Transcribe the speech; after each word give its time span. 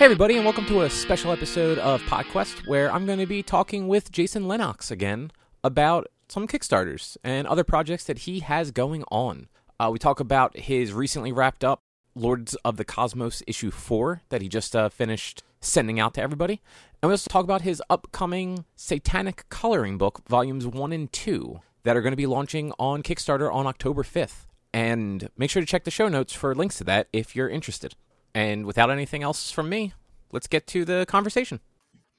Hey, 0.00 0.06
everybody, 0.06 0.36
and 0.36 0.46
welcome 0.46 0.64
to 0.64 0.80
a 0.80 0.88
special 0.88 1.30
episode 1.30 1.76
of 1.76 2.00
PodQuest 2.04 2.66
where 2.66 2.90
I'm 2.90 3.04
going 3.04 3.18
to 3.18 3.26
be 3.26 3.42
talking 3.42 3.86
with 3.86 4.10
Jason 4.10 4.48
Lennox 4.48 4.90
again 4.90 5.30
about 5.62 6.06
some 6.26 6.48
Kickstarters 6.48 7.18
and 7.22 7.46
other 7.46 7.64
projects 7.64 8.04
that 8.04 8.20
he 8.20 8.40
has 8.40 8.70
going 8.70 9.04
on. 9.10 9.48
Uh, 9.78 9.90
we 9.92 9.98
talk 9.98 10.18
about 10.18 10.56
his 10.56 10.94
recently 10.94 11.32
wrapped 11.32 11.62
up 11.62 11.82
Lords 12.14 12.54
of 12.64 12.78
the 12.78 12.84
Cosmos 12.86 13.42
issue 13.46 13.70
4 13.70 14.22
that 14.30 14.40
he 14.40 14.48
just 14.48 14.74
uh, 14.74 14.88
finished 14.88 15.42
sending 15.60 16.00
out 16.00 16.14
to 16.14 16.22
everybody. 16.22 16.62
And 17.02 17.10
we 17.10 17.12
also 17.12 17.28
talk 17.28 17.44
about 17.44 17.60
his 17.60 17.82
upcoming 17.90 18.64
Satanic 18.76 19.50
Coloring 19.50 19.98
Book, 19.98 20.22
volumes 20.26 20.66
1 20.66 20.92
and 20.92 21.12
2, 21.12 21.60
that 21.82 21.94
are 21.94 22.00
going 22.00 22.12
to 22.12 22.16
be 22.16 22.24
launching 22.24 22.72
on 22.78 23.02
Kickstarter 23.02 23.52
on 23.52 23.66
October 23.66 24.02
5th. 24.02 24.46
And 24.72 25.28
make 25.36 25.50
sure 25.50 25.60
to 25.60 25.66
check 25.66 25.84
the 25.84 25.90
show 25.90 26.08
notes 26.08 26.32
for 26.32 26.54
links 26.54 26.78
to 26.78 26.84
that 26.84 27.08
if 27.12 27.36
you're 27.36 27.50
interested. 27.50 27.96
And 28.34 28.66
without 28.66 28.90
anything 28.90 29.22
else 29.22 29.50
from 29.50 29.68
me, 29.68 29.92
let's 30.32 30.46
get 30.46 30.66
to 30.68 30.84
the 30.84 31.04
conversation. 31.08 31.60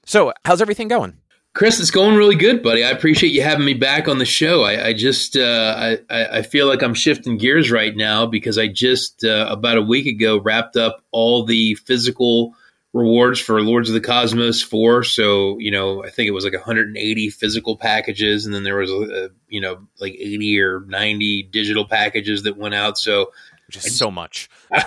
So, 0.06 0.34
how's 0.46 0.62
everything 0.62 0.88
going? 0.88 1.18
Chris, 1.54 1.82
it's 1.82 1.92
going 1.92 2.16
really 2.16 2.36
good, 2.36 2.64
buddy. 2.64 2.84
I 2.84 2.92
appreciate 2.92 3.34
you 3.34 3.42
having 3.42 3.66
me 3.66 3.74
back 3.74 4.08
on 4.08 4.20
the 4.20 4.26
show. 4.26 4.64
I, 4.64 4.88
I 4.88 4.94
just 4.94 5.36
uh, 5.36 5.98
I, 6.10 6.26
I 6.38 6.42
feel 6.44 6.66
like 6.66 6.82
I'm 6.82 6.94
shifting 6.94 7.38
gears 7.38 7.70
right 7.70 7.96
now 7.96 8.26
because 8.26 8.58
I 8.58 8.68
just 8.68 9.26
uh, 9.26 9.48
about 9.50 9.78
a 9.78 9.82
week 9.82 10.08
ago 10.08 10.40
wrapped 10.40 10.78
up 10.78 11.04
all 11.12 11.44
the 11.44 11.76
physical 11.76 12.56
rewards 12.94 13.40
for 13.40 13.62
Lords 13.62 13.90
of 13.90 13.94
the 13.94 14.02
Cosmos 14.02 14.62
4. 14.62 15.04
So, 15.04 15.58
you 15.60 15.72
know, 15.72 16.04
I 16.04 16.10
think 16.10 16.28
it 16.28 16.32
was 16.32 16.44
like 16.44 16.54
180 16.54 17.30
physical 17.30 17.78
packages, 17.78 18.46
and 18.46 18.54
then 18.54 18.64
there 18.64 18.78
was, 18.78 18.92
uh, 18.92 19.30
you 19.48 19.62
know, 19.62 19.88
like 20.00 20.14
80 20.14 20.62
or 20.62 20.82
90 20.82 21.44
digital 21.44 21.86
packages 21.86 22.44
that 22.44 22.58
went 22.58 22.76
out. 22.76 22.98
So, 22.98 23.32
which 23.76 23.86
is 23.86 23.98
so 23.98 24.12
much. 24.12 24.50
I, 24.74 24.84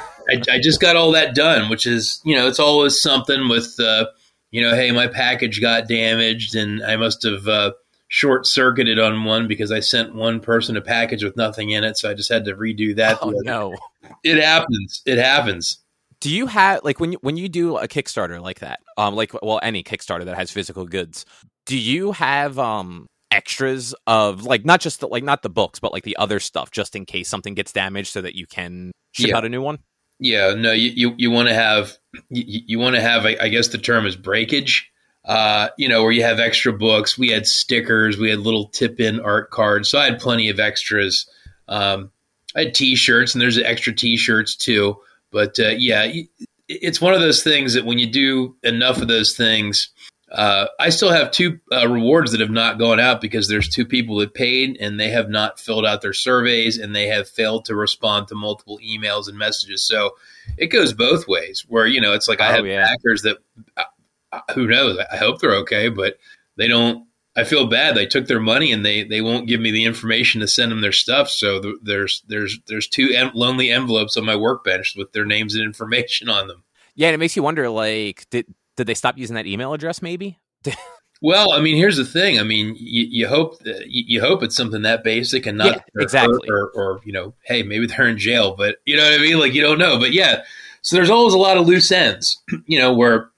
I, 0.51 0.59
just 0.61 0.81
got 0.81 0.97
all 0.97 1.13
that 1.13 1.35
done, 1.35 1.71
which 1.71 1.87
is, 1.87 2.21
you 2.25 2.37
know, 2.37 2.47
it's 2.47 2.59
always 2.59 3.01
something 3.01 3.49
with, 3.49 3.79
uh, 3.81 4.07
you 4.51 4.63
know, 4.63 4.75
hey, 4.75 4.91
my 4.91 5.07
package 5.07 5.61
got 5.61 5.89
damaged 5.89 6.55
and 6.55 6.83
I 6.85 6.97
must 6.97 7.23
have 7.25 7.49
uh, 7.49 7.73
short 8.09 8.47
circuited 8.47 8.99
on 8.99 9.25
one 9.25 9.49
because 9.49 9.73
I 9.73 9.81
sent 9.81 10.15
one 10.15 10.41
person 10.41 10.77
a 10.77 10.83
package 10.83 11.25
with 11.25 11.37
nothing 11.37 11.71
in 11.71 11.83
it. 11.83 11.97
So 11.97 12.11
I 12.11 12.15
just 12.15 12.31
had 12.31 12.45
to 12.45 12.55
redo 12.55 12.95
that. 12.97 13.19
Oh, 13.23 13.31
no. 13.31 13.75
It 14.23 14.43
happens. 14.43 15.03
It 15.07 15.19
happens. 15.19 15.79
Do 16.21 16.31
you 16.35 16.47
have 16.47 16.85
like 16.85 17.01
when 17.01 17.13
you 17.13 17.19
when 17.21 17.37
you 17.37 17.49
do 17.49 17.77
a 17.77 17.89
Kickstarter 17.89 18.41
like 18.41 18.61
that, 18.61 18.81
um, 18.97 19.15
like 19.15 19.33
well 19.43 19.61
any 19.63 19.83
Kickstarter 19.83 20.25
that 20.25 20.37
has 20.37 20.51
physical 20.51 20.87
goods, 20.87 21.27
do 21.67 21.77
you 21.77 22.13
have 22.13 22.59
um 22.59 23.07
extras 23.31 23.95
of 24.07 24.45
like 24.45 24.65
not 24.65 24.81
just 24.81 25.01
the, 25.01 25.09
like 25.09 25.25
not 25.25 25.43
the 25.43 25.49
books 25.49 25.81
but 25.81 25.93
like 25.93 26.05
the 26.05 26.17
other 26.17 26.39
stuff 26.39 26.71
just 26.71 26.95
in 26.95 27.05
case 27.05 27.29
something 27.29 27.55
gets 27.55 27.73
damaged 27.73 28.13
so 28.13 28.21
that 28.21 28.35
you 28.35 28.47
can 28.47 28.93
ship 29.13 29.29
yeah. 29.29 29.37
out 29.37 29.45
a 29.45 29.49
new 29.49 29.63
one? 29.63 29.79
Yeah 30.19 30.55
no 30.55 30.73
you 30.73 30.91
you, 30.91 31.15
you 31.17 31.31
want 31.31 31.49
to 31.49 31.55
have 31.55 31.97
you, 32.31 32.63
you 32.67 32.79
want 32.79 32.95
to 32.95 33.03
have 33.03 33.27
I, 33.27 33.37
I, 33.41 33.49
guess 33.49 33.69
the 33.69 33.79
term 33.79 34.07
is 34.07 34.17
breakage. 34.17 34.91
Uh 35.25 35.69
you 35.77 35.89
know 35.89 36.03
where 36.03 36.13
you 36.13 36.23
have 36.23 36.39
extra 36.39 36.73
books 36.73 37.19
we 37.19 37.31
had 37.31 37.47
stickers 37.47 38.19
we 38.19 38.31
had 38.31 38.39
little 38.39 38.69
tip 38.69 39.01
in 39.01 39.21
art 39.21 39.51
cards 39.51 39.89
so 39.89 39.99
i 39.99 40.05
had 40.05 40.21
plenty 40.21 40.49
of 40.49 40.61
extras. 40.61 41.29
Um 41.69 42.11
i 42.55 42.65
had 42.65 42.75
t-shirts 42.75 43.35
and 43.35 43.43
there's 43.43 43.59
extra 43.59 43.95
t-shirts 43.95 44.57
too. 44.57 44.97
But 45.33 45.59
uh, 45.59 45.75
yeah 45.77 46.13
it's 46.69 47.01
one 47.01 47.15
of 47.15 47.21
those 47.21 47.43
things 47.43 47.75
that 47.75 47.85
when 47.85 47.99
you 47.99 48.07
do 48.07 48.57
enough 48.63 49.03
of 49.03 49.09
those 49.09 49.37
things 49.37 49.91
uh, 50.35 50.67
I 50.81 50.91
still 50.91 51.13
have 51.13 51.31
two 51.31 51.61
uh, 51.73 51.89
rewards 51.89 52.33
that 52.33 52.41
have 52.41 52.51
not 52.51 52.77
gone 52.77 52.99
out 52.99 53.21
because 53.21 53.47
there's 53.47 53.69
two 53.69 53.87
people 53.87 54.17
that 54.19 54.35
paid 54.35 54.77
and 54.81 54.99
they 54.99 55.11
have 55.11 55.29
not 55.29 55.61
filled 55.61 55.87
out 55.87 56.03
their 56.03 56.13
surveys 56.13 56.77
and 56.77 56.95
they 56.95 57.07
have 57.07 57.29
failed 57.29 57.67
to 57.67 57.77
respond 57.77 58.27
to 58.29 58.35
multiple 58.35 58.81
emails 58.85 59.29
and 59.29 59.39
messages. 59.39 59.87
So 59.87 60.17
it 60.59 60.67
goes 60.67 60.93
both 60.93 61.29
ways. 61.29 61.65
Where 61.69 61.87
you 61.87 62.01
know 62.01 62.13
it's 62.15 62.27
like 62.27 62.41
I 62.41 62.49
oh, 62.49 62.53
have 62.53 62.67
yeah. 62.67 62.83
backers 62.83 63.23
that 63.23 63.39
uh, 63.77 63.85
uh, 64.33 64.41
who 64.55 64.67
knows? 64.67 64.99
I 65.11 65.17
hope 65.17 65.41
they're 65.41 65.57
okay, 65.57 65.89
but 65.89 66.19
they 66.57 66.67
don't. 66.67 67.07
I 67.37 67.45
feel 67.45 67.67
bad. 67.67 67.95
They 67.95 68.07
took 68.07 68.27
their 68.27 68.41
money 68.41 68.73
and 68.73 68.85
they 68.85 69.05
they 69.05 69.21
won't 69.21 69.47
give 69.47 69.61
me 69.61 69.71
the 69.71 69.85
information 69.85 70.41
to 70.41 70.49
send 70.49 70.73
them 70.73 70.81
their 70.81 70.93
stuff. 70.93 71.31
So 71.31 71.61
th- 71.61 71.77
there's 71.83 72.25
there's 72.27 72.59
there's 72.67 72.89
two 72.89 73.11
em- 73.15 73.33
lonely 73.35 73.71
envelopes 73.71 74.17
on 74.17 74.25
my 74.25 74.35
workbench 74.35 74.95
with 74.97 75.13
their 75.13 75.25
names 75.25 75.55
and 75.55 75.63
information 75.63 76.29
on 76.29 76.49
them. 76.49 76.65
Yeah, 76.97 77.09
and 77.09 77.15
it 77.15 77.19
makes 77.19 77.37
you 77.37 77.43
wonder. 77.45 77.69
Like, 77.71 78.29
did 78.31 78.47
did 78.77 78.87
they 78.87 78.95
stop 78.95 79.19
using 79.19 79.37
that 79.37 79.47
email 79.47 79.73
address? 79.73 80.03
Maybe. 80.03 80.39
well, 81.23 81.53
I 81.53 81.61
mean, 81.61 81.77
here's 81.77 81.97
the 81.97 82.05
thing. 82.05 82.39
I 82.39 82.43
mean, 82.43 82.75
you, 82.79 83.07
you 83.09 83.29
hope 83.29 83.59
that, 83.61 83.89
you, 83.89 84.05
you, 84.07 84.21
hope 84.21 84.43
it's 84.43 84.57
something 84.57 84.83
that 84.83 85.05
basic 85.05 85.47
and 85.47 85.59
not 85.59 85.77
yeah, 85.77 86.03
exactly, 86.03 86.49
or, 86.49 86.71
or, 86.75 86.95
or, 86.95 87.01
you 87.05 87.13
know, 87.13 87.35
hey, 87.45 87.63
maybe 87.63 87.87
they're 87.87 88.09
in 88.09 88.19
jail, 88.19 88.55
but 88.57 88.77
you 88.85 88.97
know 88.97 89.05
what 89.05 89.21
I 89.21 89.23
mean. 89.23 89.39
Like 89.39 89.55
you 89.55 89.63
don't 89.63 89.79
know, 89.79 89.99
but 89.99 90.13
yeah. 90.13 90.43
So 90.83 90.97
there's 90.97 91.11
always 91.11 91.35
a 91.35 91.39
lot 91.39 91.57
of 91.57 91.67
loose 91.67 91.91
ends, 91.91 92.43
you 92.67 92.79
know, 92.79 92.93
where 92.93 93.31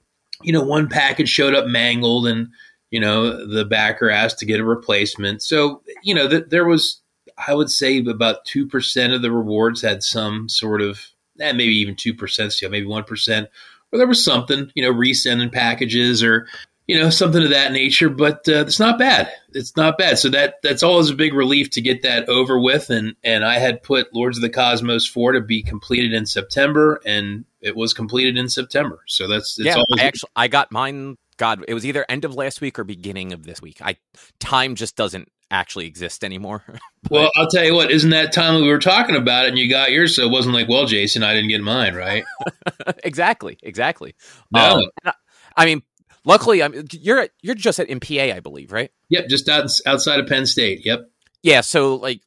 you 0.43 0.53
know 0.53 0.63
one 0.63 0.87
package 0.89 1.29
showed 1.29 1.55
up 1.55 1.67
mangled 1.67 2.27
and 2.27 2.49
you 2.91 2.99
know 2.99 3.45
the 3.45 3.65
backer 3.65 4.09
asked 4.09 4.39
to 4.39 4.45
get 4.45 4.59
a 4.59 4.65
replacement. 4.65 5.41
So 5.41 5.81
you 6.03 6.15
know 6.15 6.27
that 6.27 6.49
there 6.49 6.65
was, 6.65 7.01
I 7.47 7.53
would 7.53 7.69
say, 7.69 7.99
about 7.99 8.45
two 8.45 8.67
percent 8.67 9.13
of 9.13 9.21
the 9.21 9.31
rewards 9.31 9.81
had 9.81 10.03
some 10.03 10.49
sort 10.49 10.81
of, 10.81 10.99
eh, 11.39 11.53
maybe 11.53 11.75
even 11.75 11.95
two 11.95 12.13
percent, 12.13 12.53
still 12.53 12.69
maybe 12.69 12.87
one 12.87 13.03
percent 13.03 13.49
or 13.91 13.97
there 13.97 14.07
was 14.07 14.23
something, 14.23 14.71
you 14.75 14.83
know, 14.83 14.93
resending 14.93 15.51
packages 15.51 16.23
or 16.23 16.47
you 16.87 16.97
know 16.97 17.09
something 17.09 17.43
of 17.43 17.49
that 17.49 17.71
nature. 17.71 18.09
But 18.09 18.47
uh, 18.47 18.61
it's 18.65 18.79
not 18.79 18.97
bad. 18.97 19.31
It's 19.53 19.75
not 19.75 19.97
bad. 19.97 20.17
So 20.17 20.29
that 20.29 20.55
that's 20.63 20.83
always 20.83 21.09
a 21.09 21.15
big 21.15 21.33
relief 21.33 21.69
to 21.71 21.81
get 21.81 22.03
that 22.03 22.29
over 22.29 22.59
with. 22.59 22.89
And 22.89 23.15
and 23.23 23.45
I 23.45 23.59
had 23.59 23.83
put 23.83 24.13
Lords 24.13 24.37
of 24.37 24.41
the 24.41 24.49
Cosmos 24.49 25.05
four 25.05 25.33
to 25.33 25.41
be 25.41 25.61
completed 25.61 26.13
in 26.13 26.25
September, 26.25 27.01
and 27.05 27.45
it 27.61 27.75
was 27.75 27.93
completed 27.93 28.37
in 28.37 28.49
September. 28.49 29.01
So 29.07 29.27
that's 29.27 29.59
yeah. 29.59 29.83
I 29.97 30.03
actually 30.03 30.31
I 30.35 30.47
got 30.47 30.71
mine. 30.71 31.17
God, 31.37 31.63
it 31.67 31.75
was 31.75 31.85
either 31.85 32.03
end 32.09 32.25
of 32.25 32.33
last 32.33 32.61
week 32.61 32.79
or 32.79 32.83
beginning 32.83 33.31
of 33.31 33.43
this 33.43 33.61
week. 33.61 33.79
I 33.81 33.97
time 34.39 34.73
just 34.73 34.95
doesn't 34.95 35.29
actually 35.51 35.87
exist 35.87 36.23
anymore. 36.23 36.63
well, 37.09 37.31
I'll 37.35 37.47
tell 37.47 37.63
you 37.63 37.73
what, 37.73 37.91
isn't 37.91 38.09
that 38.09 38.33
time 38.33 38.61
we 38.61 38.67
were 38.67 38.79
talking 38.79 39.15
about 39.15 39.45
it 39.45 39.49
and 39.49 39.57
you 39.57 39.69
got 39.69 39.91
yours? 39.91 40.15
So 40.15 40.23
it 40.23 40.31
wasn't 40.31 40.55
like, 40.55 40.67
well, 40.67 40.85
Jason, 40.85 41.23
I 41.23 41.33
didn't 41.33 41.49
get 41.49 41.61
mine, 41.61 41.95
right? 41.95 42.23
exactly, 43.03 43.57
exactly. 43.63 44.15
No. 44.51 44.83
Um, 45.05 45.13
I 45.55 45.65
mean, 45.65 45.81
luckily, 46.25 46.61
I 46.61 46.67
mean, 46.67 46.87
you're 46.91 47.27
you're 47.41 47.55
just 47.55 47.79
at 47.79 47.87
MPA, 47.87 48.33
I 48.33 48.39
believe, 48.39 48.71
right? 48.71 48.91
Yep, 49.09 49.27
just 49.29 49.49
out, 49.49 49.69
outside 49.85 50.19
of 50.19 50.27
Penn 50.27 50.45
State. 50.45 50.85
Yep. 50.85 51.09
Yeah, 51.43 51.61
so 51.61 51.95
like, 51.95 52.21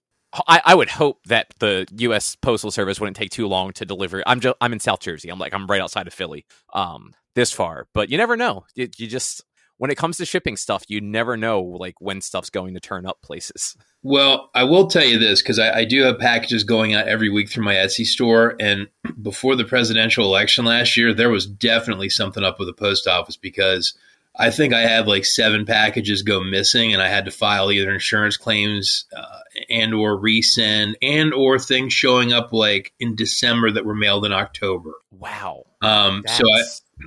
I, 0.47 0.63
I 0.65 0.75
would 0.75 0.89
hope 0.89 1.25
that 1.27 1.53
the 1.59 1.87
U.S. 1.99 2.37
Postal 2.37 2.71
Service 2.71 3.01
wouldn't 3.01 3.17
take 3.17 3.31
too 3.31 3.49
long 3.49 3.73
to 3.73 3.85
deliver. 3.85 4.23
I'm 4.27 4.41
just 4.41 4.57
I'm 4.61 4.73
in 4.73 4.81
South 4.81 5.01
Jersey. 5.01 5.29
I'm 5.29 5.39
like 5.39 5.53
I'm 5.53 5.67
right 5.67 5.81
outside 5.81 6.07
of 6.07 6.15
Philly. 6.15 6.47
Um, 6.73 7.13
this 7.35 7.53
far, 7.53 7.87
but 7.95 8.11
you 8.11 8.19
never 8.19 8.37
know. 8.37 8.65
You, 8.75 8.89
you 8.97 9.07
just 9.07 9.45
when 9.81 9.91
it 9.91 9.97
comes 9.97 10.19
to 10.19 10.27
shipping 10.27 10.59
stuff, 10.59 10.85
you 10.89 11.01
never 11.01 11.39
know 11.39 11.63
like 11.63 11.99
when 12.03 12.21
stuff's 12.21 12.51
going 12.51 12.75
to 12.75 12.81
turn 12.81 13.07
up 13.07 13.23
places. 13.23 13.77
Well, 14.03 14.49
I 14.55 14.65
will 14.65 14.87
tell 14.87 15.05
you 15.05 15.19
this 15.19 15.43
because 15.43 15.59
I, 15.59 15.81
I, 15.81 15.85
do 15.85 16.05
have 16.05 16.19
packages 16.19 16.65
going 16.65 16.95
out 16.95 17.07
every 17.07 17.29
week 17.29 17.51
through 17.51 17.65
my 17.65 17.75
Etsy 17.75 18.07
store. 18.07 18.57
And 18.59 18.89
before 19.23 19.57
the 19.57 19.65
presidential 19.67 20.25
election 20.25 20.65
last 20.65 20.97
year, 20.97 21.13
there 21.13 21.29
was 21.29 21.45
definitely 21.45 22.09
something 22.09 22.43
up 22.43 22.59
with 22.59 22.69
the 22.69 22.73
post 22.73 23.07
office 23.07 23.37
because 23.37 23.93
I 24.35 24.51
think 24.53 24.73
I 24.73 24.81
had 24.81 25.07
like 25.07 25.27
seven 25.27 25.67
packages 25.67 26.23
go 26.23 26.43
missing, 26.43 26.95
and 26.95 27.03
I 27.03 27.09
had 27.09 27.27
to 27.27 27.31
file 27.31 27.71
either 27.71 27.93
insurance 27.93 28.39
claims 28.39 29.05
uh, 29.15 29.41
and 29.69 29.93
or 29.93 30.19
resend 30.19 30.95
and 31.03 31.35
or 31.35 31.59
things 31.59 31.93
showing 31.93 32.33
up 32.33 32.55
like 32.55 32.95
in 32.99 33.17
December 33.17 33.71
that 33.73 33.85
were 33.85 33.95
mailed 33.95 34.25
in 34.25 34.33
October. 34.33 34.93
Wow. 35.11 35.65
Um, 35.83 36.25
so 36.27 36.43
I 36.43 36.63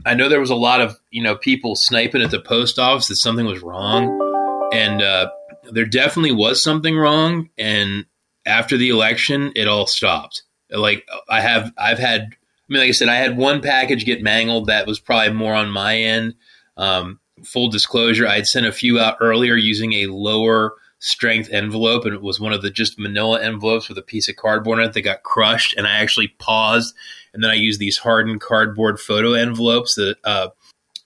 I 0.05 0.13
know 0.13 0.29
there 0.29 0.39
was 0.39 0.49
a 0.49 0.55
lot 0.55 0.81
of 0.81 0.99
you 1.11 1.23
know 1.23 1.35
people 1.35 1.75
sniping 1.75 2.21
at 2.21 2.31
the 2.31 2.39
post 2.39 2.79
office 2.79 3.07
that 3.07 3.15
something 3.15 3.45
was 3.45 3.61
wrong, 3.61 4.69
and 4.73 5.01
uh, 5.01 5.29
there 5.71 5.85
definitely 5.85 6.31
was 6.31 6.63
something 6.63 6.97
wrong. 6.97 7.49
And 7.57 8.05
after 8.45 8.77
the 8.77 8.89
election, 8.89 9.51
it 9.55 9.67
all 9.67 9.87
stopped. 9.87 10.43
Like 10.69 11.07
I 11.29 11.41
have, 11.41 11.71
I've 11.77 11.99
had. 11.99 12.21
I 12.21 12.73
mean, 12.73 12.79
like 12.79 12.89
I 12.89 12.93
said, 12.93 13.09
I 13.09 13.15
had 13.15 13.37
one 13.37 13.61
package 13.61 14.05
get 14.05 14.23
mangled 14.23 14.67
that 14.67 14.87
was 14.87 14.99
probably 14.99 15.33
more 15.33 15.53
on 15.53 15.69
my 15.69 15.97
end. 15.97 16.35
Um, 16.77 17.19
full 17.43 17.67
disclosure, 17.67 18.25
I 18.25 18.35
had 18.35 18.47
sent 18.47 18.65
a 18.65 18.71
few 18.71 18.99
out 18.99 19.17
earlier 19.19 19.55
using 19.55 19.93
a 19.93 20.07
lower 20.07 20.75
strength 20.99 21.49
envelope, 21.51 22.05
and 22.05 22.13
it 22.13 22.21
was 22.21 22.39
one 22.39 22.53
of 22.53 22.61
the 22.61 22.71
just 22.71 22.97
manila 22.97 23.41
envelopes 23.41 23.89
with 23.89 23.97
a 23.97 24.01
piece 24.01 24.29
of 24.29 24.37
cardboard 24.37 24.79
in 24.79 24.85
it 24.85 24.93
that 24.93 25.01
got 25.01 25.23
crushed. 25.23 25.75
And 25.75 25.85
I 25.85 25.97
actually 25.97 26.29
paused 26.39 26.95
and 27.33 27.43
then 27.43 27.51
I 27.51 27.55
use 27.55 27.77
these 27.77 27.97
hardened 27.97 28.41
cardboard 28.41 28.99
photo 28.99 29.33
envelopes 29.33 29.95
that 29.95 30.17
uh, 30.23 30.49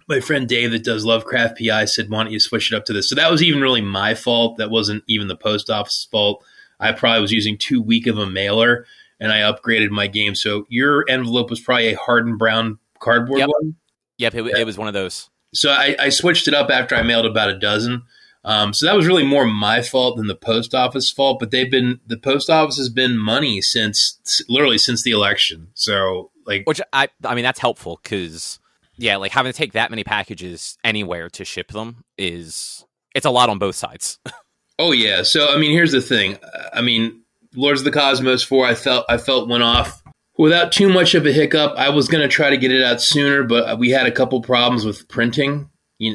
my 0.07 0.19
friend 0.19 0.47
Dave 0.47 0.71
that 0.71 0.83
does 0.83 1.05
Lovecraft 1.05 1.59
PI 1.59 1.85
said, 1.85 2.09
why 2.09 2.23
don't 2.23 2.31
you 2.31 2.39
switch 2.39 2.71
it 2.71 2.75
up 2.75 2.85
to 2.85 2.93
this? 2.93 3.09
So 3.09 3.15
that 3.15 3.31
was 3.31 3.43
even 3.43 3.61
really 3.61 3.81
my 3.81 4.15
fault. 4.15 4.57
That 4.57 4.69
wasn't 4.69 5.03
even 5.07 5.27
the 5.27 5.35
post 5.35 5.69
office's 5.69 6.05
fault. 6.05 6.43
I 6.79 6.91
probably 6.91 7.21
was 7.21 7.31
using 7.31 7.57
too 7.57 7.81
weak 7.81 8.07
of 8.07 8.17
a 8.17 8.29
mailer 8.29 8.85
and 9.19 9.31
I 9.31 9.39
upgraded 9.39 9.89
my 9.89 10.07
game. 10.07 10.35
So 10.35 10.65
your 10.69 11.05
envelope 11.09 11.49
was 11.49 11.59
probably 11.59 11.93
a 11.93 11.97
hardened 11.97 12.37
brown 12.37 12.79
cardboard 12.99 13.39
yep. 13.39 13.49
one? 13.49 13.75
Yep, 14.17 14.35
it, 14.35 14.45
it, 14.59 14.65
was 14.65 14.77
one 14.77 14.87
of 14.87 14.93
those. 14.93 15.29
So 15.53 15.71
I, 15.71 15.95
I 15.99 16.09
switched 16.09 16.47
it 16.47 16.53
up 16.53 16.69
after 16.69 16.95
I 16.95 17.03
mailed 17.03 17.25
about 17.25 17.49
a 17.49 17.57
dozen. 17.57 18.03
Um, 18.43 18.73
so 18.73 18.85
that 18.85 18.95
was 18.95 19.05
really 19.05 19.25
more 19.25 19.45
my 19.45 19.81
fault 19.81 20.17
than 20.17 20.27
the 20.27 20.35
post 20.35 20.73
office 20.73 21.11
fault. 21.11 21.39
But 21.39 21.51
they've 21.51 21.69
been 21.69 21.99
the 22.07 22.17
post 22.17 22.49
office 22.49 22.77
has 22.77 22.89
been 22.89 23.17
money 23.17 23.61
since 23.61 24.19
literally 24.47 24.77
since 24.77 25.03
the 25.03 25.11
election. 25.11 25.69
So 25.73 26.31
like, 26.45 26.63
which 26.65 26.81
I 26.93 27.09
I 27.25 27.35
mean 27.35 27.43
that's 27.43 27.59
helpful 27.59 27.99
because 28.01 28.59
yeah, 28.97 29.17
like 29.17 29.31
having 29.31 29.51
to 29.51 29.57
take 29.57 29.73
that 29.73 29.89
many 29.89 30.03
packages 30.03 30.77
anywhere 30.83 31.29
to 31.31 31.45
ship 31.45 31.71
them 31.71 32.03
is 32.17 32.85
it's 33.13 33.25
a 33.25 33.31
lot 33.31 33.49
on 33.49 33.59
both 33.59 33.75
sides. 33.75 34.19
oh 34.79 34.91
yeah. 34.91 35.23
So 35.23 35.49
I 35.53 35.57
mean, 35.57 35.71
here's 35.71 35.91
the 35.91 36.01
thing. 36.01 36.37
I 36.73 36.81
mean, 36.81 37.21
Lords 37.55 37.81
of 37.81 37.85
the 37.85 37.91
Cosmos 37.91 38.43
four, 38.43 38.65
I 38.65 38.75
felt 38.75 39.05
I 39.09 39.17
felt 39.17 39.49
went 39.49 39.63
off 39.63 40.01
without 40.37 40.71
too 40.71 40.89
much 40.89 41.15
of 41.15 41.25
a 41.25 41.31
hiccup. 41.31 41.73
I 41.77 41.89
was 41.89 42.07
going 42.07 42.21
to 42.21 42.27
try 42.27 42.49
to 42.49 42.57
get 42.57 42.71
it 42.71 42.83
out 42.83 43.01
sooner, 43.01 43.43
but 43.43 43.79
we 43.79 43.89
had 43.89 44.07
a 44.07 44.11
couple 44.11 44.41
problems 44.41 44.85
with 44.85 45.07
printing. 45.07 45.69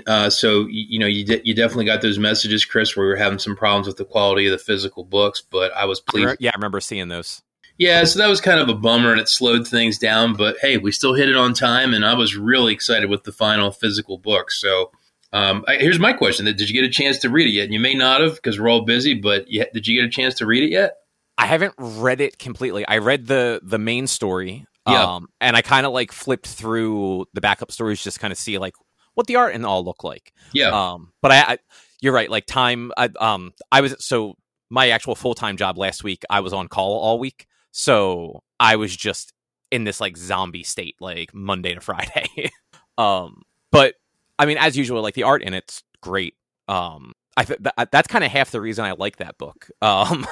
Uh, 0.07 0.31
so 0.31 0.67
you 0.71 0.99
know, 0.99 1.07
you 1.07 1.25
de- 1.25 1.43
you 1.45 1.55
definitely 1.55 1.87
got 1.87 2.03
those 2.03 2.19
messages, 2.19 2.65
Chris, 2.65 2.97
where 2.97 3.07
we 3.07 3.11
were 3.11 3.17
having 3.17 3.39
some 3.39 3.57
problems 3.57 3.87
with 3.87 3.97
the 3.97 4.05
quality 4.05 4.47
of 4.47 4.53
the 4.53 4.59
physical 4.59 5.05
books. 5.05 5.43
But 5.43 5.73
I 5.73 5.87
was 5.87 6.01
pleased. 6.01 6.37
Yeah, 6.39 6.51
I 6.55 6.57
remember 6.57 6.81
seeing 6.81 7.09
those. 7.09 7.43
Yeah, 7.79 8.05
so 8.05 8.21
that 8.21 8.29
was 8.29 8.41
kind 8.41 8.61
of 8.61 8.69
a 8.69 8.75
bummer, 8.75 9.11
and 9.11 9.21
it 9.21 9.29
slowed 9.29 9.67
things 9.67 9.99
down. 9.99 10.35
But 10.35 10.57
hey, 10.61 10.79
we 10.79 10.93
still 10.93 11.15
hit 11.15 11.29
it 11.29 11.37
on 11.37 11.53
time, 11.53 11.95
and 11.95 12.05
I 12.05 12.15
was 12.15 12.37
really 12.37 12.73
excited 12.73 13.11
with 13.11 13.25
the 13.25 13.33
final 13.33 13.73
physical 13.73 14.19
book. 14.19 14.53
So 14.53 14.93
um, 15.33 15.65
I, 15.67 15.77
here's 15.77 15.99
my 15.99 16.13
question: 16.13 16.45
Did 16.45 16.61
you 16.61 16.81
get 16.81 16.89
a 16.89 16.93
chance 16.93 17.19
to 17.19 17.31
read 17.31 17.49
it 17.49 17.53
yet? 17.53 17.65
And 17.65 17.75
you 17.75 17.81
may 17.81 17.95
not 17.95 18.21
have 18.21 18.37
because 18.37 18.61
we're 18.61 18.69
all 18.69 18.83
busy. 18.83 19.15
But 19.15 19.51
you, 19.51 19.65
did 19.73 19.89
you 19.89 20.01
get 20.01 20.07
a 20.07 20.11
chance 20.11 20.35
to 20.35 20.47
read 20.47 20.63
it 20.63 20.71
yet? 20.71 20.99
I 21.39 21.47
haven't 21.47 21.75
read 21.79 22.21
it 22.21 22.39
completely. 22.39 22.87
I 22.87 22.99
read 22.99 23.27
the 23.27 23.61
the 23.65 23.79
main 23.79 24.07
story, 24.07 24.67
yeah. 24.87 25.15
um, 25.15 25.29
and 25.41 25.57
I 25.57 25.63
kind 25.63 25.87
of 25.87 25.93
like 25.93 26.13
flipped 26.13 26.47
through 26.47 27.27
the 27.33 27.41
backup 27.41 27.73
stories 27.73 28.03
just 28.03 28.21
kind 28.21 28.31
of 28.31 28.39
see 28.39 28.59
like 28.59 28.75
what 29.15 29.27
the 29.27 29.37
art 29.37 29.55
and 29.55 29.67
all 29.67 29.85
look 29.85 30.05
like. 30.05 30.33
Yeah. 30.53 30.71
Um, 30.71 31.13
but 31.21 31.33
I, 31.33 31.41
I, 31.41 31.59
you're 32.01 32.13
right. 32.13 32.31
Like 32.31 32.47
time, 32.47 32.93
I, 32.97 33.09
um, 33.21 33.53
I 33.71 33.81
was 33.81 33.95
so 33.99 34.37
my 34.71 34.89
actual 34.89 35.15
full 35.15 35.35
time 35.35 35.57
job 35.57 35.79
last 35.79 36.03
week. 36.03 36.25
I 36.31 36.41
was 36.41 36.53
on 36.53 36.69
call 36.69 36.99
all 36.99 37.19
week, 37.19 37.47
so 37.71 38.43
I 38.59 38.77
was 38.77 38.97
just 38.97 39.33
in 39.71 39.85
this 39.85 40.01
like 40.01 40.17
zombie 40.17 40.65
state, 40.65 40.97
like 41.01 41.35
Monday 41.35 41.75
to 41.75 41.81
Friday. 41.81 42.51
um, 42.99 43.43
but 43.71 43.95
I 44.39 44.47
mean, 44.47 44.59
as 44.59 44.77
usual, 44.77 45.03
like 45.03 45.15
the 45.15 45.23
art 45.25 45.43
in 45.43 45.55
it's 45.55 45.83
great. 46.01 46.35
Um, 46.69 47.13
I 47.37 47.45
th- 47.45 47.61
th- 47.63 47.89
that's 47.91 48.09
kind 48.09 48.25
of 48.25 48.31
half 48.31 48.51
the 48.51 48.61
reason 48.61 48.85
I 48.85 48.93
like 48.93 49.17
that 49.19 49.39
book. 49.39 49.71
Um. 49.83 50.27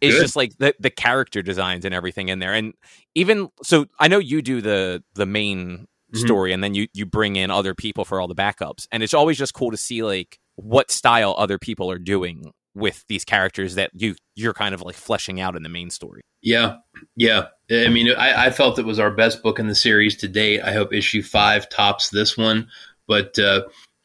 it's 0.00 0.18
just 0.18 0.34
like 0.34 0.56
the 0.58 0.74
the 0.80 0.88
character 0.88 1.42
designs 1.42 1.84
and 1.84 1.94
everything 1.94 2.30
in 2.30 2.38
there 2.38 2.54
and 2.54 2.72
even 3.14 3.50
so 3.62 3.84
i 4.00 4.08
know 4.08 4.18
you 4.18 4.40
do 4.40 4.62
the 4.62 5.02
the 5.14 5.26
main 5.26 5.86
mm-hmm. 6.12 6.26
story 6.26 6.52
and 6.52 6.62
then 6.62 6.74
you 6.74 6.88
you 6.94 7.06
bring 7.06 7.36
in 7.36 7.50
other 7.50 7.74
people 7.74 8.04
for 8.04 8.20
all 8.20 8.28
the 8.28 8.34
backups 8.34 8.86
and 8.90 9.02
it's 9.02 9.14
always 9.14 9.38
just 9.38 9.54
cool 9.54 9.70
to 9.70 9.76
see 9.76 10.02
like 10.02 10.38
what 10.56 10.90
style 10.90 11.34
other 11.38 11.58
people 11.58 11.90
are 11.90 11.98
doing 11.98 12.52
with 12.74 13.04
these 13.08 13.24
characters 13.24 13.74
that 13.74 13.90
you 13.94 14.14
you're 14.34 14.54
kind 14.54 14.74
of 14.74 14.82
like 14.82 14.94
fleshing 14.94 15.40
out 15.40 15.56
in 15.56 15.62
the 15.62 15.68
main 15.68 15.90
story 15.90 16.22
yeah 16.40 16.76
yeah 17.16 17.46
i 17.70 17.88
mean 17.88 18.10
i, 18.16 18.46
I 18.46 18.50
felt 18.50 18.78
it 18.78 18.86
was 18.86 18.98
our 18.98 19.10
best 19.10 19.42
book 19.42 19.58
in 19.58 19.66
the 19.66 19.74
series 19.74 20.16
to 20.18 20.28
date 20.28 20.62
i 20.62 20.72
hope 20.72 20.92
issue 20.92 21.22
five 21.22 21.68
tops 21.68 22.10
this 22.10 22.36
one 22.36 22.68
but 23.06 23.38
uh 23.38 23.62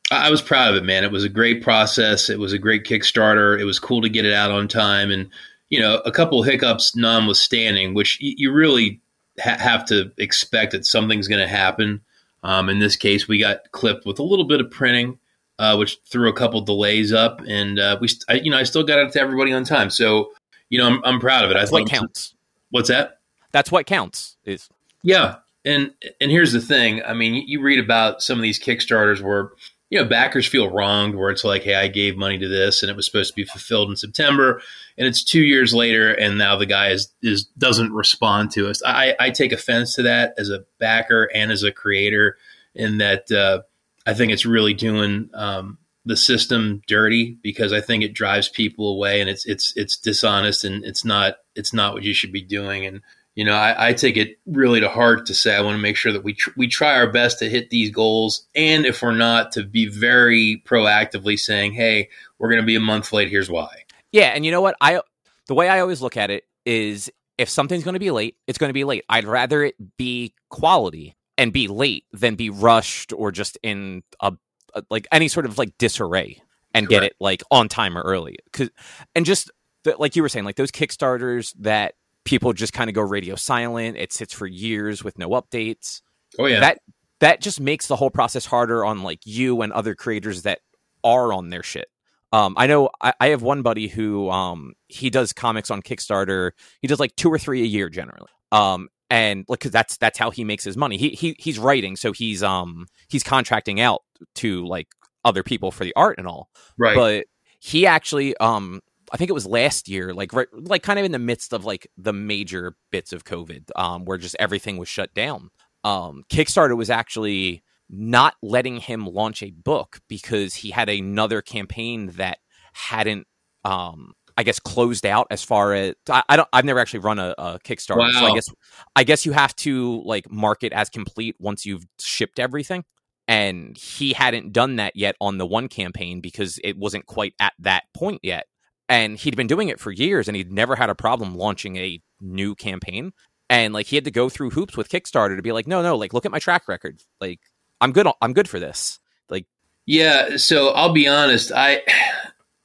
I 0.09 0.31
was 0.31 0.41
proud 0.41 0.69
of 0.69 0.77
it, 0.77 0.85
man. 0.85 1.03
It 1.03 1.11
was 1.11 1.25
a 1.25 1.29
great 1.29 1.61
process. 1.61 2.29
It 2.29 2.39
was 2.39 2.53
a 2.53 2.57
great 2.57 2.85
Kickstarter. 2.85 3.59
It 3.59 3.65
was 3.65 3.77
cool 3.77 4.01
to 4.01 4.09
get 4.09 4.25
it 4.25 4.33
out 4.33 4.51
on 4.51 4.69
time, 4.69 5.11
and 5.11 5.29
you 5.69 5.81
know, 5.81 6.01
a 6.05 6.11
couple 6.11 6.41
hiccups 6.43 6.95
notwithstanding, 6.95 7.93
which 7.93 8.17
you 8.21 8.53
really 8.53 9.01
ha- 9.39 9.57
have 9.57 9.85
to 9.85 10.11
expect 10.17 10.71
that 10.71 10.85
something's 10.85 11.27
going 11.27 11.41
to 11.41 11.47
happen. 11.47 12.01
Um, 12.43 12.69
in 12.69 12.79
this 12.79 12.95
case, 12.95 13.27
we 13.27 13.39
got 13.39 13.71
clipped 13.71 14.05
with 14.05 14.19
a 14.19 14.23
little 14.23 14.45
bit 14.45 14.61
of 14.61 14.69
printing, 14.71 15.19
uh, 15.59 15.75
which 15.75 15.97
threw 16.05 16.29
a 16.29 16.33
couple 16.33 16.61
delays 16.61 17.11
up, 17.11 17.41
and 17.47 17.79
uh, 17.79 17.97
we, 17.99 18.07
I, 18.29 18.35
you 18.35 18.51
know, 18.51 18.57
I 18.57 18.63
still 18.63 18.83
got 18.83 18.99
it 18.99 19.11
to 19.13 19.19
everybody 19.19 19.51
on 19.53 19.63
time. 19.63 19.89
So, 19.89 20.31
you 20.69 20.77
know, 20.77 20.87
I'm, 20.87 21.01
I'm 21.03 21.19
proud 21.19 21.43
of 21.43 21.51
it. 21.51 21.55
That's 21.55 21.71
I 21.71 21.73
what 21.73 21.89
counts. 21.89 22.35
What's 22.69 22.89
that? 22.89 23.19
That's 23.51 23.71
what 23.71 23.85
counts. 23.85 24.37
Is 24.45 24.69
yeah, 25.01 25.37
and 25.65 25.93
and 26.21 26.29
here's 26.31 26.51
the 26.51 26.61
thing. 26.61 27.01
I 27.03 27.13
mean, 27.13 27.43
you 27.47 27.61
read 27.61 27.79
about 27.79 28.21
some 28.21 28.37
of 28.37 28.43
these 28.43 28.59
Kickstarters 28.59 29.21
where 29.21 29.51
you 29.89 29.99
know, 29.99 30.05
backers 30.05 30.47
feel 30.47 30.69
wronged 30.69 31.15
where 31.15 31.29
it's 31.29 31.43
like, 31.43 31.63
hey, 31.63 31.75
I 31.75 31.87
gave 31.87 32.17
money 32.17 32.37
to 32.37 32.47
this 32.47 32.83
and 32.83 32.89
it 32.89 32.95
was 32.95 33.05
supposed 33.05 33.31
to 33.31 33.35
be 33.35 33.45
fulfilled 33.45 33.89
in 33.89 33.95
September, 33.95 34.61
and 34.97 35.07
it's 35.07 35.23
two 35.23 35.41
years 35.41 35.73
later, 35.73 36.11
and 36.11 36.37
now 36.37 36.57
the 36.57 36.65
guy 36.65 36.89
is 36.89 37.13
is 37.21 37.45
doesn't 37.57 37.93
respond 37.93 38.51
to 38.51 38.69
us. 38.69 38.81
I, 38.85 39.15
I 39.19 39.29
take 39.29 39.51
offense 39.51 39.95
to 39.95 40.03
that 40.03 40.33
as 40.37 40.49
a 40.49 40.65
backer 40.79 41.29
and 41.33 41.51
as 41.51 41.63
a 41.63 41.71
creator, 41.71 42.37
in 42.73 42.97
that 42.97 43.31
uh, 43.31 43.61
I 44.05 44.13
think 44.13 44.31
it's 44.31 44.45
really 44.45 44.73
doing 44.73 45.29
um, 45.33 45.77
the 46.05 46.17
system 46.17 46.81
dirty 46.87 47.37
because 47.43 47.73
I 47.73 47.81
think 47.81 48.03
it 48.03 48.13
drives 48.13 48.49
people 48.49 48.89
away 48.89 49.21
and 49.21 49.29
it's 49.29 49.45
it's 49.45 49.73
it's 49.75 49.97
dishonest 49.97 50.63
and 50.63 50.83
it's 50.83 51.05
not 51.05 51.35
it's 51.55 51.73
not 51.73 51.93
what 51.93 52.03
you 52.03 52.13
should 52.13 52.31
be 52.31 52.41
doing 52.41 52.85
and 52.85 53.01
you 53.37 53.45
know, 53.45 53.53
I, 53.53 53.89
I, 53.89 53.93
take 53.93 54.17
it 54.17 54.39
really 54.47 54.79
to 54.79 54.89
heart 54.89 55.27
to 55.27 55.35
say 55.35 55.55
I 55.55 55.61
want 55.61 55.75
to 55.75 55.81
make 55.81 55.95
sure 55.95 56.11
that 56.11 56.23
we 56.23 56.33
tr- 56.33 56.49
we 56.57 56.67
try 56.67 56.95
our 56.95 57.05
best 57.05 57.37
to 57.37 57.47
hit 57.47 57.69
these 57.69 57.91
goals, 57.91 58.47
and 58.55 58.83
if 58.83 59.03
we're 59.03 59.13
not, 59.13 59.51
to 59.51 59.63
be 59.63 59.85
very 59.87 60.63
proactively 60.65 61.37
saying, 61.37 61.73
"Hey, 61.73 62.09
we're 62.39 62.49
going 62.49 62.63
to 62.63 62.65
be 62.65 62.75
a 62.75 62.79
month 62.79 63.13
late. 63.13 63.29
Here's 63.29 63.47
why." 63.47 63.83
Yeah, 64.17 64.29
and 64.29 64.43
you 64.43 64.51
know 64.51 64.61
what? 64.61 64.75
I 64.81 64.99
the 65.45 65.53
way 65.53 65.69
I 65.69 65.79
always 65.79 66.01
look 66.01 66.17
at 66.17 66.31
it 66.31 66.43
is 66.65 67.11
if 67.37 67.49
something's 67.49 67.83
going 67.83 67.93
to 67.93 67.99
be 67.99 68.09
late, 68.09 68.35
it's 68.47 68.57
going 68.57 68.69
to 68.69 68.73
be 68.73 68.83
late. 68.83 69.05
I'd 69.07 69.25
rather 69.25 69.63
it 69.63 69.75
be 69.95 70.33
quality 70.49 71.15
and 71.37 71.53
be 71.53 71.67
late 71.67 72.05
than 72.11 72.33
be 72.33 72.49
rushed 72.49 73.13
or 73.13 73.31
just 73.31 73.59
in 73.61 74.01
a, 74.19 74.33
a 74.73 74.83
like 74.89 75.07
any 75.11 75.27
sort 75.27 75.45
of 75.45 75.59
like 75.59 75.77
disarray 75.77 76.41
and 76.73 76.87
get 76.87 77.03
it 77.03 77.13
like 77.19 77.43
on 77.51 77.69
time 77.69 77.95
or 77.95 78.01
early. 78.01 78.37
Cause, 78.53 78.71
and 79.13 79.23
just 79.23 79.51
the, 79.83 79.95
like 79.99 80.15
you 80.15 80.23
were 80.23 80.29
saying, 80.29 80.45
like 80.45 80.55
those 80.55 80.71
Kickstarters 80.71 81.53
that 81.59 81.93
people 82.25 82.53
just 82.53 82.73
kind 82.73 82.89
of 82.89 82.95
go 82.95 83.03
radio 83.03 83.35
silent. 83.35 83.97
It 83.97 84.11
sits 84.11 84.33
for 84.33 84.47
years 84.47 85.03
with 85.03 85.19
no 85.19 85.29
updates. 85.29 86.01
Oh 86.39 86.47
yeah. 86.47 86.59
That 86.59 86.79
that 87.19 87.39
just 87.39 87.59
makes 87.59 87.85
the 87.85 87.95
whole 87.95 88.09
process 88.09 88.47
harder 88.47 88.83
on 88.83 89.03
like 89.03 89.19
you 89.25 89.61
and 89.61 89.71
other 89.71 89.93
creators 89.93 90.41
that 90.41 90.61
are 91.03 91.31
on 91.33 91.49
their 91.49 91.63
shit. 91.63 91.87
Um, 92.33 92.55
I 92.57 92.67
know 92.67 92.89
I, 93.01 93.13
I, 93.19 93.27
have 93.29 93.41
one 93.41 93.61
buddy 93.61 93.87
who 93.87 94.29
um, 94.29 94.73
he 94.87 95.09
does 95.09 95.31
comics 95.31 95.71
on 95.71 95.81
Kickstarter. 95.81 96.51
He 96.81 96.87
does 96.87 96.99
like 96.99 97.15
two 97.15 97.31
or 97.31 97.39
three 97.39 97.61
a 97.61 97.65
year 97.65 97.89
generally. 97.89 98.27
Um, 98.51 98.89
and 99.09 99.45
like 99.47 99.61
cause 99.61 99.71
that's 99.71 99.97
that's 99.97 100.19
how 100.19 100.31
he 100.31 100.43
makes 100.43 100.63
his 100.63 100.75
money. 100.75 100.97
He 100.97 101.09
he 101.09 101.35
he's 101.39 101.57
writing, 101.57 101.95
so 101.95 102.11
he's 102.11 102.43
um 102.43 102.87
he's 103.07 103.23
contracting 103.23 103.79
out 103.79 104.01
to 104.35 104.65
like 104.65 104.87
other 105.23 105.43
people 105.43 105.71
for 105.71 105.85
the 105.85 105.93
art 105.95 106.17
and 106.17 106.27
all. 106.27 106.49
Right. 106.77 106.95
But 106.95 107.25
he 107.59 107.87
actually 107.87 108.35
um 108.37 108.81
I 109.11 109.17
think 109.17 109.29
it 109.29 109.33
was 109.33 109.45
last 109.45 109.87
year, 109.87 110.13
like 110.13 110.33
right, 110.33 110.47
like 110.51 110.83
kind 110.83 110.99
of 110.99 111.05
in 111.05 111.13
the 111.13 111.19
midst 111.19 111.53
of 111.53 111.63
like 111.63 111.87
the 111.97 112.13
major 112.13 112.75
bits 112.91 113.13
of 113.13 113.23
COVID, 113.23 113.69
um, 113.75 114.03
where 114.03 114.17
just 114.17 114.35
everything 114.39 114.77
was 114.77 114.89
shut 114.89 115.13
down. 115.13 115.49
Um, 115.83 116.23
Kickstarter 116.29 116.75
was 116.75 116.89
actually 116.89 117.63
not 117.89 118.35
letting 118.41 118.77
him 118.77 119.05
launch 119.05 119.41
a 119.43 119.51
book 119.51 119.99
because 120.07 120.55
he 120.55 120.71
had 120.71 120.89
another 120.89 121.41
campaign 121.41 122.07
that 122.17 122.39
hadn't, 122.73 123.27
um, 123.63 124.13
I 124.37 124.43
guess, 124.43 124.59
closed 124.59 125.05
out 125.05 125.27
as 125.31 125.43
far 125.43 125.73
as 125.73 125.95
I, 126.09 126.23
I 126.29 126.35
don't. 126.35 126.49
I've 126.53 126.65
never 126.65 126.79
actually 126.79 126.99
run 126.99 127.19
a, 127.19 127.33
a 127.37 127.59
Kickstarter, 127.63 127.99
wow. 127.99 128.11
so 128.11 128.25
I 128.25 128.33
guess 128.33 128.49
I 128.95 129.03
guess 129.03 129.25
you 129.25 129.31
have 129.31 129.55
to 129.57 130.01
like 130.03 130.29
mark 130.29 130.63
it 130.63 130.73
as 130.73 130.89
complete 130.89 131.35
once 131.39 131.65
you've 131.65 131.85
shipped 131.99 132.39
everything 132.39 132.83
and 133.27 133.77
he 133.77 134.13
hadn't 134.13 134.53
done 134.53 134.77
that 134.77 134.95
yet 134.95 135.15
on 135.19 135.37
the 135.37 135.45
one 135.45 135.67
campaign 135.67 136.21
because 136.21 136.59
it 136.63 136.77
wasn't 136.77 137.05
quite 137.05 137.33
at 137.39 137.53
that 137.59 137.83
point 137.93 138.19
yet 138.23 138.45
and 138.89 139.17
he'd 139.17 139.35
been 139.35 139.47
doing 139.47 139.69
it 139.69 139.79
for 139.79 139.91
years 139.91 140.27
and 140.27 140.37
he'd 140.37 140.51
never 140.51 140.75
had 140.75 140.89
a 140.89 140.95
problem 140.95 141.35
launching 141.35 141.75
a 141.75 142.01
new 142.21 142.55
campaign 142.55 143.11
and 143.49 143.73
like 143.73 143.87
he 143.87 143.95
had 143.95 144.05
to 144.05 144.11
go 144.11 144.29
through 144.29 144.49
hoops 144.51 144.77
with 144.77 144.89
kickstarter 144.89 145.35
to 145.35 145.41
be 145.41 145.51
like 145.51 145.67
no 145.67 145.81
no 145.81 145.95
like 145.95 146.13
look 146.13 146.25
at 146.25 146.31
my 146.31 146.39
track 146.39 146.67
record 146.67 147.01
like 147.19 147.39
i'm 147.81 147.91
good 147.91 148.07
i'm 148.21 148.33
good 148.33 148.49
for 148.49 148.59
this. 148.59 148.99
Like 149.29 149.45
yeah 149.85 150.37
so 150.37 150.69
i'll 150.69 150.93
be 150.93 151.07
honest 151.07 151.51
i 151.53 151.81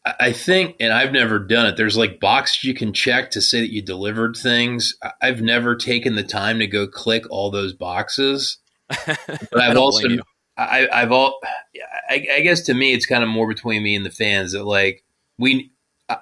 i 0.04 0.32
think 0.32 0.76
and 0.80 0.92
i've 0.92 1.12
never 1.12 1.38
done 1.38 1.66
it 1.66 1.76
there's 1.76 1.96
like 1.96 2.20
boxes 2.20 2.64
you 2.64 2.74
can 2.74 2.92
check 2.92 3.30
to 3.32 3.40
say 3.40 3.60
that 3.60 3.72
you 3.72 3.82
delivered 3.82 4.36
things. 4.36 4.96
I've 5.20 5.40
never 5.40 5.76
taken 5.76 6.16
the 6.16 6.24
time 6.24 6.58
to 6.58 6.66
go 6.66 6.86
click 6.86 7.24
all 7.30 7.50
those 7.50 7.72
boxes. 7.72 8.58
But 9.06 9.60
i've 9.60 9.76
also 9.76 10.08
I, 10.56 10.86
i've 10.92 11.12
all 11.12 11.40
I, 12.10 12.26
I 12.34 12.40
guess 12.40 12.62
to 12.62 12.74
me 12.74 12.92
it's 12.92 13.06
kind 13.06 13.22
of 13.22 13.28
more 13.30 13.48
between 13.48 13.82
me 13.82 13.96
and 13.96 14.04
the 14.04 14.10
fans 14.10 14.52
that 14.52 14.64
like 14.64 15.04
we 15.38 15.72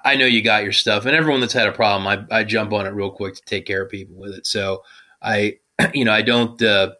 I 0.05 0.15
know 0.15 0.25
you 0.25 0.41
got 0.41 0.63
your 0.63 0.71
stuff, 0.71 1.05
and 1.05 1.15
everyone 1.15 1.41
that's 1.41 1.53
had 1.53 1.67
a 1.67 1.71
problem, 1.71 2.07
I, 2.07 2.39
I 2.39 2.43
jump 2.43 2.73
on 2.73 2.85
it 2.85 2.91
real 2.91 3.11
quick 3.11 3.35
to 3.35 3.41
take 3.45 3.65
care 3.65 3.83
of 3.83 3.89
people 3.89 4.15
with 4.15 4.33
it. 4.33 4.47
So 4.47 4.83
I, 5.21 5.57
you 5.93 6.05
know, 6.05 6.13
I 6.13 6.21
don't, 6.21 6.61
uh, 6.61 6.91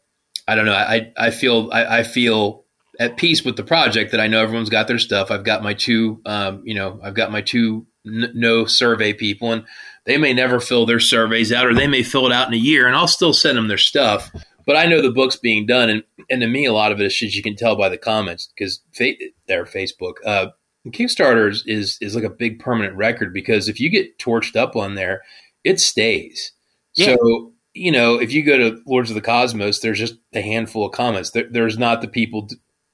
I 0.48 0.55
don't 0.55 0.65
know. 0.65 0.74
I, 0.74 1.12
I 1.17 1.29
feel, 1.31 1.69
I, 1.71 2.00
I, 2.00 2.03
feel 2.03 2.65
at 3.00 3.17
peace 3.17 3.43
with 3.43 3.55
the 3.55 3.63
project 3.63 4.12
that 4.12 4.19
I 4.19 4.27
know 4.27 4.41
everyone's 4.41 4.69
got 4.69 4.88
their 4.88 5.00
stuff. 5.00 5.31
I've 5.31 5.43
got 5.43 5.63
my 5.63 5.74
two, 5.74 6.21
um, 6.25 6.62
you 6.65 6.74
know, 6.74 7.00
I've 7.03 7.13
got 7.13 7.31
my 7.31 7.41
two 7.41 7.86
n- 8.05 8.31
no 8.33 8.65
survey 8.65 9.13
people, 9.13 9.51
and 9.51 9.65
they 10.05 10.17
may 10.17 10.33
never 10.33 10.60
fill 10.60 10.86
their 10.86 11.00
surveys 11.00 11.51
out, 11.51 11.65
or 11.65 11.74
they 11.74 11.88
may 11.88 12.03
fill 12.03 12.25
it 12.25 12.31
out 12.31 12.48
in 12.48 12.53
a 12.53 12.57
year, 12.57 12.88
and 12.88 12.95
I'll 12.95 13.07
still 13.07 13.33
send 13.33 13.57
them 13.57 13.67
their 13.67 13.77
stuff. 13.77 14.31
But 14.65 14.75
I 14.75 14.86
know 14.86 15.01
the 15.01 15.12
book's 15.12 15.38
being 15.38 15.65
done, 15.65 15.89
and 15.89 16.03
and 16.29 16.41
to 16.41 16.48
me, 16.48 16.65
a 16.65 16.74
lot 16.74 16.91
of 16.91 17.00
it 17.00 17.05
is, 17.05 17.21
as 17.24 17.36
you 17.36 17.43
can 17.43 17.55
tell 17.55 17.75
by 17.75 17.89
the 17.89 17.98
comments, 17.98 18.51
because 18.55 18.81
fa- 18.93 19.13
their 19.48 19.65
Facebook. 19.65 20.15
Uh, 20.25 20.48
Kickstarter 20.88 21.50
is, 21.50 21.63
is, 21.67 21.98
is 22.01 22.15
like 22.15 22.24
a 22.24 22.29
big 22.29 22.60
permanent 22.60 22.95
record 22.95 23.33
because 23.33 23.69
if 23.69 23.79
you 23.79 23.89
get 23.89 24.17
torched 24.17 24.55
up 24.55 24.75
on 24.75 24.95
there, 24.95 25.21
it 25.63 25.79
stays. 25.79 26.53
Yeah. 26.95 27.15
So 27.15 27.53
you 27.73 27.91
know, 27.91 28.15
if 28.15 28.31
you 28.33 28.43
go 28.43 28.57
to 28.57 28.81
Lords 28.85 29.09
of 29.09 29.15
the 29.15 29.21
Cosmos, 29.21 29.79
there's 29.79 29.99
just 29.99 30.15
a 30.33 30.41
handful 30.41 30.85
of 30.85 30.91
comments. 30.91 31.31
There, 31.31 31.47
there's 31.49 31.77
not 31.77 32.01
the 32.01 32.07
people 32.07 32.47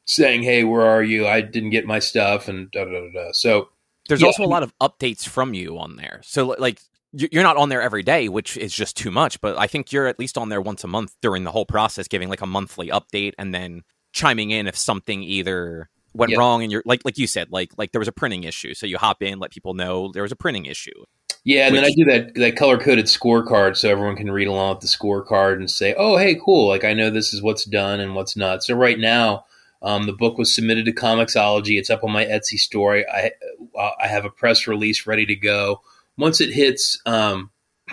saying, 0.06 0.44
"Hey, 0.44 0.64
where 0.64 0.86
are 0.86 1.04
you? 1.04 1.28
I 1.28 1.42
didn't 1.42 1.72
get 1.72 1.86
my 1.86 2.00
stuff," 2.00 2.48
and 2.48 2.70
da 2.72 2.86
da 2.86 2.92
da. 2.92 3.12
da. 3.14 3.32
So 3.32 3.70
there's 4.08 4.22
yeah. 4.22 4.28
also 4.28 4.44
a 4.44 4.46
lot 4.46 4.64
of 4.64 4.74
updates 4.80 5.28
from 5.28 5.54
you 5.54 5.78
on 5.78 5.96
there. 5.96 6.22
So 6.24 6.56
like 6.60 6.80
you're 7.14 7.44
not 7.44 7.58
on 7.58 7.70
there 7.70 7.82
every 7.82 8.04
day, 8.04 8.30
which 8.30 8.58
is 8.58 8.74
just 8.74 8.98
too 8.98 9.12
much. 9.12 9.42
But 9.42 9.58
I 9.58 9.68
think 9.68 9.92
you're 9.92 10.08
at 10.08 10.20
least 10.20 10.38
on 10.38 10.50
there 10.50 10.62
once 10.62 10.84
a 10.84 10.88
month 10.88 11.16
during 11.22 11.44
the 11.44 11.52
whole 11.52 11.66
process, 11.66 12.08
giving 12.08 12.30
like 12.30 12.42
a 12.42 12.48
monthly 12.48 12.90
update 12.90 13.34
and 13.38 13.54
then 13.54 13.84
chiming 14.14 14.52
in 14.52 14.68
if 14.68 14.78
something 14.78 15.24
either 15.24 15.90
went 16.14 16.32
yep. 16.32 16.40
wrong 16.40 16.64
and 16.64 16.72
you're 16.72 16.84
like 16.86 17.04
like 17.06 17.18
you 17.18 17.28
said, 17.28 17.52
like 17.52 17.72
like 17.78 17.92
there 17.92 18.00
was 18.00 18.08
a 18.08 18.14
printing 18.14 18.44
issue. 18.44 18.74
So 18.74 18.86
you 18.86 18.98
hop 18.98 19.22
in, 19.22 19.40
let 19.40 19.52
people 19.52 19.74
know 19.74 20.12
there 20.12 20.24
was 20.24 20.32
a 20.32 20.36
printing 20.36 20.66
issue. 20.66 21.06
Yeah, 21.44 21.68
and 21.68 21.74
which, 21.74 21.82
then 21.82 21.92
I 21.92 21.94
do 21.96 22.06
that 22.12 22.36
that 22.36 22.56
color 22.58 22.78
coded 22.78 23.06
scorecard 23.06 23.78
so 23.78 23.90
everyone 23.90 24.18
can 24.18 24.32
read 24.32 24.48
along 24.48 24.76
with 24.76 24.82
the 24.82 24.88
scorecard 24.88 25.54
and 25.54 25.72
say, 25.72 25.96
"Oh, 25.98 26.18
hey, 26.18 26.38
cool! 26.44 26.68
Like 26.68 26.84
I 26.84 26.94
know 26.94 27.10
this 27.10 27.34
is 27.34 27.42
what's 27.42 27.64
done 27.64 28.00
and 28.00 28.16
what's 28.16 28.36
not." 28.36 28.64
So 28.64 28.76
right 28.76 29.00
now, 29.00 29.46
um, 29.82 30.08
the 30.08 30.14
book 30.14 30.38
was 30.38 30.54
submitted 30.54 30.86
to 30.86 30.92
Comixology. 30.92 31.80
It's 31.80 31.90
up 31.90 32.04
on 32.04 32.12
my 32.12 32.26
Etsy 32.26 32.58
store. 32.58 32.98
I 32.98 33.32
uh, 33.78 33.92
I 34.00 34.08
have 34.08 34.26
a 34.26 34.30
press 34.30 34.68
release 34.68 35.08
ready 35.08 35.26
to 35.26 35.36
go. 35.36 35.82
Once 36.18 36.42
it 36.42 36.52
hits, 36.52 37.02
um, 37.06 37.52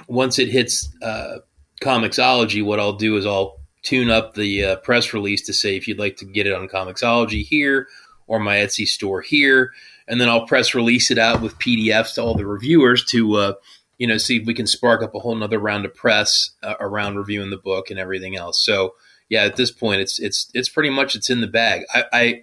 once 0.08 0.38
it 0.38 0.48
hits 0.48 0.90
uh, 1.02 1.38
Comixology, 1.80 2.64
what 2.64 2.80
I'll 2.80 2.94
do 2.94 3.16
is 3.16 3.24
I'll 3.26 3.60
tune 3.82 4.10
up 4.10 4.34
the 4.34 4.64
uh, 4.64 4.76
press 4.76 5.12
release 5.12 5.42
to 5.42 5.52
say 5.52 5.76
if 5.76 5.86
you'd 5.86 5.98
like 5.98 6.16
to 6.16 6.24
get 6.24 6.46
it 6.46 6.54
on 6.54 6.66
Comixology 6.68 7.44
here 7.44 7.86
or 8.26 8.38
my 8.38 8.56
Etsy 8.56 8.86
store 8.86 9.20
here, 9.20 9.72
and 10.08 10.20
then 10.20 10.28
I'll 10.28 10.46
press 10.46 10.74
release 10.74 11.10
it 11.10 11.18
out 11.18 11.40
with 11.40 11.58
PDFs 11.58 12.14
to 12.14 12.22
all 12.22 12.34
the 12.34 12.46
reviewers 12.46 13.04
to 13.06 13.34
uh, 13.34 13.52
you 13.98 14.06
know 14.06 14.18
see 14.18 14.38
if 14.38 14.46
we 14.46 14.54
can 14.54 14.66
spark 14.66 15.02
up 15.02 15.14
a 15.14 15.20
whole 15.20 15.34
nother 15.34 15.58
round 15.58 15.84
of 15.84 15.94
press 15.94 16.50
uh, 16.62 16.74
around 16.80 17.16
reviewing 17.16 17.50
the 17.50 17.56
book 17.56 17.90
and 17.90 17.98
everything 17.98 18.36
else. 18.36 18.64
So 18.64 18.94
yeah, 19.28 19.44
at 19.44 19.56
this 19.56 19.70
point, 19.70 20.00
it's 20.00 20.18
it's 20.18 20.50
it's 20.54 20.68
pretty 20.68 20.90
much 20.90 21.14
it's 21.14 21.30
in 21.30 21.40
the 21.40 21.46
bag. 21.46 21.82
I, 21.92 22.04
I 22.12 22.42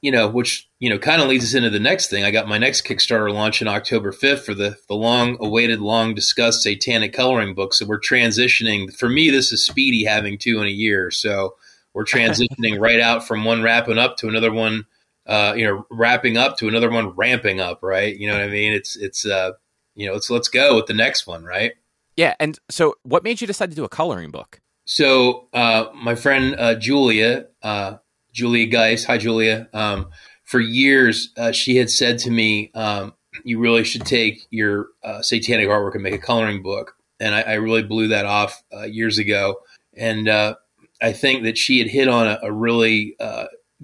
you 0.00 0.12
know, 0.12 0.28
which 0.28 0.68
you 0.78 0.90
know, 0.90 0.98
kind 0.98 1.20
of 1.20 1.28
leads 1.28 1.44
us 1.44 1.54
into 1.54 1.70
the 1.70 1.80
next 1.80 2.08
thing. 2.08 2.24
I 2.24 2.30
got 2.30 2.48
my 2.48 2.58
next 2.58 2.82
Kickstarter 2.82 3.32
launch 3.32 3.62
in 3.62 3.68
October 3.68 4.12
fifth 4.12 4.44
for 4.44 4.54
the 4.54 4.76
the 4.88 4.94
long 4.94 5.36
awaited, 5.40 5.80
long 5.80 6.14
discussed 6.14 6.62
Satanic 6.62 7.12
coloring 7.12 7.54
book. 7.54 7.74
So 7.74 7.86
we're 7.86 8.00
transitioning. 8.00 8.94
For 8.94 9.08
me, 9.08 9.30
this 9.30 9.52
is 9.52 9.66
speedy 9.66 10.04
having 10.04 10.38
two 10.38 10.60
in 10.60 10.66
a 10.66 10.70
year. 10.70 11.10
So 11.10 11.56
we're 11.94 12.04
transitioning 12.04 12.78
right 12.80 13.00
out 13.00 13.26
from 13.26 13.44
one 13.44 13.62
wrapping 13.62 13.98
up 13.98 14.16
to 14.18 14.28
another 14.28 14.52
one. 14.52 14.86
Uh, 15.26 15.54
you 15.56 15.64
know, 15.64 15.86
wrapping 15.90 16.36
up 16.36 16.56
to 16.58 16.68
another 16.68 16.90
one 16.90 17.10
ramping 17.10 17.60
up. 17.60 17.82
Right? 17.82 18.16
You 18.16 18.28
know 18.28 18.34
what 18.34 18.42
I 18.42 18.48
mean? 18.48 18.72
It's 18.72 18.96
it's 18.96 19.24
uh, 19.26 19.52
you 19.94 20.06
know, 20.06 20.14
let's 20.14 20.30
let's 20.30 20.48
go 20.48 20.76
with 20.76 20.86
the 20.86 20.94
next 20.94 21.26
one. 21.26 21.44
Right? 21.44 21.72
Yeah. 22.16 22.34
And 22.38 22.58
so, 22.68 22.96
what 23.02 23.24
made 23.24 23.40
you 23.40 23.46
decide 23.46 23.70
to 23.70 23.76
do 23.76 23.84
a 23.84 23.88
coloring 23.88 24.30
book? 24.30 24.60
So 24.84 25.48
uh, 25.52 25.86
my 25.94 26.14
friend 26.14 26.56
uh, 26.58 26.74
Julia, 26.74 27.46
uh, 27.62 27.96
Julia 28.32 28.66
Geis, 28.66 29.04
hi 29.04 29.18
Julia. 29.18 29.68
Um, 29.72 30.10
for 30.44 30.60
years, 30.60 31.32
uh, 31.36 31.52
she 31.52 31.76
had 31.76 31.88
said 31.90 32.18
to 32.20 32.30
me, 32.30 32.70
um, 32.74 33.14
"You 33.44 33.58
really 33.60 33.84
should 33.84 34.04
take 34.04 34.46
your 34.50 34.88
uh, 35.04 35.22
satanic 35.22 35.68
artwork 35.68 35.94
and 35.94 36.02
make 36.02 36.14
a 36.14 36.18
coloring 36.18 36.62
book." 36.62 36.96
And 37.20 37.34
I, 37.34 37.42
I 37.42 37.52
really 37.54 37.84
blew 37.84 38.08
that 38.08 38.26
off 38.26 38.62
uh, 38.74 38.82
years 38.82 39.18
ago. 39.18 39.60
And 39.96 40.28
uh, 40.28 40.56
I 41.00 41.12
think 41.12 41.44
that 41.44 41.56
she 41.56 41.78
had 41.78 41.88
hit 41.88 42.08
on 42.08 42.26
a, 42.26 42.40
a 42.42 42.52
really 42.52 43.16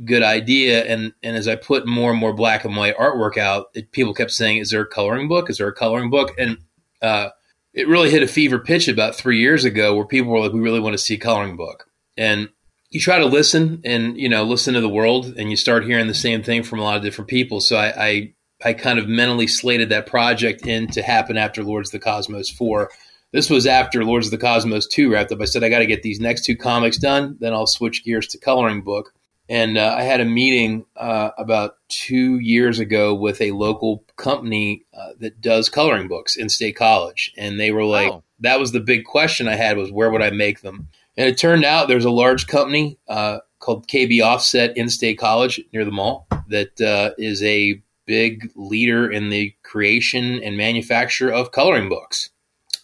good 0.04 0.22
idea. 0.22 0.84
And 0.84 1.12
and 1.22 1.36
as 1.36 1.48
I 1.48 1.56
put 1.56 1.86
more 1.86 2.10
and 2.10 2.20
more 2.20 2.32
black 2.32 2.64
and 2.64 2.76
white 2.76 2.96
artwork 2.96 3.36
out, 3.36 3.66
it, 3.74 3.92
people 3.92 4.14
kept 4.14 4.30
saying, 4.30 4.58
"Is 4.58 4.70
there 4.70 4.82
a 4.82 4.86
coloring 4.86 5.28
book? 5.28 5.50
Is 5.50 5.58
there 5.58 5.68
a 5.68 5.74
coloring 5.74 6.10
book?" 6.10 6.32
And 6.38 6.58
uh, 7.02 7.30
it 7.78 7.88
really 7.88 8.10
hit 8.10 8.22
a 8.24 8.26
fever 8.26 8.58
pitch 8.58 8.88
about 8.88 9.14
three 9.14 9.38
years 9.38 9.64
ago 9.64 9.94
where 9.94 10.04
people 10.04 10.32
were 10.32 10.40
like, 10.40 10.52
we 10.52 10.60
really 10.60 10.80
want 10.80 10.94
to 10.94 10.98
see 10.98 11.14
a 11.14 11.18
coloring 11.18 11.56
book. 11.56 11.88
And 12.16 12.48
you 12.90 12.98
try 12.98 13.18
to 13.18 13.26
listen 13.26 13.80
and, 13.84 14.18
you 14.18 14.28
know, 14.28 14.42
listen 14.42 14.74
to 14.74 14.80
the 14.80 14.88
world 14.88 15.34
and 15.36 15.50
you 15.50 15.56
start 15.56 15.84
hearing 15.84 16.08
the 16.08 16.14
same 16.14 16.42
thing 16.42 16.62
from 16.62 16.80
a 16.80 16.82
lot 16.82 16.96
of 16.96 17.04
different 17.04 17.28
people. 17.28 17.60
So 17.60 17.76
I, 17.76 18.06
I, 18.06 18.34
I 18.64 18.72
kind 18.72 18.98
of 18.98 19.06
mentally 19.06 19.46
slated 19.46 19.90
that 19.90 20.06
project 20.06 20.66
in 20.66 20.88
to 20.88 21.02
happen 21.02 21.36
after 21.36 21.62
Lords 21.62 21.90
of 21.90 21.92
the 21.92 22.04
Cosmos 22.04 22.50
4. 22.50 22.90
This 23.30 23.50
was 23.50 23.66
after 23.66 24.04
Lords 24.04 24.26
of 24.26 24.30
the 24.32 24.38
Cosmos 24.38 24.88
2 24.88 25.12
wrapped 25.12 25.30
up. 25.30 25.40
I 25.40 25.44
said, 25.44 25.62
I 25.62 25.68
got 25.68 25.80
to 25.80 25.86
get 25.86 26.02
these 26.02 26.18
next 26.18 26.46
two 26.46 26.56
comics 26.56 26.96
done, 26.96 27.36
then 27.38 27.52
I'll 27.52 27.66
switch 27.66 28.04
gears 28.04 28.26
to 28.28 28.38
coloring 28.38 28.80
book. 28.80 29.12
And 29.48 29.78
uh, 29.78 29.94
I 29.96 30.02
had 30.02 30.20
a 30.20 30.26
meeting 30.26 30.84
uh, 30.96 31.30
about 31.38 31.76
two 31.88 32.38
years 32.38 32.78
ago 32.78 33.14
with 33.14 33.40
a 33.40 33.52
local 33.52 34.04
company 34.16 34.84
uh, 34.92 35.12
that 35.20 35.40
does 35.40 35.70
coloring 35.70 36.06
books 36.06 36.36
in 36.36 36.48
State 36.50 36.76
College, 36.76 37.32
and 37.36 37.58
they 37.58 37.70
were 37.70 37.84
like, 37.84 38.12
oh. 38.12 38.22
"That 38.40 38.60
was 38.60 38.72
the 38.72 38.80
big 38.80 39.04
question 39.04 39.48
I 39.48 39.54
had 39.54 39.76
was 39.76 39.90
where 39.90 40.10
would 40.10 40.22
I 40.22 40.30
make 40.30 40.60
them?" 40.60 40.88
And 41.16 41.26
it 41.26 41.38
turned 41.38 41.64
out 41.64 41.88
there's 41.88 42.04
a 42.04 42.10
large 42.10 42.46
company 42.46 42.98
uh, 43.08 43.38
called 43.58 43.88
KB 43.88 44.22
Offset 44.22 44.76
in 44.76 44.88
State 44.88 45.18
College 45.18 45.60
near 45.72 45.84
the 45.84 45.90
mall 45.90 46.26
that 46.48 46.80
uh, 46.80 47.10
is 47.18 47.42
a 47.42 47.82
big 48.06 48.50
leader 48.56 49.10
in 49.10 49.28
the 49.28 49.54
creation 49.62 50.42
and 50.42 50.56
manufacture 50.56 51.30
of 51.30 51.52
coloring 51.52 51.88
books. 51.88 52.30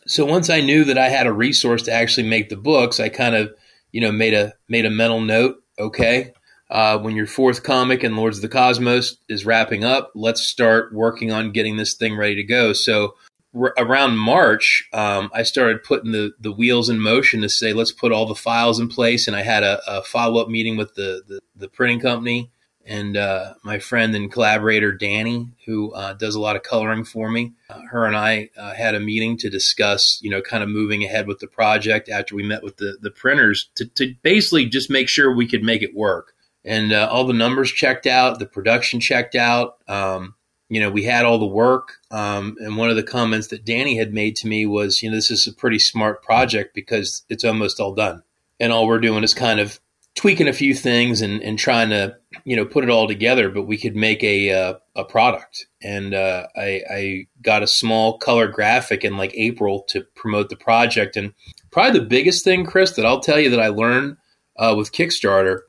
So 0.06 0.26
once 0.26 0.50
I 0.50 0.60
knew 0.60 0.84
that 0.84 0.98
I 0.98 1.08
had 1.08 1.26
a 1.26 1.32
resource 1.32 1.82
to 1.84 1.92
actually 1.92 2.28
make 2.28 2.50
the 2.50 2.56
books, 2.56 3.00
I 3.00 3.08
kind 3.08 3.34
of, 3.34 3.54
you 3.90 4.02
know, 4.02 4.12
made 4.12 4.34
a 4.34 4.52
made 4.68 4.84
a 4.84 4.90
mental 4.90 5.22
note. 5.22 5.62
Okay, 5.78 6.33
uh, 6.70 6.98
when 6.98 7.14
your 7.14 7.26
fourth 7.26 7.62
comic 7.62 8.02
and 8.02 8.16
Lords 8.16 8.38
of 8.38 8.42
the 8.42 8.48
Cosmos 8.48 9.16
is 9.28 9.44
wrapping 9.44 9.84
up, 9.84 10.10
let's 10.14 10.42
start 10.42 10.94
working 10.94 11.30
on 11.30 11.52
getting 11.52 11.76
this 11.76 11.94
thing 11.94 12.16
ready 12.16 12.36
to 12.36 12.42
go. 12.42 12.72
So 12.72 13.14
r- 13.54 13.74
around 13.76 14.18
March, 14.18 14.88
um, 14.92 15.30
I 15.34 15.42
started 15.42 15.84
putting 15.84 16.12
the, 16.12 16.32
the 16.40 16.52
wheels 16.52 16.88
in 16.88 17.00
motion 17.00 17.42
to 17.42 17.48
say, 17.48 17.72
let's 17.72 17.92
put 17.92 18.12
all 18.12 18.26
the 18.26 18.34
files 18.34 18.80
in 18.80 18.88
place. 18.88 19.28
And 19.28 19.36
I 19.36 19.42
had 19.42 19.62
a, 19.62 19.80
a 19.86 20.02
follow 20.02 20.40
up 20.40 20.48
meeting 20.48 20.76
with 20.76 20.94
the, 20.94 21.22
the, 21.26 21.40
the, 21.54 21.68
printing 21.68 22.00
company 22.00 22.50
and 22.86 23.16
uh, 23.16 23.54
my 23.62 23.78
friend 23.78 24.14
and 24.14 24.30
collaborator, 24.30 24.92
Danny, 24.92 25.48
who 25.64 25.92
uh, 25.92 26.12
does 26.14 26.34
a 26.34 26.40
lot 26.40 26.56
of 26.56 26.62
coloring 26.62 27.04
for 27.04 27.30
me. 27.30 27.52
Uh, 27.70 27.80
her 27.90 28.06
and 28.06 28.16
I 28.16 28.50
uh, 28.58 28.74
had 28.74 28.94
a 28.94 29.00
meeting 29.00 29.38
to 29.38 29.48
discuss, 29.48 30.18
you 30.22 30.30
know, 30.30 30.42
kind 30.42 30.62
of 30.62 30.68
moving 30.68 31.02
ahead 31.02 31.26
with 31.26 31.38
the 31.38 31.46
project 31.46 32.10
after 32.10 32.34
we 32.34 32.42
met 32.42 32.62
with 32.62 32.76
the, 32.76 32.98
the 33.00 33.10
printers 33.10 33.70
to, 33.76 33.86
to 33.86 34.14
basically 34.22 34.66
just 34.66 34.90
make 34.90 35.08
sure 35.08 35.34
we 35.34 35.48
could 35.48 35.62
make 35.62 35.82
it 35.82 35.94
work 35.94 36.33
and 36.64 36.92
uh, 36.92 37.08
all 37.10 37.26
the 37.26 37.32
numbers 37.32 37.70
checked 37.70 38.06
out, 38.06 38.38
the 38.38 38.46
production 38.46 39.00
checked 39.00 39.34
out. 39.34 39.76
Um, 39.86 40.34
you 40.68 40.80
know, 40.80 40.90
we 40.90 41.04
had 41.04 41.24
all 41.24 41.38
the 41.38 41.46
work. 41.46 41.98
Um, 42.10 42.56
and 42.58 42.76
one 42.76 42.90
of 42.90 42.96
the 42.96 43.02
comments 43.02 43.48
that 43.48 43.64
Danny 43.64 43.98
had 43.98 44.14
made 44.14 44.36
to 44.36 44.48
me 44.48 44.64
was, 44.64 45.02
you 45.02 45.10
know, 45.10 45.16
this 45.16 45.30
is 45.30 45.46
a 45.46 45.52
pretty 45.52 45.78
smart 45.78 46.22
project 46.22 46.74
because 46.74 47.24
it's 47.28 47.44
almost 47.44 47.80
all 47.80 47.94
done. 47.94 48.22
And 48.58 48.72
all 48.72 48.86
we're 48.86 48.98
doing 48.98 49.24
is 49.24 49.34
kind 49.34 49.60
of 49.60 49.78
tweaking 50.16 50.48
a 50.48 50.52
few 50.52 50.74
things 50.74 51.20
and, 51.20 51.42
and 51.42 51.58
trying 51.58 51.90
to, 51.90 52.16
you 52.44 52.56
know, 52.56 52.64
put 52.64 52.84
it 52.84 52.90
all 52.90 53.06
together, 53.06 53.50
but 53.50 53.64
we 53.66 53.76
could 53.76 53.96
make 53.96 54.24
a, 54.24 54.52
uh, 54.52 54.74
a 54.96 55.04
product. 55.04 55.66
And 55.82 56.14
uh, 56.14 56.46
I, 56.56 56.82
I 56.90 57.26
got 57.42 57.62
a 57.62 57.66
small 57.66 58.16
color 58.18 58.48
graphic 58.48 59.04
in 59.04 59.18
like 59.18 59.34
April 59.34 59.82
to 59.88 60.02
promote 60.14 60.48
the 60.48 60.56
project. 60.56 61.16
And 61.16 61.34
probably 61.72 62.00
the 62.00 62.06
biggest 62.06 62.42
thing, 62.42 62.64
Chris, 62.64 62.92
that 62.92 63.04
I'll 63.04 63.20
tell 63.20 63.38
you 63.38 63.50
that 63.50 63.60
I 63.60 63.68
learned 63.68 64.16
uh, 64.56 64.74
with 64.78 64.92
Kickstarter– 64.92 65.60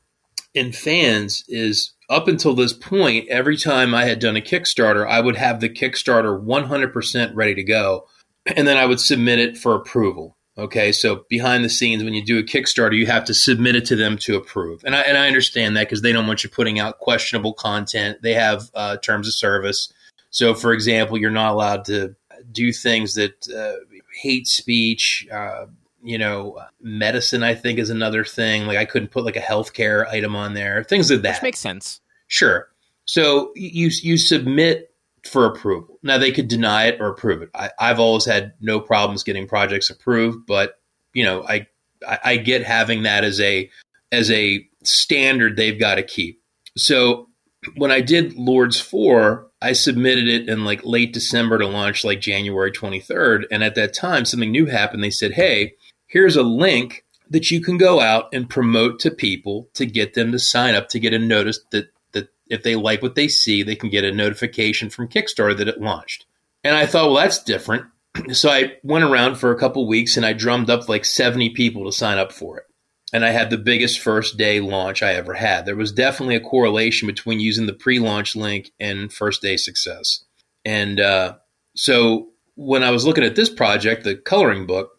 in 0.56 0.72
fans 0.72 1.44
is 1.48 1.92
up 2.08 2.28
until 2.28 2.54
this 2.54 2.72
point, 2.72 3.28
every 3.28 3.58
time 3.58 3.94
I 3.94 4.06
had 4.06 4.18
done 4.18 4.36
a 4.36 4.40
Kickstarter, 4.40 5.06
I 5.06 5.20
would 5.20 5.36
have 5.36 5.60
the 5.60 5.68
Kickstarter 5.68 6.42
100% 6.42 7.30
ready 7.34 7.54
to 7.54 7.62
go. 7.62 8.06
And 8.46 8.66
then 8.66 8.78
I 8.78 8.86
would 8.86 9.00
submit 9.00 9.38
it 9.38 9.58
for 9.58 9.74
approval. 9.74 10.36
Okay. 10.56 10.92
So 10.92 11.26
behind 11.28 11.62
the 11.62 11.68
scenes, 11.68 12.02
when 12.02 12.14
you 12.14 12.24
do 12.24 12.38
a 12.38 12.42
Kickstarter, 12.42 12.96
you 12.96 13.04
have 13.04 13.24
to 13.26 13.34
submit 13.34 13.76
it 13.76 13.84
to 13.86 13.96
them 13.96 14.16
to 14.18 14.36
approve. 14.36 14.82
And 14.84 14.96
I, 14.96 15.02
and 15.02 15.18
I 15.18 15.26
understand 15.26 15.76
that 15.76 15.88
because 15.88 16.00
they 16.00 16.12
don't 16.12 16.26
want 16.26 16.42
you 16.42 16.48
putting 16.48 16.78
out 16.78 17.00
questionable 17.00 17.52
content. 17.52 18.22
They 18.22 18.32
have 18.32 18.70
uh, 18.74 18.96
terms 18.96 19.28
of 19.28 19.34
service. 19.34 19.92
So, 20.30 20.54
for 20.54 20.72
example, 20.72 21.18
you're 21.18 21.30
not 21.30 21.52
allowed 21.52 21.84
to 21.86 22.16
do 22.50 22.72
things 22.72 23.14
that 23.14 23.46
uh, 23.54 23.84
hate 24.22 24.46
speech, 24.46 25.28
uh, 25.30 25.66
you 26.06 26.18
know, 26.18 26.60
medicine, 26.80 27.42
I 27.42 27.54
think 27.54 27.78
is 27.78 27.90
another 27.90 28.24
thing. 28.24 28.66
Like 28.66 28.78
I 28.78 28.84
couldn't 28.84 29.10
put 29.10 29.24
like 29.24 29.36
a 29.36 29.40
healthcare 29.40 30.06
item 30.06 30.36
on 30.36 30.54
there, 30.54 30.84
things 30.84 31.10
like 31.10 31.22
that. 31.22 31.36
Which 31.36 31.42
makes 31.42 31.58
sense. 31.58 32.00
Sure. 32.28 32.68
So 33.06 33.52
you, 33.56 33.90
you 34.02 34.16
submit 34.16 34.94
for 35.24 35.46
approval. 35.46 35.98
Now 36.04 36.18
they 36.18 36.30
could 36.30 36.46
deny 36.46 36.86
it 36.86 37.00
or 37.00 37.08
approve 37.08 37.42
it. 37.42 37.50
I, 37.54 37.70
have 37.80 37.98
always 37.98 38.24
had 38.24 38.52
no 38.60 38.78
problems 38.78 39.24
getting 39.24 39.48
projects 39.48 39.90
approved, 39.90 40.46
but 40.46 40.78
you 41.12 41.24
know, 41.24 41.42
I, 41.42 41.66
I, 42.06 42.18
I 42.24 42.36
get 42.36 42.62
having 42.62 43.02
that 43.02 43.24
as 43.24 43.40
a, 43.40 43.68
as 44.12 44.30
a 44.30 44.64
standard 44.84 45.56
they've 45.56 45.78
got 45.78 45.96
to 45.96 46.04
keep. 46.04 46.40
So 46.76 47.28
when 47.74 47.90
I 47.90 48.00
did 48.00 48.34
Lords 48.36 48.78
4, 48.78 49.48
I 49.60 49.72
submitted 49.72 50.28
it 50.28 50.48
in 50.48 50.64
like 50.64 50.84
late 50.84 51.12
December 51.12 51.58
to 51.58 51.66
launch 51.66 52.04
like 52.04 52.20
January 52.20 52.70
23rd. 52.70 53.46
And 53.50 53.64
at 53.64 53.74
that 53.74 53.94
time, 53.94 54.24
something 54.24 54.52
new 54.52 54.66
happened. 54.66 55.02
They 55.02 55.10
said, 55.10 55.32
Hey, 55.32 55.74
here's 56.06 56.36
a 56.36 56.42
link 56.42 57.04
that 57.30 57.50
you 57.50 57.60
can 57.60 57.76
go 57.76 58.00
out 58.00 58.32
and 58.32 58.48
promote 58.48 59.00
to 59.00 59.10
people 59.10 59.68
to 59.74 59.84
get 59.86 60.14
them 60.14 60.32
to 60.32 60.38
sign 60.38 60.74
up 60.74 60.88
to 60.88 61.00
get 61.00 61.12
a 61.12 61.18
notice 61.18 61.60
that 61.72 61.90
that 62.12 62.28
if 62.48 62.62
they 62.62 62.76
like 62.76 63.02
what 63.02 63.14
they 63.14 63.28
see, 63.28 63.62
they 63.62 63.76
can 63.76 63.90
get 63.90 64.04
a 64.04 64.12
notification 64.12 64.90
from 64.90 65.08
Kickstarter 65.08 65.56
that 65.56 65.68
it 65.68 65.80
launched. 65.80 66.26
And 66.62 66.74
I 66.74 66.86
thought, 66.86 67.06
well, 67.06 67.22
that's 67.22 67.42
different. 67.42 67.86
so 68.32 68.48
I 68.48 68.74
went 68.82 69.04
around 69.04 69.36
for 69.36 69.50
a 69.50 69.58
couple 69.58 69.86
weeks 69.86 70.16
and 70.16 70.24
I 70.24 70.32
drummed 70.32 70.70
up 70.70 70.88
like 70.88 71.04
70 71.04 71.50
people 71.50 71.84
to 71.84 71.92
sign 71.92 72.18
up 72.18 72.32
for 72.32 72.58
it. 72.58 72.64
And 73.12 73.24
I 73.24 73.30
had 73.30 73.50
the 73.50 73.58
biggest 73.58 74.00
first 74.00 74.36
day 74.36 74.60
launch 74.60 75.02
I 75.02 75.12
ever 75.14 75.34
had. 75.34 75.64
There 75.64 75.76
was 75.76 75.92
definitely 75.92 76.34
a 76.34 76.40
correlation 76.40 77.06
between 77.06 77.38
using 77.38 77.66
the 77.66 77.72
pre 77.72 78.00
launch 78.00 78.34
link 78.34 78.72
and 78.80 79.12
first 79.12 79.42
day 79.42 79.56
success. 79.56 80.24
And 80.64 80.98
uh, 80.98 81.36
so 81.76 82.30
when 82.56 82.82
I 82.82 82.90
was 82.90 83.06
looking 83.06 83.22
at 83.22 83.36
this 83.36 83.48
project, 83.48 84.02
the 84.02 84.16
coloring 84.16 84.66
book, 84.66 84.95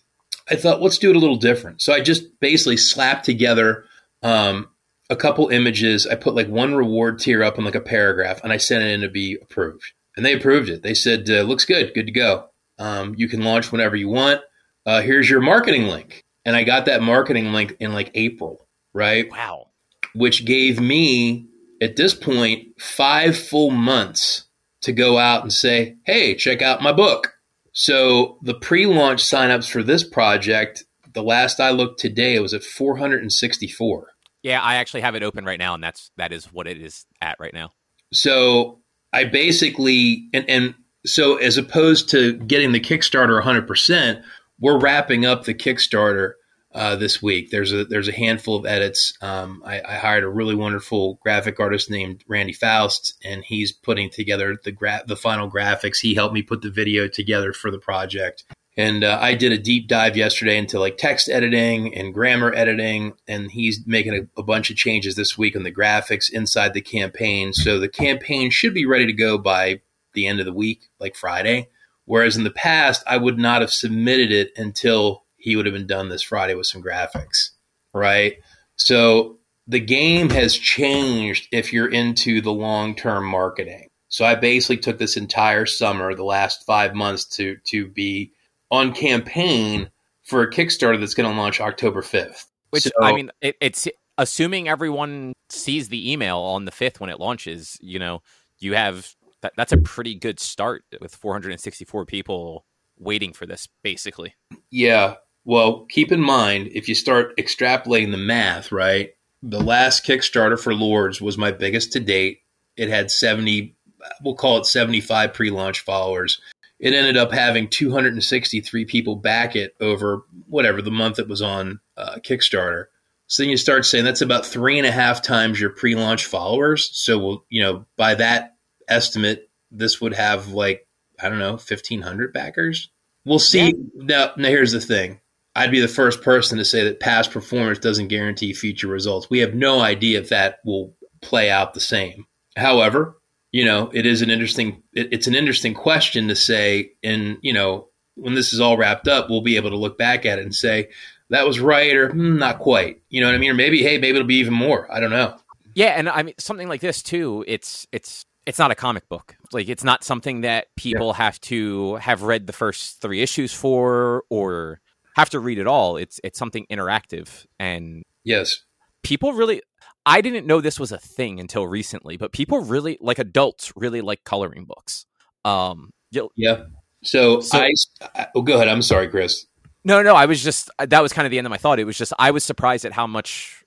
I 0.50 0.56
thought, 0.56 0.82
let's 0.82 0.98
do 0.98 1.10
it 1.10 1.16
a 1.16 1.20
little 1.20 1.36
different. 1.36 1.82
So 1.82 1.94
I 1.94 2.00
just 2.00 2.40
basically 2.40 2.78
slapped 2.78 3.26
together 3.26 3.86
um, 4.24 4.70
a 5.10 5.16
couple 5.16 5.50
images. 5.50 6.08
I 6.08 6.16
put 6.16 6.36
like 6.36 6.48
one 6.48 6.76
reward 6.76 7.20
tier 7.20 7.44
up 7.44 7.58
in 7.58 7.66
like 7.66 7.76
a 7.76 7.82
paragraph 7.82 8.42
and 8.44 8.54
I 8.54 8.58
sent 8.58 8.84
it 8.84 8.92
in 8.92 9.02
to 9.02 9.10
be 9.10 9.38
approved. 9.42 9.94
And 10.16 10.26
they 10.26 10.34
approved 10.34 10.70
it. 10.70 10.84
They 10.84 10.94
said, 10.94 11.30
uh, 11.30 11.42
looks 11.42 11.66
good, 11.66 11.94
good 11.94 12.08
to 12.08 12.12
go. 12.12 12.50
Um, 12.80 13.16
you 13.18 13.28
can 13.28 13.44
launch 13.44 13.72
whenever 13.72 13.96
you 13.96 14.10
want. 14.10 14.42
Uh, 14.86 15.02
here's 15.02 15.30
your 15.30 15.42
marketing 15.42 15.84
link. 15.84 16.24
And 16.46 16.56
I 16.56 16.64
got 16.64 16.86
that 16.86 17.02
marketing 17.02 17.52
link 17.52 17.76
in 17.80 17.94
like 17.94 18.12
April, 18.16 18.68
right? 18.94 19.30
Wow. 19.30 19.68
Which 20.14 20.46
gave 20.46 20.80
me 20.80 21.48
at 21.82 21.98
this 21.98 22.14
point 22.14 22.80
five 22.80 23.38
full 23.38 23.70
months 23.70 24.46
to 24.82 24.94
go 24.94 25.18
out 25.18 25.44
and 25.44 25.52
say, 25.52 25.98
hey, 26.06 26.36
check 26.36 26.62
out 26.62 26.82
my 26.82 26.94
book. 26.94 27.34
So 27.80 28.40
the 28.42 28.56
pre 28.56 28.88
launch 28.88 29.24
signups 29.24 29.70
for 29.70 29.84
this 29.84 30.04
project, 30.04 30.84
the 31.14 31.22
last 31.22 31.60
I 31.60 31.70
looked 31.70 32.00
today, 32.00 32.34
it 32.34 32.40
was 32.40 32.56
at 32.56 32.64
464. 32.64 34.08
Yeah, 34.42 34.62
I 34.62 34.76
actually 34.76 35.02
have 35.02 35.14
it 35.14 35.22
open 35.22 35.46
right 35.46 35.60
now, 35.60 35.76
and 35.76 35.84
that's 35.84 36.10
that 36.18 36.34
is 36.34 36.46
what 36.46 36.66
it 36.66 36.82
is 36.82 37.06
at 37.22 37.36
right 37.40 37.54
now. 37.54 37.74
So 38.12 38.80
I 39.14 39.26
basically 39.26 40.28
and 40.34 40.50
and 40.50 40.74
so 41.06 41.36
as 41.36 41.60
opposed 41.60 42.10
to 42.10 42.34
getting 42.34 42.72
the 42.72 42.80
Kickstarter 42.80 43.40
100%, 43.44 44.24
we're 44.60 44.80
wrapping 44.80 45.28
up 45.28 45.44
the 45.44 45.54
Kickstarter 45.54 46.34
uh, 46.78 46.96
this 46.96 47.24
week. 47.24 47.50
There's 47.50 47.74
a 47.74 47.86
there's 47.86 48.08
a 48.08 48.14
handful 48.14 48.56
of 48.56 48.66
edits. 48.66 49.18
Um, 49.20 49.64
I, 49.66 49.82
I, 49.82 49.96
hired 49.96 50.24
a 50.24 50.30
really 50.30 50.54
wonderful 50.54 51.20
graphic 51.24 51.60
artist 51.60 51.90
named 51.90 52.24
Randy 52.28 52.54
Faust, 52.54 53.16
and 53.26 53.44
he's 53.44 53.72
putting 53.72 54.12
together 54.12 54.58
the 54.64 54.72
gra- 54.72 55.04
the 55.08 55.16
final 55.16 55.50
graphics. 55.50 55.98
He 56.00 56.14
helped 56.14 56.36
me 56.36 56.44
put 56.44 56.62
the 56.62 56.70
video 56.70 57.08
together 57.08 57.52
for 57.52 57.72
the 57.72 57.80
project. 57.80 58.44
And 58.78 59.04
uh, 59.04 59.18
I 59.20 59.34
did 59.34 59.52
a 59.52 59.58
deep 59.58 59.88
dive 59.88 60.16
yesterday 60.16 60.56
into 60.56 60.80
like 60.80 60.98
text 60.98 61.30
editing 61.30 61.96
and 61.96 62.14
grammar 62.14 62.54
editing, 62.54 63.14
and 63.28 63.50
he's 63.50 63.82
making 63.88 64.14
a, 64.14 64.40
a 64.40 64.44
bunch 64.44 64.70
of 64.70 64.76
changes 64.78 65.16
this 65.16 65.36
week 65.36 65.56
on 65.56 65.64
the 65.64 65.72
graphics 65.72 66.32
inside 66.32 66.76
the 66.76 66.82
campaign. 66.82 67.54
So 67.54 67.80
the 67.80 67.90
campaign 67.90 68.52
should 68.52 68.76
be 68.76 68.86
ready 68.86 69.08
to 69.08 69.14
go 69.14 69.40
by 69.40 69.82
the 70.14 70.28
end 70.28 70.40
of 70.40 70.46
the 70.46 70.54
week, 70.54 70.90
like 71.00 71.16
Friday. 71.16 71.70
Whereas 72.06 72.38
in 72.38 72.44
the 72.44 72.52
past, 72.52 73.04
I 73.08 73.18
would 73.18 73.40
not 73.40 73.62
have 73.62 73.74
submitted 73.74 74.32
it 74.32 74.52
until 74.56 75.24
he 75.48 75.56
would 75.56 75.66
have 75.66 75.74
been 75.74 75.88
done 75.88 76.10
this 76.10 76.22
Friday 76.22 76.56
with 76.56 76.68
some 76.68 76.84
graphics, 76.84 77.52
right? 77.94 78.36
So 78.76 79.40
the 79.66 79.80
game 79.80 80.30
has 80.30 80.58
changed 80.58 81.48
if 81.54 81.72
you're 81.72 81.88
into 81.88 82.42
the 82.42 82.52
long 82.52 82.96
term 82.96 83.24
marketing. 83.24 83.88
So 84.10 84.26
I 84.26 84.36
basically 84.36 84.76
took 84.76 84.98
this 84.98 85.16
entire 85.16 85.66
summer, 85.66 86.14
the 86.14 86.26
last 86.26 86.66
five 86.66 86.94
months, 86.94 87.24
to 87.38 87.56
to 87.68 87.88
be 87.88 88.34
on 88.70 88.94
campaign 88.94 89.90
for 90.24 90.42
a 90.42 90.52
Kickstarter 90.52 91.00
that's 91.00 91.14
going 91.14 91.30
to 91.30 91.38
launch 91.38 91.62
October 91.62 92.02
fifth. 92.02 92.46
Which 92.72 92.84
so, 92.84 92.92
I 93.02 93.14
mean, 93.14 93.32
it, 93.40 93.56
it's 93.62 93.88
assuming 94.18 94.68
everyone 94.68 95.32
sees 95.50 95.88
the 95.88 96.12
email 96.12 96.40
on 96.40 96.66
the 96.66 96.72
fifth 96.72 97.00
when 97.00 97.10
it 97.10 97.22
launches. 97.22 97.78
You 97.80 98.00
know, 98.00 98.22
you 98.60 98.74
have 98.74 99.16
that, 99.44 99.54
that's 99.56 99.72
a 99.72 99.78
pretty 99.78 100.14
good 100.14 100.42
start 100.42 100.84
with 101.00 101.16
464 101.16 102.06
people 102.06 102.66
waiting 103.00 103.32
for 103.32 103.46
this, 103.46 103.70
basically. 103.82 104.36
Yeah. 104.70 105.16
Well, 105.48 105.86
keep 105.86 106.12
in 106.12 106.20
mind 106.20 106.72
if 106.74 106.90
you 106.90 106.94
start 106.94 107.38
extrapolating 107.38 108.12
the 108.12 108.18
math, 108.18 108.70
right? 108.70 109.12
The 109.42 109.62
last 109.62 110.06
Kickstarter 110.06 110.60
for 110.60 110.76
Lords 110.76 111.22
was 111.22 111.38
my 111.38 111.52
biggest 111.52 111.94
to 111.94 112.02
date. 112.02 112.40
It 112.76 112.90
had 112.90 113.10
70, 113.10 113.74
we'll 114.22 114.36
call 114.36 114.58
it 114.58 114.66
75 114.66 115.34
pre 115.34 115.50
launch 115.50 115.80
followers. 115.80 116.42
It 116.80 116.94
ended 116.94 117.16
up 117.16 117.32
having 117.32 117.70
263 117.70 118.84
people 118.84 119.16
back 119.16 119.56
it 119.56 119.74
over 119.80 120.24
whatever 120.50 120.82
the 120.82 120.92
month 120.92 121.18
it 121.18 121.30
was 121.30 121.42
on 121.42 121.80
uh, 121.96 122.18
Kickstarter. 122.18 122.88
So 123.28 123.44
then 123.44 123.50
you 123.50 123.56
start 123.56 123.86
saying 123.86 124.04
that's 124.04 124.22
about 124.22 124.46
three 124.46 124.78
and 124.78 124.86
a 124.86 124.92
half 124.92 125.22
times 125.22 125.62
your 125.62 125.70
pre 125.70 125.96
launch 125.96 126.26
followers. 126.26 126.90
So, 126.92 127.18
we'll, 127.18 127.46
you 127.48 127.64
know, 127.64 127.86
by 127.96 128.16
that 128.16 128.58
estimate, 128.90 129.50
this 129.72 130.02
would 130.02 130.14
have 130.14 130.50
like, 130.50 130.86
I 131.18 131.30
don't 131.30 131.40
know, 131.40 131.52
1,500 131.52 132.34
backers. 132.34 132.90
We'll 133.24 133.40
see. 133.40 133.68
Yeah. 133.68 133.72
Now, 133.96 134.32
now, 134.36 134.50
here's 134.50 134.74
the 134.74 134.82
thing. 134.82 135.22
I'd 135.58 135.72
be 135.72 135.80
the 135.80 135.88
first 135.88 136.22
person 136.22 136.58
to 136.58 136.66
say 136.66 136.84
that 136.84 137.00
past 137.00 137.32
performance 137.32 137.80
doesn't 137.80 138.10
guarantee 138.10 138.54
future 138.54 138.88
results. 138.88 139.30
We 139.30 139.40
have 139.40 139.56
no 139.56 139.82
idea 139.82 140.20
if 140.20 140.30
that 140.30 140.60
will 140.64 140.96
play 141.22 141.50
out 141.50 141.74
the 141.74 141.80
same. 141.80 142.26
However, 142.56 143.18
you 143.52 143.66
know, 143.66 143.90
it 143.94 144.06
is 144.06 144.22
an 144.22 144.30
interesting, 144.30 144.84
it, 144.94 145.10
it's 145.12 145.28
an 145.28 145.36
interesting 145.36 145.74
question 145.74 146.28
to 146.28 146.36
say, 146.36 146.92
and, 147.04 147.38
you 147.42 147.54
know, 147.54 147.88
when 148.16 148.36
this 148.36 148.54
is 148.54 148.60
all 148.60 148.78
wrapped 148.78 149.08
up, 149.08 149.30
we'll 149.30 149.42
be 149.42 149.56
able 149.56 149.72
to 149.72 149.78
look 149.78 149.98
back 149.98 150.26
at 150.26 150.40
it 150.40 150.44
and 150.44 150.54
say, 150.54 150.90
that 151.30 151.46
was 151.46 151.60
right 151.60 151.96
or 151.96 152.12
hmm, 152.12 152.38
not 152.38 152.60
quite. 152.60 153.02
You 153.10 153.22
know 153.22 153.28
what 153.28 153.36
I 153.36 153.40
mean? 153.40 153.52
Or 153.52 153.56
maybe, 153.56 153.82
hey, 153.82 153.98
maybe 153.98 154.18
it'll 154.18 154.28
be 154.28 154.36
even 154.36 154.54
more. 154.54 154.92
I 154.94 155.00
don't 155.00 155.10
know. 155.10 155.38
Yeah, 155.74 155.90
and 155.90 156.10
I 156.10 156.24
mean 156.24 156.34
something 156.40 156.68
like 156.68 156.82
this 156.82 157.04
too. 157.04 157.46
It's 157.48 157.86
it's 157.92 158.26
it's 158.48 158.58
not 158.58 158.72
a 158.72 158.76
comic 158.76 159.08
book. 159.10 159.38
Like 159.52 159.70
it's 159.70 159.84
not 159.84 160.04
something 160.04 160.42
that 160.42 160.76
people 160.76 161.10
yeah. 161.10 161.18
have 161.18 161.40
to 161.42 161.96
have 161.98 162.24
read 162.24 162.48
the 162.48 162.54
first 162.54 163.00
three 163.00 163.22
issues 163.22 163.54
for 163.54 164.24
or 164.32 164.82
have 165.18 165.30
to 165.32 165.40
read 165.40 165.58
it 165.58 165.68
all. 165.68 165.98
It's 165.98 166.20
it's 166.24 166.40
something 166.40 166.66
interactive 166.72 167.46
and 167.60 168.04
yes, 168.24 168.64
people 169.04 169.34
really. 169.34 169.62
I 170.06 170.22
didn't 170.22 170.48
know 170.48 170.62
this 170.62 170.80
was 170.80 170.94
a 170.94 170.98
thing 170.98 171.38
until 171.42 171.68
recently, 171.68 172.16
but 172.16 172.32
people 172.32 172.62
really 172.62 172.98
like 173.02 173.20
adults 173.20 173.74
really 173.76 174.00
like 174.00 174.24
coloring 174.24 174.64
books. 174.64 175.06
Um, 175.44 175.90
yeah. 176.12 176.64
So, 177.04 177.42
so 177.42 177.60
I, 177.60 177.72
I 178.16 178.28
oh, 178.34 178.42
go 178.42 178.56
ahead. 178.56 178.70
I'm 178.70 178.82
sorry, 178.82 179.10
Chris. 179.10 179.46
No, 179.84 180.02
no, 180.02 180.16
I 180.16 180.26
was 180.26 180.42
just 180.42 180.70
that 180.80 181.02
was 181.02 181.12
kind 181.12 181.26
of 181.26 181.32
the 181.32 181.38
end 181.38 181.48
of 181.48 181.52
my 181.52 181.58
thought. 181.58 181.80
It 181.80 181.86
was 181.86 181.98
just 181.98 182.14
I 182.18 182.32
was 182.32 182.44
surprised 182.44 182.86
at 182.86 182.94
how 182.94 183.08
much 183.08 183.64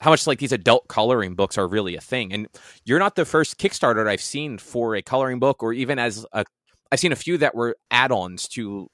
how 0.00 0.10
much 0.10 0.26
like 0.26 0.38
these 0.38 0.52
adult 0.52 0.86
coloring 0.88 1.34
books 1.34 1.56
are 1.56 1.66
really 1.66 1.96
a 1.96 2.00
thing. 2.00 2.32
And 2.32 2.46
you're 2.84 2.98
not 2.98 3.16
the 3.16 3.24
first 3.24 3.58
Kickstarter 3.58 4.06
I've 4.06 4.20
seen 4.20 4.58
for 4.58 4.94
a 4.94 5.02
coloring 5.02 5.38
book, 5.38 5.62
or 5.62 5.72
even 5.72 5.98
as 5.98 6.26
a 6.32 6.44
I've 6.92 7.00
seen 7.00 7.12
a 7.12 7.16
few 7.16 7.38
that 7.38 7.54
were 7.54 7.76
add-ons 7.90 8.46
to 8.50 8.88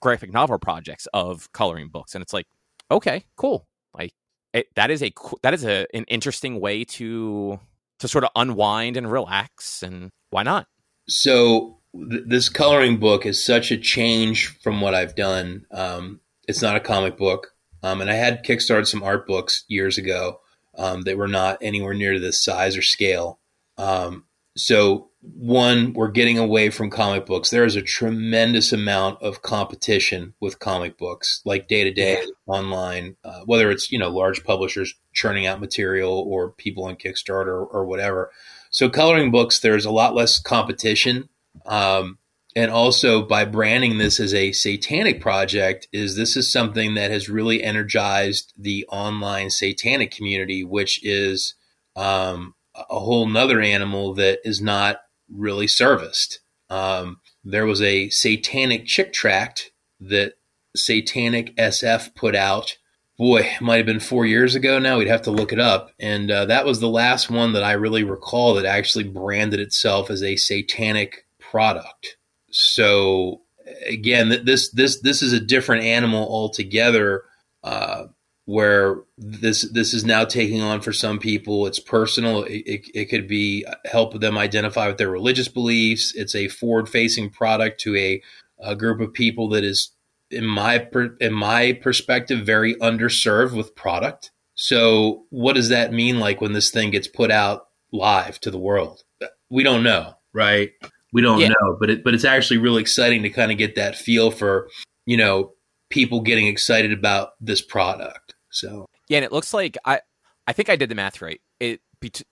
graphic 0.00 0.32
novel 0.32 0.58
projects 0.58 1.06
of 1.12 1.50
coloring 1.52 1.88
books, 1.88 2.14
and 2.14 2.22
it's 2.22 2.32
like, 2.32 2.46
okay, 2.90 3.24
cool. 3.36 3.66
Like 3.96 4.12
it, 4.52 4.66
that 4.76 4.90
is 4.90 5.02
a 5.02 5.12
that 5.42 5.54
is 5.54 5.64
a 5.64 5.86
an 5.94 6.04
interesting 6.04 6.60
way 6.60 6.84
to 6.84 7.58
to 8.00 8.08
sort 8.08 8.24
of 8.24 8.30
unwind 8.36 8.96
and 8.96 9.10
relax, 9.10 9.82
and 9.82 10.10
why 10.30 10.42
not? 10.42 10.66
So 11.08 11.78
th- 11.94 12.24
this 12.26 12.48
coloring 12.48 12.98
book 12.98 13.26
is 13.26 13.44
such 13.44 13.70
a 13.70 13.76
change 13.76 14.48
from 14.62 14.80
what 14.80 14.94
I've 14.94 15.14
done. 15.14 15.66
Um, 15.70 16.20
it's 16.48 16.62
not 16.62 16.76
a 16.76 16.80
comic 16.80 17.16
book. 17.16 17.54
Um, 17.82 18.00
and 18.00 18.10
I 18.10 18.14
had 18.14 18.44
kickstarted 18.44 18.86
some 18.86 19.02
art 19.02 19.26
books 19.26 19.64
years 19.68 19.98
ago 19.98 20.40
um, 20.78 21.02
that 21.02 21.18
were 21.18 21.28
not 21.28 21.58
anywhere 21.60 21.92
near 21.92 22.18
this 22.18 22.42
size 22.42 22.76
or 22.76 22.82
scale. 22.82 23.38
Um, 23.76 24.24
so, 24.56 25.10
one, 25.32 25.94
we're 25.94 26.10
getting 26.10 26.38
away 26.38 26.68
from 26.70 26.90
comic 26.90 27.24
books. 27.24 27.48
There 27.48 27.64
is 27.64 27.76
a 27.76 27.82
tremendous 27.82 28.72
amount 28.72 29.22
of 29.22 29.42
competition 29.42 30.34
with 30.38 30.58
comic 30.58 30.98
books, 30.98 31.40
like 31.44 31.66
day 31.66 31.84
to 31.84 31.92
day 31.92 32.22
online, 32.46 33.16
uh, 33.24 33.40
whether 33.46 33.70
it's 33.70 33.90
you 33.90 33.98
know 33.98 34.10
large 34.10 34.44
publishers 34.44 34.94
churning 35.12 35.46
out 35.46 35.60
material 35.60 36.12
or 36.12 36.50
people 36.50 36.84
on 36.84 36.96
Kickstarter 36.96 37.46
or, 37.46 37.66
or 37.66 37.86
whatever. 37.86 38.30
So, 38.70 38.90
coloring 38.90 39.30
books, 39.30 39.60
there's 39.60 39.86
a 39.86 39.90
lot 39.90 40.14
less 40.14 40.38
competition. 40.38 41.28
Um, 41.64 42.18
and 42.56 42.70
also 42.70 43.22
by 43.22 43.44
branding 43.44 43.98
this 43.98 44.20
as 44.20 44.32
a 44.34 44.52
satanic 44.52 45.20
project 45.20 45.88
is 45.92 46.14
this 46.16 46.36
is 46.36 46.50
something 46.50 46.94
that 46.94 47.10
has 47.10 47.28
really 47.28 47.62
energized 47.62 48.52
the 48.56 48.86
online 48.90 49.50
satanic 49.50 50.12
community 50.12 50.62
which 50.62 51.04
is 51.04 51.54
um, 51.96 52.54
a 52.74 52.98
whole 52.98 53.26
nother 53.26 53.60
animal 53.60 54.14
that 54.14 54.38
is 54.44 54.60
not 54.60 54.98
really 55.34 55.66
serviced. 55.66 56.40
Um, 56.70 57.20
there 57.44 57.66
was 57.66 57.82
a 57.82 58.08
satanic 58.08 58.86
chick 58.86 59.12
tract 59.12 59.70
that 60.00 60.34
satanic 60.74 61.54
sf 61.56 62.14
put 62.14 62.34
out. 62.34 62.78
Boy 63.16 63.48
might 63.60 63.76
have 63.76 63.86
been 63.86 64.00
four 64.00 64.26
years 64.26 64.54
ago 64.54 64.78
now. 64.78 64.98
We'd 64.98 65.06
have 65.08 65.22
to 65.22 65.30
look 65.30 65.52
it 65.52 65.60
up. 65.60 65.92
And 66.00 66.30
uh, 66.30 66.46
that 66.46 66.64
was 66.66 66.80
the 66.80 66.88
last 66.88 67.30
one 67.30 67.52
that 67.52 67.62
i 67.62 67.72
really 67.72 68.02
recall 68.02 68.54
that 68.54 68.64
actually 68.64 69.04
branded 69.04 69.60
itself 69.60 70.10
as 70.10 70.22
a 70.22 70.36
satanic 70.36 71.26
product. 71.38 72.16
So 72.50 73.42
again, 73.86 74.44
this 74.44 74.70
this 74.70 75.00
this 75.00 75.22
is 75.22 75.32
a 75.32 75.40
different 75.40 75.84
animal 75.84 76.26
altogether. 76.28 77.24
Uh, 77.62 78.06
where 78.46 78.98
this 79.16 79.62
this 79.72 79.94
is 79.94 80.04
now 80.04 80.24
taking 80.24 80.60
on 80.60 80.80
for 80.80 80.92
some 80.92 81.18
people, 81.18 81.66
it's 81.66 81.80
personal. 81.80 82.44
It, 82.44 82.62
it, 82.66 82.90
it 82.94 83.04
could 83.06 83.26
be 83.26 83.64
help 83.84 84.20
them 84.20 84.36
identify 84.36 84.88
with 84.88 84.98
their 84.98 85.10
religious 85.10 85.48
beliefs. 85.48 86.14
It's 86.14 86.34
a 86.34 86.48
forward 86.48 86.88
facing 86.88 87.30
product 87.30 87.80
to 87.80 87.96
a 87.96 88.22
a 88.58 88.76
group 88.76 89.00
of 89.00 89.12
people 89.12 89.48
that 89.50 89.64
is, 89.64 89.90
in 90.30 90.46
my 90.46 90.78
per, 90.78 91.16
in 91.20 91.32
my 91.32 91.72
perspective, 91.72 92.44
very 92.44 92.74
underserved 92.76 93.56
with 93.56 93.74
product. 93.74 94.30
So, 94.54 95.24
what 95.30 95.54
does 95.54 95.70
that 95.70 95.92
mean 95.92 96.20
like 96.20 96.40
when 96.40 96.52
this 96.52 96.70
thing 96.70 96.90
gets 96.90 97.08
put 97.08 97.30
out 97.30 97.66
live 97.92 98.38
to 98.40 98.50
the 98.50 98.58
world? 98.58 99.02
We 99.50 99.62
don't 99.62 99.82
know, 99.82 100.14
right? 100.32 100.70
We 101.12 101.22
don't 101.22 101.40
yeah. 101.40 101.48
know, 101.48 101.76
but 101.78 101.90
it, 101.90 102.04
but 102.04 102.14
it's 102.14 102.24
actually 102.24 102.58
really 102.58 102.82
exciting 102.82 103.22
to 103.22 103.30
kind 103.30 103.52
of 103.52 103.58
get 103.58 103.76
that 103.76 103.96
feel 103.96 104.30
for 104.30 104.68
you 105.06 105.16
know 105.16 105.52
people 105.90 106.20
getting 106.20 106.46
excited 106.46 106.92
about 106.92 107.30
this 107.40 107.60
product. 107.60 108.23
So 108.54 108.86
yeah, 109.08 109.18
and 109.18 109.24
it 109.24 109.32
looks 109.32 109.52
like 109.52 109.76
I 109.84 110.00
I 110.46 110.52
think 110.52 110.68
I 110.68 110.76
did 110.76 110.88
the 110.88 110.94
math 110.94 111.20
right. 111.20 111.40
It 111.60 111.80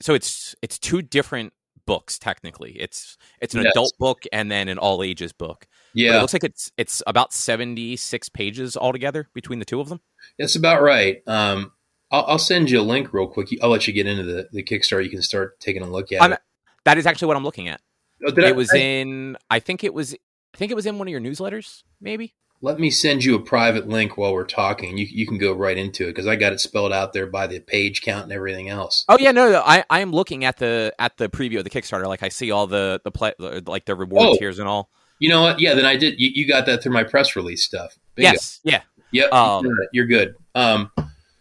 so 0.00 0.14
it's 0.14 0.54
it's 0.62 0.78
two 0.78 1.02
different 1.02 1.52
books 1.86 2.18
technically. 2.18 2.72
It's 2.72 3.16
it's 3.40 3.54
an 3.54 3.62
yes. 3.62 3.72
adult 3.74 3.92
book 3.98 4.24
and 4.32 4.50
then 4.50 4.68
an 4.68 4.78
all 4.78 5.02
ages 5.02 5.32
book. 5.32 5.66
Yeah, 5.94 6.12
but 6.12 6.16
it 6.16 6.20
looks 6.20 6.32
like 6.32 6.44
it's 6.44 6.72
it's 6.76 7.02
about 7.06 7.32
seventy 7.32 7.96
six 7.96 8.28
pages 8.28 8.76
altogether 8.76 9.28
between 9.34 9.58
the 9.58 9.64
two 9.64 9.80
of 9.80 9.88
them. 9.88 10.00
That's 10.38 10.56
about 10.56 10.82
right. 10.82 11.22
Um, 11.26 11.72
I'll, 12.10 12.24
I'll, 12.24 12.38
send 12.38 12.70
you 12.70 12.80
a 12.80 12.82
link 12.82 13.12
real 13.12 13.26
quick. 13.26 13.48
I'll 13.62 13.70
let 13.70 13.86
you 13.86 13.92
get 13.92 14.06
into 14.06 14.22
the 14.22 14.48
the 14.52 14.62
Kickstarter. 14.62 15.04
You 15.04 15.10
can 15.10 15.22
start 15.22 15.58
taking 15.60 15.82
a 15.82 15.86
look 15.86 16.12
at 16.12 16.22
I'm, 16.22 16.34
it. 16.34 16.40
That 16.84 16.98
is 16.98 17.06
actually 17.06 17.28
what 17.28 17.36
I'm 17.36 17.44
looking 17.44 17.68
at. 17.68 17.80
Oh, 18.24 18.28
it 18.28 18.44
I, 18.44 18.52
was 18.52 18.70
I, 18.72 18.78
in. 18.78 19.36
I 19.50 19.58
think 19.58 19.84
it 19.84 19.94
was. 19.94 20.14
I 20.14 20.58
think 20.58 20.70
it 20.70 20.74
was 20.74 20.86
in 20.86 20.98
one 20.98 21.08
of 21.08 21.12
your 21.12 21.20
newsletters. 21.20 21.82
Maybe 22.00 22.34
let 22.62 22.78
me 22.78 22.90
send 22.90 23.24
you 23.24 23.34
a 23.34 23.40
private 23.40 23.88
link 23.88 24.16
while 24.16 24.32
we're 24.32 24.46
talking. 24.46 24.96
You, 24.96 25.06
you 25.10 25.26
can 25.26 25.36
go 25.36 25.52
right 25.52 25.76
into 25.76 26.04
it 26.04 26.10
because 26.10 26.28
I 26.28 26.36
got 26.36 26.52
it 26.52 26.60
spelled 26.60 26.92
out 26.92 27.12
there 27.12 27.26
by 27.26 27.48
the 27.48 27.58
page 27.58 28.02
count 28.02 28.24
and 28.24 28.32
everything 28.32 28.68
else. 28.68 29.04
Oh 29.08 29.18
yeah, 29.18 29.32
no, 29.32 29.50
no 29.50 29.62
I 29.66 29.84
I 29.90 30.00
am 30.00 30.12
looking 30.12 30.44
at 30.44 30.58
the 30.58 30.94
at 30.98 31.16
the 31.16 31.28
preview 31.28 31.58
of 31.58 31.64
the 31.64 31.70
Kickstarter. 31.70 32.06
Like 32.06 32.22
I 32.22 32.28
see 32.28 32.52
all 32.52 32.68
the 32.68 33.00
the 33.04 33.10
play 33.10 33.34
like 33.38 33.84
the 33.84 33.96
reward 33.96 34.28
oh, 34.28 34.36
tiers 34.38 34.60
and 34.60 34.68
all. 34.68 34.88
You 35.18 35.28
know 35.28 35.42
what? 35.42 35.60
Yeah, 35.60 35.74
then 35.74 35.84
I 35.84 35.96
did. 35.96 36.18
You, 36.18 36.30
you 36.32 36.48
got 36.48 36.66
that 36.66 36.82
through 36.82 36.92
my 36.92 37.04
press 37.04 37.36
release 37.36 37.64
stuff. 37.64 37.98
Bingo. 38.14 38.32
Yes. 38.32 38.60
Yeah. 38.64 38.82
Yep. 39.10 39.32
Um, 39.32 39.66
you're 39.92 40.06
good. 40.06 40.34
Um, 40.54 40.90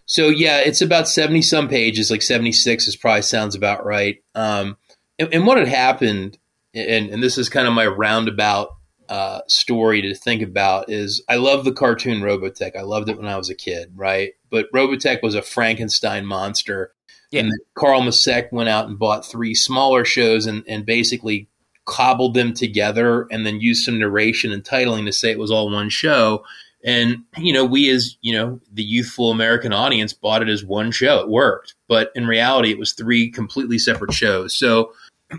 so 0.05 0.27
yeah, 0.27 0.57
it's 0.57 0.81
about 0.81 1.07
seventy 1.07 1.41
some 1.41 1.69
pages. 1.69 2.09
Like 2.09 2.23
seventy 2.23 2.51
six 2.51 2.87
is 2.87 2.95
probably 2.95 3.21
sounds 3.21 3.55
about 3.55 3.85
right. 3.85 4.17
Um, 4.33 4.77
and, 5.19 5.33
and 5.33 5.47
what 5.47 5.59
had 5.59 5.67
happened, 5.67 6.37
and 6.73 7.09
and 7.09 7.21
this 7.21 7.37
is 7.37 7.47
kind 7.47 7.67
of 7.67 7.73
my 7.73 7.85
roundabout 7.85 8.69
uh, 9.11 9.41
story 9.47 10.01
to 10.01 10.15
think 10.15 10.41
about 10.41 10.89
is 10.89 11.21
I 11.27 11.35
love 11.35 11.65
the 11.65 11.73
cartoon 11.73 12.21
Robotech. 12.21 12.77
I 12.77 12.83
loved 12.83 13.09
it 13.09 13.17
when 13.17 13.27
I 13.27 13.35
was 13.35 13.49
a 13.49 13.55
kid, 13.55 13.91
right? 13.93 14.31
But 14.49 14.71
Robotech 14.73 15.21
was 15.21 15.35
a 15.35 15.41
Frankenstein 15.41 16.25
monster. 16.25 16.93
Yeah. 17.29 17.41
And 17.41 17.51
Carl 17.75 18.03
Macek 18.03 18.53
went 18.53 18.69
out 18.69 18.87
and 18.87 18.97
bought 18.97 19.25
three 19.25 19.53
smaller 19.53 20.05
shows 20.05 20.45
and, 20.45 20.63
and 20.65 20.85
basically 20.85 21.49
cobbled 21.85 22.35
them 22.35 22.53
together 22.53 23.27
and 23.31 23.45
then 23.45 23.59
used 23.59 23.83
some 23.83 23.99
narration 23.99 24.53
and 24.53 24.63
titling 24.63 25.05
to 25.05 25.11
say 25.11 25.29
it 25.29 25.39
was 25.39 25.51
all 25.51 25.69
one 25.69 25.89
show. 25.89 26.45
And, 26.85 27.17
you 27.35 27.51
know, 27.51 27.65
we 27.65 27.89
as, 27.89 28.17
you 28.21 28.33
know, 28.33 28.61
the 28.71 28.81
youthful 28.81 29.29
American 29.29 29.73
audience 29.73 30.13
bought 30.13 30.41
it 30.41 30.47
as 30.47 30.63
one 30.63 30.89
show. 30.89 31.19
It 31.19 31.27
worked. 31.27 31.75
But 31.89 32.13
in 32.15 32.27
reality, 32.27 32.71
it 32.71 32.79
was 32.79 32.93
three 32.93 33.29
completely 33.29 33.77
separate 33.77 34.13
shows. 34.13 34.55
So 34.55 34.93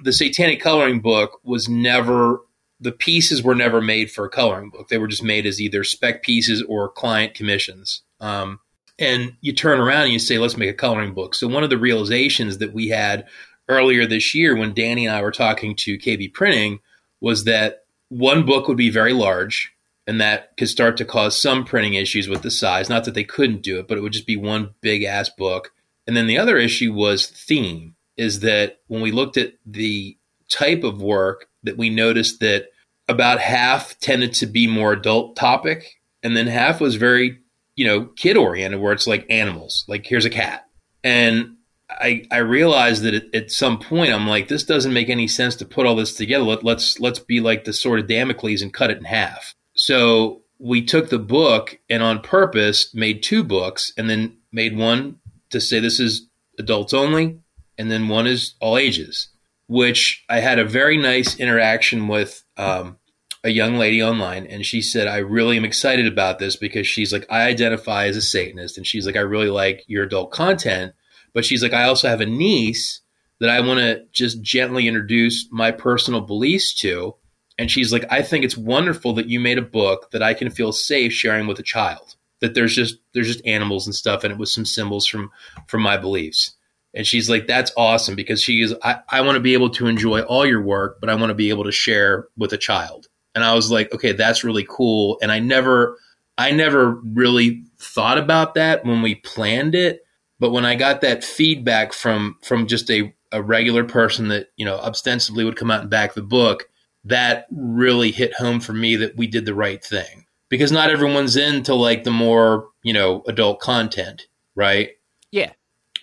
the 0.04 0.12
Satanic 0.12 0.60
Coloring 0.60 1.00
Book 1.00 1.40
was 1.42 1.70
never 1.70 2.40
the 2.82 2.92
pieces 2.92 3.42
were 3.42 3.54
never 3.54 3.80
made 3.80 4.10
for 4.10 4.24
a 4.24 4.30
coloring 4.30 4.68
book. 4.68 4.88
They 4.88 4.98
were 4.98 5.06
just 5.06 5.22
made 5.22 5.46
as 5.46 5.60
either 5.60 5.84
spec 5.84 6.22
pieces 6.22 6.62
or 6.62 6.88
client 6.88 7.34
commissions. 7.34 8.02
Um, 8.20 8.58
and 8.98 9.36
you 9.40 9.52
turn 9.52 9.80
around 9.80 10.04
and 10.04 10.12
you 10.12 10.18
say, 10.18 10.38
let's 10.38 10.56
make 10.56 10.68
a 10.68 10.74
coloring 10.74 11.14
book. 11.14 11.34
So 11.34 11.46
one 11.46 11.62
of 11.62 11.70
the 11.70 11.78
realizations 11.78 12.58
that 12.58 12.74
we 12.74 12.88
had 12.88 13.26
earlier 13.68 14.04
this 14.04 14.34
year 14.34 14.56
when 14.56 14.74
Danny 14.74 15.06
and 15.06 15.14
I 15.14 15.22
were 15.22 15.30
talking 15.30 15.76
to 15.76 15.98
KB 15.98 16.34
Printing 16.34 16.80
was 17.20 17.44
that 17.44 17.84
one 18.08 18.44
book 18.44 18.66
would 18.66 18.76
be 18.76 18.90
very 18.90 19.12
large 19.12 19.72
and 20.06 20.20
that 20.20 20.56
could 20.56 20.68
start 20.68 20.96
to 20.96 21.04
cause 21.04 21.40
some 21.40 21.64
printing 21.64 21.94
issues 21.94 22.28
with 22.28 22.42
the 22.42 22.50
size. 22.50 22.88
Not 22.88 23.04
that 23.04 23.14
they 23.14 23.24
couldn't 23.24 23.62
do 23.62 23.78
it, 23.78 23.86
but 23.86 23.96
it 23.96 24.00
would 24.00 24.12
just 24.12 24.26
be 24.26 24.36
one 24.36 24.74
big 24.80 25.04
ass 25.04 25.28
book. 25.28 25.72
And 26.06 26.16
then 26.16 26.26
the 26.26 26.38
other 26.38 26.58
issue 26.58 26.92
was 26.92 27.28
theme, 27.28 27.94
is 28.16 28.40
that 28.40 28.80
when 28.88 29.00
we 29.00 29.12
looked 29.12 29.36
at 29.36 29.54
the 29.64 30.18
type 30.48 30.82
of 30.82 31.00
work 31.00 31.48
that 31.62 31.78
we 31.78 31.88
noticed 31.88 32.40
that 32.40 32.71
about 33.08 33.40
half 33.40 33.98
tended 34.00 34.32
to 34.34 34.46
be 34.46 34.66
more 34.66 34.92
adult 34.92 35.36
topic, 35.36 36.00
and 36.22 36.36
then 36.36 36.46
half 36.46 36.80
was 36.80 36.96
very, 36.96 37.38
you 37.76 37.86
know, 37.86 38.06
kid 38.16 38.36
oriented, 38.36 38.80
where 38.80 38.92
it's 38.92 39.06
like 39.06 39.26
animals, 39.28 39.84
like 39.88 40.06
here's 40.06 40.24
a 40.24 40.30
cat. 40.30 40.66
And 41.04 41.56
I, 41.90 42.24
I 42.30 42.38
realized 42.38 43.02
that 43.02 43.14
at, 43.14 43.34
at, 43.34 43.50
some 43.50 43.78
point 43.78 44.12
I'm 44.12 44.26
like, 44.26 44.48
this 44.48 44.64
doesn't 44.64 44.92
make 44.92 45.10
any 45.10 45.28
sense 45.28 45.56
to 45.56 45.64
put 45.64 45.84
all 45.84 45.96
this 45.96 46.14
together. 46.14 46.44
Let, 46.44 46.64
let's 46.64 47.00
let's 47.00 47.18
be 47.18 47.40
like 47.40 47.64
the 47.64 47.72
sword 47.72 48.00
of 48.00 48.06
Damocles 48.06 48.62
and 48.62 48.72
cut 48.72 48.90
it 48.90 48.98
in 48.98 49.04
half. 49.04 49.54
So 49.74 50.42
we 50.58 50.82
took 50.82 51.10
the 51.10 51.18
book 51.18 51.78
and 51.90 52.02
on 52.02 52.20
purpose 52.20 52.94
made 52.94 53.22
two 53.22 53.42
books, 53.42 53.92
and 53.96 54.08
then 54.08 54.38
made 54.52 54.76
one 54.76 55.18
to 55.50 55.60
say 55.60 55.80
this 55.80 56.00
is 56.00 56.28
adults 56.58 56.94
only, 56.94 57.40
and 57.76 57.90
then 57.90 58.08
one 58.08 58.26
is 58.26 58.54
all 58.60 58.78
ages 58.78 59.28
which 59.72 60.22
I 60.28 60.40
had 60.40 60.58
a 60.58 60.66
very 60.66 60.98
nice 60.98 61.40
interaction 61.40 62.06
with 62.06 62.44
um, 62.58 62.98
a 63.42 63.48
young 63.48 63.76
lady 63.76 64.02
online, 64.02 64.46
and 64.46 64.66
she 64.66 64.82
said, 64.82 65.08
"I 65.08 65.18
really 65.18 65.56
am 65.56 65.64
excited 65.64 66.06
about 66.06 66.38
this 66.38 66.56
because 66.56 66.86
she's 66.86 67.12
like, 67.12 67.26
I 67.30 67.44
identify 67.44 68.06
as 68.06 68.16
a 68.16 68.22
Satanist, 68.22 68.76
and 68.76 68.86
she's 68.86 69.06
like, 69.06 69.16
I 69.16 69.20
really 69.20 69.48
like 69.48 69.82
your 69.86 70.04
adult 70.04 70.30
content, 70.30 70.92
but 71.32 71.46
she's 71.46 71.62
like, 71.62 71.72
I 71.72 71.84
also 71.84 72.08
have 72.08 72.20
a 72.20 72.26
niece 72.26 73.00
that 73.40 73.48
I 73.48 73.60
want 73.60 73.80
to 73.80 74.04
just 74.12 74.42
gently 74.42 74.86
introduce 74.86 75.48
my 75.50 75.70
personal 75.70 76.20
beliefs 76.20 76.74
to." 76.80 77.16
And 77.58 77.70
she's 77.70 77.92
like, 77.92 78.04
I 78.10 78.22
think 78.22 78.44
it's 78.44 78.56
wonderful 78.56 79.14
that 79.14 79.28
you 79.28 79.38
made 79.40 79.58
a 79.58 79.62
book 79.62 80.10
that 80.10 80.22
I 80.22 80.34
can 80.34 80.50
feel 80.50 80.72
safe 80.72 81.12
sharing 81.12 81.46
with 81.46 81.58
a 81.58 81.62
child. 81.62 82.16
That 82.40 82.54
there's 82.54 82.74
just 82.74 82.96
there's 83.14 83.28
just 83.28 83.46
animals 83.46 83.86
and 83.86 83.94
stuff, 83.94 84.22
and 84.22 84.32
it 84.32 84.38
was 84.38 84.52
some 84.52 84.66
symbols 84.66 85.06
from 85.06 85.30
from 85.66 85.80
my 85.80 85.96
beliefs. 85.96 86.56
And 86.94 87.06
she's 87.06 87.30
like, 87.30 87.46
that's 87.46 87.72
awesome 87.76 88.14
because 88.14 88.42
she 88.42 88.62
is, 88.62 88.74
I, 88.82 88.98
I 89.08 89.20
want 89.22 89.36
to 89.36 89.40
be 89.40 89.54
able 89.54 89.70
to 89.70 89.86
enjoy 89.86 90.20
all 90.22 90.44
your 90.44 90.62
work, 90.62 91.00
but 91.00 91.08
I 91.08 91.14
want 91.14 91.30
to 91.30 91.34
be 91.34 91.48
able 91.48 91.64
to 91.64 91.72
share 91.72 92.26
with 92.36 92.52
a 92.52 92.58
child. 92.58 93.08
And 93.34 93.44
I 93.44 93.54
was 93.54 93.70
like, 93.70 93.92
okay, 93.94 94.12
that's 94.12 94.44
really 94.44 94.66
cool. 94.68 95.18
And 95.22 95.32
I 95.32 95.38
never, 95.38 95.96
I 96.36 96.50
never 96.50 97.00
really 97.02 97.64
thought 97.78 98.18
about 98.18 98.54
that 98.54 98.84
when 98.84 99.00
we 99.00 99.14
planned 99.16 99.74
it. 99.74 100.04
But 100.38 100.50
when 100.50 100.66
I 100.66 100.74
got 100.74 101.00
that 101.00 101.24
feedback 101.24 101.92
from, 101.92 102.36
from 102.42 102.66
just 102.66 102.90
a, 102.90 103.14
a 103.30 103.42
regular 103.42 103.84
person 103.84 104.28
that, 104.28 104.48
you 104.56 104.66
know, 104.66 104.76
ostensibly 104.76 105.44
would 105.44 105.56
come 105.56 105.70
out 105.70 105.80
and 105.80 105.90
back 105.90 106.12
the 106.12 106.22
book, 106.22 106.68
that 107.04 107.46
really 107.50 108.10
hit 108.10 108.34
home 108.34 108.60
for 108.60 108.72
me 108.72 108.96
that 108.96 109.16
we 109.16 109.26
did 109.26 109.46
the 109.46 109.54
right 109.54 109.82
thing 109.82 110.26
because 110.48 110.70
not 110.70 110.90
everyone's 110.90 111.36
into 111.36 111.74
like 111.74 112.04
the 112.04 112.10
more, 112.10 112.68
you 112.82 112.92
know, 112.92 113.22
adult 113.26 113.60
content, 113.60 114.26
right? 114.54 114.90
Yeah. 115.30 115.52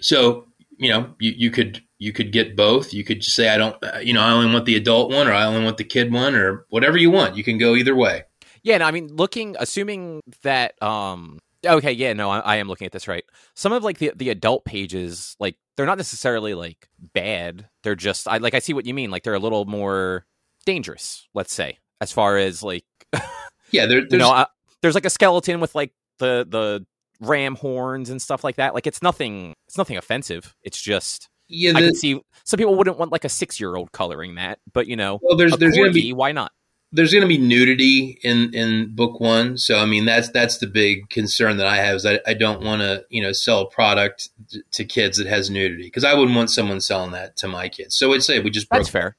So 0.01 0.48
you 0.79 0.89
know, 0.89 1.13
you, 1.19 1.33
you 1.35 1.51
could 1.51 1.83
you 1.97 2.13
could 2.13 2.31
get 2.31 2.55
both. 2.55 2.93
You 2.93 3.03
could 3.03 3.19
just 3.19 3.35
say 3.35 3.49
I 3.49 3.57
don't, 3.57 3.75
you 4.01 4.13
know, 4.13 4.21
I 4.21 4.31
only 4.31 4.51
want 4.51 4.65
the 4.65 4.75
adult 4.75 5.11
one, 5.11 5.27
or 5.27 5.33
I 5.33 5.43
only 5.43 5.63
want 5.63 5.77
the 5.77 5.83
kid 5.83 6.11
one, 6.11 6.35
or 6.35 6.65
whatever 6.69 6.97
you 6.97 7.11
want. 7.11 7.35
You 7.35 7.43
can 7.43 7.57
go 7.57 7.75
either 7.75 7.95
way. 7.95 8.23
Yeah, 8.63 8.77
no, 8.77 8.85
I 8.85 8.91
mean, 8.91 9.13
looking, 9.15 9.55
assuming 9.59 10.21
that, 10.43 10.81
um, 10.81 11.39
okay, 11.65 11.91
yeah, 11.91 12.13
no, 12.13 12.29
I, 12.29 12.39
I, 12.39 12.55
am 12.57 12.67
looking 12.67 12.85
at 12.85 12.91
this 12.91 13.07
right. 13.07 13.23
Some 13.55 13.71
of 13.73 13.83
like 13.83 13.99
the 13.99 14.13
the 14.15 14.29
adult 14.29 14.65
pages, 14.65 15.35
like 15.39 15.55
they're 15.75 15.85
not 15.85 15.97
necessarily 15.97 16.53
like 16.53 16.89
bad. 17.13 17.67
They're 17.83 17.95
just, 17.95 18.27
I 18.27 18.37
like, 18.37 18.53
I 18.53 18.59
see 18.59 18.73
what 18.73 18.85
you 18.85 18.93
mean. 18.93 19.11
Like 19.11 19.23
they're 19.23 19.33
a 19.33 19.39
little 19.39 19.65
more 19.65 20.25
dangerous, 20.65 21.27
let's 21.33 21.53
say, 21.53 21.77
as 21.99 22.11
far 22.11 22.37
as 22.37 22.63
like, 22.63 22.85
yeah, 23.71 23.85
there, 23.85 24.01
there's, 24.01 24.11
you 24.11 24.17
know, 24.19 24.31
uh, 24.31 24.45
there's 24.81 24.95
like 24.95 25.05
a 25.05 25.09
skeleton 25.09 25.59
with 25.59 25.75
like 25.75 25.91
the 26.19 26.47
the 26.49 26.85
ram 27.19 27.55
horns 27.55 28.09
and 28.09 28.21
stuff 28.21 28.43
like 28.43 28.55
that. 28.57 28.73
Like 28.73 28.87
it's 28.87 29.01
nothing. 29.01 29.53
It's 29.67 29.77
nothing 29.77 29.97
offensive. 29.97 30.55
It's 30.63 30.81
just. 30.81 31.29
Yeah, 31.47 31.71
the, 31.71 31.77
I 31.77 31.81
can 31.81 31.95
see 31.95 32.21
some 32.43 32.57
people 32.59 32.75
wouldn't 32.75 32.99
want 32.99 33.11
like 33.11 33.25
a 33.25 33.29
six 33.29 33.59
year 33.59 33.75
old 33.75 33.91
coloring 33.91 34.35
that, 34.35 34.59
but 34.71 34.87
you 34.87 34.95
know, 34.95 35.19
well, 35.21 35.35
there's 35.35 35.57
there's 35.57 35.75
gonna 35.75 35.91
be 35.91 36.13
why 36.13 36.31
not? 36.31 36.51
There's 36.91 37.11
going 37.11 37.21
to 37.21 37.27
be 37.27 37.37
nudity 37.37 38.17
in 38.23 38.51
in 38.55 38.95
book 38.95 39.19
one, 39.19 39.57
so 39.59 39.77
I 39.77 39.85
mean 39.85 40.05
that's 40.05 40.29
that's 40.31 40.57
the 40.57 40.65
big 40.65 41.09
concern 41.09 41.57
that 41.57 41.67
I 41.67 41.75
have 41.75 41.97
is 41.97 42.05
I, 42.05 42.19
I 42.25 42.33
don't 42.33 42.63
want 42.63 42.81
to 42.81 43.05
you 43.09 43.21
know 43.21 43.31
sell 43.31 43.61
a 43.61 43.69
product 43.69 44.29
to 44.71 44.85
kids 44.85 45.19
that 45.19 45.27
has 45.27 45.51
nudity 45.51 45.83
because 45.83 46.03
I 46.03 46.15
wouldn't 46.15 46.35
want 46.35 46.49
someone 46.49 46.81
selling 46.81 47.11
that 47.11 47.35
to 47.37 47.47
my 47.47 47.69
kids. 47.69 47.95
So 47.95 48.11
I'd 48.13 48.23
say 48.23 48.39
we 48.39 48.49
just 48.49 48.69
broke 48.69 48.79
that's 48.79 48.89
fair. 48.89 49.15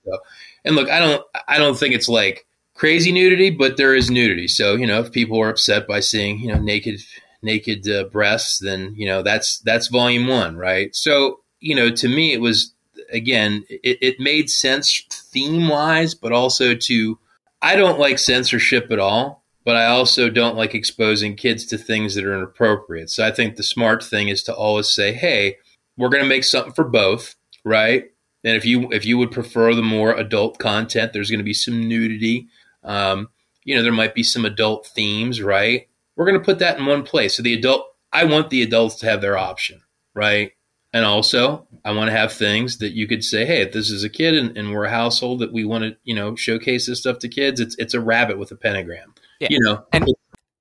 And 0.64 0.74
look, 0.74 0.90
I 0.90 0.98
don't 0.98 1.22
I 1.46 1.58
don't 1.58 1.78
think 1.78 1.94
it's 1.94 2.08
like 2.08 2.44
crazy 2.74 3.12
nudity, 3.12 3.50
but 3.50 3.76
there 3.76 3.94
is 3.94 4.10
nudity. 4.10 4.48
So 4.48 4.74
you 4.74 4.86
know 4.86 5.00
if 5.00 5.12
people 5.12 5.40
are 5.40 5.48
upset 5.48 5.86
by 5.86 6.00
seeing 6.00 6.40
you 6.40 6.52
know 6.52 6.58
naked 6.58 7.00
naked 7.42 7.88
uh, 7.88 8.04
breasts, 8.04 8.58
then 8.58 8.94
you 8.96 9.06
know 9.06 9.22
that's 9.22 9.58
that's 9.60 9.88
volume 9.88 10.26
one, 10.26 10.56
right? 10.56 10.94
So 10.94 11.40
you 11.60 11.74
know, 11.74 11.90
to 11.90 12.08
me, 12.08 12.32
it 12.32 12.40
was 12.40 12.74
again, 13.12 13.64
it, 13.68 13.98
it 14.00 14.20
made 14.20 14.50
sense 14.50 15.02
theme 15.10 15.68
wise, 15.68 16.14
but 16.14 16.32
also 16.32 16.74
to 16.74 17.18
I 17.62 17.76
don't 17.76 17.98
like 17.98 18.18
censorship 18.18 18.90
at 18.90 18.98
all, 18.98 19.44
but 19.64 19.76
I 19.76 19.86
also 19.86 20.30
don't 20.30 20.56
like 20.56 20.74
exposing 20.74 21.36
kids 21.36 21.66
to 21.66 21.78
things 21.78 22.14
that 22.14 22.24
are 22.24 22.34
inappropriate. 22.34 23.10
So 23.10 23.26
I 23.26 23.30
think 23.30 23.56
the 23.56 23.62
smart 23.62 24.02
thing 24.02 24.28
is 24.28 24.42
to 24.44 24.54
always 24.54 24.88
say, 24.88 25.12
hey, 25.12 25.58
we're 25.96 26.08
going 26.08 26.22
to 26.22 26.28
make 26.28 26.44
something 26.44 26.72
for 26.72 26.84
both, 26.84 27.34
right? 27.64 28.04
And 28.42 28.56
if 28.56 28.64
you 28.64 28.90
if 28.90 29.04
you 29.04 29.18
would 29.18 29.32
prefer 29.32 29.74
the 29.74 29.82
more 29.82 30.14
adult 30.14 30.58
content, 30.58 31.12
there's 31.12 31.30
going 31.30 31.40
to 31.40 31.44
be 31.44 31.54
some 31.54 31.86
nudity. 31.86 32.48
Um, 32.82 33.28
you 33.64 33.76
know, 33.76 33.82
there 33.82 33.92
might 33.92 34.14
be 34.14 34.22
some 34.22 34.46
adult 34.46 34.86
themes, 34.86 35.42
right? 35.42 35.88
We're 36.20 36.26
going 36.26 36.38
to 36.38 36.44
put 36.44 36.58
that 36.58 36.78
in 36.78 36.84
one 36.84 37.02
place. 37.02 37.38
So 37.38 37.42
the 37.42 37.54
adult, 37.54 37.86
I 38.12 38.24
want 38.24 38.50
the 38.50 38.62
adults 38.62 38.96
to 38.96 39.06
have 39.06 39.22
their 39.22 39.38
option, 39.38 39.80
right? 40.14 40.52
And 40.92 41.06
also, 41.06 41.66
I 41.82 41.92
want 41.92 42.08
to 42.08 42.12
have 42.12 42.30
things 42.30 42.76
that 42.76 42.92
you 42.92 43.08
could 43.08 43.24
say, 43.24 43.46
hey, 43.46 43.62
if 43.62 43.72
this 43.72 43.88
is 43.88 44.04
a 44.04 44.10
kid 44.10 44.34
and, 44.34 44.54
and 44.54 44.70
we're 44.70 44.84
a 44.84 44.90
household 44.90 45.38
that 45.38 45.50
we 45.50 45.64
want 45.64 45.84
to, 45.84 45.96
you 46.04 46.14
know, 46.14 46.36
showcase 46.36 46.86
this 46.86 46.98
stuff 46.98 47.20
to 47.20 47.28
kids, 47.30 47.58
it's 47.58 47.74
it's 47.78 47.94
a 47.94 48.02
rabbit 48.02 48.36
with 48.38 48.50
a 48.50 48.54
pentagram. 48.54 49.14
Yeah. 49.40 49.48
You 49.48 49.60
know. 49.60 49.86
And 49.94 50.08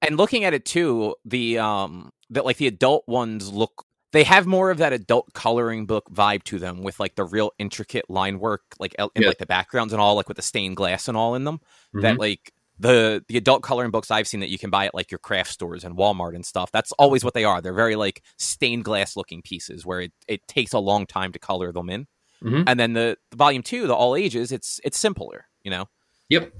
and 0.01 0.15
looking 0.15 0.45
at 0.45 0.53
it 0.53 0.63
too, 0.63 1.15
the 1.25 1.59
um 1.59 2.13
that 2.29 2.45
like 2.45 2.55
the 2.55 2.67
adult 2.67 3.05
ones 3.05 3.51
look 3.51 3.85
they 4.13 4.23
have 4.23 4.47
more 4.47 4.71
of 4.71 4.77
that 4.77 4.93
adult 4.93 5.33
coloring 5.33 5.87
book 5.87 6.05
vibe 6.09 6.43
to 6.43 6.57
them 6.57 6.83
with 6.83 7.01
like 7.01 7.15
the 7.15 7.25
real 7.25 7.51
intricate 7.59 8.09
line 8.09 8.39
work 8.39 8.61
like 8.79 8.95
in 8.97 9.09
yeah. 9.15 9.27
like 9.27 9.39
the 9.39 9.45
backgrounds 9.45 9.91
and 9.91 10.01
all 10.01 10.15
like 10.15 10.29
with 10.29 10.37
the 10.37 10.41
stained 10.41 10.77
glass 10.77 11.09
and 11.09 11.17
all 11.17 11.35
in 11.35 11.43
them 11.43 11.57
mm-hmm. 11.57 12.01
that 12.01 12.17
like 12.17 12.53
the 12.79 13.23
the 13.27 13.37
adult 13.37 13.61
coloring 13.61 13.91
books 13.91 14.09
I've 14.09 14.27
seen 14.27 14.39
that 14.39 14.49
you 14.49 14.57
can 14.57 14.69
buy 14.69 14.85
at 14.85 14.95
like 14.95 15.11
your 15.11 15.19
craft 15.19 15.51
stores 15.51 15.83
and 15.83 15.97
Walmart 15.97 16.33
and 16.33 16.45
stuff. 16.45 16.71
That's 16.71 16.91
always 16.93 17.23
what 17.23 17.33
they 17.33 17.43
are. 17.43 17.61
They're 17.61 17.73
very 17.73 17.95
like 17.95 18.23
stained 18.37 18.85
glass 18.85 19.15
looking 19.15 19.41
pieces 19.41 19.85
where 19.85 20.01
it, 20.01 20.13
it 20.27 20.47
takes 20.47 20.73
a 20.73 20.79
long 20.79 21.05
time 21.05 21.31
to 21.33 21.39
color 21.39 21.71
them 21.71 21.89
in. 21.89 22.07
Mm-hmm. 22.43 22.63
And 22.67 22.79
then 22.79 22.93
the, 22.93 23.17
the 23.31 23.37
volume 23.37 23.63
two, 23.63 23.85
the 23.85 23.93
all 23.93 24.15
ages, 24.15 24.51
it's 24.51 24.79
it's 24.83 24.97
simpler, 24.97 25.45
you 25.63 25.71
know. 25.71 25.89
Yep. 26.29 26.53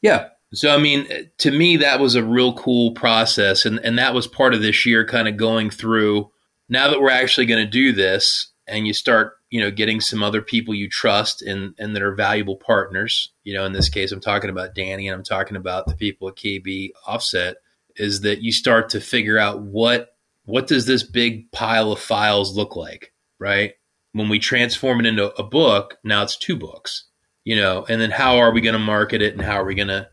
Yeah. 0.00 0.28
So 0.54 0.74
I 0.74 0.78
mean, 0.78 1.06
to 1.38 1.50
me, 1.50 1.76
that 1.78 2.00
was 2.00 2.14
a 2.14 2.24
real 2.24 2.54
cool 2.54 2.92
process, 2.92 3.66
and 3.66 3.78
and 3.80 3.98
that 3.98 4.14
was 4.14 4.26
part 4.26 4.54
of 4.54 4.62
this 4.62 4.86
year, 4.86 5.06
kind 5.06 5.28
of 5.28 5.36
going 5.36 5.68
through. 5.68 6.30
Now 6.70 6.88
that 6.88 7.00
we're 7.00 7.10
actually 7.10 7.46
going 7.46 7.64
to 7.64 7.70
do 7.70 7.92
this, 7.92 8.50
and 8.66 8.86
you 8.86 8.94
start 8.94 9.37
you 9.50 9.60
know 9.60 9.70
getting 9.70 10.00
some 10.00 10.22
other 10.22 10.42
people 10.42 10.74
you 10.74 10.88
trust 10.88 11.42
and 11.42 11.74
and 11.78 11.94
that 11.94 12.02
are 12.02 12.14
valuable 12.14 12.56
partners. 12.56 13.32
You 13.44 13.54
know 13.54 13.64
in 13.64 13.72
this 13.72 13.88
case 13.88 14.12
i'm 14.12 14.20
talking 14.20 14.50
about 14.50 14.74
danny 14.74 15.08
and 15.08 15.14
i'm 15.14 15.24
talking 15.24 15.56
about 15.56 15.86
the 15.86 15.96
people 15.96 16.28
at 16.28 16.36
kb 16.36 16.90
offset 17.06 17.56
is 17.96 18.20
that 18.20 18.42
you 18.42 18.52
start 18.52 18.90
to 18.90 19.00
figure 19.00 19.38
out 19.38 19.60
what 19.60 20.14
what 20.44 20.66
does 20.66 20.86
this 20.86 21.02
big 21.02 21.50
pile 21.50 21.92
of 21.92 21.98
files 21.98 22.56
look 22.56 22.76
like 22.76 23.12
right? 23.38 23.74
When 24.12 24.28
we 24.28 24.40
transform 24.40 24.98
it 25.00 25.06
into 25.06 25.32
a 25.38 25.42
book 25.42 25.96
now 26.04 26.22
it's 26.22 26.36
two 26.36 26.56
books 26.56 27.04
you 27.44 27.56
know 27.56 27.86
and 27.88 28.00
then 28.00 28.10
how 28.10 28.38
are 28.38 28.52
we 28.52 28.60
going 28.60 28.74
to 28.74 28.78
market 28.78 29.22
it 29.22 29.32
and 29.32 29.42
how 29.42 29.54
are 29.54 29.64
we 29.64 29.74
going 29.74 29.88
to 29.88 30.08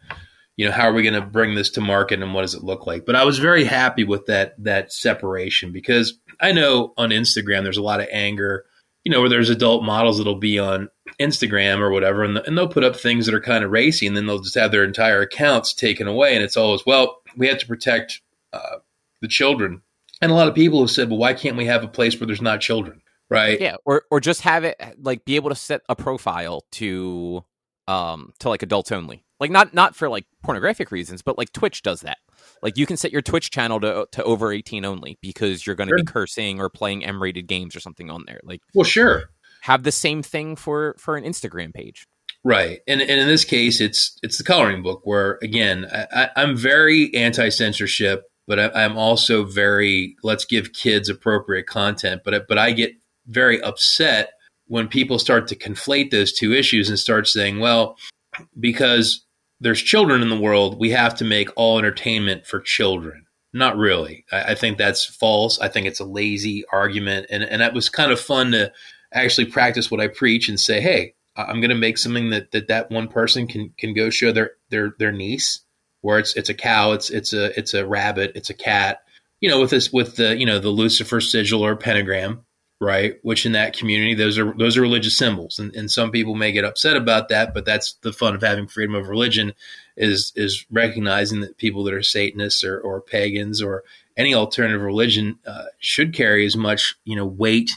you 0.56 0.66
know 0.66 0.72
how 0.72 0.84
are 0.84 0.94
we 0.94 1.04
going 1.04 1.22
to 1.22 1.28
bring 1.28 1.56
this 1.56 1.72
to 1.72 1.82
market 1.82 2.22
and 2.22 2.34
what 2.34 2.42
does 2.42 2.56
it 2.56 2.64
look 2.64 2.88
like? 2.88 3.06
But 3.06 3.16
i 3.16 3.26
was 3.26 3.40
very 3.40 3.66
happy 3.66 4.04
with 4.04 4.28
that 4.28 4.56
that 4.64 4.94
separation 4.94 5.72
because 5.72 6.20
i 6.40 6.52
know 6.52 6.94
on 6.98 7.10
instagram 7.10 7.64
there's 7.64 7.78
a 7.78 7.84
lot 7.84 8.00
of 8.00 8.08
anger 8.12 8.66
you 9.06 9.12
know, 9.12 9.22
where 9.22 9.30
there's 9.30 9.50
adult 9.50 9.84
models 9.84 10.18
that'll 10.18 10.36
be 10.36 10.60
on 10.60 10.90
Instagram 11.20 11.80
or 11.80 11.92
whatever, 11.92 12.24
and, 12.24 12.36
the, 12.36 12.44
and 12.46 12.58
they'll 12.58 12.68
put 12.68 12.84
up 12.84 12.96
things 12.96 13.26
that 13.26 13.36
are 13.36 13.40
kind 13.40 13.64
of 13.64 13.72
racy, 13.72 14.08
and 14.08 14.18
then 14.18 14.26
they'll 14.26 14.40
just 14.40 14.56
have 14.56 14.72
their 14.72 14.84
entire 14.84 15.22
accounts 15.22 15.74
taken 15.74 16.08
away. 16.08 16.36
And 16.36 16.44
it's 16.44 16.58
always, 16.58 16.86
well, 16.86 17.22
we 17.38 17.48
have 17.48 17.60
to 17.60 17.68
protect 17.68 18.22
uh, 18.52 18.78
the 19.22 19.28
children. 19.28 19.82
And 20.22 20.32
a 20.32 20.36
lot 20.36 20.48
of 20.48 20.56
people 20.56 20.82
have 20.82 20.92
said, 20.92 21.10
well, 21.10 21.20
why 21.20 21.34
can't 21.34 21.58
we 21.58 21.66
have 21.66 21.84
a 21.84 21.88
place 21.88 22.20
where 22.20 22.28
there's 22.28 22.42
not 22.42 22.62
children? 22.62 23.02
Right. 23.30 23.60
Yeah. 23.60 23.76
Or, 23.86 24.04
or 24.10 24.20
just 24.20 24.42
have 24.42 24.64
it 24.64 24.80
like 24.98 25.26
be 25.26 25.36
able 25.36 25.50
to 25.50 25.56
set 25.56 25.82
a 25.90 25.96
profile 25.96 26.64
to, 26.74 27.44
um, 27.88 28.34
to 28.40 28.50
like 28.50 28.64
adults 28.64 28.92
only. 28.92 29.25
Like 29.40 29.52
not, 29.52 29.74
not 29.74 29.96
for 29.96 30.10
like 30.10 30.26
pornographic 30.44 30.92
reasons, 30.92 31.22
but 31.22 31.38
like 31.38 31.52
Twitch 31.52 31.82
does 31.82 32.02
that. 32.02 32.18
Like 32.62 32.78
you 32.78 32.86
can 32.86 32.98
set 32.98 33.12
your 33.12 33.22
Twitch 33.22 33.52
channel 33.52 33.80
to 33.82 34.08
to 34.12 34.24
over 34.24 34.52
18 34.52 34.86
only 34.86 35.18
because 35.22 35.66
you're 35.66 35.76
going 35.76 35.88
to 35.88 35.92
sure. 35.98 36.04
be 36.06 36.12
cursing 36.12 36.60
or 36.60 36.70
playing 36.70 37.04
M-rated 37.06 37.48
games 37.48 37.76
or 37.76 37.80
something 37.80 38.10
on 38.10 38.24
there. 38.28 38.40
Like 38.44 38.62
Well, 38.74 38.86
sure. 38.86 39.26
Have 39.62 39.84
the 39.84 39.92
same 39.92 40.22
thing 40.22 40.56
for 40.56 40.96
for 40.98 41.18
an 41.18 41.24
Instagram 41.24 41.74
page. 41.74 42.08
Right. 42.44 42.80
And 42.88 43.02
and 43.02 43.20
in 43.20 43.28
this 43.28 43.44
case 43.44 43.82
it's 43.82 44.18
it's 44.22 44.38
the 44.38 44.44
coloring 44.44 44.84
book 44.84 45.02
where 45.04 45.40
again, 45.42 45.88
I, 45.92 46.30
am 46.36 46.56
very 46.56 47.14
anti-censorship, 47.16 48.24
but 48.48 48.60
I, 48.60 48.84
I'm 48.84 48.98
also 48.98 49.44
very 49.44 50.16
let's 50.24 50.46
give 50.46 50.74
kids 50.74 51.10
appropriate 51.10 51.66
content, 51.66 52.22
but 52.24 52.48
but 52.48 52.58
I 52.58 52.72
get 52.72 52.94
very 53.28 53.62
upset 53.62 54.32
when 54.68 54.88
people 54.88 55.20
start 55.20 55.48
to 55.48 55.56
conflate 55.56 56.12
those 56.12 56.32
two 56.32 56.54
issues 56.54 56.90
and 56.90 56.98
start 56.98 57.28
saying, 57.28 57.60
well, 57.60 57.98
because 58.60 59.25
there's 59.66 59.82
children 59.82 60.22
in 60.22 60.30
the 60.30 60.40
world, 60.40 60.80
we 60.80 60.92
have 60.92 61.16
to 61.16 61.26
make 61.26 61.50
all 61.56 61.80
entertainment 61.80 62.46
for 62.46 62.60
children. 62.60 63.26
Not 63.52 63.76
really. 63.78 64.24
I, 64.32 64.52
I, 64.52 64.56
think 64.56 64.78
that's 64.78 65.04
false. 65.04 65.60
I 65.60 65.70
think 65.70 65.88
it's 65.88 66.00
a 66.00 66.06
lazy 66.06 66.64
argument. 66.72 67.26
And, 67.32 67.42
and 67.42 67.64
it 67.64 67.74
was 67.74 67.90
kind 67.90 68.12
of 68.12 68.20
fun 68.20 68.52
to 68.52 68.72
actually 69.12 69.46
practice 69.46 69.90
what 69.90 70.00
I 70.00 70.08
preach 70.08 70.50
and 70.50 70.60
say, 70.60 70.82
hey, 70.82 71.16
I'm 71.36 71.62
going 71.62 71.72
to 71.72 71.76
make 71.76 71.98
something 71.98 72.30
that, 72.30 72.52
that 72.52 72.68
that 72.68 72.92
one 72.92 73.08
person 73.08 73.48
can, 73.48 73.74
can 73.76 73.96
go 73.96 74.12
show 74.12 74.32
their, 74.32 74.52
their, 74.70 74.94
their 75.00 75.12
niece 75.12 75.62
where 76.02 76.20
it's, 76.20 76.36
it's 76.36 76.50
a 76.50 76.54
cow, 76.54 76.92
it's, 76.92 77.10
it's 77.10 77.34
a, 77.34 77.58
it's 77.58 77.74
a 77.74 77.88
rabbit, 77.88 78.34
it's 78.36 78.52
a 78.52 78.54
cat, 78.54 79.00
you 79.42 79.50
know, 79.50 79.60
with 79.60 79.72
this, 79.72 79.92
with 79.92 80.16
the, 80.16 80.38
you 80.38 80.46
know, 80.46 80.60
the 80.60 80.70
Lucifer 80.70 81.20
sigil 81.20 81.66
or 81.66 81.76
pentagram 81.76 82.46
right? 82.86 83.16
Which 83.24 83.46
in 83.46 83.54
that 83.54 83.76
community, 83.76 84.14
those 84.14 84.38
are 84.38 84.54
those 84.54 84.78
are 84.78 84.82
religious 84.82 85.18
symbols, 85.18 85.58
and, 85.58 85.76
and 85.76 85.90
some 85.90 86.12
people 86.12 86.36
may 86.36 86.52
get 86.52 86.64
upset 86.64 86.96
about 86.96 87.30
that, 87.30 87.54
but 87.54 87.66
that's 87.66 87.94
the 88.02 88.14
fun 88.14 88.36
of 88.36 88.44
having 88.44 88.68
freedom 88.68 88.94
of 88.94 89.10
religion 89.10 89.54
is 89.98 90.32
is 90.36 90.66
recognizing 90.70 91.42
that 91.42 91.58
people 91.58 91.84
that 91.86 91.94
are 91.96 92.04
Satanists 92.04 92.64
or, 92.64 92.80
or 92.80 93.02
pagans 93.02 93.62
or 93.62 93.84
any 94.16 94.36
alternative 94.36 94.82
religion 94.82 95.40
uh, 95.48 95.66
should 95.80 96.14
carry 96.14 96.46
as 96.46 96.56
much 96.56 96.96
you 97.04 97.16
know 97.16 97.26
weight 97.26 97.72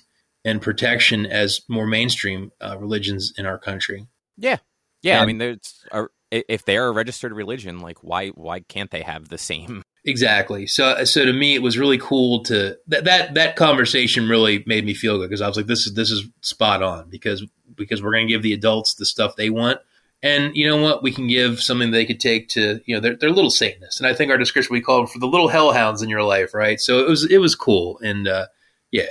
and 0.44 0.60
protection 0.60 1.24
as 1.24 1.62
more 1.68 1.86
mainstream 1.86 2.52
uh, 2.60 2.76
religions 2.78 3.32
in 3.38 3.46
our 3.46 3.58
country. 3.58 4.06
Yeah, 4.36 4.58
yeah. 5.02 5.14
And, 5.14 5.22
I 5.22 5.26
mean, 5.26 5.38
there's 5.38 5.86
if 6.30 6.66
they 6.66 6.76
are 6.76 6.88
a 6.88 6.92
registered 6.92 7.32
religion, 7.32 7.80
like 7.80 8.04
why 8.04 8.28
why 8.28 8.60
can't 8.60 8.90
they 8.90 9.02
have 9.02 9.30
the 9.30 9.38
same 9.38 9.82
Exactly. 10.04 10.66
So, 10.66 11.04
so 11.04 11.24
to 11.24 11.32
me, 11.32 11.54
it 11.54 11.62
was 11.62 11.76
really 11.76 11.98
cool 11.98 12.42
to 12.44 12.78
that 12.86 13.04
that 13.04 13.34
that 13.34 13.56
conversation 13.56 14.28
really 14.28 14.64
made 14.66 14.84
me 14.84 14.94
feel 14.94 15.18
good 15.18 15.28
because 15.28 15.42
I 15.42 15.48
was 15.48 15.56
like, 15.56 15.66
this 15.66 15.86
is 15.86 15.94
this 15.94 16.10
is 16.10 16.26
spot 16.40 16.82
on 16.82 17.10
because 17.10 17.44
because 17.74 18.02
we're 18.02 18.12
going 18.12 18.26
to 18.26 18.32
give 18.32 18.42
the 18.42 18.52
adults 18.52 18.94
the 18.94 19.04
stuff 19.04 19.36
they 19.36 19.50
want, 19.50 19.80
and 20.22 20.54
you 20.56 20.66
know 20.66 20.80
what, 20.80 21.02
we 21.02 21.12
can 21.12 21.26
give 21.26 21.60
something 21.60 21.90
they 21.90 22.06
could 22.06 22.20
take 22.20 22.48
to 22.50 22.80
you 22.86 22.94
know 22.94 23.00
they're 23.00 23.16
they're 23.16 23.30
little 23.30 23.50
Satanists, 23.50 24.00
and 24.00 24.06
I 24.06 24.14
think 24.14 24.30
our 24.30 24.38
description 24.38 24.72
we 24.72 24.80
call 24.80 24.98
them 24.98 25.06
for 25.08 25.18
the 25.18 25.26
little 25.26 25.48
hellhounds 25.48 26.02
in 26.02 26.08
your 26.08 26.22
life, 26.22 26.54
right? 26.54 26.80
So 26.80 27.00
it 27.00 27.08
was 27.08 27.30
it 27.30 27.38
was 27.38 27.54
cool, 27.54 27.98
and 27.98 28.26
uh, 28.26 28.46
yeah, 28.90 29.02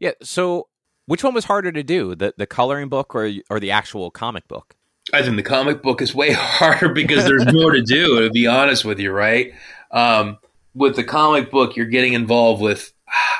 yeah. 0.00 0.12
So 0.22 0.68
which 1.06 1.22
one 1.22 1.34
was 1.34 1.44
harder 1.44 1.72
to 1.72 1.82
do, 1.82 2.14
the 2.14 2.34
the 2.36 2.46
coloring 2.46 2.88
book 2.88 3.14
or 3.14 3.30
or 3.50 3.60
the 3.60 3.70
actual 3.70 4.10
comic 4.10 4.48
book? 4.48 4.74
I 5.12 5.22
think 5.22 5.36
the 5.36 5.42
comic 5.42 5.82
book 5.82 6.02
is 6.02 6.14
way 6.14 6.32
harder 6.36 6.88
because 6.88 7.24
there's 7.24 7.52
more 7.52 7.72
to 7.72 7.82
do. 7.82 8.22
To 8.22 8.30
be 8.30 8.46
honest 8.46 8.84
with 8.84 8.98
you, 8.98 9.12
right? 9.12 9.52
Um, 9.96 10.38
with 10.74 10.94
the 10.94 11.04
comic 11.04 11.50
book, 11.50 11.74
you're 11.74 11.86
getting 11.86 12.12
involved 12.12 12.62
with, 12.62 12.92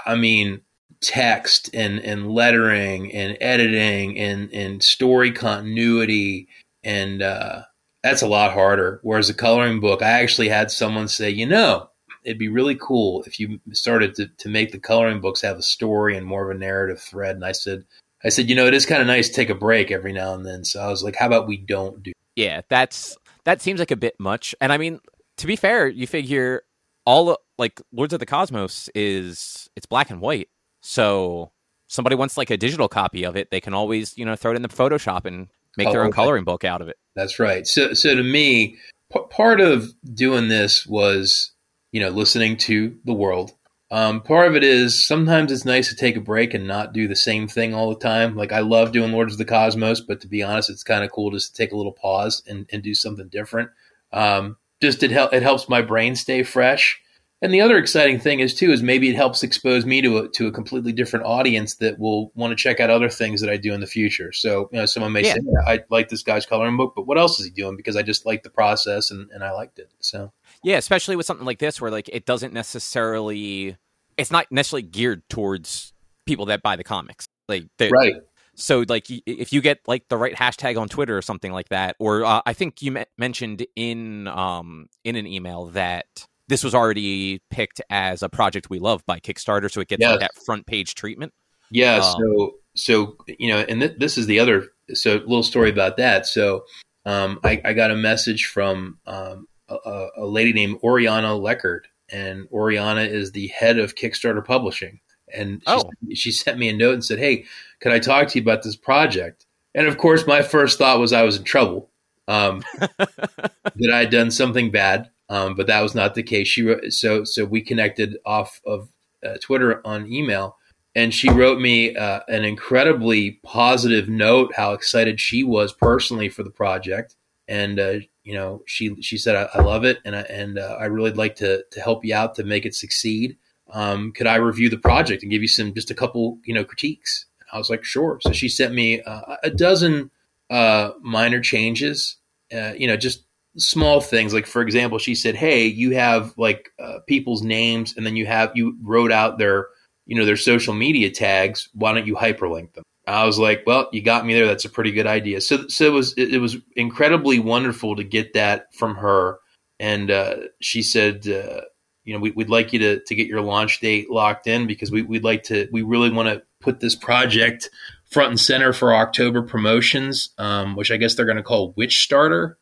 I 0.07 0.15
mean, 0.15 0.63
text 1.03 1.69
and, 1.75 1.99
and 2.01 2.31
lettering 2.33 3.13
and 3.13 3.37
editing 3.41 4.19
and, 4.19 4.51
and 4.53 4.83
story 4.83 5.33
continuity. 5.33 6.49
And 6.83 7.21
uh, 7.21 7.63
that's 8.03 8.23
a 8.23 8.27
lot 8.27 8.55
harder. 8.55 9.01
Whereas 9.03 9.29
the 9.29 9.35
coloring 9.35 9.81
book, 9.81 10.01
I 10.03 10.09
actually 10.23 10.49
had 10.49 10.71
someone 10.71 11.09
say, 11.09 11.29
you 11.29 11.45
know, 11.45 11.91
it'd 12.25 12.39
be 12.39 12.49
really 12.49 12.75
cool 12.75 13.23
if 13.25 13.39
you 13.39 13.61
started 13.73 14.15
to, 14.15 14.29
to 14.29 14.49
make 14.49 14.73
the 14.73 14.79
coloring 14.79 15.21
books 15.21 15.43
have 15.43 15.59
a 15.59 15.63
story 15.63 16.17
and 16.17 16.27
more 16.27 16.51
of 16.51 16.57
a 16.57 16.59
narrative 16.59 17.01
thread. 17.01 17.37
And 17.37 17.45
I 17.45 17.53
said, 17.53 17.85
I 18.25 18.31
said, 18.31 18.49
you 18.49 18.57
know, 18.57 18.67
it 18.67 18.75
is 18.75 18.87
kind 18.87 19.03
of 19.03 19.07
nice 19.07 19.29
to 19.29 19.35
take 19.35 19.51
a 19.51 19.55
break 19.55 19.91
every 19.91 20.13
now 20.13 20.33
and 20.33 20.47
then. 20.47 20.65
So 20.65 20.81
I 20.81 20.89
was 20.89 21.05
like, 21.05 21.17
how 21.17 21.27
about 21.27 21.47
we 21.47 21.59
don't 21.59 22.03
do? 22.03 22.13
Yeah, 22.35 22.63
that's 22.69 23.17
that 23.45 23.61
seems 23.61 23.79
like 23.79 23.91
a 23.91 23.97
bit 23.97 24.19
much. 24.19 24.55
And 24.61 24.73
I 24.73 24.79
mean, 24.79 25.01
to 25.37 25.47
be 25.47 25.57
fair, 25.57 25.89
you 25.89 26.07
figure 26.07 26.63
all 27.05 27.39
like 27.59 27.81
Lords 27.93 28.13
of 28.13 28.21
the 28.21 28.27
Cosmos 28.27 28.89
is 28.95 29.69
it's 29.77 29.87
black 29.87 30.11
and 30.11 30.21
white. 30.21 30.49
So 30.83 31.53
somebody 31.89 32.17
wants 32.17 32.37
like 32.37 32.51
a 32.51 32.57
digital 32.57 32.89
copy 32.89 33.25
of 33.25 33.37
it, 33.37 33.51
they 33.51 33.61
can 33.61 33.75
always, 33.75 34.17
you 34.19 34.25
know, 34.25 34.37
throw 34.37 34.53
it 34.53 34.57
in 34.57 34.63
the 34.63 34.69
Photoshop 34.69 35.25
and 35.25 35.49
make 35.77 35.91
their 35.91 36.05
own 36.05 36.13
coloring 36.13 36.45
book 36.45 36.65
out 36.65 36.81
of 36.81 36.89
it. 36.89 36.97
That's 37.15 37.39
right. 37.39 37.67
So 37.67 37.95
so 37.95 38.15
to 38.15 38.23
me, 38.23 38.77
p- 39.13 39.21
part 39.31 39.61
of 39.61 39.93
doing 40.15 40.49
this 40.49 40.87
was, 40.87 41.53
you 41.93 42.01
know, 42.01 42.09
listening 42.09 42.57
to 42.59 42.97
the 43.05 43.15
world. 43.15 43.53
Um, 43.89 44.21
part 44.21 44.49
of 44.49 44.57
it 44.57 44.65
is 44.65 45.07
sometimes 45.07 45.53
it's 45.53 45.65
nice 45.65 45.89
to 45.91 45.97
take 45.97 46.17
a 46.17 46.21
break 46.21 46.55
and 46.55 46.67
not 46.67 46.93
do 46.93 47.07
the 47.07 47.15
same 47.15 47.47
thing 47.47 47.73
all 47.73 47.91
the 47.91 48.01
time. 48.01 48.35
Like 48.37 48.51
I 48.51 48.59
love 48.59 48.91
doing 48.91 49.13
Lords 49.13 49.33
of 49.33 49.39
the 49.39 49.45
Cosmos, 49.45 50.01
but 50.01 50.21
to 50.23 50.29
be 50.29 50.43
honest, 50.43 50.71
it's 50.71 50.83
kind 50.83 51.05
of 51.05 51.13
cool 51.13 51.31
just 51.31 51.55
to 51.55 51.63
take 51.63 51.71
a 51.71 51.77
little 51.77 51.93
pause 51.93 52.43
and, 52.49 52.67
and 52.73 52.83
do 52.83 52.95
something 52.95 53.29
different. 53.29 53.71
Um, 54.13 54.57
just 54.81 55.03
it, 55.03 55.11
hel- 55.11 55.31
it 55.31 55.43
helps 55.43 55.69
my 55.69 55.83
brain 55.83 56.17
stay 56.17 56.43
fresh. 56.43 57.01
And 57.43 57.53
the 57.53 57.61
other 57.61 57.77
exciting 57.77 58.19
thing 58.19 58.41
is 58.41 58.55
too 58.55 58.73
is 58.73 58.83
maybe 58.83 59.11
it 59.11 59.15
helps 59.15 59.43
expose 59.43 59.85
me 59.85 60.01
to 60.01 60.19
a, 60.19 60.29
to 60.31 60.47
a 60.47 60.53
completely 60.53 60.91
different 60.91 61.27
audience 61.27 61.75
that 61.77 61.99
will 61.99 62.33
want 62.35 62.51
to 62.51 62.57
check 62.57 62.81
out 62.81 62.89
other 62.89 63.11
things 63.11 63.43
that 63.43 63.51
I 63.51 63.59
do 63.59 63.75
in 63.75 63.81
the 63.81 63.87
future. 63.87 64.33
So 64.33 64.71
you 64.73 64.79
know, 64.79 64.87
someone 64.87 65.13
may 65.13 65.23
yeah. 65.23 65.35
say, 65.35 65.41
yeah, 65.45 65.71
"I 65.71 65.85
like 65.91 66.09
this 66.09 66.23
guy's 66.23 66.47
coloring 66.47 66.79
book, 66.79 66.95
but 66.97 67.07
what 67.07 67.19
else 67.19 67.39
is 67.39 67.45
he 67.45 67.53
doing?" 67.53 67.77
Because 67.77 67.95
I 67.95 68.03
just 68.03 68.25
like 68.25 68.43
the 68.43 68.49
process 68.51 69.11
and, 69.11 69.31
and 69.33 69.45
I 69.45 69.53
liked 69.53 69.79
it. 69.79 69.93
So 70.01 70.33
yeah, 70.65 70.79
especially 70.79 71.15
with 71.15 71.27
something 71.27 71.45
like 71.45 71.59
this 71.59 71.79
where 71.79 71.91
like 71.91 72.09
it 72.11 72.25
doesn't 72.25 72.55
necessarily, 72.55 73.77
it's 74.17 74.31
not 74.31 74.51
necessarily 74.51 74.83
geared 74.83 75.29
towards 75.29 75.93
people 76.25 76.47
that 76.47 76.63
buy 76.63 76.77
the 76.77 76.85
comics. 76.85 77.27
Like 77.49 77.65
right, 77.79 78.15
So 78.57 78.85
like 78.89 79.07
if 79.09 79.53
you 79.53 79.61
get 79.61 79.81
like 79.87 80.09
the 80.09 80.17
right 80.17 80.35
hashtag 80.35 80.81
on 80.81 80.89
Twitter 80.89 81.17
or 81.17 81.23
something 81.23 81.53
like 81.53 81.69
that, 81.69 81.97
or 81.99 82.25
uh, 82.25 82.41
I 82.47 82.53
think 82.53 82.83
you 82.83 82.93
me- 82.93 83.05
mentioned 83.19 83.67
in 83.77 84.29
um 84.29 84.89
in 85.05 85.17
an 85.17 85.27
email 85.27 85.67
that 85.67 86.27
this 86.49 86.65
was 86.65 86.75
already 86.75 87.43
picked 87.51 87.81
as 87.91 88.23
a 88.23 88.29
project 88.29 88.71
we 88.71 88.79
love 88.79 89.05
by 89.07 89.21
Kickstarter, 89.21 89.71
so 89.71 89.81
it 89.81 89.89
gets 89.89 90.01
yes. 90.01 90.11
like 90.11 90.21
that 90.21 90.35
front 90.45 90.67
page 90.67 90.95
treatment. 90.95 91.33
Yeah. 91.71 91.97
Um, 91.97 92.15
so 92.19 92.53
so 92.75 93.17
you 93.27 93.49
know, 93.49 93.59
and 93.59 93.81
th- 93.81 93.99
this 93.99 94.17
is 94.17 94.27
the 94.27 94.41
other 94.41 94.69
so 94.95 95.15
little 95.15 95.43
story 95.43 95.71
about 95.71 95.97
that. 95.97 96.27
So 96.27 96.65
um, 97.05 97.41
I, 97.45 97.61
I, 97.65 97.73
got 97.73 97.91
a 97.91 97.97
message 97.97 98.47
from 98.47 98.99
um, 99.07 99.47
a, 99.69 100.09
a, 100.17 100.27
lady 100.27 100.53
named 100.53 100.79
Oriana 100.83 101.29
Leckert, 101.29 101.83
and 102.11 102.49
Oriana 102.51 103.03
is 103.03 103.33
the 103.33 103.47
head 103.49 103.79
of 103.79 103.95
Kickstarter 103.95 104.45
Publishing. 104.45 105.01
And 105.37 105.63
she, 105.67 105.75
oh. 105.75 105.83
she 106.15 106.33
sent 106.33 106.59
me 106.59 106.69
a 106.69 106.73
note 106.73 106.95
and 106.95 107.05
said, 107.05 107.19
"Hey, 107.19 107.45
could 107.81 107.93
I 107.93 107.99
talk 107.99 108.29
to 108.29 108.39
you 108.39 108.43
about 108.43 108.63
this 108.63 108.77
project?" 108.77 109.47
And 109.75 109.87
of 109.87 109.99
course, 109.99 110.27
my 110.27 110.43
first 110.43 110.79
thought 110.79 110.99
was 110.99 111.13
I 111.13 111.23
was 111.23 111.37
in 111.37 111.45
trouble, 111.45 111.91
um, 112.29 112.63
that 112.79 113.91
I 113.93 114.01
had 114.01 114.11
done 114.11 114.31
something 114.31 114.71
bad. 114.71 115.11
Um, 115.29 115.55
but 115.55 115.67
that 115.67 115.83
was 115.83 115.95
not 115.95 116.15
the 116.15 116.23
case. 116.23 116.49
She 116.49 116.63
wrote, 116.63 116.93
so 116.93 117.25
so 117.25 117.45
we 117.45 117.61
connected 117.61 118.19
off 118.25 118.61
of 118.65 118.89
uh, 119.25 119.35
Twitter 119.43 119.85
on 119.87 120.11
email, 120.11 120.57
and 120.95 121.13
she 121.13 121.31
wrote 121.31 121.61
me 121.61 121.97
uh, 121.97 122.21
an 122.29 122.45
incredibly 122.45 123.33
positive 123.43 124.09
note 124.09 124.55
how 124.55 124.73
excited 124.73 125.21
she 125.21 125.43
was 125.43 125.73
personally 125.73 126.29
for 126.29 126.45
the 126.45 126.51
project, 126.51 127.17
and 127.49 127.81
uh, 127.81 127.95
you 128.23 128.35
know 128.35 128.63
she 128.67 128.95
she 129.03 129.19
said 129.19 129.35
I, 129.35 129.59
I 129.59 129.63
love 129.63 129.85
it 129.85 129.99
and 130.05 130.15
I, 130.15 130.21
and 130.23 130.59
uh, 130.59 130.77
I 130.79 130.85
really 130.85 131.11
like 131.11 131.37
to 131.37 131.65
to 131.73 131.81
help 131.81 132.05
you 132.05 132.15
out 132.15 132.37
to 132.37 132.45
make 132.45 132.65
it 132.65 132.75
succeed. 132.75 133.37
Um, 133.73 134.13
could 134.13 134.27
I 134.27 134.37
review 134.37 134.71
the 134.71 134.79
project 134.79 135.23
and 135.23 135.31
give 135.31 135.43
you 135.43 135.49
some 135.49 135.75
just 135.75 135.91
a 135.91 135.95
couple 135.95 136.39
you 136.45 136.55
know 136.55 136.65
critiques? 136.65 137.27
I 137.53 137.59
was 137.59 137.71
like 137.71 137.85
sure. 137.85 138.19
So 138.23 138.33
she 138.33 138.49
sent 138.49 138.75
me 138.75 139.01
uh, 139.03 139.37
a 139.43 139.51
dozen 139.51 140.11
uh, 140.51 140.91
minor 141.01 141.41
changes, 141.41 142.17
you 142.51 142.87
know 142.87 142.97
just 142.97 143.25
small 143.57 144.01
things. 144.01 144.35
Like 144.35 144.47
for 144.47 144.63
example 144.63 144.99
she 144.99 145.15
said 145.15 145.35
hey 145.35 145.67
you 145.67 145.93
have 145.93 146.35
like 146.37 146.71
uh, 146.79 146.99
people's 147.07 147.43
names 147.43 147.95
and 147.97 148.07
then 148.07 148.17
you 148.17 148.27
have 148.27 148.53
you 148.55 148.77
wrote 148.83 149.13
out 149.13 149.39
their 149.39 149.69
you 150.07 150.17
know 150.17 150.25
their 150.25 150.37
social 150.37 150.75
media 150.75 151.11
tags. 151.11 151.69
Why 151.73 151.93
don't 151.93 152.07
you 152.07 152.15
hyperlink 152.15 152.75
them? 152.75 152.85
I 153.07 153.25
was 153.25 153.39
like 153.39 153.63
well 153.67 153.89
you 153.93 154.03
got 154.03 154.27
me 154.27 154.35
there. 154.35 154.47
That's 154.47 154.65
a 154.65 154.71
pretty 154.71 154.93
good 154.93 155.07
idea. 155.07 155.41
So 155.41 155.67
so 155.69 155.87
it 155.87 155.93
was 155.93 156.15
it, 156.17 156.35
it 156.35 156.39
was 156.39 156.57
incredibly 156.77 157.39
wonderful 157.39 157.97
to 157.97 158.05
get 158.05 158.35
that 158.35 158.75
from 158.75 158.97
her. 158.97 159.39
And 159.79 160.11
uh, 160.11 160.37
she 160.61 160.83
said 160.83 161.29
uh, 161.29 161.63
you 162.07 162.15
know 162.15 162.21
we, 162.21 162.31
would 162.31 162.49
like 162.49 162.73
you 162.73 162.79
to, 162.79 163.01
to 163.01 163.15
get 163.15 163.27
your 163.27 163.43
launch 163.43 163.81
date 163.81 164.11
locked 164.11 164.47
in 164.47 164.67
because 164.67 164.91
we, 164.91 165.03
we'd 165.03 165.25
like 165.25 165.43
to 165.43 165.69
we 165.71 165.83
really 165.83 166.11
want 166.11 166.29
to 166.29 166.43
put 166.61 166.81
this 166.81 166.97
project 166.97 167.69
front 168.07 168.31
and 168.31 168.41
center 168.41 168.73
for 168.73 168.95
october 168.95 169.43
promotions 169.43 170.31
um, 170.39 170.75
which 170.75 170.91
i 170.91 170.97
guess 170.97 171.15
they're 171.15 171.27
going 171.27 171.37
to 171.37 171.43
call 171.43 171.75
witch 171.77 172.03
starter 172.03 172.59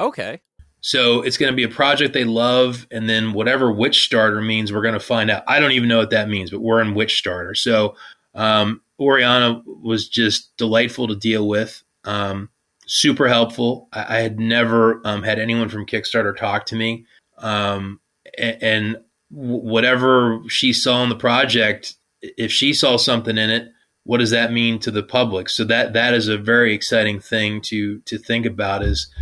Okay. 0.00 0.40
So 0.80 1.22
it's 1.22 1.36
going 1.36 1.52
to 1.52 1.56
be 1.56 1.64
a 1.64 1.68
project 1.68 2.14
they 2.14 2.24
love, 2.24 2.86
and 2.90 3.08
then 3.08 3.32
whatever 3.32 3.72
Witch 3.72 4.04
Starter 4.04 4.40
means, 4.40 4.72
we're 4.72 4.82
going 4.82 4.94
to 4.94 5.00
find 5.00 5.30
out. 5.30 5.42
I 5.48 5.58
don't 5.58 5.72
even 5.72 5.88
know 5.88 5.98
what 5.98 6.10
that 6.10 6.28
means, 6.28 6.50
but 6.50 6.60
we're 6.60 6.80
in 6.80 6.94
Witch 6.94 7.18
Starter. 7.18 7.54
So 7.54 7.96
um, 8.34 8.80
Oriana 9.00 9.62
was 9.66 10.08
just 10.08 10.56
delightful 10.56 11.08
to 11.08 11.16
deal 11.16 11.48
with, 11.48 11.82
um, 12.04 12.48
super 12.86 13.26
helpful. 13.26 13.88
I, 13.92 14.18
I 14.18 14.20
had 14.20 14.38
never 14.38 15.00
um, 15.04 15.24
had 15.24 15.40
anyone 15.40 15.68
from 15.68 15.84
Kickstarter 15.84 16.36
talk 16.36 16.66
to 16.66 16.76
me, 16.76 17.06
um, 17.38 17.98
and, 18.38 18.98
whatever 19.30 20.40
she 20.48 20.72
saw 20.72 21.02
in 21.02 21.10
the 21.10 21.14
project, 21.14 21.94
if 22.22 22.50
she 22.50 22.72
saw 22.72 22.96
something 22.96 23.36
in 23.36 23.50
it, 23.50 23.68
what 24.04 24.18
does 24.18 24.30
that 24.30 24.52
mean 24.52 24.78
to 24.78 24.90
the 24.90 25.02
public? 25.02 25.50
So 25.50 25.64
that 25.64 25.92
that 25.92 26.14
is 26.14 26.28
a 26.28 26.38
very 26.38 26.72
exciting 26.72 27.20
thing 27.20 27.60
to 27.62 28.00
to 28.00 28.16
think 28.16 28.46
about. 28.46 28.82
Is 28.82 29.12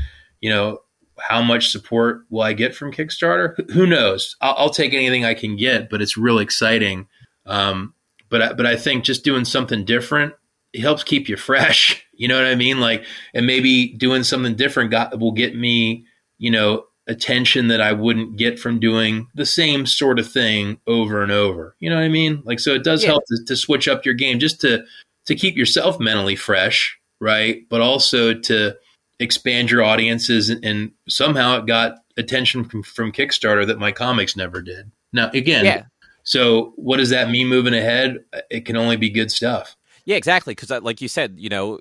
you 0.41 0.49
know, 0.49 0.79
how 1.19 1.43
much 1.43 1.71
support 1.71 2.25
will 2.31 2.43
I 2.43 2.53
get 2.53 2.75
from 2.75 2.93
Kickstarter? 2.93 3.69
Who 3.73 3.85
knows? 3.87 4.37
I'll, 4.41 4.55
I'll 4.57 4.71
take 4.71 4.95
anything 4.95 5.25
I 5.25 5.35
can 5.35 5.57
get, 5.57 5.91
but 5.91 6.01
it's 6.01 6.17
real 6.17 6.39
exciting. 6.39 7.09
Um, 7.45 7.95
but 8.29 8.43
I, 8.43 8.53
but 8.53 8.67
I 8.67 8.77
think 8.77 9.03
just 9.03 9.25
doing 9.25 9.45
something 9.45 9.85
different 9.85 10.35
it 10.77 10.83
helps 10.83 11.03
keep 11.03 11.29
you 11.29 11.37
fresh. 11.37 12.03
You 12.19 12.29
know 12.29 12.39
what 12.39 12.47
I 12.47 12.55
mean? 12.55 12.81
Like, 12.81 13.05
and 13.35 13.47
maybe 13.47 13.89
doing 13.89 14.23
something 14.23 14.55
different 14.55 14.91
got 14.91 15.21
will 15.21 15.33
get 15.33 15.55
me, 15.55 16.07
you 16.39 16.51
know, 16.51 16.85
attention 17.07 17.69
that 17.69 17.81
I 17.81 17.93
wouldn't 17.93 18.37
get 18.37 18.59
from 18.59 18.81
doing 18.81 19.29
the 19.35 19.47
same 19.47 19.87
sort 19.87 20.19
of 20.19 20.31
thing 20.31 20.79
over 20.87 21.23
and 21.23 21.31
over. 21.31 21.77
You 21.79 21.91
know 21.91 21.97
what 21.97 22.05
I 22.05 22.09
mean? 22.09 22.43
Like, 22.45 22.61
so 22.61 22.75
it 22.75 22.85
does 22.85 23.03
yeah. 23.03 23.11
help 23.11 23.25
to, 23.27 23.45
to 23.47 23.57
switch 23.57 23.87
up 23.89 24.05
your 24.05 24.15
game 24.15 24.39
just 24.39 24.61
to 24.63 24.85
to 25.27 25.35
keep 25.35 25.57
yourself 25.57 25.99
mentally 25.99 26.37
fresh, 26.37 26.99
right? 27.21 27.63
But 27.69 27.81
also 27.81 28.35
to 28.35 28.77
expand 29.19 29.71
your 29.71 29.83
audiences 29.83 30.51
and 30.51 30.93
somehow 31.09 31.59
it 31.59 31.67
got 31.67 31.97
attention 32.17 32.65
from, 32.65 32.83
from 32.83 33.13
Kickstarter 33.13 33.67
that 33.67 33.79
my 33.79 33.93
comics 33.93 34.37
never 34.37 34.63
did. 34.63 34.91
Now 35.13 35.31
again, 35.33 35.65
yeah. 35.65 35.85
so 36.23 36.73
what 36.77 36.99
does 36.99 37.11
that 37.11 37.31
mean 37.31 37.49
moving 37.49 37.75
ahead? 37.75 38.25
It 38.51 38.65
can 38.67 38.77
only 38.77 38.97
be 38.97 39.11
good 39.11 39.31
stuff. 39.31 39.77
Yeah, 40.05 40.17
exactly. 40.17 40.53
Because 40.53 40.71
uh, 40.71 40.81
like 40.81 41.01
you 41.01 41.09
said, 41.09 41.35
you 41.39 41.49
know, 41.49 41.81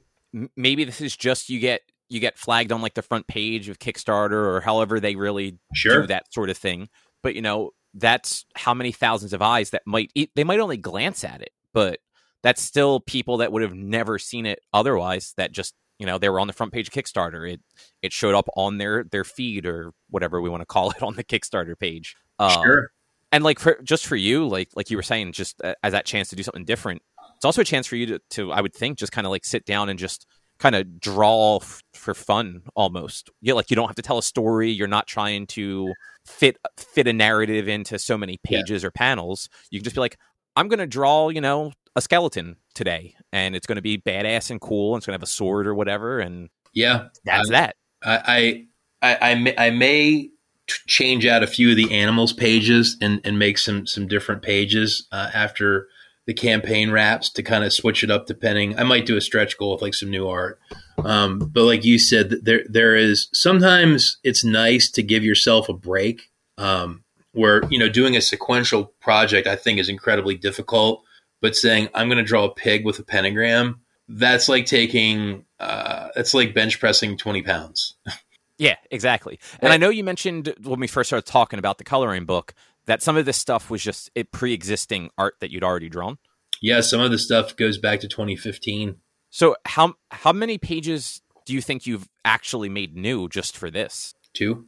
maybe 0.56 0.84
this 0.84 1.02
is 1.02 1.16
just 1.16 1.50
you 1.50 1.60
get 1.60 1.82
you 2.10 2.20
get 2.20 2.38
flagged 2.38 2.72
on 2.72 2.82
like 2.82 2.94
the 2.94 3.02
front 3.02 3.28
page 3.28 3.70
of 3.70 3.80
Kickstarter 3.80 4.32
or 4.32 4.62
however 4.62 5.00
they 5.00 5.16
really 5.16 5.58
sure. 5.74 6.02
do 6.02 6.08
that 6.08 6.32
sort 6.34 6.50
of 6.50 6.58
thing. 6.58 6.90
But 7.24 7.36
you 7.36 7.42
know, 7.42 7.72
that's 7.94 8.46
how 8.56 8.74
many 8.74 8.92
thousands 8.92 9.34
of 9.34 9.42
eyes 9.42 9.72
that 9.72 9.84
might 9.86 10.12
they 10.36 10.44
might 10.44 10.60
only 10.60 10.78
glance 10.78 11.24
at 11.24 11.42
it, 11.42 11.52
but 11.74 12.00
that's 12.44 12.62
still 12.62 13.00
people 13.00 13.38
that 13.38 13.52
would 13.52 13.64
have 13.64 13.74
never 13.74 14.20
seen 14.20 14.46
it 14.46 14.60
otherwise 14.72 15.34
that 15.36 15.52
just 15.52 15.74
you 15.98 16.06
know 16.06 16.18
they 16.18 16.30
were 16.30 16.40
on 16.40 16.48
the 16.48 16.54
front 16.54 16.72
page 16.72 16.88
of 16.88 16.94
kickstarter 16.94 17.52
it 17.52 17.60
it 18.02 18.14
showed 18.14 18.36
up 18.36 18.48
on 18.56 18.78
their 18.78 19.04
their 19.06 19.24
feed 19.24 19.66
or 19.66 19.94
whatever 20.12 20.40
we 20.40 20.50
want 20.50 20.62
to 20.62 20.66
call 20.66 20.92
it 20.92 21.02
on 21.04 21.16
the 21.16 21.24
kickstarter 21.24 21.78
page 21.78 22.16
um, 22.40 22.52
sure 22.52 22.92
and 23.32 23.44
like 23.44 23.60
for 23.60 23.80
just 23.84 24.06
for 24.06 24.16
you 24.16 24.48
like 24.48 24.70
like 24.76 24.92
you 24.92 24.98
were 24.98 25.04
saying 25.04 25.32
just 25.32 25.60
as 25.84 25.92
that 25.92 26.06
chance 26.06 26.30
to 26.30 26.36
do 26.36 26.44
something 26.44 26.66
different 26.66 27.02
it's 27.36 27.46
also 27.46 27.62
a 27.62 27.66
chance 27.66 27.88
for 27.88 27.96
you 27.96 28.06
to, 28.06 28.20
to 28.30 28.52
i 28.52 28.62
would 28.62 28.74
think 28.74 28.98
just 28.98 29.12
kind 29.12 29.26
of 29.26 29.32
like 29.32 29.44
sit 29.44 29.66
down 29.66 29.90
and 29.90 29.98
just 29.98 30.28
kind 30.60 30.76
of 30.76 31.00
draw 31.00 31.58
f- 31.58 31.84
for 31.94 32.14
fun 32.14 32.62
almost 32.76 33.30
yeah 33.42 33.54
like 33.54 33.70
you 33.70 33.76
don't 33.76 33.88
have 33.88 33.96
to 33.96 34.02
tell 34.02 34.18
a 34.18 34.24
story 34.24 34.72
you're 34.72 34.88
not 34.88 35.08
trying 35.08 35.46
to 35.46 35.94
fit 36.26 36.58
fit 36.78 37.08
a 37.08 37.14
narrative 37.14 37.68
into 37.68 38.00
so 38.00 38.18
many 38.18 38.38
pages 38.44 38.84
yeah. 38.84 38.88
or 38.88 38.92
panels 38.92 39.50
you 39.70 39.80
can 39.80 39.84
just 39.84 39.96
be 39.96 40.00
like 40.00 40.18
i'm 40.56 40.68
gonna 40.68 40.88
draw 40.88 41.30
you 41.30 41.42
know 41.42 41.72
a 41.96 42.02
skeleton 42.02 42.58
today, 42.74 43.16
and 43.32 43.56
it's 43.56 43.66
going 43.66 43.78
to 43.78 43.82
be 43.82 43.98
badass 43.98 44.52
and 44.52 44.60
cool, 44.60 44.94
and 44.94 45.00
it's 45.00 45.06
going 45.06 45.14
to 45.14 45.20
have 45.20 45.28
a 45.28 45.32
sword 45.32 45.66
or 45.66 45.74
whatever, 45.74 46.20
and 46.20 46.50
yeah, 46.74 47.08
that's 47.24 47.50
I, 47.50 47.54
that. 47.54 47.76
I 48.04 48.66
I 49.02 49.18
I, 49.32 49.36
may, 49.36 49.56
I 49.58 49.70
may 49.70 50.30
change 50.68 51.26
out 51.26 51.44
a 51.44 51.48
few 51.48 51.72
of 51.72 51.78
the 51.78 51.94
animals 51.94 52.34
pages 52.34 52.98
and 53.02 53.22
and 53.24 53.40
make 53.40 53.58
some 53.58 53.88
some 53.88 54.08
different 54.08 54.42
pages 54.42 55.08
uh, 55.12 55.32
after 55.34 55.88
the 56.26 56.34
campaign 56.34 56.92
wraps 56.92 57.30
to 57.32 57.44
kind 57.44 57.64
of 57.64 57.74
switch 57.74 58.04
it 58.04 58.12
up 58.12 58.26
depending. 58.26 58.78
I 58.78 58.84
might 58.84 59.06
do 59.06 59.18
a 59.18 59.22
stretch 59.22 59.58
goal 59.58 59.74
with 59.74 59.82
like 59.82 59.94
some 59.94 60.10
new 60.10 60.28
art. 60.28 60.60
Um, 61.04 61.40
but 61.40 61.66
like 61.66 61.86
you 61.86 62.00
said, 62.00 62.34
there 62.44 62.64
there 62.68 62.96
is 62.96 63.28
sometimes 63.34 64.18
it's 64.24 64.44
nice 64.44 64.90
to 64.92 65.04
give 65.04 65.24
yourself 65.24 65.70
a 65.70 65.74
break. 65.74 66.30
Um, 66.58 67.04
where 67.34 67.64
you 67.70 67.78
know 67.78 67.90
doing 67.90 68.16
a 68.16 68.22
sequential 68.22 68.94
project 69.02 69.46
I 69.46 69.58
think 69.58 69.78
is 69.78 69.90
incredibly 69.90 70.36
difficult 70.36 71.04
but 71.46 71.56
saying 71.56 71.90
I'm 71.94 72.08
going 72.08 72.18
to 72.18 72.24
draw 72.24 72.46
a 72.46 72.54
pig 72.54 72.86
with 72.86 72.98
a 72.98 73.04
pentagram, 73.04 73.82
that's 74.08 74.50
like 74.50 74.66
taking 74.66 75.46
uh, 75.60 76.10
that's 76.16 76.34
like 76.34 76.56
bench 76.56 76.80
pressing 76.80 77.18
20 77.18 77.44
pounds. 77.44 77.96
yeah, 78.58 78.78
exactly. 78.90 79.40
And 79.60 79.72
I 79.72 79.78
know 79.78 79.90
you 79.90 80.04
mentioned 80.04 80.56
when 80.64 80.80
we 80.80 80.88
first 80.88 81.10
started 81.10 81.28
talking 81.28 81.60
about 81.60 81.78
the 81.78 81.84
coloring 81.84 82.26
book 82.26 82.56
that 82.86 83.02
some 83.02 83.18
of 83.18 83.26
this 83.26 83.38
stuff 83.38 83.70
was 83.70 83.84
just 83.84 84.10
it 84.16 84.32
pre-existing 84.32 85.10
art 85.18 85.36
that 85.40 85.52
you'd 85.52 85.64
already 85.64 85.90
drawn. 85.90 86.18
Yeah, 86.62 86.82
some 86.82 87.02
of 87.02 87.12
the 87.12 87.18
stuff 87.18 87.56
goes 87.56 87.78
back 87.78 88.00
to 88.02 88.08
2015. 88.08 88.96
So 89.30 89.56
how 89.66 89.96
how 90.12 90.32
many 90.32 90.58
pages 90.58 91.22
do 91.46 91.54
you 91.54 91.62
think 91.62 91.86
you've 91.86 92.08
actually 92.24 92.70
made 92.70 92.96
new 92.96 93.28
just 93.28 93.58
for 93.58 93.70
this? 93.70 94.14
Two. 94.34 94.68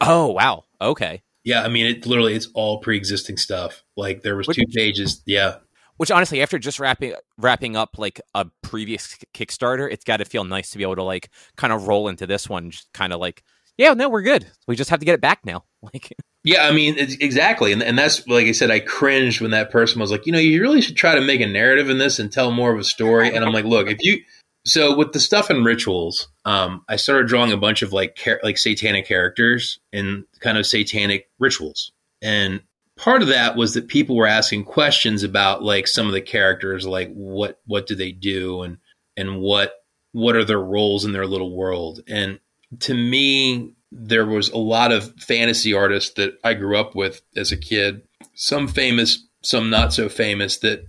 oh 0.00 0.28
wow. 0.28 0.64
Okay. 0.80 1.22
Yeah, 1.44 1.62
I 1.62 1.68
mean, 1.68 1.86
it 1.86 2.06
literally 2.06 2.34
it's 2.34 2.48
all 2.54 2.80
pre-existing 2.80 3.36
stuff. 3.36 3.84
Like 3.96 4.22
there 4.22 4.36
was 4.36 4.48
Which, 4.48 4.56
two 4.56 4.66
pages. 4.74 5.22
Yeah, 5.26 5.58
which 5.96 6.10
honestly, 6.10 6.42
after 6.42 6.58
just 6.58 6.78
wrapping 6.78 7.14
wrapping 7.38 7.76
up 7.76 7.98
like 7.98 8.20
a 8.34 8.46
previous 8.62 9.16
Kickstarter, 9.34 9.90
it's 9.90 10.04
got 10.04 10.18
to 10.18 10.24
feel 10.24 10.44
nice 10.44 10.70
to 10.70 10.78
be 10.78 10.84
able 10.84 10.96
to 10.96 11.02
like 11.02 11.30
kind 11.56 11.72
of 11.72 11.88
roll 11.88 12.08
into 12.08 12.26
this 12.26 12.48
one, 12.48 12.70
just 12.70 12.92
kind 12.92 13.12
of 13.12 13.20
like, 13.20 13.42
yeah, 13.78 13.94
no, 13.94 14.08
we're 14.08 14.22
good. 14.22 14.46
We 14.66 14.76
just 14.76 14.90
have 14.90 15.00
to 15.00 15.06
get 15.06 15.14
it 15.14 15.20
back 15.20 15.40
now. 15.44 15.64
Like, 15.94 16.12
yeah, 16.46 16.68
I 16.68 16.70
mean, 16.70 16.94
exactly, 16.96 17.72
and 17.72 17.82
and 17.82 17.98
that's 17.98 18.24
like 18.28 18.46
I 18.46 18.52
said, 18.52 18.70
I 18.70 18.78
cringed 18.78 19.40
when 19.40 19.50
that 19.50 19.72
person 19.72 20.00
was 20.00 20.12
like, 20.12 20.26
you 20.26 20.32
know, 20.32 20.38
you 20.38 20.62
really 20.62 20.80
should 20.80 20.96
try 20.96 21.16
to 21.16 21.20
make 21.20 21.40
a 21.40 21.46
narrative 21.46 21.90
in 21.90 21.98
this 21.98 22.20
and 22.20 22.30
tell 22.30 22.52
more 22.52 22.72
of 22.72 22.78
a 22.78 22.84
story. 22.84 23.34
And 23.34 23.44
I'm 23.44 23.52
like, 23.52 23.64
look, 23.64 23.88
if 23.88 23.98
you 24.00 24.22
so 24.64 24.96
with 24.96 25.10
the 25.12 25.18
stuff 25.18 25.50
in 25.50 25.64
rituals, 25.64 26.28
um, 26.44 26.84
I 26.88 26.96
started 26.96 27.26
drawing 27.26 27.50
a 27.50 27.56
bunch 27.56 27.82
of 27.82 27.92
like 27.92 28.14
char- 28.14 28.38
like 28.44 28.58
satanic 28.58 29.08
characters 29.08 29.80
and 29.92 30.24
kind 30.38 30.56
of 30.56 30.66
satanic 30.66 31.28
rituals, 31.40 31.90
and 32.22 32.60
part 32.94 33.22
of 33.22 33.28
that 33.28 33.56
was 33.56 33.74
that 33.74 33.88
people 33.88 34.14
were 34.14 34.28
asking 34.28 34.66
questions 34.66 35.24
about 35.24 35.64
like 35.64 35.88
some 35.88 36.06
of 36.06 36.12
the 36.12 36.20
characters, 36.20 36.86
like 36.86 37.12
what 37.12 37.58
what 37.66 37.88
do 37.88 37.96
they 37.96 38.12
do, 38.12 38.62
and 38.62 38.78
and 39.16 39.40
what 39.40 39.84
what 40.12 40.36
are 40.36 40.44
their 40.44 40.62
roles 40.62 41.04
in 41.04 41.10
their 41.10 41.26
little 41.26 41.56
world. 41.56 42.02
And 42.06 42.38
to 42.80 42.94
me, 42.94 43.72
there 43.98 44.26
was 44.26 44.50
a 44.50 44.58
lot 44.58 44.92
of 44.92 45.14
fantasy 45.18 45.72
artists 45.72 46.14
that 46.14 46.38
I 46.44 46.54
grew 46.54 46.76
up 46.76 46.94
with 46.94 47.22
as 47.34 47.50
a 47.52 47.56
kid, 47.56 48.02
some 48.34 48.68
famous, 48.68 49.26
some 49.42 49.70
not 49.70 49.92
so 49.92 50.08
famous 50.08 50.58
that 50.58 50.86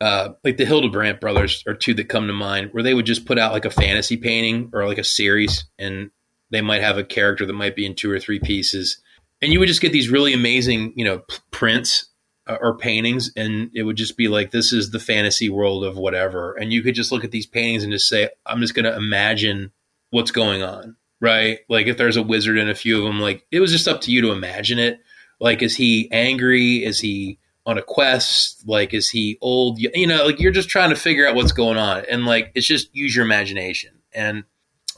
uh, 0.00 0.30
like 0.44 0.56
the 0.56 0.64
Hildebrandt 0.64 1.20
brothers 1.20 1.62
are 1.66 1.74
two 1.74 1.94
that 1.94 2.08
come 2.08 2.26
to 2.26 2.32
mind 2.32 2.70
where 2.72 2.82
they 2.82 2.94
would 2.94 3.06
just 3.06 3.26
put 3.26 3.38
out 3.38 3.52
like 3.52 3.64
a 3.64 3.70
fantasy 3.70 4.16
painting 4.16 4.70
or 4.72 4.86
like 4.86 4.98
a 4.98 5.04
series 5.04 5.64
and 5.78 6.10
they 6.50 6.60
might 6.60 6.82
have 6.82 6.98
a 6.98 7.04
character 7.04 7.46
that 7.46 7.52
might 7.52 7.76
be 7.76 7.86
in 7.86 7.94
two 7.94 8.10
or 8.10 8.20
three 8.20 8.38
pieces. 8.38 9.00
And 9.40 9.52
you 9.52 9.58
would 9.58 9.68
just 9.68 9.80
get 9.80 9.92
these 9.92 10.10
really 10.10 10.32
amazing, 10.32 10.92
you 10.96 11.04
know, 11.04 11.18
p- 11.18 11.36
prints 11.50 12.06
uh, 12.46 12.58
or 12.60 12.76
paintings 12.76 13.32
and 13.36 13.70
it 13.74 13.82
would 13.82 13.96
just 13.96 14.16
be 14.16 14.28
like 14.28 14.50
this 14.50 14.72
is 14.72 14.90
the 14.90 14.98
fantasy 14.98 15.48
world 15.48 15.84
of 15.84 15.96
whatever. 15.96 16.54
And 16.54 16.72
you 16.72 16.82
could 16.82 16.94
just 16.94 17.10
look 17.10 17.24
at 17.24 17.30
these 17.30 17.46
paintings 17.46 17.82
and 17.82 17.92
just 17.92 18.08
say 18.08 18.28
I'm 18.46 18.60
just 18.60 18.74
going 18.74 18.84
to 18.84 18.94
imagine 18.94 19.72
what's 20.10 20.30
going 20.30 20.62
on, 20.62 20.96
right? 21.20 21.58
Like 21.68 21.86
if 21.86 21.96
there's 21.96 22.16
a 22.16 22.22
wizard 22.22 22.58
in 22.58 22.68
a 22.68 22.74
few 22.74 22.98
of 22.98 23.04
them 23.04 23.20
like 23.20 23.46
it 23.50 23.60
was 23.60 23.72
just 23.72 23.88
up 23.88 24.00
to 24.02 24.10
you 24.10 24.20
to 24.22 24.32
imagine 24.32 24.78
it. 24.78 25.00
Like 25.40 25.62
is 25.62 25.76
he 25.76 26.08
angry? 26.12 26.84
Is 26.84 27.00
he 27.00 27.38
on 27.66 27.78
a 27.78 27.82
quest? 27.82 28.66
Like, 28.66 28.94
is 28.94 29.10
he 29.10 29.38
old? 29.40 29.78
You 29.78 30.06
know, 30.06 30.24
like 30.26 30.40
you're 30.40 30.52
just 30.52 30.68
trying 30.68 30.90
to 30.90 30.96
figure 30.96 31.26
out 31.26 31.34
what's 31.34 31.52
going 31.52 31.78
on. 31.78 32.04
And 32.10 32.26
like, 32.26 32.52
it's 32.54 32.66
just 32.66 32.94
use 32.94 33.14
your 33.14 33.24
imagination. 33.24 33.90
And 34.12 34.44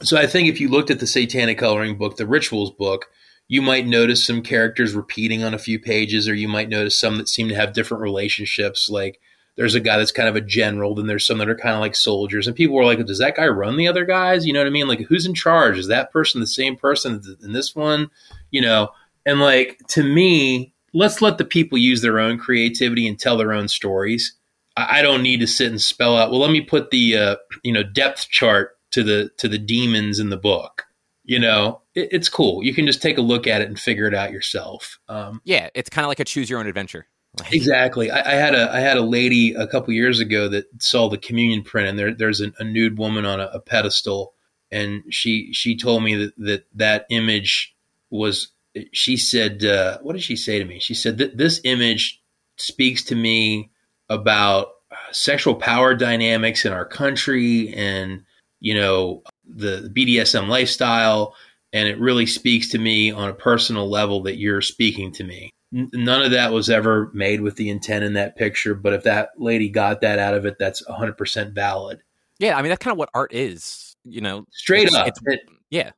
so 0.03 0.17
I 0.17 0.27
think 0.27 0.47
if 0.47 0.59
you 0.59 0.69
looked 0.69 0.91
at 0.91 0.99
the 0.99 1.07
Satanic 1.07 1.57
Coloring 1.57 1.97
book, 1.97 2.17
the 2.17 2.27
Rituals 2.27 2.71
book, 2.71 3.07
you 3.47 3.61
might 3.61 3.87
notice 3.87 4.25
some 4.25 4.41
characters 4.41 4.93
repeating 4.93 5.43
on 5.43 5.53
a 5.53 5.59
few 5.59 5.79
pages, 5.79 6.27
or 6.27 6.35
you 6.35 6.47
might 6.47 6.69
notice 6.69 6.99
some 6.99 7.17
that 7.17 7.29
seem 7.29 7.47
to 7.49 7.55
have 7.55 7.73
different 7.73 8.03
relationships. 8.03 8.89
Like, 8.89 9.19
there's 9.57 9.75
a 9.75 9.79
guy 9.79 9.97
that's 9.97 10.11
kind 10.11 10.29
of 10.29 10.35
a 10.35 10.41
general, 10.41 10.95
then 10.95 11.07
there's 11.07 11.25
some 11.25 11.39
that 11.39 11.49
are 11.49 11.55
kind 11.55 11.73
of 11.73 11.81
like 11.81 11.95
soldiers. 11.95 12.47
And 12.47 12.55
people 12.55 12.75
were 12.75 12.85
like, 12.85 13.03
does 13.05 13.19
that 13.19 13.35
guy 13.35 13.47
run 13.47 13.75
the 13.75 13.87
other 13.87 14.05
guys? 14.05 14.45
You 14.45 14.53
know 14.53 14.59
what 14.59 14.67
I 14.67 14.71
mean? 14.71 14.87
Like, 14.87 15.01
who's 15.01 15.25
in 15.25 15.33
charge? 15.33 15.77
Is 15.77 15.87
that 15.87 16.11
person 16.11 16.39
the 16.39 16.47
same 16.47 16.77
person 16.77 17.21
in 17.43 17.53
this 17.53 17.75
one? 17.75 18.09
You 18.51 18.61
know, 18.61 18.89
and 19.25 19.39
like, 19.41 19.79
to 19.89 20.03
me, 20.03 20.73
let's 20.93 21.21
let 21.21 21.37
the 21.37 21.45
people 21.45 21.77
use 21.77 22.01
their 22.01 22.19
own 22.19 22.37
creativity 22.37 23.07
and 23.07 23.19
tell 23.19 23.35
their 23.35 23.51
own 23.51 23.67
stories. 23.67 24.35
I, 24.75 24.99
I 24.99 25.01
don't 25.01 25.23
need 25.23 25.39
to 25.39 25.47
sit 25.47 25.71
and 25.71 25.81
spell 25.81 26.15
out. 26.15 26.29
Well, 26.29 26.39
let 26.39 26.51
me 26.51 26.61
put 26.61 26.91
the 26.91 27.17
uh, 27.17 27.35
you 27.63 27.73
know 27.73 27.83
depth 27.83 28.29
chart 28.29 28.77
to 28.91 29.03
the 29.03 29.31
to 29.37 29.47
the 29.47 29.57
demons 29.57 30.19
in 30.19 30.29
the 30.29 30.37
book. 30.37 30.85
You 31.23 31.39
know, 31.39 31.81
it, 31.95 32.09
it's 32.11 32.29
cool. 32.29 32.63
You 32.63 32.73
can 32.73 32.85
just 32.85 33.01
take 33.01 33.17
a 33.17 33.21
look 33.21 33.47
at 33.47 33.61
it 33.61 33.67
and 33.67 33.79
figure 33.79 34.07
it 34.07 34.13
out 34.13 34.31
yourself. 34.31 34.99
Um, 35.09 35.41
yeah, 35.43 35.69
it's 35.73 35.89
kind 35.89 36.05
of 36.05 36.09
like 36.09 36.19
a 36.19 36.25
choose 36.25 36.49
your 36.49 36.59
own 36.59 36.67
adventure. 36.67 37.07
Exactly. 37.51 38.11
I, 38.11 38.33
I, 38.33 38.35
had 38.35 38.55
a 38.55 38.73
I 38.73 38.79
had 38.79 38.97
a 38.97 39.01
lady 39.01 39.53
a 39.53 39.67
couple 39.67 39.93
years 39.93 40.19
ago 40.19 40.49
that 40.49 40.65
saw 40.81 41.09
the 41.09 41.17
communion 41.17 41.63
print, 41.63 41.89
and 41.89 41.99
there, 41.99 42.13
there's 42.13 42.41
a, 42.41 42.51
a 42.59 42.63
nude 42.63 42.97
woman 42.97 43.25
on 43.25 43.39
a, 43.39 43.45
a 43.53 43.59
pedestal, 43.59 44.33
and 44.71 45.03
she 45.09 45.53
she 45.53 45.77
told 45.77 46.03
me 46.03 46.15
that 46.15 46.33
that, 46.37 46.65
that 46.75 47.05
image 47.09 47.75
was 48.09 48.51
she 48.91 49.17
said, 49.17 49.63
uh, 49.63 49.99
what 49.99 50.13
did 50.13 50.23
she 50.23 50.35
say 50.35 50.59
to 50.59 50.65
me? 50.65 50.79
She 50.79 50.93
said 50.93 51.17
that 51.19 51.37
this 51.37 51.61
image 51.63 52.21
speaks 52.57 53.03
to 53.05 53.15
me 53.15 53.71
about 54.09 54.69
sexual 55.11 55.55
power 55.55 55.93
dynamics 55.93 56.65
in 56.65 56.73
our 56.73 56.85
country 56.85 57.73
and, 57.73 58.23
you 58.59 58.75
know, 58.75 59.23
the 59.45 59.91
BDSM 59.95 60.47
lifestyle. 60.47 61.35
And 61.73 61.87
it 61.87 61.99
really 61.99 62.25
speaks 62.25 62.69
to 62.69 62.77
me 62.77 63.11
on 63.11 63.29
a 63.29 63.33
personal 63.33 63.89
level 63.89 64.23
that 64.23 64.37
you're 64.37 64.61
speaking 64.61 65.11
to 65.13 65.23
me. 65.23 65.53
None 65.71 66.21
of 66.21 66.31
that 66.31 66.53
was 66.53 66.69
ever 66.69 67.11
made 67.13 67.41
with 67.41 67.55
the 67.55 67.69
intent 67.69 68.05
in 68.05 68.13
that 68.13 68.35
picture. 68.37 68.73
But 68.73 68.93
if 68.93 69.03
that 69.03 69.31
lady 69.37 69.69
got 69.69 70.01
that 70.01 70.19
out 70.19 70.33
of 70.33 70.45
it, 70.45 70.57
that's 70.57 70.81
100% 70.83 71.53
valid. 71.53 72.03
Yeah. 72.39 72.57
I 72.57 72.61
mean, 72.61 72.69
that's 72.69 72.83
kind 72.83 72.93
of 72.93 72.97
what 72.97 73.09
art 73.13 73.33
is, 73.33 73.95
you 74.05 74.21
know, 74.21 74.45
straight 74.51 74.87
it's, 74.87 74.95
up. 74.95 75.07
It's, 75.07 75.19
it, 75.25 75.41
yeah 75.69 75.91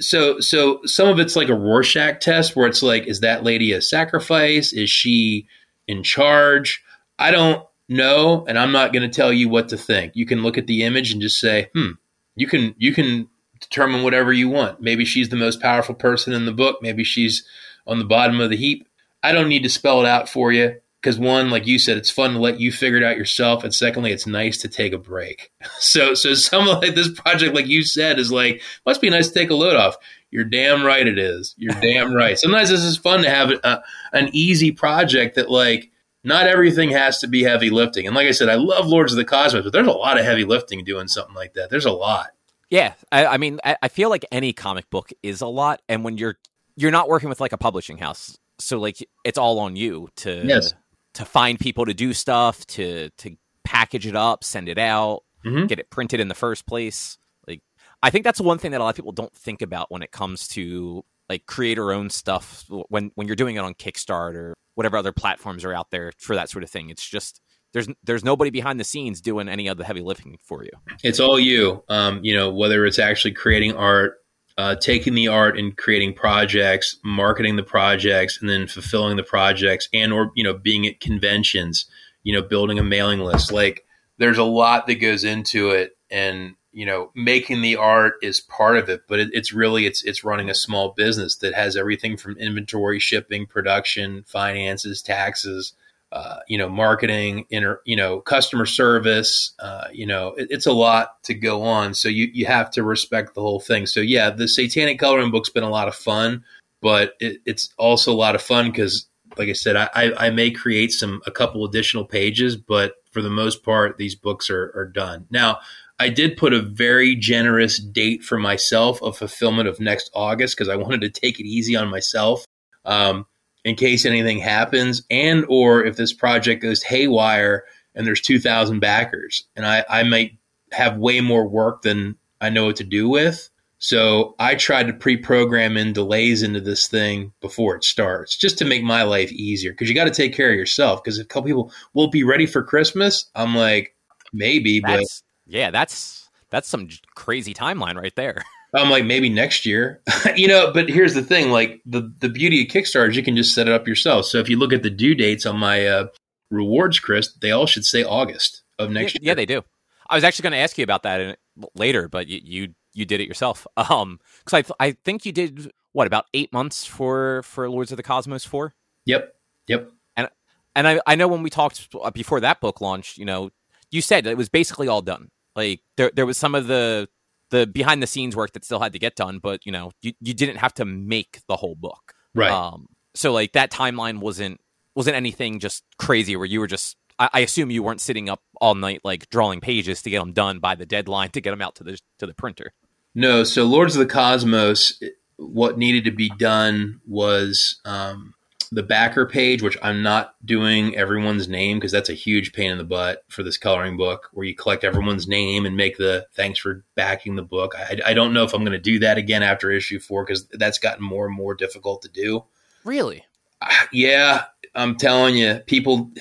so 0.00 0.40
so 0.40 0.80
some 0.84 1.08
of 1.08 1.18
it's 1.18 1.36
like 1.36 1.48
a 1.48 1.54
Rorschach 1.54 2.20
test 2.20 2.56
where 2.56 2.66
it's 2.66 2.82
like, 2.82 3.06
is 3.06 3.20
that 3.20 3.44
lady 3.44 3.72
a 3.72 3.80
sacrifice? 3.80 4.72
Is 4.72 4.90
she 4.90 5.46
in 5.86 6.02
charge? 6.02 6.82
I 7.18 7.30
don't 7.30 7.64
know, 7.88 8.44
and 8.48 8.58
I'm 8.58 8.72
not 8.72 8.92
going 8.92 9.08
to 9.08 9.14
tell 9.14 9.32
you 9.32 9.48
what 9.48 9.68
to 9.68 9.76
think. 9.76 10.16
You 10.16 10.26
can 10.26 10.42
look 10.42 10.58
at 10.58 10.66
the 10.66 10.82
image 10.82 11.12
and 11.12 11.22
just 11.22 11.38
say, 11.38 11.70
hmm. 11.74 11.92
You 12.38 12.46
can 12.46 12.74
you 12.76 12.92
can 12.92 13.28
determine 13.60 14.02
whatever 14.02 14.30
you 14.30 14.50
want. 14.50 14.82
Maybe 14.82 15.06
she's 15.06 15.30
the 15.30 15.36
most 15.36 15.62
powerful 15.62 15.94
person 15.94 16.34
in 16.34 16.44
the 16.44 16.52
book. 16.52 16.80
Maybe 16.82 17.02
she's 17.02 17.46
on 17.86 17.98
the 17.98 18.04
bottom 18.04 18.40
of 18.40 18.50
the 18.50 18.56
heap. 18.56 18.86
I 19.26 19.32
don't 19.32 19.48
need 19.48 19.64
to 19.64 19.68
spell 19.68 20.00
it 20.00 20.06
out 20.06 20.28
for 20.28 20.52
you 20.52 20.80
because 21.02 21.18
one, 21.18 21.50
like 21.50 21.66
you 21.66 21.80
said, 21.80 21.96
it's 21.96 22.10
fun 22.10 22.34
to 22.34 22.38
let 22.38 22.60
you 22.60 22.70
figure 22.70 22.98
it 22.98 23.02
out 23.02 23.16
yourself, 23.16 23.64
and 23.64 23.74
secondly, 23.74 24.12
it's 24.12 24.26
nice 24.26 24.58
to 24.58 24.68
take 24.68 24.92
a 24.92 24.98
break. 24.98 25.50
So, 25.78 26.14
so 26.14 26.34
some 26.34 26.66
like 26.66 26.94
this 26.94 27.12
project, 27.12 27.54
like 27.54 27.66
you 27.66 27.82
said, 27.82 28.18
is 28.18 28.30
like 28.30 28.62
must 28.86 29.00
be 29.00 29.10
nice 29.10 29.28
to 29.28 29.34
take 29.34 29.50
a 29.50 29.54
load 29.54 29.76
off. 29.76 29.96
You're 30.30 30.44
damn 30.44 30.84
right 30.84 31.06
it 31.06 31.18
is. 31.18 31.54
You're 31.58 31.74
damn 31.80 32.14
right. 32.14 32.38
Sometimes 32.38 32.70
this 32.70 32.82
is 32.82 32.96
fun 32.96 33.22
to 33.22 33.30
have 33.30 33.50
a, 33.50 33.82
an 34.12 34.30
easy 34.32 34.70
project 34.70 35.34
that 35.34 35.50
like 35.50 35.90
not 36.22 36.46
everything 36.46 36.90
has 36.90 37.18
to 37.18 37.26
be 37.26 37.42
heavy 37.42 37.70
lifting. 37.70 38.06
And 38.06 38.14
like 38.14 38.28
I 38.28 38.32
said, 38.32 38.48
I 38.48 38.54
love 38.54 38.86
Lords 38.86 39.12
of 39.12 39.16
the 39.16 39.24
Cosmos, 39.24 39.64
but 39.64 39.72
there's 39.72 39.86
a 39.86 39.92
lot 39.92 40.18
of 40.18 40.24
heavy 40.24 40.44
lifting 40.44 40.84
doing 40.84 41.08
something 41.08 41.34
like 41.34 41.54
that. 41.54 41.68
There's 41.68 41.84
a 41.84 41.92
lot. 41.92 42.28
Yeah, 42.70 42.94
I, 43.10 43.26
I 43.26 43.36
mean, 43.38 43.58
I, 43.64 43.76
I 43.82 43.88
feel 43.88 44.08
like 44.08 44.24
any 44.30 44.52
comic 44.52 44.88
book 44.90 45.10
is 45.22 45.40
a 45.40 45.46
lot, 45.46 45.82
and 45.88 46.04
when 46.04 46.16
you're 46.16 46.36
you're 46.76 46.90
not 46.90 47.08
working 47.08 47.28
with 47.28 47.40
like 47.40 47.52
a 47.52 47.58
publishing 47.58 47.98
house, 47.98 48.38
so 48.58 48.78
like 48.78 49.06
it's 49.24 49.38
all 49.38 49.58
on 49.58 49.76
you 49.76 50.08
to 50.16 50.42
yes 50.44 50.72
to 51.16 51.24
find 51.24 51.58
people 51.58 51.86
to 51.86 51.94
do 51.94 52.12
stuff, 52.12 52.66
to 52.66 53.08
to 53.18 53.36
package 53.64 54.06
it 54.06 54.14
up, 54.14 54.44
send 54.44 54.68
it 54.68 54.78
out, 54.78 55.22
mm-hmm. 55.44 55.64
get 55.66 55.78
it 55.78 55.88
printed 55.88 56.20
in 56.20 56.28
the 56.28 56.34
first 56.34 56.66
place. 56.66 57.16
Like 57.48 57.62
I 58.02 58.10
think 58.10 58.22
that's 58.22 58.40
one 58.40 58.58
thing 58.58 58.72
that 58.72 58.82
a 58.82 58.84
lot 58.84 58.90
of 58.90 58.96
people 58.96 59.12
don't 59.12 59.34
think 59.34 59.62
about 59.62 59.90
when 59.90 60.02
it 60.02 60.12
comes 60.12 60.46
to 60.48 61.04
like 61.30 61.46
creator 61.46 61.90
owned 61.90 62.12
stuff 62.12 62.66
when 62.90 63.10
when 63.14 63.26
you're 63.26 63.34
doing 63.34 63.56
it 63.56 63.60
on 63.60 63.72
Kickstarter, 63.74 64.34
or 64.34 64.54
whatever 64.74 64.98
other 64.98 65.12
platforms 65.12 65.64
are 65.64 65.72
out 65.72 65.90
there 65.90 66.12
for 66.18 66.36
that 66.36 66.50
sort 66.50 66.62
of 66.62 66.68
thing. 66.68 66.90
It's 66.90 67.08
just 67.08 67.40
there's 67.72 67.88
there's 68.04 68.22
nobody 68.22 68.50
behind 68.50 68.78
the 68.78 68.84
scenes 68.84 69.22
doing 69.22 69.48
any 69.48 69.68
of 69.68 69.78
the 69.78 69.84
heavy 69.84 70.02
lifting 70.02 70.38
for 70.44 70.64
you. 70.64 70.70
It's 71.02 71.18
all 71.18 71.40
you. 71.40 71.82
Um, 71.88 72.20
you 72.22 72.34
know, 72.34 72.52
whether 72.52 72.84
it's 72.84 72.98
actually 72.98 73.32
creating 73.32 73.74
art, 73.74 74.18
uh, 74.58 74.74
taking 74.76 75.14
the 75.14 75.28
art 75.28 75.58
and 75.58 75.76
creating 75.76 76.14
projects, 76.14 76.96
marketing 77.04 77.56
the 77.56 77.62
projects, 77.62 78.38
and 78.40 78.48
then 78.48 78.66
fulfilling 78.66 79.16
the 79.16 79.22
projects, 79.22 79.88
and 79.92 80.12
or 80.12 80.32
you 80.34 80.44
know 80.44 80.54
being 80.54 80.86
at 80.86 81.00
conventions, 81.00 81.86
you 82.22 82.32
know, 82.32 82.42
building 82.42 82.78
a 82.78 82.84
mailing 82.84 83.20
list. 83.20 83.52
Like 83.52 83.84
there's 84.18 84.38
a 84.38 84.44
lot 84.44 84.86
that 84.86 84.96
goes 84.96 85.24
into 85.24 85.70
it, 85.70 85.96
and 86.10 86.54
you 86.72 86.84
know, 86.84 87.10
making 87.14 87.62
the 87.62 87.76
art 87.76 88.14
is 88.22 88.40
part 88.40 88.76
of 88.76 88.88
it, 88.88 89.02
but 89.08 89.18
it, 89.18 89.30
it's 89.32 89.52
really 89.52 89.86
it's 89.86 90.02
it's 90.04 90.24
running 90.24 90.50
a 90.50 90.54
small 90.54 90.90
business 90.96 91.36
that 91.36 91.54
has 91.54 91.76
everything 91.76 92.16
from 92.16 92.38
inventory, 92.38 92.98
shipping, 92.98 93.46
production, 93.46 94.24
finances, 94.26 95.02
taxes 95.02 95.74
uh, 96.16 96.38
you 96.48 96.56
know, 96.56 96.66
marketing, 96.66 97.44
inter, 97.50 97.78
you 97.84 97.94
know, 97.94 98.20
customer 98.20 98.64
service. 98.64 99.52
Uh, 99.58 99.84
you 99.92 100.06
know, 100.06 100.28
it, 100.28 100.46
it's 100.48 100.64
a 100.64 100.72
lot 100.72 101.22
to 101.24 101.34
go 101.34 101.62
on. 101.62 101.92
So 101.92 102.08
you 102.08 102.30
you 102.32 102.46
have 102.46 102.70
to 102.70 102.82
respect 102.82 103.34
the 103.34 103.42
whole 103.42 103.60
thing. 103.60 103.84
So 103.84 104.00
yeah, 104.00 104.30
the 104.30 104.48
Satanic 104.48 104.98
Coloring 104.98 105.30
book's 105.30 105.50
been 105.50 105.62
a 105.62 105.68
lot 105.68 105.88
of 105.88 105.94
fun, 105.94 106.42
but 106.80 107.12
it, 107.20 107.42
it's 107.44 107.68
also 107.76 108.14
a 108.14 108.16
lot 108.16 108.34
of 108.34 108.40
fun 108.40 108.70
because, 108.70 109.06
like 109.36 109.50
I 109.50 109.52
said, 109.52 109.76
I, 109.76 109.90
I, 109.94 110.26
I 110.28 110.30
may 110.30 110.50
create 110.50 110.90
some 110.90 111.20
a 111.26 111.30
couple 111.30 111.66
additional 111.66 112.06
pages, 112.06 112.56
but 112.56 112.94
for 113.12 113.20
the 113.20 113.28
most 113.28 113.62
part, 113.62 113.98
these 113.98 114.14
books 114.14 114.48
are 114.48 114.72
are 114.74 114.88
done 114.88 115.26
now. 115.30 115.58
I 115.98 116.08
did 116.08 116.38
put 116.38 116.54
a 116.54 116.62
very 116.62 117.14
generous 117.14 117.78
date 117.78 118.22
for 118.22 118.38
myself 118.38 119.02
of 119.02 119.18
fulfillment 119.18 119.68
of 119.68 119.80
next 119.80 120.10
August 120.14 120.56
because 120.56 120.70
I 120.70 120.76
wanted 120.76 121.02
to 121.02 121.10
take 121.10 121.40
it 121.40 121.46
easy 121.46 121.76
on 121.76 121.88
myself. 121.88 122.46
Um, 122.86 123.26
in 123.66 123.74
case 123.74 124.06
anything 124.06 124.38
happens 124.38 125.02
and 125.10 125.44
or 125.48 125.84
if 125.84 125.96
this 125.96 126.12
project 126.12 126.62
goes 126.62 126.84
haywire 126.84 127.64
and 127.96 128.06
there's 128.06 128.20
2000 128.20 128.78
backers 128.78 129.44
and 129.56 129.66
I, 129.66 129.84
I 129.88 130.04
might 130.04 130.38
have 130.70 130.98
way 130.98 131.20
more 131.20 131.48
work 131.48 131.82
than 131.82 132.14
I 132.40 132.48
know 132.48 132.66
what 132.66 132.76
to 132.76 132.84
do 132.84 133.08
with. 133.08 133.50
So 133.78 134.36
I 134.38 134.54
tried 134.54 134.86
to 134.86 134.92
pre-program 134.92 135.76
in 135.76 135.92
delays 135.92 136.44
into 136.44 136.60
this 136.60 136.86
thing 136.86 137.32
before 137.40 137.74
it 137.74 137.82
starts, 137.82 138.36
just 138.36 138.56
to 138.58 138.64
make 138.64 138.84
my 138.84 139.02
life 139.02 139.32
easier. 139.32 139.72
Because 139.72 139.88
you 139.88 139.94
got 139.94 140.04
to 140.04 140.10
take 140.10 140.32
care 140.32 140.50
of 140.50 140.56
yourself. 140.56 141.02
Because 141.02 141.18
if 141.18 141.24
a 141.24 141.28
couple 141.28 141.48
people 141.48 141.72
will 141.92 142.08
be 142.08 142.24
ready 142.24 142.46
for 142.46 142.62
Christmas. 142.62 143.30
I'm 143.34 143.54
like, 143.54 143.94
maybe, 144.32 144.80
that's, 144.80 145.22
but 145.44 145.54
yeah, 145.54 145.70
that's 145.70 146.30
that's 146.48 146.68
some 146.68 146.88
crazy 147.14 147.52
timeline 147.52 148.00
right 148.00 148.14
there. 148.16 148.44
I'm 148.76 148.90
like 148.90 149.04
maybe 149.04 149.28
next 149.28 149.64
year, 149.66 150.02
you 150.36 150.48
know. 150.48 150.72
But 150.72 150.88
here's 150.88 151.14
the 151.14 151.22
thing: 151.22 151.50
like 151.50 151.80
the 151.86 152.12
the 152.20 152.28
beauty 152.28 152.62
of 152.62 152.68
Kickstarter 152.68 153.10
is 153.10 153.16
you 153.16 153.22
can 153.22 153.36
just 153.36 153.54
set 153.54 153.68
it 153.68 153.72
up 153.72 153.88
yourself. 153.88 154.26
So 154.26 154.38
if 154.38 154.48
you 154.48 154.58
look 154.58 154.72
at 154.72 154.82
the 154.82 154.90
due 154.90 155.14
dates 155.14 155.46
on 155.46 155.58
my 155.58 155.86
uh, 155.86 156.06
rewards, 156.50 157.00
Chris, 157.00 157.32
they 157.40 157.50
all 157.50 157.66
should 157.66 157.84
say 157.84 158.04
August 158.04 158.62
of 158.78 158.90
next 158.90 159.14
yeah, 159.14 159.18
year. 159.20 159.28
Yeah, 159.30 159.34
they 159.34 159.46
do. 159.46 159.62
I 160.08 160.14
was 160.14 160.24
actually 160.24 160.44
going 160.44 160.52
to 160.52 160.58
ask 160.58 160.78
you 160.78 160.84
about 160.84 161.02
that 161.02 161.20
in, 161.20 161.36
later, 161.74 162.08
but 162.08 162.28
you, 162.28 162.40
you 162.42 162.74
you 162.92 163.04
did 163.04 163.20
it 163.20 163.28
yourself. 163.28 163.66
Um, 163.76 164.20
because 164.44 164.72
I 164.80 164.88
I 164.88 164.92
think 165.04 165.24
you 165.24 165.32
did 165.32 165.70
what 165.92 166.06
about 166.06 166.26
eight 166.34 166.52
months 166.52 166.84
for 166.84 167.42
for 167.42 167.68
Lords 167.70 167.92
of 167.92 167.96
the 167.96 168.02
Cosmos 168.02 168.44
four. 168.44 168.74
Yep. 169.06 169.34
Yep. 169.68 169.90
And 170.16 170.28
and 170.74 170.88
I 170.88 171.00
I 171.06 171.14
know 171.14 171.28
when 171.28 171.42
we 171.42 171.50
talked 171.50 171.88
before 172.12 172.40
that 172.40 172.60
book 172.60 172.80
launched, 172.80 173.16
you 173.16 173.24
know, 173.24 173.50
you 173.90 174.02
said 174.02 174.26
it 174.26 174.36
was 174.36 174.48
basically 174.48 174.88
all 174.88 175.02
done. 175.02 175.30
Like 175.54 175.80
there 175.96 176.10
there 176.14 176.26
was 176.26 176.36
some 176.36 176.54
of 176.54 176.66
the 176.66 177.08
the 177.50 177.66
behind 177.66 178.02
the 178.02 178.06
scenes 178.06 178.34
work 178.34 178.52
that 178.52 178.64
still 178.64 178.80
had 178.80 178.92
to 178.92 178.98
get 178.98 179.16
done, 179.16 179.38
but 179.38 179.64
you 179.64 179.72
know, 179.72 179.92
you, 180.02 180.12
you 180.20 180.34
didn't 180.34 180.56
have 180.56 180.74
to 180.74 180.84
make 180.84 181.40
the 181.48 181.56
whole 181.56 181.74
book. 181.74 182.14
Right. 182.34 182.50
Um 182.50 182.86
so 183.14 183.32
like 183.32 183.52
that 183.52 183.70
timeline 183.70 184.18
wasn't 184.18 184.60
wasn't 184.94 185.16
anything 185.16 185.58
just 185.58 185.84
crazy 185.98 186.36
where 186.36 186.46
you 186.46 186.60
were 186.60 186.66
just 186.66 186.96
I, 187.18 187.30
I 187.32 187.40
assume 187.40 187.70
you 187.70 187.82
weren't 187.82 188.00
sitting 188.00 188.28
up 188.28 188.42
all 188.60 188.74
night 188.74 189.00
like 189.04 189.28
drawing 189.30 189.60
pages 189.60 190.02
to 190.02 190.10
get 190.10 190.20
them 190.20 190.32
done 190.32 190.58
by 190.58 190.74
the 190.74 190.86
deadline 190.86 191.30
to 191.30 191.40
get 191.40 191.50
them 191.50 191.62
out 191.62 191.76
to 191.76 191.84
the 191.84 191.98
to 192.18 192.26
the 192.26 192.34
printer. 192.34 192.72
No, 193.14 193.44
so 193.44 193.64
Lords 193.64 193.96
of 193.96 194.00
the 194.00 194.12
Cosmos, 194.12 195.02
what 195.38 195.78
needed 195.78 196.04
to 196.04 196.10
be 196.10 196.28
done 196.28 197.00
was 197.06 197.80
um, 197.86 198.34
the 198.70 198.82
backer 198.82 199.26
page, 199.26 199.62
which 199.62 199.76
I'm 199.82 200.02
not 200.02 200.34
doing 200.44 200.96
everyone's 200.96 201.48
name 201.48 201.78
because 201.78 201.92
that's 201.92 202.08
a 202.08 202.14
huge 202.14 202.52
pain 202.52 202.70
in 202.70 202.78
the 202.78 202.84
butt 202.84 203.24
for 203.28 203.42
this 203.42 203.58
coloring 203.58 203.96
book, 203.96 204.28
where 204.32 204.46
you 204.46 204.54
collect 204.54 204.84
everyone's 204.84 205.28
name 205.28 205.66
and 205.66 205.76
make 205.76 205.96
the 205.96 206.26
thanks 206.34 206.58
for 206.58 206.84
backing 206.94 207.36
the 207.36 207.42
book. 207.42 207.74
I, 207.76 207.98
I 208.06 208.14
don't 208.14 208.32
know 208.32 208.44
if 208.44 208.54
I'm 208.54 208.62
going 208.62 208.72
to 208.72 208.78
do 208.78 208.98
that 209.00 209.18
again 209.18 209.42
after 209.42 209.70
issue 209.70 209.98
four 209.98 210.24
because 210.24 210.46
that's 210.48 210.78
gotten 210.78 211.04
more 211.04 211.26
and 211.26 211.36
more 211.36 211.54
difficult 211.54 212.02
to 212.02 212.08
do. 212.08 212.44
Really? 212.84 213.24
Yeah, 213.92 214.44
I'm 214.74 214.96
telling 214.96 215.36
you, 215.36 215.60
people. 215.66 216.12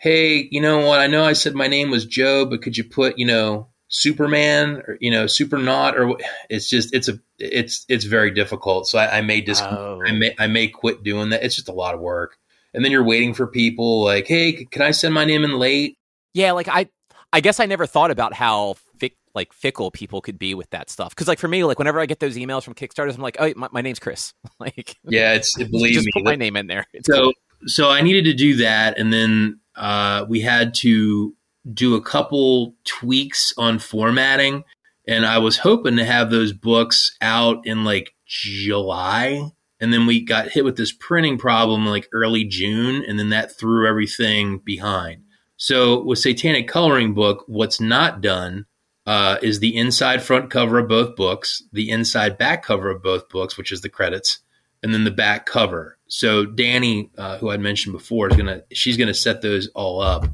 Hey, 0.00 0.46
you 0.52 0.60
know 0.60 0.86
what? 0.86 1.00
I 1.00 1.08
know 1.08 1.24
I 1.24 1.32
said 1.32 1.56
my 1.56 1.66
name 1.66 1.90
was 1.90 2.06
Joe, 2.06 2.46
but 2.46 2.62
could 2.62 2.76
you 2.76 2.84
put, 2.84 3.18
you 3.18 3.26
know, 3.26 3.66
Superman 3.88 4.82
or 4.86 4.98
you 5.00 5.10
know 5.10 5.24
Supernaut 5.24 5.94
or 5.98 6.16
it's 6.50 6.68
just 6.68 6.94
it's 6.94 7.08
a 7.08 7.18
it's 7.38 7.84
it's 7.88 8.04
very 8.04 8.30
difficult. 8.30 8.86
So 8.86 8.98
I, 8.98 9.18
I 9.18 9.20
may 9.22 9.40
just 9.40 9.62
Oh. 9.64 10.00
I 10.06 10.12
may 10.12 10.34
I 10.38 10.46
may 10.46 10.68
quit 10.68 11.02
doing 11.02 11.30
that. 11.30 11.42
It's 11.42 11.56
just 11.56 11.68
a 11.68 11.72
lot 11.72 11.94
of 11.94 12.00
work, 12.00 12.36
and 12.74 12.84
then 12.84 12.92
you're 12.92 13.04
waiting 13.04 13.34
for 13.34 13.46
people 13.46 14.04
like, 14.04 14.26
hey, 14.26 14.52
can 14.70 14.82
I 14.82 14.90
send 14.90 15.14
my 15.14 15.24
name 15.24 15.44
in 15.44 15.58
late? 15.58 15.96
Yeah, 16.34 16.52
like 16.52 16.68
I 16.68 16.88
I 17.32 17.40
guess 17.40 17.60
I 17.60 17.66
never 17.66 17.86
thought 17.86 18.10
about 18.10 18.34
how 18.34 18.76
fick, 18.98 19.16
like 19.34 19.52
fickle 19.52 19.90
people 19.90 20.20
could 20.20 20.38
be 20.38 20.54
with 20.54 20.68
that 20.70 20.90
stuff. 20.90 21.14
Cuz 21.16 21.26
like 21.28 21.38
for 21.38 21.48
me 21.48 21.64
like 21.64 21.78
whenever 21.78 21.98
I 22.00 22.06
get 22.06 22.20
those 22.20 22.36
emails 22.36 22.64
from 22.64 22.74
Kickstarters 22.74 23.14
I'm 23.14 23.22
like, 23.22 23.36
"Oh, 23.40 23.52
my, 23.56 23.68
my 23.72 23.80
name's 23.80 23.98
Chris." 23.98 24.34
like 24.60 24.96
Yeah, 25.04 25.32
it's 25.34 25.56
believe 25.70 25.94
just 25.94 26.06
me. 26.06 26.12
put 26.14 26.24
my 26.24 26.36
name 26.36 26.56
in 26.56 26.66
there. 26.66 26.84
It's 26.92 27.06
so 27.06 27.22
cool. 27.22 27.32
so 27.66 27.90
I 27.90 28.02
needed 28.02 28.24
to 28.24 28.34
do 28.34 28.56
that, 28.56 28.98
and 28.98 29.12
then 29.12 29.60
uh, 29.76 30.26
we 30.28 30.40
had 30.40 30.74
to 30.74 31.34
do 31.72 31.94
a 31.94 32.02
couple 32.02 32.74
tweaks 32.84 33.52
on 33.56 33.78
formatting, 33.78 34.64
and 35.06 35.24
I 35.26 35.38
was 35.38 35.58
hoping 35.58 35.96
to 35.96 36.04
have 36.04 36.30
those 36.30 36.52
books 36.52 37.16
out 37.20 37.66
in 37.66 37.84
like 37.84 38.14
July, 38.26 39.50
and 39.80 39.92
then 39.92 40.06
we 40.06 40.24
got 40.24 40.48
hit 40.48 40.64
with 40.64 40.76
this 40.76 40.92
printing 40.92 41.38
problem 41.38 41.86
like 41.86 42.08
early 42.12 42.44
June, 42.44 43.04
and 43.06 43.18
then 43.18 43.30
that 43.30 43.58
threw 43.58 43.88
everything 43.88 44.58
behind. 44.58 45.22
So 45.56 46.02
with 46.02 46.20
Satanic 46.20 46.68
Coloring 46.68 47.14
Book, 47.14 47.44
what's 47.46 47.80
not 47.80 48.20
done 48.20 48.66
uh, 49.06 49.38
is 49.42 49.58
the 49.58 49.76
inside 49.76 50.22
front 50.22 50.50
cover 50.50 50.78
of 50.78 50.88
both 50.88 51.16
books, 51.16 51.62
the 51.72 51.90
inside 51.90 52.36
back 52.36 52.62
cover 52.62 52.90
of 52.90 53.02
both 53.02 53.28
books, 53.28 53.56
which 53.56 53.72
is 53.72 53.80
the 53.80 53.88
credits, 53.88 54.40
and 54.82 54.92
then 54.92 55.04
the 55.04 55.10
back 55.10 55.46
cover. 55.46 55.98
So 56.08 56.44
Danny, 56.44 57.10
uh, 57.16 57.38
who 57.38 57.50
I'd 57.50 57.60
mentioned 57.60 57.94
before, 57.94 58.28
is 58.28 58.36
gonna 58.36 58.62
she's 58.72 58.96
gonna 58.98 59.14
set 59.14 59.40
those 59.40 59.68
all 59.68 60.00
up, 60.00 60.26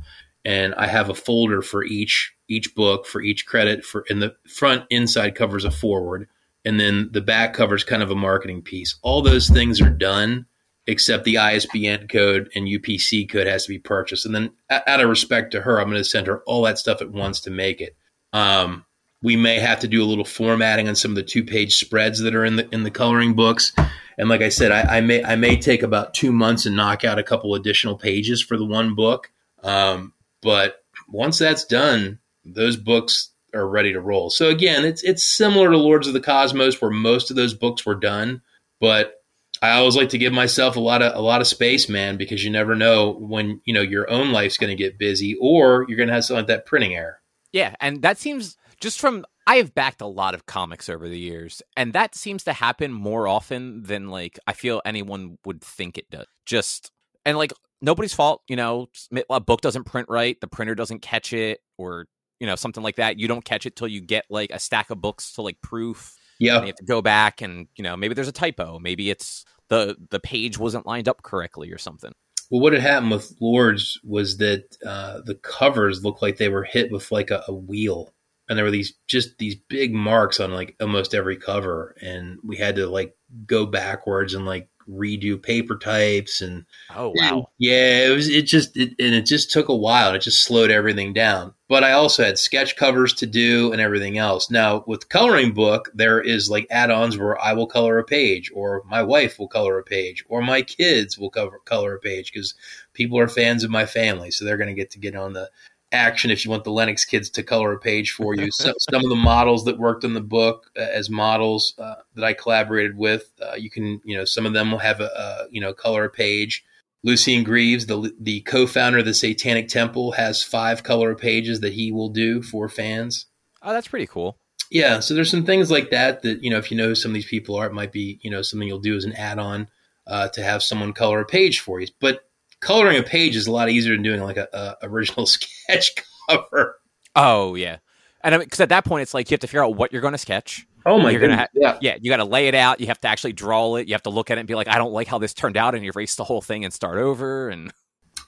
and 0.44 0.74
I 0.74 0.86
have 0.86 1.08
a 1.08 1.14
folder 1.14 1.62
for 1.62 1.84
each 1.84 2.32
each 2.48 2.74
book 2.74 3.06
for 3.06 3.22
each 3.22 3.46
credit 3.46 3.84
for 3.84 4.04
in 4.08 4.20
the 4.20 4.34
front 4.48 4.84
inside 4.90 5.34
covers 5.34 5.64
a 5.64 5.70
forward, 5.70 6.28
and 6.64 6.78
then 6.78 7.10
the 7.12 7.20
back 7.20 7.54
covers 7.54 7.84
kind 7.84 8.02
of 8.02 8.10
a 8.10 8.16
marketing 8.16 8.62
piece. 8.62 8.98
All 9.02 9.22
those 9.22 9.48
things 9.48 9.80
are 9.80 9.90
done 9.90 10.46
except 10.86 11.24
the 11.24 11.38
ISBN 11.38 12.08
code 12.08 12.50
and 12.54 12.66
UPC 12.66 13.28
code 13.28 13.46
has 13.46 13.64
to 13.64 13.70
be 13.70 13.78
purchased. 13.78 14.26
And 14.26 14.34
then 14.34 14.50
out 14.70 15.00
of 15.00 15.08
respect 15.08 15.52
to 15.52 15.62
her, 15.62 15.80
I'm 15.80 15.88
going 15.88 15.96
to 15.96 16.04
send 16.04 16.26
her 16.26 16.42
all 16.42 16.62
that 16.62 16.78
stuff 16.78 17.00
at 17.00 17.10
once 17.10 17.40
to 17.42 17.50
make 17.50 17.80
it. 17.80 17.96
Um, 18.32 18.84
we 19.22 19.36
may 19.36 19.58
have 19.58 19.80
to 19.80 19.88
do 19.88 20.02
a 20.02 20.06
little 20.06 20.24
formatting 20.24 20.88
on 20.88 20.94
some 20.94 21.12
of 21.12 21.14
the 21.14 21.22
two 21.22 21.44
page 21.44 21.76
spreads 21.76 22.20
that 22.20 22.34
are 22.34 22.44
in 22.44 22.56
the 22.56 22.68
in 22.74 22.82
the 22.82 22.90
coloring 22.90 23.34
books. 23.34 23.72
And 24.18 24.28
like 24.28 24.42
I 24.42 24.50
said, 24.50 24.70
I, 24.70 24.98
I 24.98 25.00
may 25.00 25.24
I 25.24 25.36
may 25.36 25.56
take 25.56 25.82
about 25.82 26.12
two 26.12 26.30
months 26.30 26.66
and 26.66 26.76
knock 26.76 27.04
out 27.04 27.18
a 27.18 27.22
couple 27.22 27.54
additional 27.54 27.96
pages 27.96 28.42
for 28.42 28.58
the 28.58 28.66
one 28.66 28.94
book. 28.94 29.30
Um, 29.62 30.12
but 30.44 30.76
once 31.08 31.38
that's 31.38 31.64
done, 31.64 32.20
those 32.44 32.76
books 32.76 33.30
are 33.52 33.66
ready 33.66 33.92
to 33.92 34.00
roll. 34.00 34.30
So 34.30 34.48
again, 34.48 34.84
it's 34.84 35.02
it's 35.02 35.24
similar 35.24 35.70
to 35.70 35.76
Lords 35.78 36.06
of 36.06 36.12
the 36.12 36.20
Cosmos, 36.20 36.80
where 36.80 36.90
most 36.90 37.30
of 37.30 37.36
those 37.36 37.54
books 37.54 37.84
were 37.84 37.94
done, 37.94 38.42
but 38.80 39.14
I 39.62 39.72
always 39.72 39.96
like 39.96 40.10
to 40.10 40.18
give 40.18 40.32
myself 40.32 40.76
a 40.76 40.80
lot 40.80 41.02
of 41.02 41.16
a 41.16 41.20
lot 41.20 41.40
of 41.40 41.46
space, 41.46 41.88
man, 41.88 42.16
because 42.16 42.44
you 42.44 42.50
never 42.50 42.74
know 42.74 43.12
when 43.12 43.60
you 43.64 43.72
know 43.72 43.80
your 43.80 44.10
own 44.10 44.30
life's 44.30 44.58
going 44.58 44.76
to 44.76 44.82
get 44.82 44.98
busy, 44.98 45.36
or 45.40 45.86
you're 45.88 45.96
going 45.96 46.08
to 46.08 46.14
have 46.14 46.24
something 46.24 46.42
like 46.42 46.48
that 46.48 46.66
printing 46.66 46.94
error. 46.94 47.20
Yeah, 47.52 47.74
and 47.80 48.02
that 48.02 48.18
seems 48.18 48.56
just 48.80 49.00
from 49.00 49.24
I 49.46 49.56
have 49.56 49.74
backed 49.74 50.00
a 50.00 50.06
lot 50.06 50.34
of 50.34 50.46
comics 50.46 50.88
over 50.88 51.08
the 51.08 51.18
years, 51.18 51.62
and 51.76 51.92
that 51.92 52.14
seems 52.14 52.44
to 52.44 52.52
happen 52.52 52.92
more 52.92 53.28
often 53.28 53.82
than 53.84 54.08
like 54.08 54.38
I 54.46 54.52
feel 54.52 54.82
anyone 54.84 55.38
would 55.44 55.62
think 55.62 55.96
it 55.96 56.10
does. 56.10 56.26
Just 56.44 56.90
and 57.24 57.38
like 57.38 57.52
nobody's 57.84 58.14
fault, 58.14 58.42
you 58.48 58.56
know. 58.56 58.88
A 59.30 59.40
book 59.40 59.60
doesn't 59.60 59.84
print 59.84 60.08
right, 60.08 60.40
the 60.40 60.48
printer 60.48 60.74
doesn't 60.74 61.00
catch 61.00 61.32
it, 61.32 61.60
or 61.78 62.06
you 62.40 62.46
know 62.46 62.56
something 62.56 62.82
like 62.82 62.96
that. 62.96 63.18
You 63.18 63.28
don't 63.28 63.44
catch 63.44 63.66
it 63.66 63.76
till 63.76 63.88
you 63.88 64.00
get 64.00 64.24
like 64.30 64.50
a 64.50 64.58
stack 64.58 64.90
of 64.90 65.00
books 65.00 65.32
to 65.34 65.42
like 65.42 65.60
proof. 65.60 66.14
Yeah, 66.38 66.60
you 66.60 66.66
have 66.66 66.76
to 66.76 66.84
go 66.84 67.02
back 67.02 67.42
and 67.42 67.68
you 67.76 67.84
know 67.84 67.96
maybe 67.96 68.14
there's 68.14 68.28
a 68.28 68.32
typo, 68.32 68.78
maybe 68.78 69.10
it's 69.10 69.44
the 69.68 69.96
the 70.10 70.20
page 70.20 70.58
wasn't 70.58 70.86
lined 70.86 71.08
up 71.08 71.22
correctly 71.22 71.70
or 71.70 71.78
something. 71.78 72.12
Well, 72.50 72.60
what 72.60 72.72
had 72.72 72.82
happened 72.82 73.12
with 73.12 73.34
Lords 73.40 73.98
was 74.04 74.36
that 74.38 74.76
uh, 74.84 75.20
the 75.24 75.34
covers 75.34 76.04
looked 76.04 76.22
like 76.22 76.36
they 76.36 76.48
were 76.48 76.64
hit 76.64 76.90
with 76.92 77.10
like 77.10 77.30
a, 77.30 77.42
a 77.48 77.54
wheel, 77.54 78.12
and 78.48 78.58
there 78.58 78.64
were 78.64 78.70
these 78.70 78.94
just 79.06 79.38
these 79.38 79.56
big 79.56 79.94
marks 79.94 80.40
on 80.40 80.52
like 80.52 80.76
almost 80.80 81.14
every 81.14 81.36
cover, 81.36 81.96
and 82.00 82.38
we 82.44 82.56
had 82.56 82.76
to 82.76 82.86
like 82.86 83.16
go 83.46 83.66
backwards 83.66 84.34
and 84.34 84.44
like 84.44 84.68
redo 84.88 85.40
paper 85.42 85.76
types 85.76 86.40
and 86.40 86.66
Oh 86.94 87.12
wow. 87.14 87.48
yeah, 87.58 88.06
it 88.06 88.14
was 88.14 88.28
it 88.28 88.42
just 88.42 88.76
it, 88.76 88.90
and 88.98 89.14
it 89.14 89.26
just 89.26 89.50
took 89.50 89.68
a 89.68 89.74
while. 89.74 90.08
and 90.08 90.16
It 90.16 90.22
just 90.22 90.44
slowed 90.44 90.70
everything 90.70 91.12
down. 91.12 91.54
But 91.68 91.82
I 91.82 91.92
also 91.92 92.22
had 92.24 92.38
sketch 92.38 92.76
covers 92.76 93.14
to 93.14 93.26
do 93.26 93.72
and 93.72 93.80
everything 93.80 94.18
else. 94.18 94.50
Now 94.50 94.84
with 94.86 95.08
coloring 95.08 95.54
book, 95.54 95.90
there 95.94 96.20
is 96.20 96.50
like 96.50 96.66
add-ons 96.70 97.16
where 97.16 97.40
I 97.42 97.54
will 97.54 97.66
color 97.66 97.98
a 97.98 98.04
page, 98.04 98.50
or 98.54 98.82
my 98.88 99.02
wife 99.02 99.38
will 99.38 99.48
color 99.48 99.78
a 99.78 99.82
page, 99.84 100.24
or 100.28 100.42
my 100.42 100.62
kids 100.62 101.18
will 101.18 101.30
cover, 101.30 101.60
color 101.64 101.94
a 101.94 102.00
page 102.00 102.32
because 102.32 102.54
people 102.92 103.18
are 103.18 103.28
fans 103.28 103.64
of 103.64 103.70
my 103.70 103.86
family, 103.86 104.30
so 104.30 104.44
they're 104.44 104.56
going 104.58 104.68
to 104.68 104.74
get 104.74 104.90
to 104.92 104.98
get 104.98 105.16
on 105.16 105.32
the 105.32 105.50
action 105.94 106.30
if 106.30 106.44
you 106.44 106.50
want 106.50 106.64
the 106.64 106.70
Lennox 106.70 107.04
kids 107.04 107.30
to 107.30 107.42
color 107.42 107.72
a 107.72 107.78
page 107.78 108.10
for 108.10 108.34
you. 108.34 108.50
So, 108.52 108.72
some 108.78 109.02
of 109.02 109.08
the 109.08 109.16
models 109.16 109.64
that 109.64 109.78
worked 109.78 110.04
in 110.04 110.14
the 110.14 110.20
book 110.20 110.70
uh, 110.76 110.82
as 110.82 111.08
models 111.08 111.74
uh, 111.78 111.94
that 112.14 112.24
I 112.24 112.32
collaborated 112.32 112.96
with, 112.96 113.30
uh, 113.40 113.54
you 113.54 113.70
can 113.70 114.00
you 114.04 114.16
know 114.16 114.24
some 114.24 114.46
of 114.46 114.52
them 114.52 114.70
will 114.70 114.78
have 114.78 115.00
a, 115.00 115.06
a 115.06 115.46
you 115.50 115.60
know 115.60 115.72
color 115.72 116.04
a 116.04 116.10
page. 116.10 116.64
Lucien 117.02 117.44
Greaves, 117.44 117.86
the 117.86 118.14
the 118.18 118.40
co-founder 118.42 118.98
of 118.98 119.04
the 119.04 119.14
Satanic 119.14 119.68
Temple, 119.68 120.12
has 120.12 120.42
five 120.42 120.82
color 120.82 121.14
pages 121.14 121.60
that 121.60 121.74
he 121.74 121.92
will 121.92 122.08
do 122.08 122.42
for 122.42 122.68
fans. 122.68 123.26
Oh, 123.62 123.72
that's 123.72 123.88
pretty 123.88 124.06
cool. 124.06 124.38
Yeah, 124.70 125.00
so 125.00 125.14
there's 125.14 125.30
some 125.30 125.44
things 125.44 125.70
like 125.70 125.90
that 125.90 126.22
that 126.22 126.42
you 126.42 126.50
know 126.50 126.58
if 126.58 126.70
you 126.70 126.76
know 126.76 126.88
who 126.88 126.94
some 126.94 127.10
of 127.10 127.14
these 127.14 127.26
people 127.26 127.56
are, 127.56 127.66
it 127.66 127.72
might 127.72 127.92
be 127.92 128.18
you 128.22 128.30
know 128.30 128.42
something 128.42 128.66
you'll 128.66 128.80
do 128.80 128.96
as 128.96 129.04
an 129.04 129.12
add-on 129.12 129.68
uh, 130.06 130.28
to 130.28 130.42
have 130.42 130.62
someone 130.62 130.92
color 130.92 131.20
a 131.20 131.26
page 131.26 131.60
for 131.60 131.80
you. 131.80 131.88
But 132.00 132.28
coloring 132.64 132.98
a 132.98 133.02
page 133.02 133.36
is 133.36 133.46
a 133.46 133.52
lot 133.52 133.68
easier 133.70 133.94
than 133.94 134.02
doing 134.02 134.22
like 134.22 134.36
a, 134.36 134.48
a 134.52 134.88
original 134.88 135.26
sketch 135.26 135.92
cover. 136.28 136.76
Oh 137.14 137.54
yeah, 137.54 137.78
and 138.22 138.34
I 138.34 138.38
mean, 138.38 138.46
because 138.46 138.60
at 138.60 138.70
that 138.70 138.84
point 138.84 139.02
it's 139.02 139.14
like 139.14 139.30
you 139.30 139.34
have 139.34 139.40
to 139.40 139.46
figure 139.46 139.64
out 139.64 139.76
what 139.76 139.92
you're 139.92 140.02
going 140.02 140.12
to 140.12 140.18
sketch. 140.18 140.66
Oh 140.86 140.98
my 140.98 141.10
You're 141.10 141.24
yeah. 141.54 141.78
Yeah, 141.80 141.96
you 142.00 142.10
got 142.10 142.18
to 142.18 142.24
lay 142.24 142.46
it 142.46 142.54
out. 142.54 142.80
You 142.80 142.88
have 142.88 143.00
to 143.00 143.08
actually 143.08 143.32
draw 143.32 143.76
it. 143.76 143.88
You 143.88 143.94
have 143.94 144.02
to 144.02 144.10
look 144.10 144.30
at 144.30 144.36
it 144.36 144.40
and 144.40 144.48
be 144.48 144.54
like, 144.54 144.68
I 144.68 144.76
don't 144.76 144.92
like 144.92 145.08
how 145.08 145.18
this 145.18 145.32
turned 145.32 145.56
out, 145.56 145.74
and 145.74 145.82
you 145.82 145.90
erase 145.94 146.16
the 146.16 146.24
whole 146.24 146.42
thing 146.42 146.64
and 146.64 146.74
start 146.74 146.98
over. 146.98 147.48
And 147.48 147.72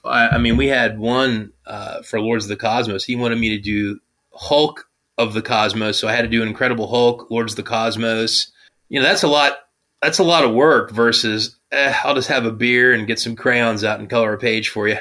I, 0.03 0.29
I 0.29 0.37
mean, 0.39 0.57
we 0.57 0.67
had 0.67 0.97
one 0.97 1.53
uh, 1.65 2.01
for 2.01 2.19
Lords 2.19 2.45
of 2.45 2.49
the 2.49 2.55
Cosmos. 2.55 3.03
He 3.03 3.15
wanted 3.15 3.37
me 3.37 3.49
to 3.49 3.59
do 3.59 3.99
Hulk 4.33 4.89
of 5.19 5.33
the 5.33 5.41
Cosmos, 5.41 5.99
so 5.99 6.07
I 6.07 6.13
had 6.13 6.23
to 6.23 6.27
do 6.27 6.41
an 6.41 6.47
Incredible 6.47 6.87
Hulk, 6.87 7.29
Lords 7.29 7.53
of 7.53 7.57
the 7.57 7.63
Cosmos. 7.63 8.51
You 8.89 8.99
know, 8.99 9.05
that's 9.05 9.23
a 9.23 9.27
lot. 9.27 9.57
That's 10.01 10.19
a 10.19 10.23
lot 10.23 10.43
of 10.43 10.53
work 10.53 10.91
versus 10.91 11.56
eh, 11.71 11.93
I'll 12.03 12.15
just 12.15 12.29
have 12.29 12.45
a 12.45 12.51
beer 12.51 12.93
and 12.93 13.07
get 13.07 13.19
some 13.19 13.35
crayons 13.35 13.83
out 13.83 13.99
and 13.99 14.09
color 14.09 14.33
a 14.33 14.37
page 14.37 14.69
for 14.69 14.87
you. 14.87 14.97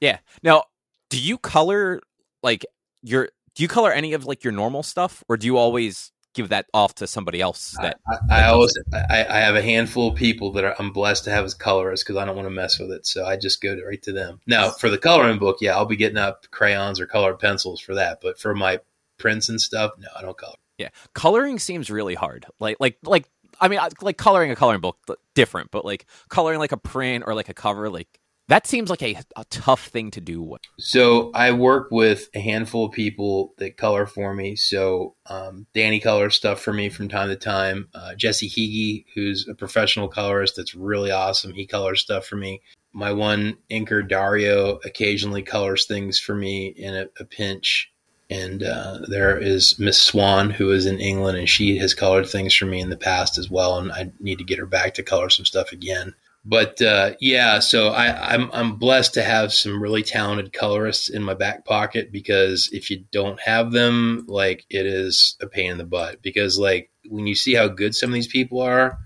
yeah, 0.00 0.18
now 0.42 0.64
do 1.10 1.20
you 1.20 1.38
color 1.38 2.00
like 2.42 2.64
your? 3.02 3.30
Do 3.54 3.62
you 3.64 3.68
color 3.68 3.92
any 3.92 4.12
of 4.12 4.24
like 4.26 4.44
your 4.44 4.52
normal 4.52 4.82
stuff, 4.82 5.22
or 5.28 5.36
do 5.36 5.46
you 5.46 5.56
always 5.56 6.12
give 6.32 6.50
that 6.50 6.66
off 6.72 6.94
to 6.94 7.06
somebody 7.06 7.40
else? 7.40 7.76
That 7.82 7.98
I, 8.08 8.42
I 8.42 8.44
always 8.46 8.72
I, 8.94 9.26
I 9.28 9.38
have 9.40 9.56
a 9.56 9.62
handful 9.62 10.08
of 10.08 10.14
people 10.14 10.52
that 10.52 10.64
are, 10.64 10.76
I'm 10.78 10.92
blessed 10.92 11.24
to 11.24 11.30
have 11.30 11.44
as 11.44 11.54
colorists 11.54 12.04
because 12.04 12.16
I 12.16 12.24
don't 12.24 12.36
want 12.36 12.46
to 12.46 12.50
mess 12.54 12.78
with 12.78 12.92
it, 12.92 13.06
so 13.06 13.26
I 13.26 13.36
just 13.36 13.60
go 13.60 13.76
right 13.84 14.00
to 14.02 14.12
them. 14.12 14.40
Now 14.46 14.70
for 14.70 14.88
the 14.88 14.98
coloring 14.98 15.38
book, 15.38 15.58
yeah, 15.60 15.76
I'll 15.76 15.84
be 15.84 15.96
getting 15.96 16.16
up 16.16 16.46
crayons 16.50 17.00
or 17.00 17.06
colored 17.06 17.40
pencils 17.40 17.80
for 17.80 17.94
that, 17.96 18.20
but 18.22 18.38
for 18.38 18.54
my 18.54 18.78
prints 19.18 19.48
and 19.48 19.60
stuff, 19.60 19.92
no, 19.98 20.08
I 20.16 20.22
don't 20.22 20.38
color. 20.38 20.54
yeah, 20.78 20.88
coloring 21.12 21.58
seems 21.58 21.90
really 21.90 22.14
hard. 22.14 22.46
Like 22.60 22.76
like 22.78 22.98
like 23.02 23.28
I 23.60 23.68
mean, 23.68 23.80
like 24.00 24.16
coloring 24.16 24.50
a 24.50 24.56
coloring 24.56 24.80
book 24.80 24.98
different, 25.34 25.70
but 25.70 25.84
like 25.84 26.06
coloring 26.28 26.58
like 26.58 26.72
a 26.72 26.76
print 26.76 27.24
or 27.26 27.34
like 27.34 27.48
a 27.48 27.54
cover, 27.54 27.90
like 27.90 28.08
That 28.50 28.66
seems 28.66 28.90
like 28.90 29.00
a, 29.00 29.16
a 29.36 29.44
tough 29.48 29.86
thing 29.86 30.10
to 30.10 30.20
do. 30.20 30.56
So 30.80 31.30
I 31.34 31.52
work 31.52 31.92
with 31.92 32.28
a 32.34 32.40
handful 32.40 32.86
of 32.86 32.90
people 32.90 33.54
that 33.58 33.76
color 33.76 34.06
for 34.06 34.34
me. 34.34 34.56
So 34.56 35.14
um, 35.26 35.68
Danny 35.72 36.00
colors 36.00 36.34
stuff 36.34 36.60
for 36.60 36.72
me 36.72 36.88
from 36.88 37.08
time 37.08 37.28
to 37.28 37.36
time. 37.36 37.88
Uh, 37.94 38.16
Jesse 38.16 38.50
Heege, 38.50 39.04
who's 39.14 39.46
a 39.48 39.54
professional 39.54 40.08
colorist 40.08 40.56
that's 40.56 40.74
really 40.74 41.12
awesome, 41.12 41.52
he 41.52 41.64
colors 41.64 42.00
stuff 42.00 42.26
for 42.26 42.34
me. 42.34 42.60
My 42.92 43.12
one 43.12 43.56
inker 43.70 44.06
Dario 44.06 44.80
occasionally 44.84 45.42
colors 45.42 45.86
things 45.86 46.18
for 46.18 46.34
me 46.34 46.74
in 46.76 46.96
a, 46.96 47.06
a 47.20 47.24
pinch. 47.24 47.89
And 48.30 48.62
uh, 48.62 49.00
there 49.08 49.36
is 49.36 49.78
Miss 49.78 50.00
Swan, 50.00 50.50
who 50.50 50.70
is 50.70 50.86
in 50.86 51.00
England, 51.00 51.36
and 51.36 51.48
she 51.48 51.78
has 51.78 51.94
colored 51.94 52.28
things 52.28 52.54
for 52.54 52.64
me 52.64 52.80
in 52.80 52.88
the 52.88 52.96
past 52.96 53.38
as 53.38 53.50
well. 53.50 53.78
And 53.78 53.90
I 53.90 54.12
need 54.20 54.38
to 54.38 54.44
get 54.44 54.60
her 54.60 54.66
back 54.66 54.94
to 54.94 55.02
color 55.02 55.28
some 55.28 55.44
stuff 55.44 55.72
again 55.72 56.14
but 56.44 56.80
uh, 56.80 57.12
yeah, 57.20 57.58
so 57.58 57.88
I, 57.88 58.34
I'm 58.34 58.50
I'm 58.52 58.76
blessed 58.76 59.14
to 59.14 59.22
have 59.22 59.52
some 59.52 59.82
really 59.82 60.02
talented 60.02 60.54
colorists 60.54 61.10
in 61.10 61.22
my 61.22 61.34
back 61.34 61.66
pocket 61.66 62.10
because 62.10 62.70
if 62.72 62.90
you 62.90 63.04
don't 63.12 63.38
have 63.40 63.72
them, 63.72 64.24
like 64.26 64.64
it 64.70 64.86
is 64.86 65.36
a 65.42 65.46
pain 65.46 65.72
in 65.72 65.78
the 65.78 65.84
butt. 65.84 66.22
Because 66.22 66.58
like 66.58 66.90
when 67.08 67.26
you 67.26 67.34
see 67.34 67.54
how 67.54 67.68
good 67.68 67.94
some 67.94 68.08
of 68.08 68.14
these 68.14 68.26
people 68.26 68.62
are, 68.62 68.98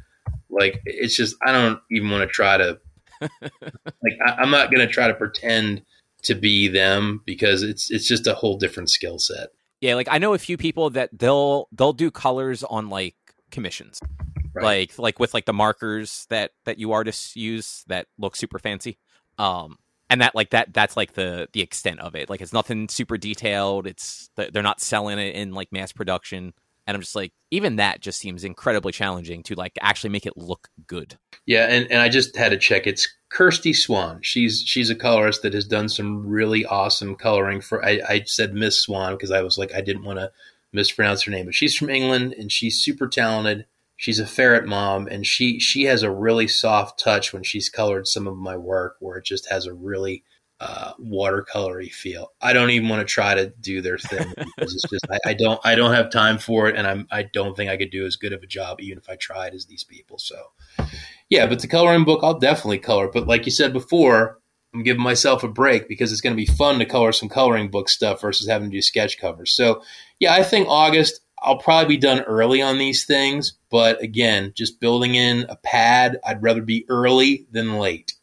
like 0.48 0.80
it's 0.84 1.16
just 1.16 1.36
I 1.44 1.50
don't 1.50 1.80
even 1.90 2.08
want 2.08 2.22
to 2.22 2.32
try 2.32 2.56
to 2.56 2.78
like 3.20 4.18
I, 4.24 4.34
I'm 4.38 4.50
not 4.50 4.70
going 4.70 4.86
to 4.86 4.92
try 4.92 5.08
to 5.08 5.14
pretend 5.14 5.82
to 6.24 6.34
be 6.34 6.68
them 6.68 7.22
because 7.24 7.62
it's 7.62 7.90
it's 7.90 8.06
just 8.06 8.26
a 8.26 8.34
whole 8.34 8.56
different 8.56 8.90
skill 8.90 9.18
set. 9.18 9.48
Yeah, 9.80 9.94
like 9.94 10.08
I 10.10 10.18
know 10.18 10.34
a 10.34 10.38
few 10.38 10.56
people 10.56 10.90
that 10.90 11.10
they'll 11.12 11.68
they'll 11.72 11.92
do 11.92 12.10
colors 12.10 12.62
on 12.64 12.88
like 12.88 13.16
commissions. 13.50 14.00
Right. 14.54 14.64
Like 14.88 14.98
like 14.98 15.18
with 15.18 15.34
like 15.34 15.46
the 15.46 15.52
markers 15.52 16.26
that 16.30 16.52
that 16.64 16.78
you 16.78 16.92
artists 16.92 17.36
use 17.36 17.84
that 17.88 18.06
look 18.18 18.36
super 18.36 18.58
fancy. 18.58 18.98
Um 19.38 19.78
and 20.10 20.20
that 20.20 20.34
like 20.34 20.50
that 20.50 20.72
that's 20.72 20.96
like 20.96 21.14
the 21.14 21.48
the 21.52 21.60
extent 21.60 22.00
of 22.00 22.14
it. 22.14 22.30
Like 22.30 22.40
it's 22.40 22.52
nothing 22.52 22.88
super 22.88 23.16
detailed. 23.16 23.86
It's 23.86 24.30
they're 24.36 24.62
not 24.62 24.80
selling 24.80 25.18
it 25.18 25.34
in 25.34 25.52
like 25.52 25.72
mass 25.72 25.92
production. 25.92 26.54
And 26.87 26.95
I'm 26.95 27.01
just 27.01 27.16
like, 27.16 27.32
even 27.51 27.76
that 27.76 28.01
just 28.01 28.18
seems 28.18 28.45
incredibly 28.45 28.93
challenging 28.93 29.43
to 29.45 29.55
like 29.55 29.72
actually 29.80 30.11
make 30.11 30.26
it 30.26 30.37
look 30.37 30.68
good. 30.87 31.16
Yeah, 31.47 31.66
and, 31.66 31.91
and 31.91 32.01
I 32.01 32.09
just 32.09 32.37
had 32.37 32.51
to 32.51 32.59
check. 32.59 32.87
It's 32.87 33.09
Kirsty 33.30 33.72
Swan. 33.72 34.20
She's 34.22 34.62
she's 34.66 34.91
a 34.91 34.95
colorist 34.95 35.43
that 35.43 35.55
has 35.55 35.66
done 35.66 35.89
some 35.89 36.26
really 36.26 36.64
awesome 36.64 37.14
coloring 37.16 37.61
for. 37.61 37.85
I, 37.85 38.01
I 38.09 38.22
said 38.26 38.55
Miss 38.55 38.82
Swan 38.82 39.14
because 39.14 39.30
I 39.30 39.43
was 39.43 39.59
like 39.59 39.74
I 39.74 39.80
didn't 39.80 40.05
want 40.05 40.18
to 40.18 40.30
mispronounce 40.72 41.22
her 41.22 41.30
name, 41.30 41.47
but 41.47 41.55
she's 41.55 41.76
from 41.76 41.91
England 41.91 42.35
and 42.37 42.51
she's 42.51 42.80
super 42.82 43.07
talented 43.07 43.66
she's 43.97 44.18
a 44.18 44.26
ferret 44.26 44.66
mom 44.66 45.07
and 45.07 45.26
she 45.26 45.59
she 45.61 45.85
has 45.85 46.03
a 46.03 46.11
really 46.11 46.49
soft 46.49 46.99
touch 46.99 47.32
when 47.32 47.43
she's 47.43 47.68
colored 47.68 48.07
some 48.07 48.26
of 48.26 48.37
my 48.37 48.57
work 48.57 48.97
where 49.01 49.16
it 49.16 49.24
just 49.24 49.49
has 49.51 49.66
a 49.66 49.74
really 49.74 50.24
uh, 50.61 50.92
watercolory 51.00 51.90
feel. 51.90 52.32
I 52.40 52.52
don't 52.52 52.70
even 52.70 52.88
want 52.88 53.07
to 53.07 53.12
try 53.12 53.34
to 53.34 53.52
do 53.61 53.80
their 53.80 53.98
thing 53.98 54.32
because 54.57 54.74
it's 54.74 54.88
just 54.88 55.07
I, 55.11 55.30
I, 55.30 55.34
don't 55.34 55.61
I 55.64 55.74
don't 55.74 55.94
have 55.94 56.11
time 56.11 56.38
for 56.38 56.68
it, 56.68 56.76
and 56.76 56.86
I'm 56.86 57.07
I 57.11 57.24
don't 57.24 57.57
think 57.57 57.70
I 57.70 57.76
could 57.76 57.90
do 57.90 58.07
as 58.07 58.16
good 58.16 58.32
of 58.32 58.42
a 58.42 58.46
job 58.46 58.80
even 58.80 58.98
if 58.98 59.09
I 59.09 59.16
tried 59.16 59.55
as 59.55 59.66
these 59.66 59.84
people. 59.84 60.18
So 60.18 60.36
yeah, 61.28 61.46
but 61.46 61.61
the 61.61 61.68
coloring 61.68 62.05
book 62.05 62.20
I'll 62.22 62.38
definitely 62.38 62.78
color. 62.78 63.09
But 63.09 63.26
like 63.26 63.46
you 63.46 63.52
said 63.52 63.72
before, 63.72 64.38
I'm 64.72 64.82
giving 64.82 65.02
myself 65.02 65.44
a 65.44 65.48
break 65.48 65.88
because 65.88 66.12
it's 66.12 66.20
going 66.20 66.34
to 66.34 66.42
be 66.42 66.46
fun 66.46 66.78
to 66.78 66.84
color 66.84 67.12
some 67.12 67.28
coloring 67.28 67.70
book 67.70 67.88
stuff 67.88 68.20
versus 68.20 68.48
having 68.48 68.70
to 68.70 68.76
do 68.76 68.82
sketch 68.82 69.18
covers. 69.18 69.52
So 69.52 69.82
yeah, 70.18 70.34
I 70.34 70.42
think 70.42 70.68
August 70.68 71.20
I'll 71.44 71.59
probably 71.59 71.96
be 71.96 72.00
done 72.00 72.22
early 72.22 72.62
on 72.62 72.78
these 72.78 73.05
things, 73.05 73.52
but 73.70 74.00
again, 74.02 74.52
just 74.57 74.80
building 74.80 75.14
in 75.14 75.44
a 75.50 75.57
pad, 75.57 76.18
I'd 76.24 76.42
rather 76.42 76.62
be 76.62 76.86
early 76.88 77.46
than 77.50 77.78
late. 77.78 78.14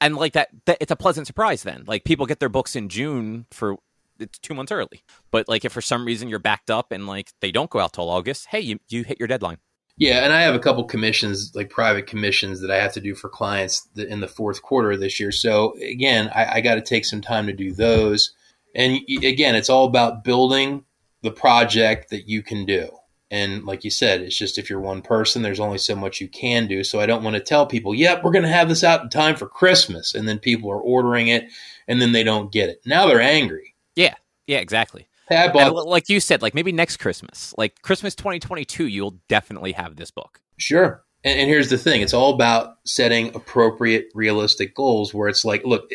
And 0.00 0.16
like 0.16 0.32
that, 0.34 0.48
that 0.66 0.78
it's 0.80 0.90
a 0.90 0.96
pleasant 0.96 1.26
surprise. 1.26 1.62
Then, 1.62 1.84
like 1.86 2.04
people 2.04 2.26
get 2.26 2.40
their 2.40 2.48
books 2.48 2.76
in 2.76 2.88
June 2.88 3.46
for 3.50 3.76
it's 4.18 4.38
two 4.38 4.54
months 4.54 4.70
early, 4.70 5.02
but 5.30 5.48
like 5.48 5.64
if 5.64 5.72
for 5.72 5.80
some 5.80 6.04
reason 6.04 6.28
you're 6.28 6.38
backed 6.38 6.70
up 6.70 6.92
and 6.92 7.06
like 7.06 7.32
they 7.40 7.50
don't 7.50 7.70
go 7.70 7.80
out 7.80 7.92
till 7.94 8.08
August, 8.08 8.46
hey, 8.46 8.60
you 8.60 8.78
you 8.88 9.04
hit 9.04 9.18
your 9.18 9.28
deadline. 9.28 9.58
Yeah, 9.96 10.24
and 10.24 10.32
I 10.32 10.42
have 10.42 10.56
a 10.56 10.60
couple 10.60 10.82
commissions, 10.84 11.52
like 11.54 11.70
private 11.70 12.08
commissions, 12.08 12.60
that 12.60 12.70
I 12.70 12.82
have 12.82 12.92
to 12.94 13.00
do 13.00 13.14
for 13.14 13.28
clients 13.28 13.88
in 13.96 14.20
the 14.20 14.28
fourth 14.28 14.60
quarter 14.60 14.90
of 14.90 15.00
this 15.00 15.20
year. 15.20 15.30
So 15.30 15.76
again, 15.80 16.30
I, 16.34 16.54
I 16.54 16.60
got 16.60 16.74
to 16.74 16.80
take 16.80 17.04
some 17.04 17.20
time 17.20 17.46
to 17.46 17.52
do 17.52 17.72
those. 17.72 18.34
And 18.74 18.98
again, 19.22 19.54
it's 19.54 19.70
all 19.70 19.86
about 19.86 20.24
building 20.24 20.84
the 21.22 21.30
project 21.30 22.10
that 22.10 22.28
you 22.28 22.42
can 22.42 22.66
do. 22.66 22.90
And 23.30 23.64
like 23.64 23.84
you 23.84 23.90
said, 23.90 24.20
it's 24.20 24.36
just 24.36 24.58
if 24.58 24.70
you're 24.70 24.80
one 24.80 25.02
person, 25.02 25.42
there's 25.42 25.60
only 25.60 25.78
so 25.78 25.96
much 25.96 26.20
you 26.20 26.28
can 26.28 26.66
do. 26.66 26.84
So 26.84 27.00
I 27.00 27.06
don't 27.06 27.24
want 27.24 27.34
to 27.34 27.42
tell 27.42 27.66
people, 27.66 27.94
yep, 27.94 28.22
we're 28.22 28.30
going 28.30 28.44
to 28.44 28.48
have 28.48 28.68
this 28.68 28.84
out 28.84 29.02
in 29.02 29.08
time 29.08 29.34
for 29.34 29.46
Christmas. 29.46 30.14
And 30.14 30.28
then 30.28 30.38
people 30.38 30.70
are 30.70 30.80
ordering 30.80 31.28
it 31.28 31.48
and 31.88 32.00
then 32.00 32.12
they 32.12 32.22
don't 32.22 32.52
get 32.52 32.68
it. 32.68 32.82
Now 32.86 33.06
they're 33.06 33.20
angry. 33.20 33.74
Yeah. 33.96 34.14
Yeah, 34.46 34.58
exactly. 34.58 35.08
Hey, 35.28 35.48
bought- 35.52 35.86
like 35.86 36.08
you 36.08 36.20
said, 36.20 36.42
like 36.42 36.54
maybe 36.54 36.70
next 36.70 36.98
Christmas, 36.98 37.54
like 37.56 37.80
Christmas 37.82 38.14
2022, 38.14 38.86
you'll 38.86 39.18
definitely 39.28 39.72
have 39.72 39.96
this 39.96 40.10
book. 40.10 40.40
Sure. 40.58 41.02
And, 41.24 41.40
and 41.40 41.48
here's 41.48 41.70
the 41.70 41.78
thing 41.78 42.02
it's 42.02 42.14
all 42.14 42.34
about 42.34 42.76
setting 42.84 43.34
appropriate, 43.34 44.08
realistic 44.14 44.74
goals 44.74 45.14
where 45.14 45.28
it's 45.28 45.44
like, 45.44 45.64
look, 45.64 45.90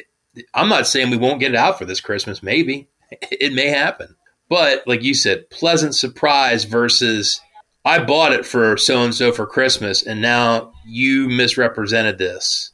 I'm 0.54 0.70
not 0.70 0.88
saying 0.88 1.12
we 1.12 1.18
won't 1.18 1.40
get 1.40 1.54
it 1.54 1.58
out 1.58 1.78
for 1.78 1.86
this 1.86 2.02
Christmas. 2.02 2.42
Maybe 2.42 2.90
it 3.32 3.54
may 3.54 3.68
happen. 3.68 4.16
But 4.50 4.84
like 4.88 5.04
you 5.04 5.14
said, 5.14 5.50
pleasant 5.50 5.96
surprise 5.96 6.64
versus 6.64 7.40
I 7.86 8.04
bought 8.04 8.34
it 8.34 8.46
for 8.46 8.78
so 8.78 9.04
and 9.04 9.14
so 9.14 9.32
for 9.32 9.46
Christmas 9.46 10.04
and 10.04 10.22
now 10.22 10.74
you 10.86 11.30
misrepresented 11.30 12.18
this. 12.18 12.74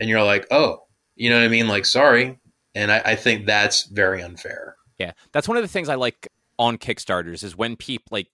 And 0.00 0.10
you're 0.10 0.22
like, 0.22 0.46
oh, 0.50 0.82
you 1.16 1.30
know 1.30 1.36
what 1.36 1.44
I 1.44 1.48
mean? 1.48 1.68
Like, 1.68 1.86
sorry. 1.86 2.38
And 2.74 2.92
I, 2.92 3.02
I 3.04 3.16
think 3.16 3.46
that's 3.46 3.84
very 3.84 4.22
unfair. 4.22 4.76
Yeah. 4.98 5.12
That's 5.32 5.48
one 5.48 5.56
of 5.56 5.62
the 5.62 5.68
things 5.68 5.88
I 5.88 5.94
like 5.94 6.28
on 6.58 6.76
Kickstarters 6.78 7.42
is 7.42 7.56
when 7.56 7.76
people 7.76 8.06
like 8.10 8.28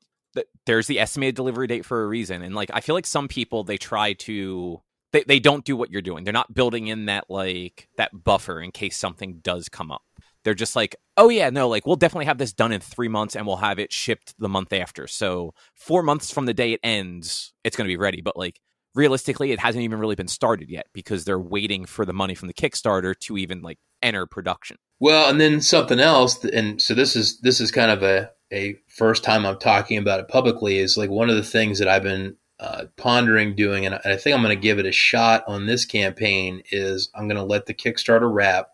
there's 0.65 0.87
the 0.87 1.01
estimated 1.01 1.35
delivery 1.35 1.67
date 1.67 1.85
for 1.85 2.03
a 2.03 2.07
reason. 2.07 2.43
And 2.43 2.55
like 2.55 2.71
I 2.73 2.81
feel 2.81 2.95
like 2.95 3.07
some 3.07 3.29
people 3.29 3.65
they 3.65 3.77
try 3.77 4.15
to 4.15 4.81
they, 5.13 5.25
they 5.25 5.41
don't 5.41 5.65
do 5.65 5.77
what 5.77 5.91
you're 5.91 6.03
doing. 6.03 6.25
They're 6.25 6.33
not 6.33 6.55
building 6.55 6.89
in 6.89 7.07
that 7.07 7.25
like 7.29 7.89
that 7.97 8.25
buffer 8.25 8.61
in 8.61 8.73
case 8.73 8.97
something 8.97 9.41
does 9.43 9.69
come 9.69 9.91
up 9.91 10.03
they're 10.45 10.55
just 10.55 10.77
like, 10.77 10.97
oh 11.21 11.29
yeah, 11.29 11.51
no, 11.51 11.69
like 11.69 11.87
we'll 11.87 11.97
definitely 11.97 12.25
have 12.25 12.39
this 12.39 12.53
done 12.53 12.73
in 12.73 12.81
three 12.81 13.09
months 13.09 13.37
and 13.37 13.47
we'll 13.47 13.57
have 13.57 13.79
it 13.79 13.93
shipped 13.93 14.35
the 14.39 14.49
month 14.49 14.73
after. 14.73 15.07
So 15.07 15.55
four 15.75 16.03
months 16.03 16.33
from 16.33 16.47
the 16.47 16.55
day 16.55 16.73
it 16.73 16.81
ends, 16.83 17.53
it's 17.63 17.77
going 17.77 17.87
to 17.87 17.93
be 17.93 17.99
ready. 17.99 18.23
But 18.23 18.37
like 18.37 18.59
realistically, 18.95 19.53
it 19.53 19.61
hasn't 19.61 19.85
even 19.85 20.01
really 20.01 20.15
been 20.15 20.29
started 20.29 20.71
yet 20.71 20.87
because 20.93 21.25
they're 21.25 21.39
waiting 21.39 21.85
for 21.85 22.05
the 22.05 22.15
money 22.15 22.35
from 22.35 22.49
the 22.49 22.55
Kickstarter 22.55 23.17
to 23.21 23.37
even 23.37 23.61
like 23.61 23.79
enter 24.03 24.27
production. 24.27 24.79
Well, 24.99 25.31
and 25.31 25.41
then 25.41 25.61
something 25.61 26.01
else, 26.01 26.43
and 26.45 26.81
so 26.81 26.95
this 26.95 27.17
is 27.17 27.39
this 27.41 27.61
is 27.61 27.71
kind 27.71 27.91
of 27.91 28.03
a 28.03 28.31
a 28.53 28.77
first 28.89 29.23
time 29.23 29.47
I'm 29.47 29.59
talking 29.59 29.99
about 29.99 30.21
it 30.21 30.29
publicly 30.29 30.79
is 30.79 30.97
like 30.97 31.11
one 31.11 31.31
of 31.31 31.37
the 31.37 31.45
things 31.45 31.79
that 31.79 31.89
I've 31.89 32.03
been 32.03 32.37
uh, 32.59 32.87
pondering 32.97 33.55
doing, 33.55 33.87
and 33.87 33.95
I 34.05 34.17
think 34.17 34.35
I'm 34.35 34.43
going 34.43 34.57
to 34.57 34.61
give 34.61 34.79
it 34.79 34.87
a 34.87 34.93
shot 34.93 35.45
on 35.47 35.67
this 35.67 35.85
campaign. 35.85 36.63
Is 36.71 37.11
I'm 37.15 37.29
going 37.29 37.37
to 37.37 37.45
let 37.45 37.67
the 37.67 37.75
Kickstarter 37.75 38.31
wrap, 38.33 38.69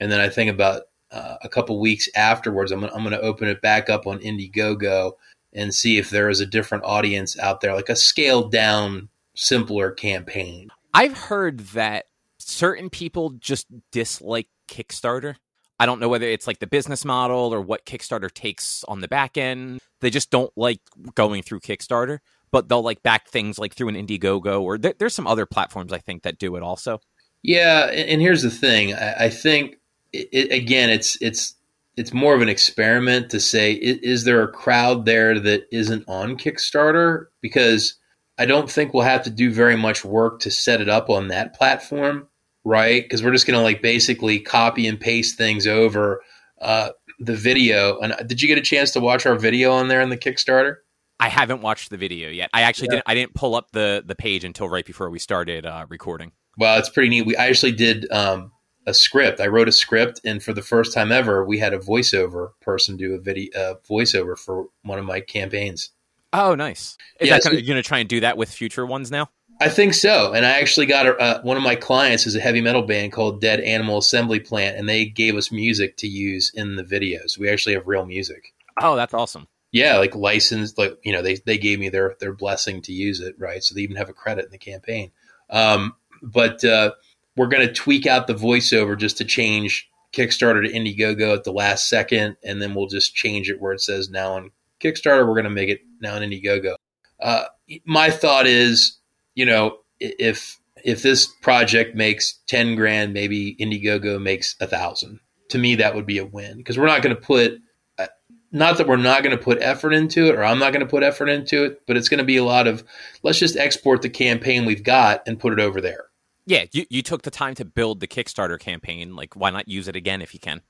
and 0.00 0.10
then 0.10 0.20
I 0.20 0.28
think 0.28 0.50
about 0.50 0.82
uh, 1.12 1.36
a 1.42 1.48
couple 1.48 1.78
weeks 1.78 2.08
afterwards, 2.16 2.72
I'm 2.72 2.80
gonna, 2.80 2.92
I'm 2.94 3.02
going 3.02 3.12
to 3.12 3.20
open 3.20 3.48
it 3.48 3.60
back 3.60 3.90
up 3.90 4.06
on 4.06 4.18
Indiegogo 4.20 5.12
and 5.52 5.74
see 5.74 5.98
if 5.98 6.10
there 6.10 6.30
is 6.30 6.40
a 6.40 6.46
different 6.46 6.84
audience 6.84 7.38
out 7.38 7.60
there, 7.60 7.74
like 7.74 7.90
a 7.90 7.96
scaled 7.96 8.50
down, 8.50 9.08
simpler 9.34 9.90
campaign. 9.90 10.70
I've 10.94 11.16
heard 11.16 11.60
that 11.70 12.06
certain 12.38 12.90
people 12.90 13.30
just 13.30 13.66
dislike 13.90 14.48
Kickstarter. 14.68 15.36
I 15.78 15.86
don't 15.86 16.00
know 16.00 16.08
whether 16.08 16.26
it's 16.26 16.46
like 16.46 16.60
the 16.60 16.66
business 16.66 17.04
model 17.04 17.52
or 17.52 17.60
what 17.60 17.84
Kickstarter 17.84 18.32
takes 18.32 18.84
on 18.84 19.00
the 19.00 19.08
back 19.08 19.36
end. 19.36 19.80
They 20.00 20.10
just 20.10 20.30
don't 20.30 20.52
like 20.56 20.80
going 21.14 21.42
through 21.42 21.60
Kickstarter, 21.60 22.18
but 22.50 22.68
they'll 22.68 22.82
like 22.82 23.02
back 23.02 23.28
things 23.28 23.58
like 23.58 23.74
through 23.74 23.88
an 23.88 23.94
Indiegogo 23.96 24.62
or 24.62 24.78
there, 24.78 24.94
there's 24.98 25.14
some 25.14 25.26
other 25.26 25.44
platforms 25.44 25.92
I 25.92 25.98
think 25.98 26.22
that 26.22 26.38
do 26.38 26.56
it 26.56 26.62
also. 26.62 27.00
Yeah, 27.42 27.86
and 27.90 28.20
here's 28.20 28.42
the 28.42 28.50
thing: 28.50 28.94
I, 28.94 29.24
I 29.24 29.28
think 29.28 29.78
it, 30.12 30.28
it, 30.32 30.52
again, 30.52 30.90
it's 30.90 31.20
it's 31.20 31.54
it's 31.96 32.12
more 32.12 32.34
of 32.34 32.42
an 32.42 32.48
experiment 32.48 33.30
to 33.30 33.40
say 33.40 33.72
is, 33.72 33.98
is 33.98 34.24
there 34.24 34.42
a 34.42 34.50
crowd 34.50 35.04
there 35.04 35.38
that 35.38 35.66
isn't 35.70 36.04
on 36.08 36.36
Kickstarter 36.36 37.26
because 37.40 37.98
I 38.38 38.46
don't 38.46 38.70
think 38.70 38.94
we'll 38.94 39.04
have 39.04 39.24
to 39.24 39.30
do 39.30 39.52
very 39.52 39.76
much 39.76 40.04
work 40.04 40.40
to 40.40 40.50
set 40.50 40.80
it 40.80 40.88
up 40.88 41.10
on 41.10 41.28
that 41.28 41.54
platform, 41.54 42.28
right? 42.64 43.02
Because 43.02 43.22
we're 43.22 43.32
just 43.32 43.46
going 43.46 43.58
to 43.58 43.62
like 43.62 43.82
basically 43.82 44.40
copy 44.40 44.86
and 44.86 44.98
paste 44.98 45.36
things 45.36 45.66
over 45.66 46.22
uh, 46.60 46.90
the 47.20 47.36
video. 47.36 47.98
And 47.98 48.12
uh, 48.12 48.22
did 48.22 48.40
you 48.40 48.48
get 48.48 48.58
a 48.58 48.62
chance 48.62 48.92
to 48.92 49.00
watch 49.00 49.26
our 49.26 49.36
video 49.36 49.72
on 49.72 49.88
there 49.88 50.00
in 50.00 50.08
the 50.08 50.16
Kickstarter? 50.16 50.76
I 51.20 51.28
haven't 51.28 51.60
watched 51.60 51.90
the 51.90 51.96
video 51.96 52.30
yet. 52.30 52.50
I 52.52 52.62
actually 52.62 52.86
yeah. 52.86 52.96
didn't. 52.96 53.04
I 53.06 53.14
didn't 53.14 53.34
pull 53.34 53.54
up 53.54 53.70
the 53.70 54.02
the 54.04 54.16
page 54.16 54.42
until 54.42 54.68
right 54.68 54.84
before 54.84 55.08
we 55.08 55.20
started 55.20 55.64
uh, 55.64 55.86
recording. 55.88 56.32
Well, 56.58 56.78
it's 56.78 56.88
pretty 56.88 57.10
neat. 57.10 57.26
We 57.26 57.36
I 57.36 57.46
actually 57.46 57.72
did 57.72 58.10
um, 58.10 58.50
a 58.86 58.94
script. 58.94 59.40
I 59.40 59.46
wrote 59.46 59.68
a 59.68 59.72
script, 59.72 60.20
and 60.24 60.42
for 60.42 60.52
the 60.52 60.62
first 60.62 60.92
time 60.92 61.12
ever, 61.12 61.44
we 61.44 61.58
had 61.58 61.72
a 61.72 61.78
voiceover 61.78 62.50
person 62.60 62.96
do 62.96 63.14
a 63.14 63.18
video 63.18 63.50
uh, 63.58 63.74
voiceover 63.88 64.38
for 64.38 64.66
one 64.82 64.98
of 64.98 65.04
my 65.04 65.20
campaigns. 65.20 65.90
Oh, 66.32 66.54
nice! 66.54 66.96
Is 67.20 67.28
yeah, 67.28 67.34
that 67.34 67.42
so, 67.42 67.50
you 67.52 67.66
going 67.66 67.82
to 67.82 67.86
try 67.86 67.98
and 67.98 68.08
do 68.08 68.20
that 68.20 68.36
with 68.36 68.50
future 68.50 68.86
ones 68.86 69.10
now? 69.10 69.28
I 69.60 69.68
think 69.68 69.94
so. 69.94 70.32
And 70.32 70.44
I 70.44 70.58
actually 70.60 70.86
got 70.86 71.06
a, 71.06 71.16
uh, 71.16 71.42
one 71.42 71.56
of 71.56 71.62
my 71.62 71.76
clients 71.76 72.26
is 72.26 72.34
a 72.34 72.40
heavy 72.40 72.60
metal 72.60 72.82
band 72.82 73.12
called 73.12 73.40
Dead 73.40 73.60
Animal 73.60 73.98
Assembly 73.98 74.40
Plant, 74.40 74.76
and 74.76 74.88
they 74.88 75.04
gave 75.04 75.36
us 75.36 75.52
music 75.52 75.96
to 75.98 76.08
use 76.08 76.50
in 76.54 76.76
the 76.76 76.82
videos. 76.82 77.38
We 77.38 77.48
actually 77.48 77.74
have 77.74 77.86
real 77.86 78.04
music. 78.04 78.54
Oh, 78.80 78.96
that's 78.96 79.14
awesome. 79.14 79.46
Yeah, 79.70 79.98
like 79.98 80.14
licensed, 80.14 80.78
like 80.78 80.98
you 81.02 81.12
know, 81.12 81.22
they 81.22 81.36
they 81.36 81.58
gave 81.58 81.78
me 81.78 81.88
their 81.88 82.16
their 82.18 82.32
blessing 82.32 82.82
to 82.82 82.92
use 82.92 83.20
it, 83.20 83.36
right? 83.38 83.62
So 83.62 83.74
they 83.74 83.82
even 83.82 83.96
have 83.96 84.08
a 84.08 84.14
credit 84.14 84.44
in 84.44 84.50
the 84.50 84.58
campaign. 84.58 85.12
Um, 85.48 85.94
but 86.22 86.64
uh, 86.64 86.92
we're 87.36 87.48
going 87.48 87.66
to 87.66 87.72
tweak 87.72 88.06
out 88.06 88.26
the 88.26 88.34
voiceover 88.34 88.96
just 88.96 89.18
to 89.18 89.24
change 89.24 89.88
Kickstarter 90.12 90.66
to 90.66 90.72
Indiegogo 90.72 91.34
at 91.34 91.44
the 91.44 91.52
last 91.52 91.88
second, 91.88 92.36
and 92.44 92.60
then 92.60 92.74
we'll 92.74 92.86
just 92.86 93.14
change 93.14 93.48
it 93.48 93.60
where 93.60 93.72
it 93.72 93.80
says 93.80 94.10
now 94.10 94.34
on 94.34 94.50
Kickstarter. 94.80 95.26
We're 95.26 95.34
going 95.34 95.44
to 95.44 95.50
make 95.50 95.70
it 95.70 95.80
now 96.00 96.16
on 96.16 96.22
Indiegogo. 96.22 96.74
Uh, 97.20 97.44
my 97.86 98.10
thought 98.10 98.46
is, 98.46 98.98
you 99.34 99.46
know, 99.46 99.78
if 100.00 100.58
if 100.84 101.02
this 101.02 101.26
project 101.26 101.94
makes 101.94 102.40
ten 102.46 102.74
grand, 102.74 103.14
maybe 103.14 103.56
Indiegogo 103.58 104.20
makes 104.20 104.56
a 104.60 104.66
thousand. 104.66 105.20
To 105.50 105.58
me, 105.58 105.76
that 105.76 105.94
would 105.94 106.06
be 106.06 106.18
a 106.18 106.26
win 106.26 106.58
because 106.58 106.78
we're 106.78 106.86
not 106.86 107.02
going 107.02 107.14
to 107.14 107.20
put. 107.20 107.54
Uh, 107.98 108.08
not 108.50 108.76
that 108.76 108.88
we're 108.88 108.96
not 108.96 109.22
going 109.22 109.36
to 109.36 109.42
put 109.42 109.62
effort 109.62 109.94
into 109.94 110.26
it, 110.26 110.34
or 110.34 110.44
I'm 110.44 110.58
not 110.58 110.74
going 110.74 110.84
to 110.84 110.90
put 110.90 111.02
effort 111.02 111.28
into 111.28 111.64
it, 111.64 111.80
but 111.86 111.96
it's 111.96 112.10
going 112.10 112.18
to 112.18 112.24
be 112.24 112.36
a 112.36 112.44
lot 112.44 112.66
of 112.66 112.84
let's 113.22 113.38
just 113.38 113.56
export 113.56 114.02
the 114.02 114.10
campaign 114.10 114.66
we've 114.66 114.84
got 114.84 115.22
and 115.26 115.40
put 115.40 115.54
it 115.54 115.60
over 115.60 115.80
there 115.80 116.06
yeah, 116.46 116.64
you, 116.72 116.84
you 116.90 117.02
took 117.02 117.22
the 117.22 117.30
time 117.30 117.54
to 117.56 117.64
build 117.64 118.00
the 118.00 118.08
Kickstarter 118.08 118.58
campaign. 118.58 119.14
Like, 119.14 119.34
why 119.34 119.50
not 119.50 119.68
use 119.68 119.88
it 119.88 119.96
again 119.96 120.22
if 120.22 120.34
you 120.34 120.40
can? 120.40 120.62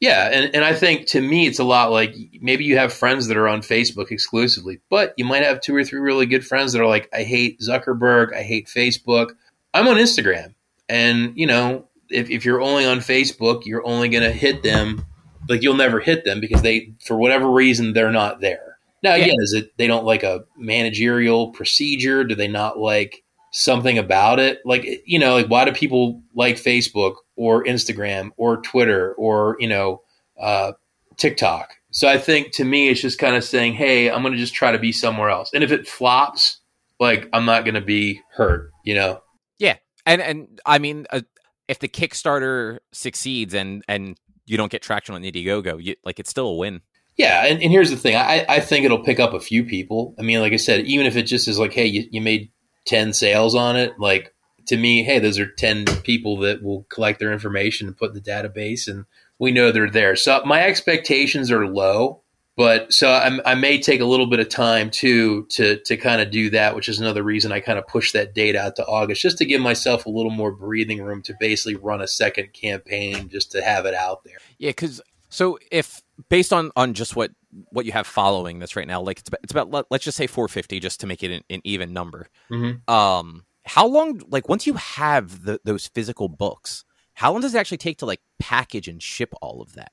Yeah, 0.00 0.30
and, 0.32 0.54
and 0.54 0.64
I 0.64 0.74
think 0.74 1.08
to 1.08 1.20
me 1.20 1.46
it's 1.46 1.58
a 1.58 1.64
lot 1.64 1.90
like 1.90 2.14
maybe 2.40 2.64
you 2.64 2.76
have 2.78 2.92
friends 2.92 3.26
that 3.26 3.36
are 3.36 3.48
on 3.48 3.60
Facebook 3.60 4.10
exclusively, 4.10 4.80
but 4.88 5.14
you 5.16 5.24
might 5.24 5.42
have 5.42 5.60
two 5.60 5.74
or 5.74 5.84
three 5.84 6.00
really 6.00 6.26
good 6.26 6.46
friends 6.46 6.72
that 6.72 6.80
are 6.80 6.86
like, 6.86 7.08
I 7.12 7.22
hate 7.22 7.60
Zuckerberg, 7.60 8.34
I 8.34 8.42
hate 8.42 8.68
Facebook. 8.68 9.32
I'm 9.72 9.88
on 9.88 9.96
Instagram. 9.96 10.54
And, 10.88 11.36
you 11.36 11.46
know, 11.46 11.88
if, 12.08 12.30
if 12.30 12.44
you're 12.44 12.60
only 12.60 12.86
on 12.86 12.98
Facebook, 12.98 13.66
you're 13.66 13.86
only 13.86 14.08
gonna 14.08 14.30
hit 14.30 14.62
them 14.62 15.04
like 15.48 15.62
you'll 15.62 15.76
never 15.76 16.00
hit 16.00 16.24
them 16.24 16.40
because 16.40 16.62
they 16.62 16.92
for 17.04 17.16
whatever 17.16 17.50
reason 17.50 17.92
they're 17.92 18.12
not 18.12 18.40
there. 18.40 18.78
Now 19.02 19.14
again, 19.14 19.28
yeah. 19.28 19.42
is 19.42 19.52
it 19.54 19.76
they 19.76 19.86
don't 19.86 20.04
like 20.04 20.22
a 20.22 20.44
managerial 20.56 21.50
procedure? 21.50 22.24
Do 22.24 22.34
they 22.34 22.48
not 22.48 22.78
like 22.78 23.23
something 23.56 23.98
about 23.98 24.40
it. 24.40 24.58
Like, 24.64 24.84
you 25.06 25.18
know, 25.18 25.34
like 25.34 25.46
why 25.46 25.64
do 25.64 25.70
people 25.70 26.22
like 26.34 26.56
Facebook 26.56 27.14
or 27.36 27.64
Instagram 27.64 28.30
or 28.36 28.60
Twitter 28.60 29.14
or, 29.14 29.56
you 29.60 29.68
know, 29.68 30.02
uh, 30.40 30.72
TikTok? 31.16 31.72
So 31.92 32.08
I 32.08 32.18
think 32.18 32.50
to 32.54 32.64
me, 32.64 32.88
it's 32.88 33.00
just 33.00 33.20
kind 33.20 33.36
of 33.36 33.44
saying, 33.44 33.74
hey, 33.74 34.10
I'm 34.10 34.22
going 34.22 34.32
to 34.32 34.38
just 34.38 34.54
try 34.54 34.72
to 34.72 34.78
be 34.80 34.90
somewhere 34.90 35.30
else. 35.30 35.52
And 35.54 35.62
if 35.62 35.70
it 35.70 35.86
flops, 35.86 36.60
like, 36.98 37.28
I'm 37.32 37.44
not 37.44 37.64
going 37.64 37.76
to 37.76 37.80
be 37.80 38.20
hurt, 38.32 38.72
you 38.84 38.96
know? 38.96 39.20
Yeah. 39.60 39.76
And, 40.04 40.20
and 40.20 40.60
I 40.66 40.80
mean, 40.80 41.06
uh, 41.10 41.20
if 41.68 41.78
the 41.78 41.88
Kickstarter 41.88 42.78
succeeds 42.92 43.54
and, 43.54 43.84
and 43.86 44.18
you 44.46 44.56
don't 44.56 44.72
get 44.72 44.82
traction 44.82 45.14
on 45.14 45.22
Indiegogo, 45.22 45.80
you, 45.80 45.94
like, 46.04 46.18
it's 46.18 46.30
still 46.30 46.48
a 46.48 46.56
win. 46.56 46.80
Yeah, 47.16 47.46
and, 47.46 47.62
and 47.62 47.70
here's 47.70 47.90
the 47.90 47.96
thing. 47.96 48.16
I, 48.16 48.44
I 48.48 48.58
think 48.58 48.84
it'll 48.84 49.04
pick 49.04 49.20
up 49.20 49.32
a 49.32 49.38
few 49.38 49.62
people. 49.62 50.16
I 50.18 50.22
mean, 50.22 50.40
like 50.40 50.52
I 50.52 50.56
said, 50.56 50.84
even 50.86 51.06
if 51.06 51.14
it 51.14 51.22
just 51.22 51.46
is 51.46 51.60
like, 51.60 51.72
hey, 51.72 51.86
you, 51.86 52.08
you 52.10 52.20
made 52.20 52.50
10 52.86 53.12
sales 53.12 53.54
on 53.54 53.76
it, 53.76 53.98
like 53.98 54.32
to 54.66 54.76
me, 54.76 55.02
hey, 55.02 55.18
those 55.18 55.38
are 55.38 55.46
10 55.46 55.84
people 56.02 56.38
that 56.38 56.62
will 56.62 56.84
collect 56.88 57.18
their 57.18 57.32
information 57.32 57.86
and 57.86 57.96
put 57.96 58.10
in 58.10 58.14
the 58.14 58.20
database 58.20 58.88
and 58.88 59.04
we 59.38 59.52
know 59.52 59.72
they're 59.72 59.90
there. 59.90 60.16
So 60.16 60.42
my 60.44 60.62
expectations 60.62 61.50
are 61.50 61.66
low, 61.66 62.22
but 62.56 62.92
so 62.92 63.10
I'm, 63.10 63.40
i 63.44 63.54
may 63.54 63.80
take 63.80 64.00
a 64.00 64.04
little 64.04 64.26
bit 64.26 64.38
of 64.38 64.48
time 64.48 64.90
too 64.90 65.46
to 65.50 65.76
to 65.84 65.96
kind 65.96 66.22
of 66.22 66.30
do 66.30 66.50
that, 66.50 66.76
which 66.76 66.88
is 66.88 67.00
another 67.00 67.22
reason 67.22 67.52
I 67.52 67.60
kind 67.60 67.78
of 67.78 67.86
push 67.86 68.12
that 68.12 68.34
date 68.34 68.56
out 68.56 68.76
to 68.76 68.86
August, 68.86 69.22
just 69.22 69.38
to 69.38 69.44
give 69.44 69.60
myself 69.60 70.06
a 70.06 70.10
little 70.10 70.30
more 70.30 70.52
breathing 70.52 71.02
room 71.02 71.20
to 71.22 71.34
basically 71.40 71.74
run 71.74 72.00
a 72.00 72.06
second 72.06 72.52
campaign, 72.52 73.28
just 73.28 73.50
to 73.52 73.62
have 73.62 73.86
it 73.86 73.94
out 73.94 74.22
there. 74.24 74.38
Yeah, 74.58 74.70
because 74.70 75.00
so 75.30 75.58
if 75.72 76.00
based 76.28 76.52
on 76.52 76.70
on 76.76 76.94
just 76.94 77.16
what 77.16 77.32
what 77.70 77.86
you 77.86 77.92
have 77.92 78.06
following 78.06 78.58
this 78.58 78.76
right 78.76 78.86
now, 78.86 79.00
like 79.00 79.18
it's 79.20 79.28
about, 79.28 79.40
it's 79.42 79.52
about 79.52 79.86
let's 79.90 80.04
just 80.04 80.16
say 80.16 80.26
450, 80.26 80.80
just 80.80 81.00
to 81.00 81.06
make 81.06 81.22
it 81.22 81.30
an, 81.30 81.42
an 81.50 81.60
even 81.64 81.92
number. 81.92 82.28
Mm-hmm. 82.50 82.92
Um, 82.92 83.44
how 83.64 83.86
long? 83.86 84.20
Like 84.28 84.48
once 84.48 84.66
you 84.66 84.74
have 84.74 85.44
the, 85.44 85.60
those 85.64 85.86
physical 85.86 86.28
books, 86.28 86.84
how 87.14 87.32
long 87.32 87.40
does 87.40 87.54
it 87.54 87.58
actually 87.58 87.78
take 87.78 87.98
to 87.98 88.06
like 88.06 88.20
package 88.38 88.88
and 88.88 89.02
ship 89.02 89.34
all 89.40 89.62
of 89.62 89.74
that? 89.74 89.92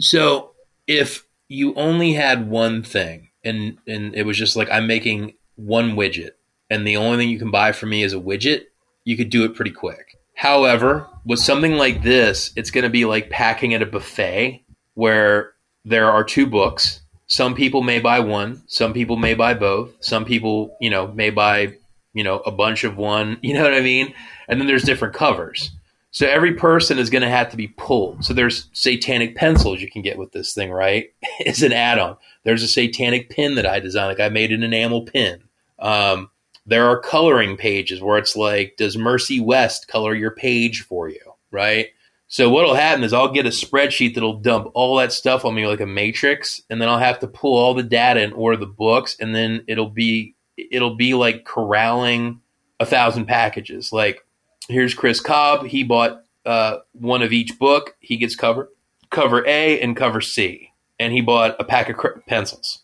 So 0.00 0.52
if 0.86 1.26
you 1.48 1.74
only 1.74 2.12
had 2.12 2.48
one 2.48 2.82
thing, 2.82 3.30
and 3.44 3.78
and 3.86 4.14
it 4.14 4.24
was 4.24 4.38
just 4.38 4.56
like 4.56 4.70
I'm 4.70 4.86
making 4.86 5.34
one 5.56 5.92
widget, 5.96 6.30
and 6.70 6.86
the 6.86 6.96
only 6.96 7.18
thing 7.18 7.30
you 7.30 7.38
can 7.38 7.50
buy 7.50 7.72
from 7.72 7.90
me 7.90 8.02
is 8.02 8.14
a 8.14 8.20
widget, 8.20 8.64
you 9.04 9.16
could 9.16 9.30
do 9.30 9.44
it 9.44 9.54
pretty 9.54 9.72
quick. 9.72 10.16
However, 10.34 11.06
with 11.24 11.38
something 11.38 11.74
like 11.74 12.02
this, 12.02 12.52
it's 12.56 12.70
going 12.70 12.84
to 12.84 12.90
be 12.90 13.04
like 13.04 13.30
packing 13.30 13.74
at 13.74 13.82
a 13.82 13.86
buffet 13.86 14.64
where 14.94 15.52
there 15.84 16.10
are 16.10 16.24
two 16.24 16.46
books. 16.46 17.00
Some 17.26 17.54
people 17.54 17.82
may 17.82 17.98
buy 17.98 18.20
one, 18.20 18.62
some 18.66 18.92
people 18.92 19.16
may 19.16 19.34
buy 19.34 19.54
both, 19.54 19.90
some 20.00 20.24
people, 20.24 20.76
you 20.80 20.90
know, 20.90 21.08
may 21.08 21.30
buy, 21.30 21.74
you 22.12 22.22
know, 22.22 22.40
a 22.40 22.50
bunch 22.50 22.84
of 22.84 22.96
one, 22.96 23.38
you 23.42 23.54
know 23.54 23.62
what 23.62 23.74
I 23.74 23.80
mean? 23.80 24.14
And 24.48 24.60
then 24.60 24.66
there's 24.66 24.84
different 24.84 25.14
covers. 25.14 25.70
So 26.10 26.26
every 26.26 26.52
person 26.52 26.98
is 26.98 27.08
going 27.08 27.22
to 27.22 27.30
have 27.30 27.50
to 27.50 27.56
be 27.56 27.68
pulled. 27.68 28.22
So 28.22 28.34
there's 28.34 28.68
satanic 28.74 29.34
pencils 29.34 29.80
you 29.80 29.90
can 29.90 30.02
get 30.02 30.18
with 30.18 30.32
this 30.32 30.52
thing, 30.52 30.70
right? 30.70 31.10
it's 31.40 31.62
an 31.62 31.72
add-on. 31.72 32.18
There's 32.44 32.62
a 32.62 32.68
satanic 32.68 33.30
pin 33.30 33.54
that 33.54 33.66
I 33.66 33.80
designed. 33.80 34.08
Like 34.08 34.20
I 34.20 34.28
made 34.28 34.52
an 34.52 34.62
enamel 34.62 35.02
pin. 35.02 35.42
Um, 35.78 36.28
there 36.66 36.86
are 36.86 37.00
coloring 37.00 37.56
pages 37.56 38.02
where 38.02 38.18
it's 38.18 38.36
like, 38.36 38.74
does 38.76 38.96
Mercy 38.96 39.40
West 39.40 39.88
color 39.88 40.14
your 40.14 40.30
page 40.32 40.82
for 40.82 41.08
you, 41.08 41.34
right? 41.50 41.88
So 42.32 42.48
what'll 42.48 42.74
happen 42.74 43.04
is 43.04 43.12
I'll 43.12 43.30
get 43.30 43.44
a 43.44 43.50
spreadsheet 43.50 44.14
that'll 44.14 44.40
dump 44.40 44.70
all 44.72 44.96
that 44.96 45.12
stuff 45.12 45.44
on 45.44 45.54
me 45.54 45.66
like 45.66 45.80
a 45.80 45.86
matrix, 45.86 46.62
and 46.70 46.80
then 46.80 46.88
I'll 46.88 46.98
have 46.98 47.18
to 47.18 47.26
pull 47.26 47.58
all 47.58 47.74
the 47.74 47.82
data 47.82 48.22
and 48.22 48.32
order 48.32 48.56
the 48.56 48.64
books, 48.64 49.14
and 49.20 49.34
then 49.34 49.62
it'll 49.68 49.90
be 49.90 50.34
it'll 50.56 50.94
be 50.94 51.12
like 51.12 51.44
corralling 51.44 52.40
a 52.80 52.86
thousand 52.86 53.26
packages. 53.26 53.92
Like 53.92 54.24
here's 54.70 54.94
Chris 54.94 55.20
Cobb, 55.20 55.66
he 55.66 55.82
bought 55.84 56.24
uh, 56.46 56.78
one 56.92 57.20
of 57.20 57.34
each 57.34 57.58
book. 57.58 57.96
He 58.00 58.16
gets 58.16 58.34
cover 58.34 58.70
cover 59.10 59.46
A 59.46 59.78
and 59.82 59.94
cover 59.94 60.22
C, 60.22 60.72
and 60.98 61.12
he 61.12 61.20
bought 61.20 61.54
a 61.60 61.64
pack 61.64 61.90
of 61.90 62.26
pencils, 62.26 62.78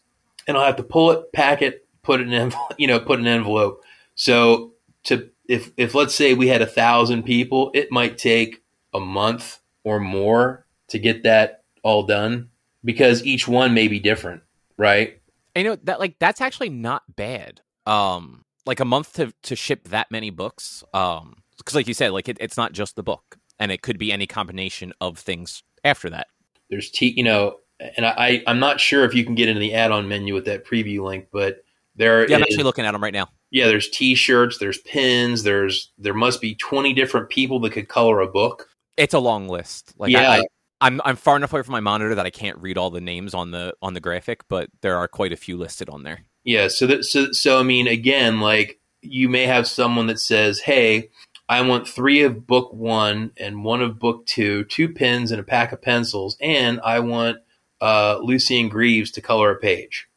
and 0.47 0.59
I'll 0.59 0.67
have 0.67 0.77
to 0.77 0.83
pull 0.83 1.11
it, 1.13 1.33
pack 1.33 1.63
it, 1.63 1.87
put 2.03 2.21
it 2.21 2.31
in 2.31 2.53
you 2.77 2.87
know 2.87 3.01
put 3.01 3.19
an 3.19 3.27
envelope. 3.27 3.83
So 4.15 4.75
to 5.05 5.31
if 5.49 5.73
if 5.79 5.95
let's 5.95 6.15
say 6.15 6.35
we 6.35 6.49
had 6.49 6.61
a 6.61 6.67
thousand 6.67 7.23
people, 7.23 7.71
it 7.73 7.91
might 7.91 8.19
take 8.19 8.63
a 8.99 9.01
month 9.01 9.61
or 9.85 9.99
more 9.99 10.67
to 10.89 10.99
get 10.99 11.23
that 11.23 11.63
all 11.83 12.03
done 12.03 12.51
because 12.85 13.25
each 13.25 13.49
one 13.49 13.73
may 13.73 13.89
be 13.89 14.01
different, 14.01 14.43
right? 14.77 15.21
I 15.57 15.63
know 15.63 15.77
that 15.85 16.01
like 16.01 16.19
that's 16.19 16.41
actually 16.41 16.69
not 16.69 17.03
bad. 17.17 17.61
Um 17.87 18.45
like 18.67 18.81
a 18.81 18.85
month 18.85 19.15
to 19.15 19.33
to 19.45 19.57
ship 19.57 19.89
that 19.89 20.11
many 20.11 20.31
books. 20.31 20.85
Um 20.93 21.43
because 21.57 21.75
like 21.75 21.89
you 21.89 21.95
said, 21.95 22.13
like 22.13 22.29
it, 22.29 22.37
it's 22.41 22.57
not 22.57 22.73
just 22.73 22.97
the 22.97 23.03
book 23.03 23.39
and 23.59 23.73
it 23.73 23.83
could 23.83 23.99
be 23.99 24.13
any 24.13 24.27
combination 24.27 24.93
of 25.01 25.19
things 25.19 25.63
after 25.85 26.11
that. 26.11 26.27
There's 26.71 26.91
t 26.91 27.15
you 27.17 27.25
know, 27.25 27.59
and 27.81 28.05
I 28.05 28.43
I'm 28.47 28.59
not 28.59 28.81
sure 28.81 29.05
if 29.05 29.15
you 29.15 29.25
can 29.25 29.35
get 29.35 29.49
into 29.49 29.61
the 29.61 29.75
add-on 29.75 30.09
menu 30.09 30.35
with 30.35 30.45
that 30.47 30.67
preview 30.67 31.03
link, 31.03 31.29
but 31.33 31.65
there 31.97 32.29
Yeah, 32.29 32.37
I'm 32.37 32.43
actually 32.43 32.65
looking 32.65 32.85
at 32.85 32.93
them 32.93 33.03
right 33.03 33.15
now. 33.15 33.29
Yeah, 33.51 33.67
there's 33.67 33.89
t-shirts, 33.89 34.59
there's 34.59 34.79
pins, 34.79 35.43
there's 35.43 35.91
there 35.99 36.15
must 36.15 36.41
be 36.41 36.55
20 36.55 36.93
different 36.93 37.31
people 37.31 37.61
that 37.61 37.73
could 37.73 37.89
color 37.89 38.21
a 38.21 38.27
book. 38.27 38.69
It's 38.99 39.15
a 39.15 39.19
long 39.19 39.49
list. 39.49 39.95
Like 39.97 40.11
yeah. 40.11 40.31
I, 40.31 40.39
I, 40.39 40.45
I'm 40.81 41.01
I'm 41.05 41.17
far 41.17 41.37
enough 41.37 41.53
away 41.53 41.63
from 41.63 41.73
my 41.73 41.81
monitor 41.81 42.15
that 42.15 42.27
I 42.27 42.31
can't 42.31 42.59
read 42.59 42.77
all 42.77 42.91
the 42.91 43.01
names 43.01 43.33
on 43.33 43.53
the 43.53 43.75
on 43.81 43.95
the 43.95 44.01
graphic, 44.01 44.47
but 44.49 44.69
there 44.81 44.97
are 44.97 45.09
quite 45.09 45.33
a 45.33 45.37
few 45.37 45.57
listed 45.57 45.89
on 45.89 46.03
there. 46.03 46.25
Yeah, 46.45 46.69
so 46.69 46.87
that 46.87 47.05
so 47.05 47.33
so 47.33 47.59
I 47.59 47.63
mean 47.63 47.87
again, 47.87 48.41
like 48.41 48.79
you 49.01 49.29
may 49.29 49.47
have 49.47 49.67
someone 49.67 50.07
that 50.09 50.21
says, 50.21 50.61
"Hey, 50.61 51.11
I 51.49 51.63
want 51.63 51.89
3 51.89 52.23
of 52.23 52.47
book 52.47 52.73
1 52.73 53.33
and 53.39 53.65
1 53.65 53.83
of 53.83 53.99
book 53.99 54.27
2, 54.27 54.65
two 54.65 54.89
pens 54.93 55.31
and 55.31 55.41
a 55.41 55.45
pack 55.45 55.73
of 55.73 55.81
pencils, 55.81 56.37
and 56.41 56.81
I 56.85 57.01
want 57.01 57.39
uh, 57.81 58.19
Lucien 58.23 58.69
Greaves 58.69 59.11
to 59.13 59.21
color 59.21 59.51
a 59.51 59.57
page." 59.57 60.09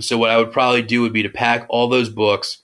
So 0.00 0.16
what 0.16 0.30
I 0.30 0.38
would 0.38 0.52
probably 0.52 0.82
do 0.82 1.02
would 1.02 1.12
be 1.12 1.22
to 1.22 1.28
pack 1.28 1.66
all 1.68 1.88
those 1.88 2.08
books, 2.08 2.62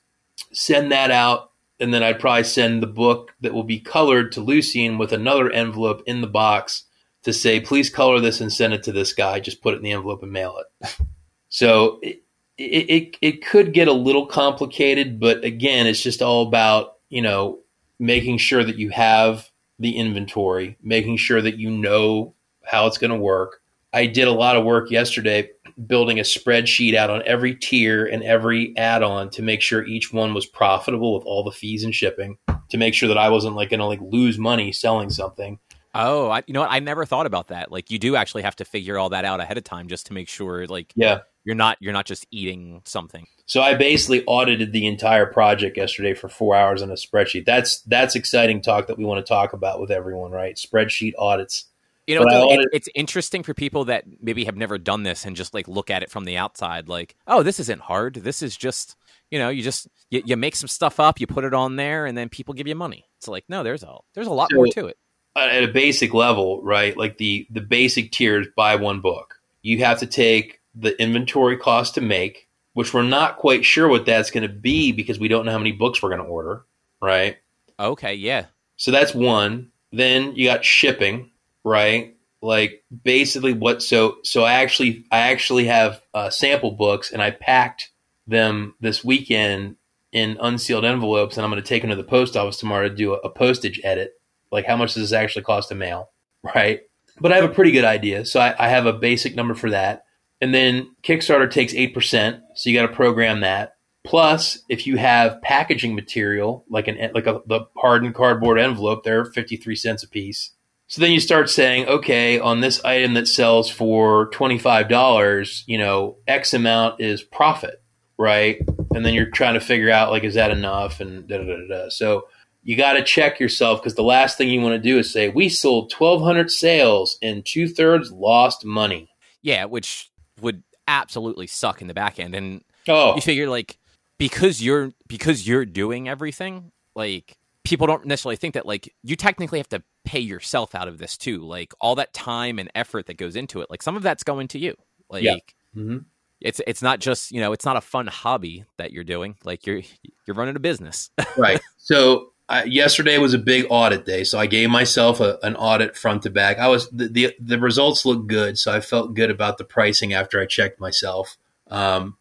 send 0.53 0.93
that 0.93 1.11
out 1.11 1.53
and 1.79 1.93
then 1.93 2.03
I'd 2.03 2.21
probably 2.21 2.45
send 2.45 2.83
the 2.83 2.87
book 2.87 3.33
that 3.41 3.55
will 3.55 3.65
be 3.65 3.81
colored 3.81 4.33
to 4.33 4.41
Lucien 4.41 4.99
with 4.99 5.13
another 5.13 5.51
envelope 5.51 6.03
in 6.07 6.21
the 6.21 6.27
box 6.27 6.85
to 7.25 7.33
say, 7.33 7.61
please 7.61 7.91
color 7.91 8.21
this 8.21 8.41
and 8.41 8.53
send 8.53 8.73
it 8.73 8.83
to 8.85 8.93
this 8.93 9.13
guy. 9.13 9.41
Just 9.41 9.63
put 9.63 9.75
it 9.75 9.79
in 9.79 9.83
the 9.83 9.93
envelope 9.93 10.23
and 10.23 10.33
mail 10.33 10.59
it. 10.59 10.97
so 11.49 11.99
it, 12.03 12.23
it, 12.57 12.91
it, 12.91 13.17
it 13.21 13.47
could 13.47 13.75
get 13.75 13.89
a 13.89 13.93
little 13.93 14.27
complicated, 14.27 15.21
but 15.21 15.45
again, 15.45 15.87
it's 15.87 16.03
just 16.03 16.23
all 16.23 16.47
about, 16.47 16.95
you 17.11 17.21
know, 17.21 17.59
making 17.99 18.39
sure 18.39 18.65
that 18.65 18.79
you 18.79 18.91
have 18.91 19.51
the 19.79 19.97
inventory, 19.97 20.79
making 20.83 21.19
sure 21.19 21.43
that 21.43 21.59
you 21.59 21.71
know 21.71 22.35
how 22.65 22.87
it's 22.87 22.99
going 22.99 23.11
to 23.11 23.17
work. 23.17 23.61
I 23.93 24.07
did 24.07 24.29
a 24.29 24.33
lot 24.33 24.57
of 24.57 24.65
work 24.65 24.91
yesterday 24.91 25.51
building 25.87 26.19
a 26.19 26.23
spreadsheet 26.23 26.95
out 26.95 27.11
on 27.11 27.23
every 27.27 27.55
tier 27.55 28.07
and 28.07 28.23
every 28.23 28.77
add-on 28.77 29.29
to 29.31 29.43
make 29.43 29.61
sure 29.61 29.85
each 29.85 30.13
one 30.13 30.33
was 30.33 30.47
profitable 30.47 31.15
with 31.15 31.25
all 31.27 31.45
the 31.45 31.51
fees 31.51 31.85
and 31.85 31.95
shipping 31.95 32.39
to 32.71 32.79
make 32.79 32.95
sure 32.95 33.09
that 33.09 33.19
I 33.19 33.29
wasn't 33.29 33.57
like 33.57 33.71
going 33.71 33.81
to 33.81 33.87
like 33.87 34.01
lose 34.01 34.39
money 34.39 34.73
selling 34.73 35.11
something. 35.11 35.59
Oh, 35.95 36.29
I, 36.29 36.43
you 36.47 36.53
know 36.53 36.61
what? 36.61 36.71
I 36.71 36.79
never 36.81 37.07
thought 37.07 37.25
about 37.25 37.49
that. 37.49 37.73
Like, 37.73 37.91
you 37.91 37.99
do 37.99 38.17
actually 38.17 38.43
have 38.43 38.57
to 38.57 38.67
figure 38.67 38.99
all 38.99 39.09
that 39.11 39.25
out 39.25 39.41
ahead 39.41 39.57
of 39.57 39.65
time 39.65 39.89
just 39.89 40.07
to 40.07 40.13
make 40.13 40.29
sure, 40.29 40.67
like, 40.67 40.93
yeah, 40.95 41.21
you're 41.45 41.55
not 41.55 41.79
you're 41.81 41.95
not 41.95 42.05
just 42.05 42.27
eating 42.31 42.83
something. 42.85 43.27
So 43.47 43.63
I 43.63 43.75
basically 43.75 44.23
audited 44.27 44.73
the 44.73 44.87
entire 44.87 45.25
project 45.25 45.77
yesterday 45.77 46.13
for 46.13 46.29
four 46.29 46.55
hours 46.55 46.83
on 46.83 46.91
a 46.91 46.95
spreadsheet. 46.95 47.47
That's 47.47 47.81
that's 47.83 48.15
exciting 48.15 48.61
talk 48.61 48.89
that 48.89 48.99
we 48.99 49.05
want 49.05 49.25
to 49.25 49.29
talk 49.29 49.55
about 49.55 49.81
with 49.81 49.91
everyone, 49.91 50.33
right? 50.33 50.57
Spreadsheet 50.57 51.15
audits. 51.19 51.67
You 52.07 52.15
know, 52.15 52.25
though, 52.31 52.53
it, 52.53 52.69
it's 52.73 52.89
interesting 52.95 53.43
for 53.43 53.53
people 53.53 53.87
that 53.87 54.05
maybe 54.21 54.45
have 54.45 54.57
never 54.57 54.79
done 54.79 55.03
this 55.03 55.25
and 55.25 55.35
just 55.35 55.55
like 55.55 55.67
look 55.67 55.91
at 55.91 56.05
it 56.05 56.11
from 56.11 56.25
the 56.25 56.37
outside, 56.37 56.89
like, 56.89 57.17
oh, 57.27 57.43
this 57.43 57.59
isn't 57.59 57.81
hard. 57.81 58.15
This 58.15 58.43
is 58.43 58.57
just, 58.57 58.97
you 59.31 59.41
know, 59.41 59.49
you 59.49 59.63
just 59.63 59.89
you, 60.11 60.23
you 60.25 60.37
make 60.37 60.55
some 60.55 60.69
stuff 60.69 61.01
up, 61.01 61.21
you 61.21 61.27
put 61.27 61.45
it 61.45 61.53
on 61.53 61.77
there, 61.77 62.07
and 62.07 62.17
then 62.17 62.29
people 62.29 62.55
give 62.55 62.69
you 62.69 62.77
money. 62.77 63.07
It's 63.19 63.27
like, 63.27 63.45
no, 63.49 63.65
there's 63.65 63.83
a 63.83 63.97
there's 64.15 64.29
a 64.29 64.33
lot 64.33 64.51
so, 64.51 64.57
more 64.57 64.67
to 64.67 64.87
it 64.87 64.99
at 65.37 65.65
a 65.65 65.69
basic 65.69 66.15
level, 66.15 66.63
right? 66.63 66.97
Like 66.97 67.19
the 67.19 67.47
the 67.51 67.61
basic 67.61 68.13
tiers 68.13 68.47
buy 68.57 68.77
one 68.77 69.01
book. 69.01 69.41
You 69.63 69.79
have 69.85 69.99
to 70.01 70.07
take 70.07 70.61
the 70.75 71.01
inventory 71.01 71.57
cost 71.57 71.95
to 71.95 72.01
make, 72.01 72.49
which 72.73 72.95
we're 72.95 73.03
not 73.03 73.37
quite 73.37 73.65
sure 73.65 73.89
what 73.89 74.07
that's 74.07 74.31
going 74.31 74.43
to 74.47 74.53
be 74.53 74.93
because 74.93 75.19
we 75.19 75.29
don't 75.29 75.45
know 75.45 75.53
how 75.53 75.59
many 75.59 75.73
books 75.73 76.03
we're 76.03 76.11
going 76.11 76.23
to 76.23 76.29
order, 76.29 76.65
right? 77.03 77.39
Okay, 77.79 78.15
yeah. 78.15 78.47
So 78.77 78.91
that's 78.91 79.15
one. 79.15 79.71
Then 79.93 80.35
you 80.37 80.47
got 80.47 80.65
shipping, 80.65 81.31
right? 81.67 82.17
Like 82.41 82.85
basically 83.05 83.53
what 83.53 83.83
so 83.83 84.19
so 84.23 84.45
I 84.45 84.55
actually 84.55 85.05
I 85.11 85.31
actually 85.33 85.67
have 85.67 86.01
uh, 86.15 86.31
sample 86.31 86.71
books 86.71 87.11
and 87.11 87.21
I 87.21 87.31
packed 87.31 87.91
them 88.27 88.75
this 88.81 89.05
weekend 89.05 89.77
in 90.13 90.39
unsealed 90.41 90.85
envelopes 90.85 91.37
and 91.37 91.45
I'm 91.45 91.51
going 91.51 91.63
to 91.63 91.69
take 91.69 91.83
them 91.83 91.91
to 91.91 91.97
the 91.97 92.05
post 92.05 92.37
office 92.37 92.59
tomorrow 92.59 92.89
to 92.89 92.95
do 92.95 93.15
a, 93.15 93.19
a 93.19 93.31
postage 93.31 93.81
edit 93.85 94.17
like, 94.51 94.67
how 94.67 94.77
much 94.77 94.95
does 94.95 95.03
this 95.03 95.13
actually 95.13 95.43
cost 95.43 95.69
to 95.69 95.75
mail? 95.75 96.11
Right. 96.55 96.83
But 97.19 97.33
I 97.33 97.37
have 97.37 97.51
a 97.51 97.53
pretty 97.53 97.73
good 97.73 97.85
idea. 97.85 98.25
So 98.25 98.39
I, 98.39 98.55
I 98.57 98.69
have 98.69 98.87
a 98.87 98.93
basic 98.93 99.35
number 99.35 99.55
for 99.55 99.71
that. 99.71 100.05
And 100.41 100.55
then 100.55 100.95
Kickstarter 101.03 101.51
takes 101.51 101.73
8%. 101.73 102.41
So 102.55 102.71
you 102.71 102.77
got 102.77 102.87
to 102.87 102.95
program 102.95 103.41
that. 103.41 103.73
Plus, 104.05 104.63
if 104.69 104.87
you 104.87 104.97
have 104.97 105.43
packaging 105.43 105.97
material, 105.97 106.65
like 106.71 106.87
an 106.87 107.11
like 107.15 107.27
a, 107.27 107.41
the 107.47 107.63
hardened 107.77 108.15
cardboard 108.15 108.61
envelope, 108.61 109.03
they're 109.03 109.25
53 109.25 109.75
cents 109.75 110.05
a 110.05 110.09
piece. 110.09 110.53
So 110.89 111.01
then 111.01 111.11
you 111.11 111.21
start 111.21 111.51
saying, 111.51 111.87
okay, 111.87 112.39
on 112.39 112.61
this 112.61 112.85
item 112.85 113.15
that 113.15 113.27
sells 113.27 113.69
for 113.69 114.31
$25, 114.31 115.65
you 115.67 115.79
know, 115.79 116.17
X 116.29 116.55
amount 116.55 117.01
is 117.01 117.23
profit, 117.23 117.83
right? 118.19 118.61
And 118.95 119.05
then 119.05 119.13
you're 119.13 119.31
trying 119.31 119.55
to 119.55 119.61
figure 119.61 119.91
out, 119.91 120.11
like, 120.11 120.23
is 120.23 120.35
that 120.35 120.53
enough? 120.53 121.01
And 121.01 121.27
da 121.27 121.39
da 121.39 121.45
da 121.45 121.69
da. 121.69 121.89
So 121.89 122.29
you 122.67 122.77
got 122.77 122.95
to 122.95 123.05
check 123.05 123.39
yourself 123.39 123.81
because 123.81 123.95
the 123.95 124.03
last 124.03 124.37
thing 124.37 124.51
you 124.51 124.61
want 124.61 124.75
to 124.75 124.89
do 124.89 124.99
is 124.99 125.11
say 125.11 125.29
we 125.29 125.49
sold 125.49 125.93
1200 125.97 126.51
sales 126.51 127.17
and 127.23 127.47
two 127.47 127.69
thirds 127.69 128.11
lost 128.11 128.65
money 128.65 129.09
yeah 129.41 129.65
which 129.65 130.11
would 130.41 130.63
absolutely 130.89 131.47
suck 131.47 131.81
in 131.81 131.87
the 131.87 131.95
back 131.95 132.19
end 132.19 132.35
and 132.35 132.63
oh 132.89 133.15
you 133.15 133.21
figure 133.21 133.49
like 133.49 133.79
because 134.19 134.63
you're 134.63 134.93
because 135.07 135.47
you're 135.47 135.65
doing 135.65 136.09
everything 136.09 136.73
like 136.95 137.39
people 137.67 137.87
don't 137.87 138.07
necessarily 138.07 138.37
think 138.37 138.55
that 138.55 138.65
like 138.65 138.95
you 139.03 139.17
technically 139.17 139.59
have 139.59 139.69
to 139.69 139.83
pay 140.05 140.21
yourself 140.21 140.75
out 140.75 140.87
of 140.87 140.99
this 140.99 141.17
too 141.17 141.39
like 141.39 141.75
all 141.81 141.97
that 141.97 142.15
time 142.15 142.59
and 142.61 142.71
effort 142.75 143.07
that 143.07 143.17
goes 143.17 143.35
into 143.35 143.61
it 143.61 143.69
like 143.69 143.83
some 143.83 143.97
of 143.97 144.03
that's 144.03 144.23
going 144.23 144.47
to 144.47 144.59
you 144.59 144.77
like 145.11 145.25
yeah. 145.25 145.35
mm-hmm. 145.75 145.99
it's 146.41 146.61
it's 146.67 146.81
not 146.81 147.01
just 147.01 147.33
you 147.33 147.41
know 147.41 147.53
it's 147.53 147.65
not 147.65 147.77
a 147.77 147.81
fun 147.81 148.07
hobby 148.07 148.65
that 148.77 148.93
you're 148.93 149.05
doing 149.05 149.35
like 149.45 149.67
you're 149.67 149.81
you're 150.27 150.37
running 150.37 150.55
a 150.55 150.61
business 150.61 151.11
right 151.37 151.61
so 151.77 152.31
yesterday 152.65 153.19
was 153.19 153.35
a 153.35 153.39
big 153.39 153.67
audit 153.71 154.05
day, 154.05 154.25
so 154.25 154.39
I 154.39 154.47
gave 154.47 154.71
myself 154.71 155.21
a, 155.21 155.39
an 155.43 155.57
audit 155.57 155.97
front 155.97 156.23
to 156.23 156.31
back. 156.31 156.59
I 156.59 156.69
was 156.69 156.89
the, 156.91 157.09
the, 157.09 157.35
the 157.41 157.59
results 157.59 158.07
looked 158.07 158.29
good, 158.29 158.59
so 158.59 158.73
I 158.73 158.81
felt 158.81 159.15
good 159.15 159.31
about 159.31 159.59
the 159.59 159.65
pricing 159.65 160.13
after 160.13 160.41
I 160.41 160.47
checked 160.47 160.81
myself. 160.81 161.37
Um, 161.69 162.17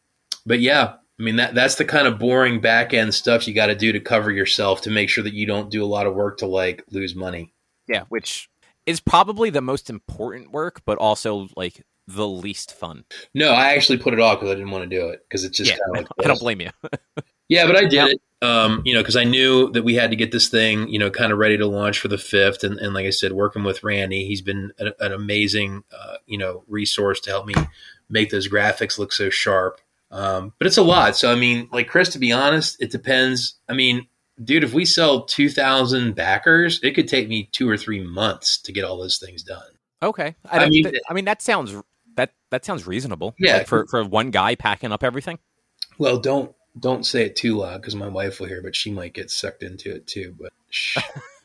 but 0.46 0.60
yeah, 0.60 0.96
I 1.20 1.24
mean 1.24 1.38
that 1.38 1.56
that's 1.56 1.76
the 1.76 1.86
kind 1.86 2.08
of 2.08 2.20
boring 2.20 2.60
back 2.60 2.94
end 2.94 3.14
stuff 3.14 3.48
you 3.48 3.54
got 3.54 3.68
to 3.68 3.76
do 3.76 3.92
to 3.92 4.00
cover 4.00 4.32
yourself 4.32 4.82
to 4.82 4.92
make 4.92 5.10
sure 5.10 5.24
that 5.24 5.34
you 5.34 5.46
don't 5.46 5.70
do 5.70 5.84
a 5.84 5.88
lot 5.88 6.08
of 6.08 6.16
work 6.16 6.40
to 6.40 6.48
like 6.48 6.84
lose 6.92 7.16
money. 7.16 7.54
Yeah, 7.88 8.04
which 8.10 8.50
is 8.86 9.00
probably 9.00 9.50
the 9.50 9.62
most 9.62 9.90
important 9.90 10.52
work, 10.52 10.82
but 10.86 10.98
also 10.98 11.48
like 11.56 11.84
the 12.08 12.28
least 12.28 12.74
fun. 12.74 13.06
No, 13.34 13.52
I 13.52 13.74
actually 13.74 13.98
put 13.98 14.14
it 14.14 14.20
off 14.20 14.40
because 14.40 14.52
I 14.52 14.56
didn't 14.56 14.72
want 14.72 14.90
to 14.90 14.96
do 14.96 15.08
it 15.10 15.26
because 15.28 15.44
it's 15.44 15.58
just 15.58 15.72
yeah, 15.72 15.78
kind 15.78 16.06
of 16.06 16.12
like 16.18 16.26
I 16.26 16.28
don't 16.28 16.40
blame 16.40 16.62
you. 16.62 16.70
yeah, 17.48 17.66
but 17.66 17.76
I 17.76 17.86
did 17.86 18.12
it 18.12 18.22
um, 18.46 18.82
you 18.86 18.94
know, 18.94 19.02
because 19.02 19.16
I 19.16 19.24
knew 19.24 19.72
that 19.72 19.84
we 19.84 19.96
had 19.96 20.12
to 20.12 20.16
get 20.16 20.32
this 20.32 20.50
thing, 20.50 20.88
you 20.90 21.00
know, 21.00 21.10
kind 21.10 21.32
of 21.32 21.40
ready 21.40 21.58
to 21.58 21.68
launch 21.68 22.00
for 22.00 22.08
the 22.08 22.18
fifth. 22.18 22.64
And, 22.64 22.78
and 22.80 22.94
like 22.94 23.06
I 23.06 23.10
said, 23.10 23.32
working 23.32 23.64
with 23.64 23.84
Randy, 23.84 24.26
he's 24.26 24.42
been 24.42 24.72
an, 24.78 24.92
an 25.00 25.14
amazing, 25.14 25.84
uh, 25.92 26.18
you 26.26 26.38
know, 26.38 26.64
resource 26.68 27.20
to 27.22 27.30
help 27.32 27.46
me 27.46 27.56
make 28.10 28.30
those 28.30 28.48
graphics 28.48 29.00
look 29.00 29.12
so 29.12 29.30
sharp. 29.30 29.80
Um, 30.12 30.54
but 30.58 30.68
it's 30.68 30.78
a 30.78 30.84
lot. 30.84 31.16
So, 31.16 31.32
I 31.32 31.36
mean, 31.36 31.70
like 31.72 31.88
Chris, 31.88 32.10
to 32.10 32.20
be 32.20 32.32
honest, 32.32 32.82
it 32.82 32.92
depends. 32.92 33.56
I 33.68 33.74
mean, 33.74 34.08
dude, 34.44 34.64
if 34.64 34.74
we 34.74 34.86
sell 34.86 35.26
2,000 35.26 36.16
backers, 36.16 36.80
it 36.84 36.96
could 36.96 37.08
take 37.08 37.28
me 37.28 37.50
two 37.52 37.70
or 37.70 37.78
three 37.78 38.06
months 38.06 38.58
to 38.64 38.72
get 38.72 38.84
all 38.84 38.98
those 38.98 39.18
things 39.18 39.44
done. 39.44 39.64
Okay. 40.02 40.36
I, 40.50 40.66
I 40.66 40.70
mean, 40.70 40.84
th- 40.84 41.02
I 41.10 41.14
mean, 41.14 41.26
that 41.26 41.42
sounds, 41.42 41.76
that, 42.16 42.34
that 42.52 42.66
sounds 42.66 42.86
reasonable. 42.86 43.36
Yeah. 43.40 43.58
Like 43.58 43.68
for, 43.68 43.88
for 43.88 44.04
one 44.04 44.32
guy 44.32 44.56
packing 44.56 44.92
up 44.92 45.04
everything. 45.04 45.40
Well, 45.98 46.20
don't, 46.20 46.54
don't 46.78 47.06
say 47.06 47.26
it 47.26 47.36
too 47.36 47.58
loud 47.58 47.82
because 47.82 47.96
my 47.96 48.08
wife 48.08 48.40
will 48.40 48.48
hear, 48.48 48.62
but 48.62 48.76
she 48.76 48.92
might 48.92 49.14
get 49.14 49.32
sucked 49.32 49.64
into 49.64 49.94
it 49.96 50.08
too. 50.08 50.36
But 50.40 50.52
she, 50.70 51.00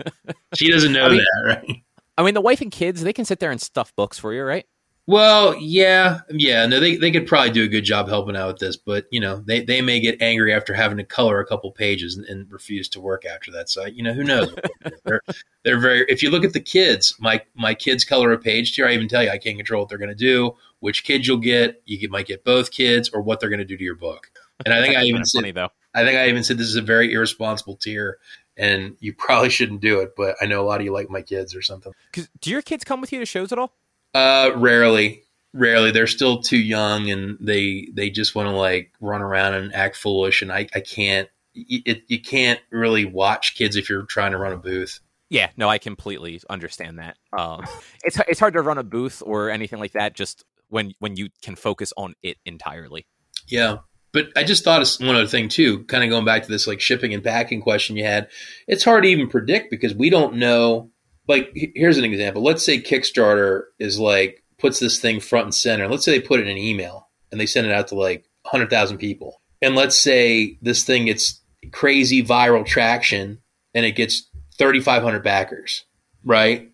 she 0.55 0.71
doesn't 0.71 0.93
know 0.93 1.07
I 1.07 1.09
mean, 1.09 1.19
that, 1.19 1.47
right? 1.47 1.83
I 2.19 2.23
mean, 2.23 2.35
the 2.35 2.41
wife 2.41 2.61
and 2.61 2.71
kids, 2.71 3.03
they 3.03 3.13
can 3.13 3.25
sit 3.25 3.41
there 3.41 3.51
and 3.51 3.61
stuff 3.61 3.95
books 3.97 4.19
for 4.19 4.35
you, 4.35 4.43
right? 4.43 4.67
Well, 5.07 5.57
yeah, 5.57 6.21
yeah. 6.31 6.67
No, 6.67 6.79
they, 6.79 6.97
they 6.97 7.11
could 7.11 7.27
probably 7.27 7.51
do 7.51 7.65
a 7.65 7.69
good 7.69 7.85
job 7.85 8.09
helping 8.09 8.37
out 8.37 8.49
with 8.49 8.59
this, 8.59 8.77
but 8.77 9.07
you 9.11 9.19
know, 9.19 9.43
they, 9.45 9.61
they 9.61 9.83
may 9.83 9.99
get 9.99 10.23
angry 10.23 10.55
after 10.55 10.73
having 10.73 10.99
to 10.99 11.05
color 11.05 11.41
a 11.41 11.47
couple 11.47 11.73
pages 11.73 12.17
and, 12.17 12.25
and 12.27 12.51
refuse 12.53 12.89
to 12.91 13.01
work 13.01 13.25
after 13.25 13.51
that. 13.51 13.69
So 13.69 13.87
you 13.87 14.03
know, 14.03 14.13
who 14.13 14.23
knows? 14.23 14.55
they're 15.05 15.23
they're 15.65 15.81
very. 15.81 16.05
If 16.09 16.23
you 16.23 16.31
look 16.31 16.45
at 16.45 16.53
the 16.53 16.61
kids, 16.61 17.15
my 17.19 17.43
my 17.55 17.75
kids 17.75 18.05
color 18.05 18.33
a 18.33 18.39
page 18.39 18.75
here. 18.75 18.87
I 18.87 18.93
even 18.93 19.09
tell 19.09 19.25
you, 19.25 19.31
I 19.31 19.39
can't 19.39 19.57
control 19.57 19.83
what 19.83 19.89
they're 19.89 19.99
going 19.99 20.11
to 20.11 20.15
do, 20.15 20.55
which 20.79 21.03
kids 21.03 21.27
you'll 21.27 21.39
get. 21.39 21.83
You 21.87 22.09
might 22.09 22.27
get 22.27 22.45
both 22.45 22.71
kids, 22.71 23.09
or 23.09 23.23
what 23.23 23.41
they're 23.41 23.51
going 23.51 23.59
to 23.59 23.65
do 23.65 23.77
to 23.77 23.85
your 23.85 23.97
book. 23.97 24.31
And 24.65 24.75
I 24.75 24.81
think 24.81 24.97
I 24.97 25.05
even 25.05 25.25
said, 25.25 25.55
though. 25.55 25.71
I 25.95 26.05
think 26.05 26.19
I 26.19 26.29
even 26.29 26.45
said 26.45 26.59
this 26.59 26.69
is 26.69 26.77
a 26.77 26.83
very 26.83 27.13
irresponsible 27.13 27.77
tier, 27.77 28.19
and 28.57 28.97
you 29.01 29.13
probably 29.13 29.51
shouldn't 29.51 29.81
do 29.81 30.01
it. 30.01 30.11
But 30.17 30.37
I 30.41 30.47
know 30.47 30.63
a 30.63 30.67
lot 30.67 30.81
of 30.81 30.85
you 30.85 30.93
like 30.93 31.11
my 31.11 31.23
kids 31.23 31.55
or 31.55 31.63
something. 31.63 31.93
do 32.41 32.51
your 32.51 32.63
kids 32.63 32.85
come 32.85 33.01
with 33.01 33.13
you 33.13 33.19
to 33.19 33.27
shows 33.27 33.51
at 33.51 33.59
all? 33.59 33.73
Uh, 34.15 34.51
rarely, 34.57 35.23
rarely. 35.53 35.91
They're 35.91 36.07
still 36.07 36.43
too 36.43 36.59
young, 36.59 37.11
and 37.11 37.39
they 37.41 37.89
they 37.93 38.11
just 38.11 38.35
want 38.35 38.49
to 38.49 38.55
like 38.55 38.93
run 39.01 39.23
around 39.23 39.55
and 39.55 39.75
act 39.75 39.97
foolish. 39.97 40.43
And 40.43 40.53
I 40.53 40.67
I 40.75 40.81
can't. 40.81 41.29
It, 41.55 42.05
you 42.07 42.21
can't 42.21 42.61
really 42.71 43.05
watch 43.05 43.57
kids 43.57 43.75
if 43.75 43.91
you're 43.91 44.05
trying 44.05 44.33
to 44.33 44.39
run 44.39 44.53
a 44.53 44.57
booth. 44.57 45.01
Yeah, 45.31 45.51
no, 45.57 45.69
I 45.69 45.79
completely 45.79 46.41
understand 46.49 46.99
that. 46.99 47.17
Um, 47.37 47.65
it's 48.05 48.19
it's 48.29 48.41
hard 48.41 48.55
to 48.55 48.63
run 48.63 48.79
a 48.79 48.85
booth 48.85 49.23
or 49.25 49.51
anything 49.51 49.79
like 49.79 49.93
that 49.93 50.15
just 50.15 50.45
when 50.69 50.93
when 50.99 51.17
you 51.17 51.29
can 51.43 51.57
focus 51.57 51.93
on 51.97 52.15
it 52.23 52.37
entirely. 52.45 53.07
Yeah, 53.49 53.79
but 54.13 54.29
I 54.37 54.43
just 54.43 54.65
thought 54.65 54.83
of 54.83 55.07
one 55.07 55.17
other 55.17 55.27
thing 55.27 55.49
too, 55.49 55.85
kind 55.85 56.03
of 56.03 56.11
going 56.11 56.25
back 56.25 56.43
to 56.43 56.49
this 56.49 56.67
like 56.67 56.81
shipping 56.81 57.15
and 57.15 57.23
packing 57.23 57.63
question 57.63 57.97
you 57.97 58.05
had. 58.05 58.29
It's 58.67 58.85
hard 58.85 59.05
to 59.05 59.09
even 59.09 59.29
predict 59.29 59.71
because 59.71 59.95
we 59.95 60.11
don't 60.11 60.37
know. 60.37 60.90
Like, 61.31 61.53
here's 61.55 61.97
an 61.97 62.05
example. 62.05 62.43
Let's 62.43 62.65
say 62.65 62.81
Kickstarter 62.81 63.63
is 63.79 63.99
like 63.99 64.43
puts 64.59 64.79
this 64.79 65.01
thing 65.01 65.21
front 65.21 65.45
and 65.45 65.55
center. 65.55 65.89
Let's 65.89 66.05
say 66.05 66.13
they 66.13 66.27
put 66.27 66.41
it 66.41 66.47
in 66.47 66.57
an 66.57 66.59
email 66.59 67.09
and 67.31 67.41
they 67.41 67.47
send 67.47 67.67
it 67.67 67.73
out 67.73 67.89
to 67.89 67.95
like 67.95 68.25
100,000 68.43 68.99
people. 68.99 69.41
And 69.63 69.75
let's 69.77 69.97
say 69.97 70.59
this 70.61 70.85
thing 70.85 71.07
gets 71.07 71.41
crazy 71.73 72.23
viral 72.23 72.67
traction 72.67 73.39
and 73.75 73.87
it 73.87 73.93
gets 73.93 74.29
3,500 74.59 75.23
backers, 75.23 75.85
right? 76.25 76.71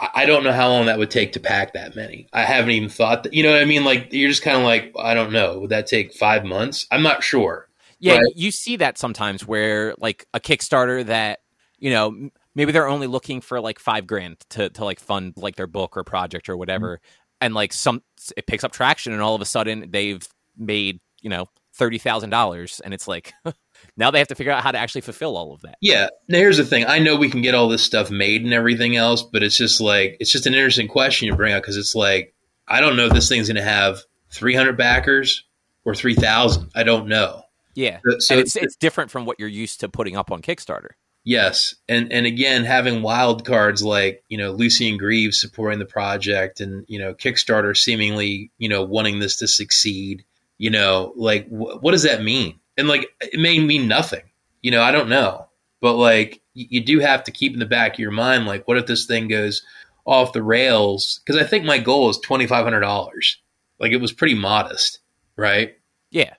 I 0.00 0.26
don't 0.26 0.42
know 0.42 0.52
how 0.52 0.70
long 0.70 0.86
that 0.86 0.98
would 0.98 1.10
take 1.10 1.32
to 1.34 1.40
pack 1.40 1.74
that 1.74 1.94
many. 1.94 2.26
I 2.32 2.42
haven't 2.42 2.70
even 2.70 2.88
thought 2.88 3.22
that. 3.22 3.34
You 3.34 3.44
know 3.44 3.52
what 3.52 3.62
I 3.62 3.64
mean? 3.64 3.84
Like 3.84 4.08
you're 4.12 4.30
just 4.30 4.42
kind 4.42 4.56
of 4.56 4.64
like, 4.64 4.92
I 4.98 5.14
don't 5.14 5.32
know. 5.32 5.60
Would 5.60 5.70
that 5.70 5.86
take 5.86 6.14
five 6.14 6.44
months? 6.44 6.86
I'm 6.90 7.02
not 7.02 7.22
sure. 7.22 7.68
Yeah, 8.00 8.18
but- 8.18 8.36
you 8.36 8.50
see 8.50 8.76
that 8.76 8.98
sometimes 8.98 9.46
where 9.46 9.94
like 9.98 10.26
a 10.34 10.40
Kickstarter 10.40 11.04
that 11.06 11.40
you 11.78 11.90
know 11.90 12.30
maybe 12.54 12.72
they're 12.72 12.88
only 12.88 13.06
looking 13.06 13.40
for 13.40 13.60
like 13.60 13.78
five 13.78 14.06
grand 14.06 14.38
to 14.50 14.68
to 14.70 14.84
like 14.84 15.00
fund 15.00 15.34
like 15.36 15.56
their 15.56 15.66
book 15.66 15.96
or 15.96 16.04
project 16.04 16.48
or 16.48 16.56
whatever, 16.56 16.96
mm-hmm. 16.96 17.36
and 17.40 17.54
like 17.54 17.72
some 17.72 18.02
it 18.36 18.46
picks 18.46 18.64
up 18.64 18.72
traction, 18.72 19.12
and 19.12 19.22
all 19.22 19.34
of 19.34 19.40
a 19.40 19.46
sudden 19.46 19.90
they've 19.90 20.26
made 20.56 21.00
you 21.20 21.30
know 21.30 21.46
thirty 21.74 21.98
thousand 21.98 22.30
dollars, 22.30 22.80
and 22.84 22.92
it's 22.94 23.08
like 23.08 23.32
now 23.96 24.10
they 24.10 24.18
have 24.18 24.28
to 24.28 24.34
figure 24.34 24.52
out 24.52 24.62
how 24.62 24.72
to 24.72 24.78
actually 24.78 25.00
fulfill 25.00 25.36
all 25.36 25.52
of 25.52 25.62
that. 25.62 25.78
Yeah. 25.80 26.08
Now 26.28 26.38
here's 26.38 26.56
the 26.56 26.64
thing. 26.64 26.84
I 26.86 26.98
know 26.98 27.16
we 27.16 27.30
can 27.30 27.42
get 27.42 27.54
all 27.54 27.68
this 27.68 27.82
stuff 27.82 28.10
made 28.10 28.42
and 28.42 28.52
everything 28.52 28.96
else, 28.96 29.22
but 29.22 29.42
it's 29.42 29.56
just 29.56 29.80
like 29.80 30.16
it's 30.20 30.32
just 30.32 30.46
an 30.46 30.54
interesting 30.54 30.88
question 30.88 31.26
you 31.26 31.36
bring 31.36 31.54
up 31.54 31.62
because 31.62 31.76
it's 31.76 31.94
like 31.94 32.34
I 32.66 32.80
don't 32.80 32.96
know 32.96 33.06
if 33.06 33.12
this 33.12 33.28
thing's 33.28 33.48
going 33.48 33.56
to 33.56 33.62
have 33.62 34.00
300 34.30 34.76
backers 34.76 35.44
or 35.84 35.94
3,000. 35.94 36.70
I 36.74 36.82
don't 36.82 37.08
know. 37.08 37.42
Yeah. 37.74 38.00
So 38.18 38.34
and 38.34 38.40
it's 38.40 38.56
it's 38.56 38.76
different 38.76 39.10
from 39.10 39.24
what 39.24 39.38
you're 39.38 39.48
used 39.48 39.80
to 39.80 39.88
putting 39.88 40.16
up 40.16 40.30
on 40.30 40.42
Kickstarter. 40.42 40.90
Yes, 41.28 41.74
and 41.90 42.10
and 42.10 42.24
again, 42.24 42.64
having 42.64 43.02
wild 43.02 43.44
cards 43.44 43.82
like 43.82 44.24
you 44.30 44.38
know 44.38 44.52
Lucien 44.52 44.96
Greaves 44.96 45.38
supporting 45.38 45.78
the 45.78 45.84
project, 45.84 46.62
and 46.62 46.86
you 46.88 46.98
know 46.98 47.12
Kickstarter 47.12 47.76
seemingly 47.76 48.50
you 48.56 48.70
know 48.70 48.82
wanting 48.82 49.18
this 49.18 49.36
to 49.36 49.46
succeed. 49.46 50.24
You 50.56 50.70
know, 50.70 51.12
like 51.16 51.46
wh- 51.48 51.82
what 51.82 51.90
does 51.90 52.04
that 52.04 52.22
mean? 52.22 52.58
And 52.78 52.88
like 52.88 53.10
it 53.20 53.38
may 53.38 53.60
mean 53.60 53.86
nothing. 53.88 54.22
You 54.62 54.70
know, 54.70 54.80
I 54.80 54.90
don't 54.90 55.10
know, 55.10 55.48
but 55.82 55.96
like 55.96 56.40
you 56.54 56.82
do 56.82 56.98
have 57.00 57.24
to 57.24 57.30
keep 57.30 57.52
in 57.52 57.58
the 57.58 57.66
back 57.66 57.92
of 57.92 57.98
your 57.98 58.10
mind, 58.10 58.46
like 58.46 58.66
what 58.66 58.78
if 58.78 58.86
this 58.86 59.04
thing 59.04 59.28
goes 59.28 59.62
off 60.06 60.32
the 60.32 60.42
rails? 60.42 61.20
Because 61.26 61.38
I 61.38 61.46
think 61.46 61.66
my 61.66 61.76
goal 61.76 62.08
is 62.08 62.16
twenty 62.20 62.46
five 62.46 62.64
hundred 62.64 62.80
dollars. 62.80 63.36
Like 63.78 63.92
it 63.92 64.00
was 64.00 64.12
pretty 64.14 64.34
modest, 64.34 65.00
right? 65.36 65.76
Yeah. 66.10 66.32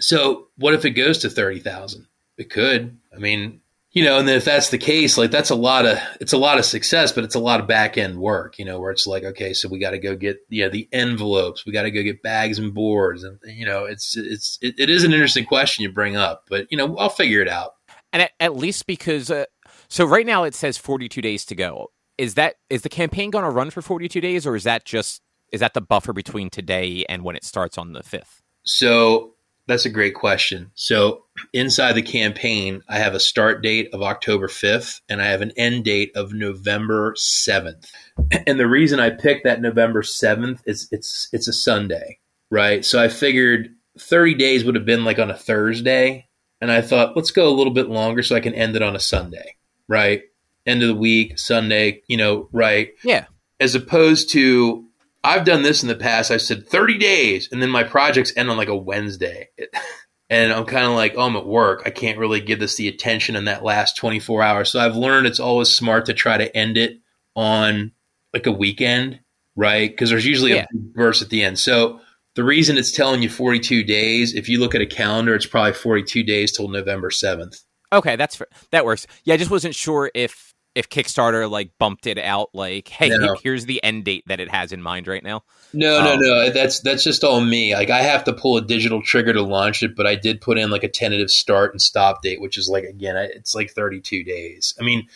So 0.00 0.48
what 0.58 0.74
if 0.74 0.84
it 0.84 0.90
goes 0.90 1.16
to 1.20 1.30
thirty 1.30 1.60
thousand? 1.60 2.08
It 2.36 2.50
could. 2.50 2.98
I 3.10 3.18
mean, 3.18 3.62
you 3.94 4.02
know, 4.02 4.18
and 4.18 4.26
then 4.26 4.36
if 4.36 4.44
that's 4.44 4.70
the 4.70 4.78
case, 4.78 5.16
like 5.16 5.30
that's 5.30 5.50
a 5.50 5.54
lot 5.54 5.86
of 5.86 5.98
it's 6.20 6.32
a 6.32 6.38
lot 6.38 6.58
of 6.58 6.64
success, 6.64 7.12
but 7.12 7.22
it's 7.22 7.36
a 7.36 7.40
lot 7.40 7.60
of 7.60 7.68
back 7.68 7.96
end 7.96 8.18
work, 8.18 8.58
you 8.58 8.64
know, 8.64 8.80
where 8.80 8.90
it's 8.90 9.06
like, 9.06 9.22
okay, 9.22 9.54
so 9.54 9.68
we 9.68 9.78
got 9.78 9.92
to 9.92 9.98
go 9.98 10.16
get 10.16 10.38
yeah 10.50 10.68
the 10.68 10.88
envelopes, 10.92 11.64
we 11.64 11.72
got 11.72 11.82
to 11.82 11.92
go 11.92 12.02
get 12.02 12.20
bags 12.20 12.58
and 12.58 12.74
boards, 12.74 13.22
and 13.22 13.38
you 13.44 13.64
know, 13.64 13.84
it's 13.84 14.16
it's 14.16 14.58
it, 14.60 14.74
it 14.78 14.90
is 14.90 15.04
an 15.04 15.12
interesting 15.12 15.46
question 15.46 15.84
you 15.84 15.92
bring 15.92 16.16
up, 16.16 16.44
but 16.50 16.66
you 16.70 16.76
know, 16.76 16.96
I'll 16.96 17.08
figure 17.08 17.40
it 17.40 17.48
out. 17.48 17.74
And 18.12 18.22
at, 18.22 18.32
at 18.40 18.56
least 18.56 18.86
because 18.86 19.30
uh, 19.30 19.44
so 19.88 20.04
right 20.04 20.26
now 20.26 20.42
it 20.42 20.56
says 20.56 20.76
42 20.76 21.22
days 21.22 21.44
to 21.46 21.54
go. 21.54 21.90
Is 22.18 22.34
that 22.34 22.56
is 22.70 22.82
the 22.82 22.88
campaign 22.88 23.30
going 23.30 23.44
to 23.44 23.50
run 23.50 23.70
for 23.70 23.80
42 23.80 24.20
days, 24.20 24.44
or 24.44 24.56
is 24.56 24.64
that 24.64 24.84
just 24.84 25.22
is 25.52 25.60
that 25.60 25.74
the 25.74 25.80
buffer 25.80 26.12
between 26.12 26.50
today 26.50 27.04
and 27.08 27.22
when 27.22 27.36
it 27.36 27.44
starts 27.44 27.78
on 27.78 27.92
the 27.92 28.02
fifth? 28.02 28.42
So 28.64 29.33
that's 29.66 29.86
a 29.86 29.90
great 29.90 30.14
question. 30.14 30.70
So 30.74 31.24
inside 31.52 31.92
the 31.92 32.02
campaign, 32.02 32.82
I 32.88 32.98
have 32.98 33.14
a 33.14 33.20
start 33.20 33.62
date 33.62 33.88
of 33.92 34.02
October 34.02 34.48
5th 34.48 35.00
and 35.08 35.22
I 35.22 35.26
have 35.26 35.40
an 35.40 35.52
end 35.56 35.84
date 35.84 36.12
of 36.14 36.32
November 36.32 37.14
7th. 37.14 37.90
And 38.46 38.60
the 38.60 38.68
reason 38.68 39.00
I 39.00 39.10
picked 39.10 39.44
that 39.44 39.62
November 39.62 40.02
7th 40.02 40.60
is 40.66 40.88
it's 40.92 41.28
it's 41.32 41.48
a 41.48 41.52
Sunday, 41.52 42.18
right? 42.50 42.84
So 42.84 43.02
I 43.02 43.08
figured 43.08 43.74
30 43.98 44.34
days 44.34 44.64
would 44.64 44.74
have 44.74 44.84
been 44.84 45.04
like 45.04 45.18
on 45.18 45.30
a 45.30 45.36
Thursday 45.36 46.28
and 46.60 46.70
I 46.70 46.80
thought 46.80 47.16
let's 47.16 47.30
go 47.30 47.48
a 47.48 47.56
little 47.56 47.72
bit 47.72 47.88
longer 47.88 48.22
so 48.22 48.36
I 48.36 48.40
can 48.40 48.54
end 48.54 48.76
it 48.76 48.82
on 48.82 48.96
a 48.96 49.00
Sunday, 49.00 49.56
right? 49.88 50.22
End 50.66 50.82
of 50.82 50.88
the 50.88 50.94
week, 50.94 51.38
Sunday, 51.38 52.02
you 52.06 52.16
know, 52.16 52.48
right? 52.52 52.90
Yeah. 53.02 53.26
As 53.60 53.74
opposed 53.74 54.30
to 54.30 54.84
I've 55.24 55.46
done 55.46 55.62
this 55.62 55.82
in 55.82 55.88
the 55.88 55.96
past. 55.96 56.30
I've 56.30 56.42
said 56.42 56.68
30 56.68 56.98
days, 56.98 57.48
and 57.50 57.62
then 57.62 57.70
my 57.70 57.82
projects 57.82 58.32
end 58.36 58.50
on 58.50 58.56
like 58.58 58.68
a 58.68 58.76
Wednesday. 58.76 59.48
and 60.30 60.52
I'm 60.52 60.66
kind 60.66 60.84
of 60.84 60.92
like, 60.92 61.14
oh, 61.16 61.22
I'm 61.22 61.36
at 61.36 61.46
work. 61.46 61.82
I 61.86 61.90
can't 61.90 62.18
really 62.18 62.40
give 62.40 62.60
this 62.60 62.76
the 62.76 62.88
attention 62.88 63.34
in 63.34 63.46
that 63.46 63.64
last 63.64 63.96
24 63.96 64.42
hours. 64.42 64.70
So 64.70 64.80
I've 64.80 64.96
learned 64.96 65.26
it's 65.26 65.40
always 65.40 65.70
smart 65.70 66.06
to 66.06 66.14
try 66.14 66.36
to 66.36 66.54
end 66.56 66.76
it 66.76 66.98
on 67.34 67.92
like 68.32 68.46
a 68.46 68.52
weekend, 68.52 69.20
right? 69.56 69.90
Because 69.90 70.10
there's 70.10 70.26
usually 70.26 70.52
yeah. 70.52 70.64
a 70.64 70.78
verse 70.94 71.22
at 71.22 71.30
the 71.30 71.42
end. 71.42 71.58
So 71.58 72.00
the 72.34 72.44
reason 72.44 72.76
it's 72.76 72.92
telling 72.92 73.22
you 73.22 73.28
42 73.28 73.84
days, 73.84 74.34
if 74.34 74.48
you 74.48 74.60
look 74.60 74.74
at 74.74 74.80
a 74.80 74.86
calendar, 74.86 75.34
it's 75.34 75.46
probably 75.46 75.72
42 75.72 76.22
days 76.22 76.52
till 76.52 76.68
November 76.68 77.10
7th. 77.10 77.62
Okay, 77.92 78.16
that's 78.16 78.42
that 78.72 78.84
works. 78.84 79.06
Yeah, 79.24 79.34
I 79.34 79.36
just 79.36 79.50
wasn't 79.50 79.74
sure 79.74 80.10
if 80.14 80.53
if 80.74 80.88
Kickstarter 80.88 81.48
like 81.48 81.70
bumped 81.78 82.06
it 82.06 82.18
out 82.18 82.50
like, 82.52 82.88
hey, 82.88 83.08
no. 83.08 83.36
here's 83.42 83.66
the 83.66 83.82
end 83.84 84.04
date 84.04 84.24
that 84.26 84.40
it 84.40 84.50
has 84.50 84.72
in 84.72 84.82
mind 84.82 85.06
right 85.06 85.22
now. 85.22 85.44
No, 85.72 85.98
um, 85.98 86.04
no, 86.04 86.16
no. 86.16 86.50
That's 86.50 86.80
that's 86.80 87.04
just 87.04 87.22
all 87.22 87.40
me. 87.40 87.74
Like 87.74 87.90
I 87.90 88.02
have 88.02 88.24
to 88.24 88.32
pull 88.32 88.56
a 88.56 88.62
digital 88.62 89.02
trigger 89.02 89.32
to 89.32 89.42
launch 89.42 89.82
it, 89.82 89.94
but 89.96 90.06
I 90.06 90.16
did 90.16 90.40
put 90.40 90.58
in 90.58 90.70
like 90.70 90.84
a 90.84 90.88
tentative 90.88 91.30
start 91.30 91.72
and 91.72 91.80
stop 91.80 92.22
date, 92.22 92.40
which 92.40 92.58
is 92.58 92.68
like 92.68 92.84
again, 92.84 93.16
it's 93.16 93.54
like 93.54 93.70
32 93.70 94.24
days. 94.24 94.74
I 94.80 94.84
mean, 94.84 95.08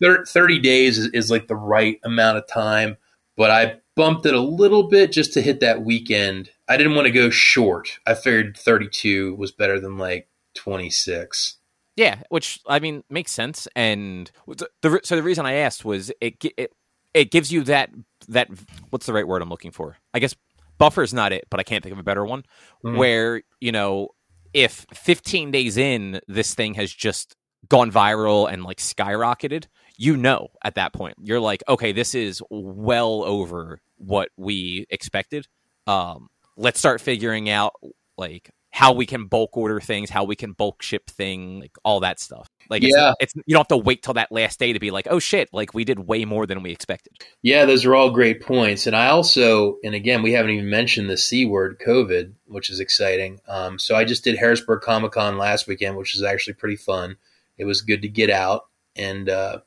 30 0.00 0.58
days 0.60 0.98
is, 0.98 1.08
is 1.08 1.30
like 1.30 1.48
the 1.48 1.56
right 1.56 1.98
amount 2.04 2.38
of 2.38 2.46
time, 2.46 2.96
but 3.36 3.50
I 3.50 3.76
bumped 3.94 4.26
it 4.26 4.34
a 4.34 4.40
little 4.40 4.88
bit 4.88 5.12
just 5.12 5.32
to 5.34 5.42
hit 5.42 5.60
that 5.60 5.82
weekend. 5.82 6.50
I 6.68 6.76
didn't 6.76 6.94
want 6.94 7.06
to 7.06 7.12
go 7.12 7.30
short. 7.30 7.98
I 8.06 8.14
figured 8.14 8.56
32 8.56 9.34
was 9.36 9.52
better 9.52 9.80
than 9.80 9.98
like 9.98 10.28
26. 10.54 11.55
Yeah, 11.96 12.22
which 12.28 12.60
I 12.66 12.78
mean 12.78 13.04
makes 13.08 13.32
sense. 13.32 13.66
And 13.74 14.30
the, 14.46 15.00
so 15.02 15.16
the 15.16 15.22
reason 15.22 15.46
I 15.46 15.54
asked 15.54 15.84
was 15.84 16.12
it 16.20 16.36
it 16.56 16.72
it 17.14 17.30
gives 17.30 17.50
you 17.50 17.64
that 17.64 17.90
that 18.28 18.48
what's 18.90 19.06
the 19.06 19.14
right 19.14 19.26
word 19.26 19.42
I'm 19.42 19.48
looking 19.48 19.70
for? 19.70 19.96
I 20.12 20.18
guess 20.18 20.34
buffer 20.78 21.02
is 21.02 21.14
not 21.14 21.32
it, 21.32 21.46
but 21.50 21.58
I 21.58 21.62
can't 21.62 21.82
think 21.82 21.94
of 21.94 21.98
a 21.98 22.04
better 22.04 22.24
one. 22.24 22.44
Mm-hmm. 22.84 22.96
Where 22.96 23.42
you 23.60 23.72
know 23.72 24.10
if 24.52 24.86
15 24.92 25.50
days 25.50 25.76
in 25.76 26.20
this 26.28 26.54
thing 26.54 26.74
has 26.74 26.92
just 26.92 27.34
gone 27.68 27.90
viral 27.90 28.50
and 28.50 28.62
like 28.62 28.78
skyrocketed, 28.78 29.64
you 29.96 30.16
know 30.16 30.48
at 30.62 30.74
that 30.74 30.92
point 30.92 31.16
you're 31.22 31.40
like, 31.40 31.62
okay, 31.66 31.92
this 31.92 32.14
is 32.14 32.42
well 32.50 33.24
over 33.24 33.80
what 33.96 34.28
we 34.36 34.86
expected. 34.90 35.48
Um, 35.86 36.28
let's 36.58 36.78
start 36.78 37.00
figuring 37.00 37.48
out 37.48 37.72
like 38.18 38.50
how 38.76 38.92
we 38.92 39.06
can 39.06 39.24
bulk 39.24 39.56
order 39.56 39.80
things, 39.80 40.10
how 40.10 40.24
we 40.24 40.36
can 40.36 40.52
bulk 40.52 40.82
ship 40.82 41.08
thing, 41.08 41.60
like 41.60 41.74
all 41.82 42.00
that 42.00 42.20
stuff. 42.20 42.46
Like, 42.68 42.82
yeah, 42.82 43.14
it's, 43.20 43.34
it's, 43.34 43.44
you 43.46 43.54
don't 43.54 43.60
have 43.60 43.68
to 43.68 43.78
wait 43.78 44.02
till 44.02 44.12
that 44.14 44.30
last 44.30 44.58
day 44.58 44.74
to 44.74 44.78
be 44.78 44.90
like, 44.90 45.06
oh 45.08 45.18
shit, 45.18 45.48
like 45.50 45.72
we 45.72 45.82
did 45.82 45.98
way 45.98 46.26
more 46.26 46.44
than 46.44 46.62
we 46.62 46.72
expected. 46.72 47.14
Yeah, 47.40 47.64
those 47.64 47.86
are 47.86 47.94
all 47.94 48.10
great 48.10 48.42
points. 48.42 48.86
And 48.86 48.94
I 48.94 49.06
also, 49.06 49.78
and 49.82 49.94
again, 49.94 50.22
we 50.22 50.32
haven't 50.32 50.50
even 50.50 50.68
mentioned 50.68 51.08
the 51.08 51.16
c 51.16 51.46
word, 51.46 51.80
COVID, 51.80 52.34
which 52.48 52.68
is 52.68 52.78
exciting. 52.78 53.40
Um, 53.48 53.78
so 53.78 53.96
I 53.96 54.04
just 54.04 54.24
did 54.24 54.36
Harrisburg 54.36 54.82
Comic 54.82 55.12
Con 55.12 55.38
last 55.38 55.66
weekend, 55.66 55.96
which 55.96 56.12
was 56.12 56.22
actually 56.22 56.54
pretty 56.54 56.76
fun. 56.76 57.16
It 57.56 57.64
was 57.64 57.80
good 57.80 58.02
to 58.02 58.08
get 58.08 58.28
out. 58.28 58.66
And 58.94 59.30
uh, 59.30 59.60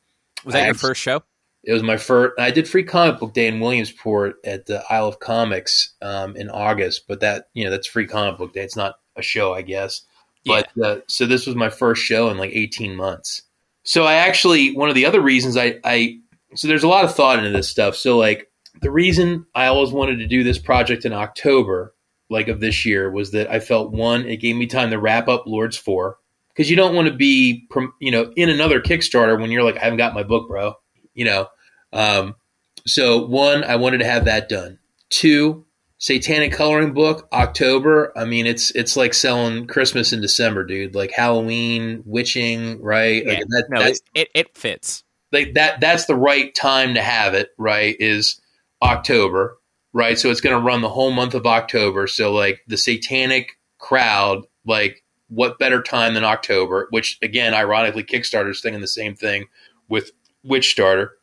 was 0.46 0.54
that 0.54 0.60
I 0.60 0.66
your 0.66 0.76
actually, 0.76 0.88
first 0.88 1.02
show? 1.02 1.24
It 1.70 1.74
was 1.74 1.84
my 1.84 1.98
first. 1.98 2.40
I 2.40 2.50
did 2.50 2.68
free 2.68 2.84
comic 2.84 3.20
book 3.20 3.36
day 3.36 3.46
in 3.46 3.60
Williamsport 3.60 4.38
at 4.44 4.66
the 4.66 4.84
Isle 4.90 5.08
of 5.08 5.20
Comics 5.20 5.94
um, 6.02 6.36
in 6.36 6.50
August, 6.50 7.08
but 7.08 7.20
that 7.20 7.50
you 7.54 7.64
know 7.64 7.70
that's 7.70 7.86
free 7.86 8.08
comic 8.08 8.40
book 8.40 8.54
day. 8.54 8.64
It's 8.64 8.76
not 8.76 8.96
a 9.16 9.22
show, 9.22 9.54
I 9.54 9.62
guess. 9.62 10.02
But 10.48 10.68
yeah. 10.74 10.84
uh, 10.84 11.00
so 11.06 11.28
this 11.28 11.46
was 11.46 11.56
my 11.56 11.70
first 11.70 12.02
show 12.02 12.32
in 12.32 12.40
like 12.40 12.50
18 12.56 12.96
months. 12.96 13.44
So 13.84 14.06
I 14.06 14.16
actually 14.16 14.76
one 14.76 14.90
of 14.90 14.96
the 14.96 15.06
other 15.06 15.22
reasons 15.22 15.58
I 15.58 15.80
I 15.84 16.18
so 16.56 16.68
there's 16.68 16.82
a 16.82 16.88
lot 16.88 17.06
of 17.06 17.14
thought 17.14 17.38
into 17.38 17.52
this 17.52 17.70
stuff. 17.70 17.96
So 17.96 18.18
like 18.18 18.50
the 18.82 18.90
reason 18.90 19.46
I 19.54 19.68
always 19.68 19.92
wanted 19.92 20.18
to 20.18 20.28
do 20.28 20.44
this 20.44 20.58
project 20.58 21.06
in 21.06 21.14
October, 21.14 21.94
like 22.32 22.48
of 22.48 22.62
this 22.62 22.84
year, 22.84 23.12
was 23.12 23.30
that 23.34 23.48
I 23.52 23.60
felt 23.60 23.92
one, 23.92 24.26
it 24.26 24.38
gave 24.38 24.56
me 24.56 24.66
time 24.66 24.90
to 24.90 24.98
wrap 24.98 25.28
up 25.28 25.46
Lords 25.46 25.78
Four 25.78 26.18
because 26.48 26.68
you 26.68 26.76
don't 26.76 26.96
want 26.96 27.10
to 27.10 27.14
be 27.14 27.68
you 28.00 28.10
know 28.10 28.34
in 28.36 28.50
another 28.50 28.82
Kickstarter 28.82 29.40
when 29.40 29.52
you're 29.52 29.64
like 29.64 29.78
I 29.78 29.84
haven't 29.84 29.98
got 29.98 30.16
my 30.16 30.24
book, 30.24 30.48
bro 30.48 30.74
you 31.20 31.26
know. 31.26 31.48
Um, 31.94 32.36
so 32.86 33.26
one, 33.26 33.64
I 33.64 33.76
wanted 33.76 34.00
to 34.00 34.06
have 34.06 34.26
that 34.26 34.50
done. 34.50 34.80
Two, 35.10 35.66
Satanic 35.98 36.54
Coloring 36.54 36.94
Book, 36.94 37.28
October. 37.34 38.14
I 38.18 38.26
mean, 38.26 38.46
it's 38.46 38.72
it's 38.72 38.96
like 38.96 39.14
selling 39.14 39.68
Christmas 39.68 40.14
in 40.14 40.22
December, 40.22 40.64
dude. 40.64 40.96
Like 40.96 41.12
Halloween, 41.12 42.04
witching, 42.06 42.82
right? 42.82 43.24
Yeah, 43.24 43.34
like 43.34 43.40
that, 43.50 43.66
no, 43.70 43.82
it, 43.82 44.00
it, 44.16 44.30
it 44.34 44.58
fits. 44.58 45.04
Like 45.32 45.54
that 45.56 45.82
that's 45.82 46.06
the 46.06 46.16
right 46.16 46.54
time 46.56 46.94
to 46.94 47.02
have 47.02 47.34
it, 47.34 47.50
right? 47.58 47.96
Is 48.00 48.40
October, 48.82 49.58
right? 49.94 50.18
So 50.18 50.32
it's 50.32 50.42
going 50.42 50.56
to 50.56 50.66
run 50.66 50.82
the 50.82 50.90
whole 50.90 51.12
month 51.12 51.36
of 51.36 51.46
October. 51.46 52.08
So 52.08 52.32
like 52.32 52.62
the 52.68 52.78
Satanic 52.78 53.58
crowd, 53.78 54.46
like 54.66 55.04
what 55.28 55.60
better 55.60 55.82
time 55.82 56.14
than 56.14 56.24
October? 56.24 56.88
Which 56.92 57.18
again, 57.22 57.54
ironically, 57.54 58.04
Kickstarter's 58.04 58.62
thinking 58.62 58.82
the 58.82 58.88
same 58.88 59.16
thing 59.16 59.46
with 59.90 60.12
Witch 60.44 60.72
Starter. 60.72 61.18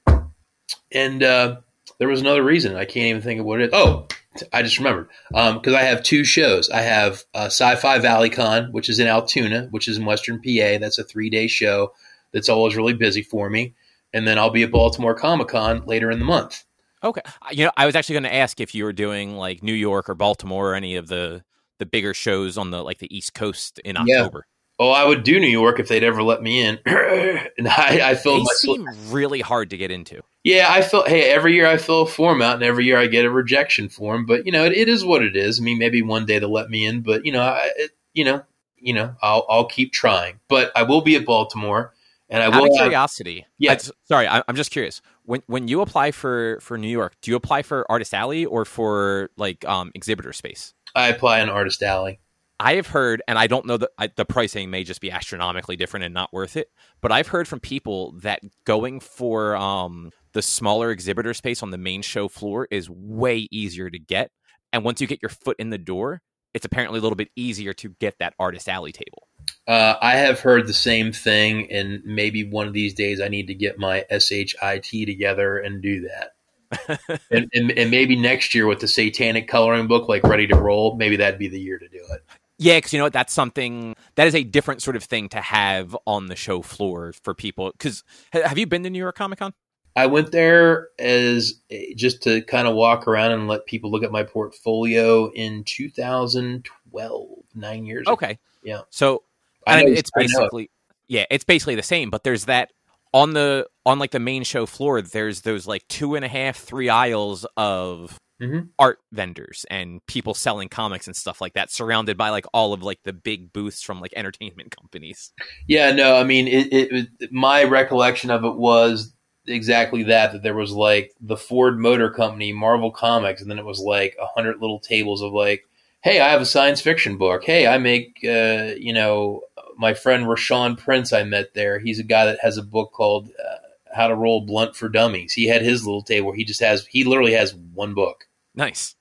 And 0.93 1.23
uh, 1.23 1.57
there 1.99 2.09
was 2.09 2.21
another 2.21 2.43
reason. 2.43 2.77
I 2.77 2.85
can't 2.85 3.07
even 3.07 3.23
think 3.23 3.41
of 3.41 3.47
what 3.47 3.61
it 3.61 3.67
is. 3.67 3.71
Oh, 3.73 4.07
I 4.53 4.63
just 4.63 4.79
remembered. 4.79 5.09
Because 5.29 5.67
um, 5.69 5.75
I 5.75 5.83
have 5.83 6.03
two 6.03 6.25
shows. 6.25 6.71
I 6.71 6.83
have 6.83 7.25
uh, 7.35 7.47
Sci 7.47 7.77
Fi 7.77 7.99
Valley 7.99 8.31
Con, 8.31 8.73
which 8.73 8.89
is 8.89 8.99
in 8.99 9.07
Altoona, 9.07 9.69
which 9.71 9.89
is 9.89 9.97
in 9.97 10.05
Western 10.05 10.41
PA. 10.41 10.79
That's 10.79 10.99
a 10.99 11.05
three 11.05 11.31
day 11.31 11.47
show 11.47 11.93
that's 12.33 12.49
always 12.49 12.77
really 12.77 12.93
busy 12.93 13.23
for 13.23 13.49
me. 13.49 13.75
And 14.13 14.27
then 14.27 14.39
I'll 14.39 14.51
be 14.51 14.63
at 14.63 14.71
Baltimore 14.71 15.15
Comic 15.15 15.49
Con 15.49 15.85
later 15.87 16.11
in 16.11 16.19
the 16.19 16.25
month. 16.25 16.65
Okay. 17.03 17.23
You 17.51 17.67
know, 17.67 17.73
I 17.77 17.87
was 17.87 17.95
actually 17.95 18.15
going 18.15 18.25
to 18.25 18.35
ask 18.35 18.61
if 18.61 18.75
you 18.75 18.85
were 18.85 18.93
doing 18.93 19.37
like 19.37 19.63
New 19.63 19.75
York 19.75 20.09
or 20.09 20.15
Baltimore 20.15 20.73
or 20.73 20.75
any 20.75 20.97
of 20.97 21.09
the 21.09 21.45
the 21.79 21.87
bigger 21.87 22.15
shows 22.15 22.57
on 22.57 22.71
the 22.71 22.83
like 22.83 22.99
the 22.99 23.15
East 23.15 23.35
Coast 23.35 23.79
in 23.81 23.97
October. 23.97 24.47
Oh, 24.79 24.91
I 24.91 25.05
would 25.05 25.23
do 25.23 25.41
New 25.41 25.47
York 25.47 25.81
if 25.81 25.89
they'd 25.89 26.05
ever 26.05 26.23
let 26.23 26.43
me 26.43 26.61
in. 26.61 26.79
and 26.87 27.67
I, 27.67 28.11
I 28.11 28.15
filled 28.15 28.41
they 28.41 28.45
my 28.45 28.53
seem 28.57 28.89
really 29.11 29.41
hard 29.41 29.71
to 29.71 29.77
get 29.77 29.91
into. 29.91 30.23
Yeah, 30.45 30.67
I 30.71 30.83
feel. 30.83 31.05
Hey, 31.05 31.31
every 31.31 31.55
year 31.55 31.67
I 31.67 31.79
fill 31.79 32.03
a 32.03 32.07
form 32.07 32.43
out, 32.43 32.55
and 32.55 32.63
every 32.63 32.85
year 32.85 32.99
I 32.99 33.07
get 33.07 33.25
a 33.25 33.31
rejection 33.31 33.89
form. 33.89 34.27
But 34.27 34.45
you 34.47 34.53
know, 34.53 34.65
it, 34.65 34.73
it 34.73 34.89
is 34.89 35.05
what 35.05 35.23
it 35.23 35.35
is. 35.35 35.59
I 35.59 35.63
mean, 35.63 35.79
maybe 35.79 36.03
one 36.03 36.27
day 36.27 36.39
they'll 36.39 36.53
let 36.53 36.71
me 36.71 36.85
in, 36.85 37.01
but 37.01 37.25
you 37.25 37.33
know, 37.33 37.43
I, 37.43 37.71
it, 37.77 37.91
you 38.13 38.25
know, 38.25 38.45
you 38.77 38.93
know, 38.93 39.17
I'll 39.23 39.47
I'll 39.49 39.65
keep 39.65 39.93
trying. 39.93 40.41
But 40.49 40.73
I 40.77 40.83
will 40.83 41.01
be 41.01 41.17
at 41.17 41.25
Baltimore, 41.25 41.95
and 42.29 42.43
I 42.43 42.47
Out 42.47 42.63
will. 42.63 42.71
Of 42.71 42.77
curiosity, 42.77 43.47
yeah. 43.59 43.73
I, 43.73 43.79
sorry, 44.05 44.29
I, 44.29 44.43
I'm 44.47 44.57
just 44.57 44.71
curious. 44.71 45.01
When 45.25 45.43
when 45.47 45.69
you 45.69 45.81
apply 45.81 46.13
for 46.13 46.59
for 46.61 46.77
New 46.77 46.89
York, 46.89 47.15
do 47.23 47.31
you 47.31 47.37
apply 47.37 47.63
for 47.63 47.91
Artist 47.91 48.13
Alley 48.13 48.45
or 48.45 48.65
for 48.65 49.31
like 49.37 49.65
um, 49.65 49.91
exhibitor 49.95 50.33
space? 50.33 50.75
I 50.95 51.09
apply 51.09 51.41
an 51.41 51.49
artist 51.49 51.83
alley. 51.83 52.21
I 52.59 52.75
have 52.75 52.87
heard, 52.87 53.23
and 53.29 53.39
I 53.39 53.47
don't 53.47 53.67
know 53.67 53.77
that 53.77 53.91
I, 53.99 54.09
the 54.15 54.25
pricing 54.25 54.71
may 54.71 54.83
just 54.83 55.01
be 55.01 55.11
astronomically 55.11 55.77
different 55.77 56.05
and 56.05 56.15
not 56.15 56.33
worth 56.33 56.57
it, 56.57 56.71
but 57.03 57.13
I've 57.13 57.29
heard 57.29 57.47
from 57.47 57.61
people 57.61 58.13
that 58.23 58.41
going 58.65 59.01
for 59.01 59.57
um, 59.57 60.11
the 60.33 60.41
smaller 60.41 60.91
exhibitor 60.91 61.35
space 61.35 61.63
on 61.63 61.71
the 61.71 61.79
main 61.79 62.01
show 62.01 62.29
floor 62.29 62.67
is 62.71 62.89
way 62.89 63.47
easier 63.51 63.91
to 63.91 63.99
get. 63.99 64.31
And 64.73 64.85
once 64.85 65.01
you 65.01 65.07
get 65.07 65.21
your 65.23 65.29
foot 65.29 65.57
in 65.59 65.71
the 65.71 65.79
door, 65.79 66.23
it's 66.55 66.65
apparently 66.65 66.99
a 66.99 67.03
little 67.03 67.17
bit 67.17 67.29
easier 67.37 67.75
to 67.75 67.91
get 68.01 68.19
that 68.21 68.33
artist 68.39 68.69
alley 68.69 68.93
table. 68.93 69.29
Uh, 69.69 69.95
I 70.01 70.13
have 70.13 70.41
heard 70.41 70.67
the 70.67 70.73
same 70.73 71.13
thing, 71.13 71.71
and 71.71 72.03
maybe 72.05 72.49
one 72.49 72.67
of 72.67 72.73
these 72.73 72.95
days 72.95 73.21
I 73.21 73.29
need 73.29 73.49
to 73.49 73.55
get 73.55 73.79
my 73.79 74.07
SHIT 74.11 75.07
together 75.07 75.59
and 75.59 75.83
do 75.83 76.09
that. 76.09 77.01
and, 77.31 77.49
and, 77.53 77.71
and 77.71 77.91
maybe 77.91 78.17
next 78.17 78.55
year 78.55 78.67
with 78.67 78.81
the 78.81 78.89
satanic 78.89 79.47
coloring 79.47 79.87
book 79.87 80.09
like 80.09 80.23
ready 80.25 80.47
to 80.47 80.57
roll, 80.57 80.97
maybe 80.97 81.17
that'd 81.17 81.39
be 81.39 81.49
the 81.49 81.61
year 81.61 81.79
to 81.79 81.89
do 81.89 82.01
it. 82.11 82.25
Yeah, 82.59 82.79
because 82.79 82.93
you 82.93 82.99
know 82.99 83.05
what? 83.05 83.13
That's 83.13 83.33
something 83.33 83.95
that 84.15 84.27
is 84.27 84.35
a 84.35 84.43
different 84.43 84.83
sort 84.83 84.97
of 84.97 85.05
thing 85.05 85.29
to 85.31 85.41
have 85.41 85.97
on 86.07 86.27
the 86.27 86.37
show 86.37 86.63
floor 86.63 87.13
for 87.13 87.35
people. 87.35 87.71
Because 87.73 88.03
have 88.33 88.57
you 88.57 88.67
been 88.67 88.83
to 88.83 88.91
New 88.91 88.99
York 88.99 89.17
Comic 89.17 89.39
Con? 89.41 89.53
I 89.95 90.07
went 90.07 90.31
there 90.31 90.89
as 90.99 91.55
eh, 91.71 91.95
just 91.97 92.23
to 92.25 92.43
kind 92.43 92.69
of 92.69 92.75
walk 92.75 93.09
around 93.09 93.33
and 93.33 93.49
let 93.49 93.67
people 93.67 93.91
look 93.91 94.03
at 94.03 94.13
my 94.13 94.23
portfolio 94.23 95.31
in 95.33 95.65
2012, 95.65 97.29
nine 97.55 97.87
years. 97.87 98.07
Okay, 98.07 98.33
ago. 98.33 98.41
yeah. 98.63 98.81
So 98.91 99.23
I 99.67 99.83
know, 99.83 99.93
it's 99.93 100.11
basically 100.15 100.71
yeah, 101.09 101.25
it's 101.31 101.45
basically 101.45 101.75
the 101.75 101.83
same. 101.83 102.11
But 102.11 102.25
there's 102.25 102.45
that 102.45 102.73
on 103.13 103.33
the 103.33 103.67
on 103.85 103.99
like 103.99 104.11
the 104.11 104.21
main 104.21 104.45
show 104.45 104.67
floor. 104.67 105.01
There's 105.01 105.43
those 105.43 105.67
like 105.67 105.87
two 105.89 106.15
and 106.15 106.25
a 106.25 106.29
half, 106.29 106.57
three 106.57 106.89
aisles 106.89 107.47
of 107.57 108.19
mm-hmm. 108.41 108.67
art 108.79 108.99
vendors 109.13 109.65
and 109.71 110.05
people 110.07 110.35
selling 110.35 110.69
comics 110.69 111.07
and 111.07 111.17
stuff 111.17 111.41
like 111.41 111.55
that, 111.55 111.71
surrounded 111.71 112.17
by 112.17 112.31
like 112.31 112.47
all 112.53 112.73
of 112.73 112.83
like 112.83 113.03
the 113.05 113.13
big 113.13 113.53
booths 113.53 113.83
from 113.83 114.01
like 114.01 114.13
entertainment 114.17 114.75
companies. 114.77 115.33
Yeah, 115.67 115.93
no, 115.93 116.17
I 116.17 116.25
mean, 116.25 116.49
it, 116.49 116.73
it 116.73 117.33
my 117.33 117.65
recollection 117.65 118.31
of 118.31 118.45
it 118.45 118.57
was 118.57 119.13
exactly 119.49 120.03
that 120.05 120.33
that 120.33 120.43
there 120.43 120.55
was 120.55 120.73
like 120.73 121.13
the 121.21 121.37
Ford 121.37 121.79
Motor 121.79 122.11
Company, 122.11 122.53
Marvel 122.53 122.91
Comics, 122.91 123.41
and 123.41 123.51
then 123.51 123.59
it 123.59 123.65
was 123.65 123.81
like 123.81 124.17
a 124.21 124.27
hundred 124.27 124.61
little 124.61 124.81
tables 124.81 125.23
of 125.23 125.33
like, 125.33 125.65
hey, 126.03 126.21
I 126.21 126.31
have 126.31 126.41
a 126.41 126.47
science 126.47 126.81
fiction 126.81 127.17
book. 127.17 127.45
Hey, 127.45 127.67
I 127.67 127.79
make 127.79 128.19
uh, 128.25 128.75
you 128.77 128.93
know 128.93 129.43
my 129.77 129.95
friend 129.95 130.27
Rashawn 130.27 130.79
Prince 130.79 131.13
I 131.13 131.23
met 131.25 131.55
there. 131.55 131.79
He's 131.79 131.99
a 131.99 132.05
guy 132.05 132.27
that 132.27 132.41
has 132.41 132.57
a 132.57 132.63
book 132.63 132.93
called 132.93 133.29
uh, 133.29 133.57
How 133.97 134.09
to 134.09 134.15
Roll 134.15 134.43
Blunt 134.43 134.77
for 134.77 134.89
Dummies. 134.89 135.33
He 135.33 135.47
had 135.47 135.63
his 135.63 135.87
little 135.87 136.03
table 136.03 136.29
where 136.29 136.37
he 136.37 136.45
just 136.45 136.61
has 136.61 136.87
he 136.87 137.05
literally 137.05 137.33
has 137.33 137.55
one 137.55 137.95
book. 137.95 138.29
Nice. 138.55 138.95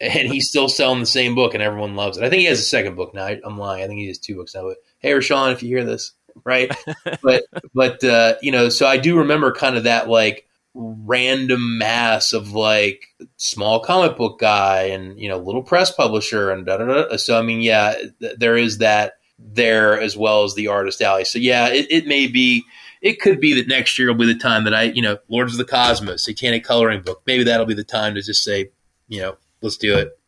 and 0.00 0.28
he's 0.28 0.48
still 0.48 0.68
selling 0.68 1.00
the 1.00 1.06
same 1.06 1.34
book 1.34 1.54
and 1.54 1.62
everyone 1.62 1.96
loves 1.96 2.18
it. 2.18 2.24
I 2.24 2.30
think 2.30 2.40
he 2.40 2.46
has 2.46 2.60
a 2.60 2.64
second 2.64 2.96
book 2.96 3.14
now. 3.14 3.24
I, 3.24 3.40
am 3.44 3.58
lying. 3.58 3.84
I 3.84 3.86
think 3.86 4.00
he 4.00 4.08
has 4.08 4.18
two 4.18 4.36
books 4.36 4.54
now. 4.54 4.62
But 4.62 4.78
hey, 4.98 5.12
Rashawn, 5.12 5.52
if 5.52 5.62
you 5.62 5.68
hear 5.68 5.84
this, 5.84 6.12
right? 6.44 6.74
but 7.22 7.44
but 7.74 8.02
uh, 8.04 8.34
you 8.42 8.52
know, 8.52 8.68
so 8.68 8.86
I 8.86 8.96
do 8.96 9.18
remember 9.18 9.52
kind 9.52 9.76
of 9.76 9.84
that 9.84 10.08
like 10.08 10.46
random 10.74 11.78
mass 11.78 12.32
of 12.32 12.52
like 12.52 13.06
small 13.36 13.78
comic 13.80 14.16
book 14.16 14.40
guy 14.40 14.82
and 14.84 15.18
you 15.20 15.28
know 15.28 15.38
little 15.38 15.62
press 15.62 15.92
publisher 15.92 16.50
and 16.50 16.66
da 16.66 16.78
da 16.78 16.84
da. 16.84 17.16
So 17.16 17.38
I 17.38 17.42
mean, 17.42 17.60
yeah, 17.60 17.94
th- 18.20 18.36
there 18.38 18.56
is 18.56 18.78
that 18.78 19.14
there 19.38 20.00
as 20.00 20.16
well 20.16 20.44
as 20.44 20.54
the 20.54 20.68
artist 20.68 21.00
alley. 21.00 21.24
So 21.24 21.38
yeah, 21.38 21.68
it, 21.68 21.86
it 21.90 22.06
may 22.06 22.26
be. 22.26 22.64
It 23.04 23.20
could 23.20 23.38
be 23.38 23.52
that 23.52 23.68
next 23.68 23.98
year 23.98 24.08
will 24.08 24.14
be 24.14 24.32
the 24.32 24.38
time 24.38 24.64
that 24.64 24.74
I, 24.74 24.84
you 24.84 25.02
know, 25.02 25.18
Lords 25.28 25.52
of 25.52 25.58
the 25.58 25.64
Cosmos, 25.66 26.24
Satanic 26.24 26.64
Coloring 26.64 27.02
Book. 27.02 27.22
Maybe 27.26 27.44
that'll 27.44 27.66
be 27.66 27.74
the 27.74 27.84
time 27.84 28.14
to 28.14 28.22
just 28.22 28.42
say, 28.42 28.70
you 29.08 29.20
know, 29.20 29.36
let's 29.60 29.76
do 29.76 29.94
it. 29.94 30.18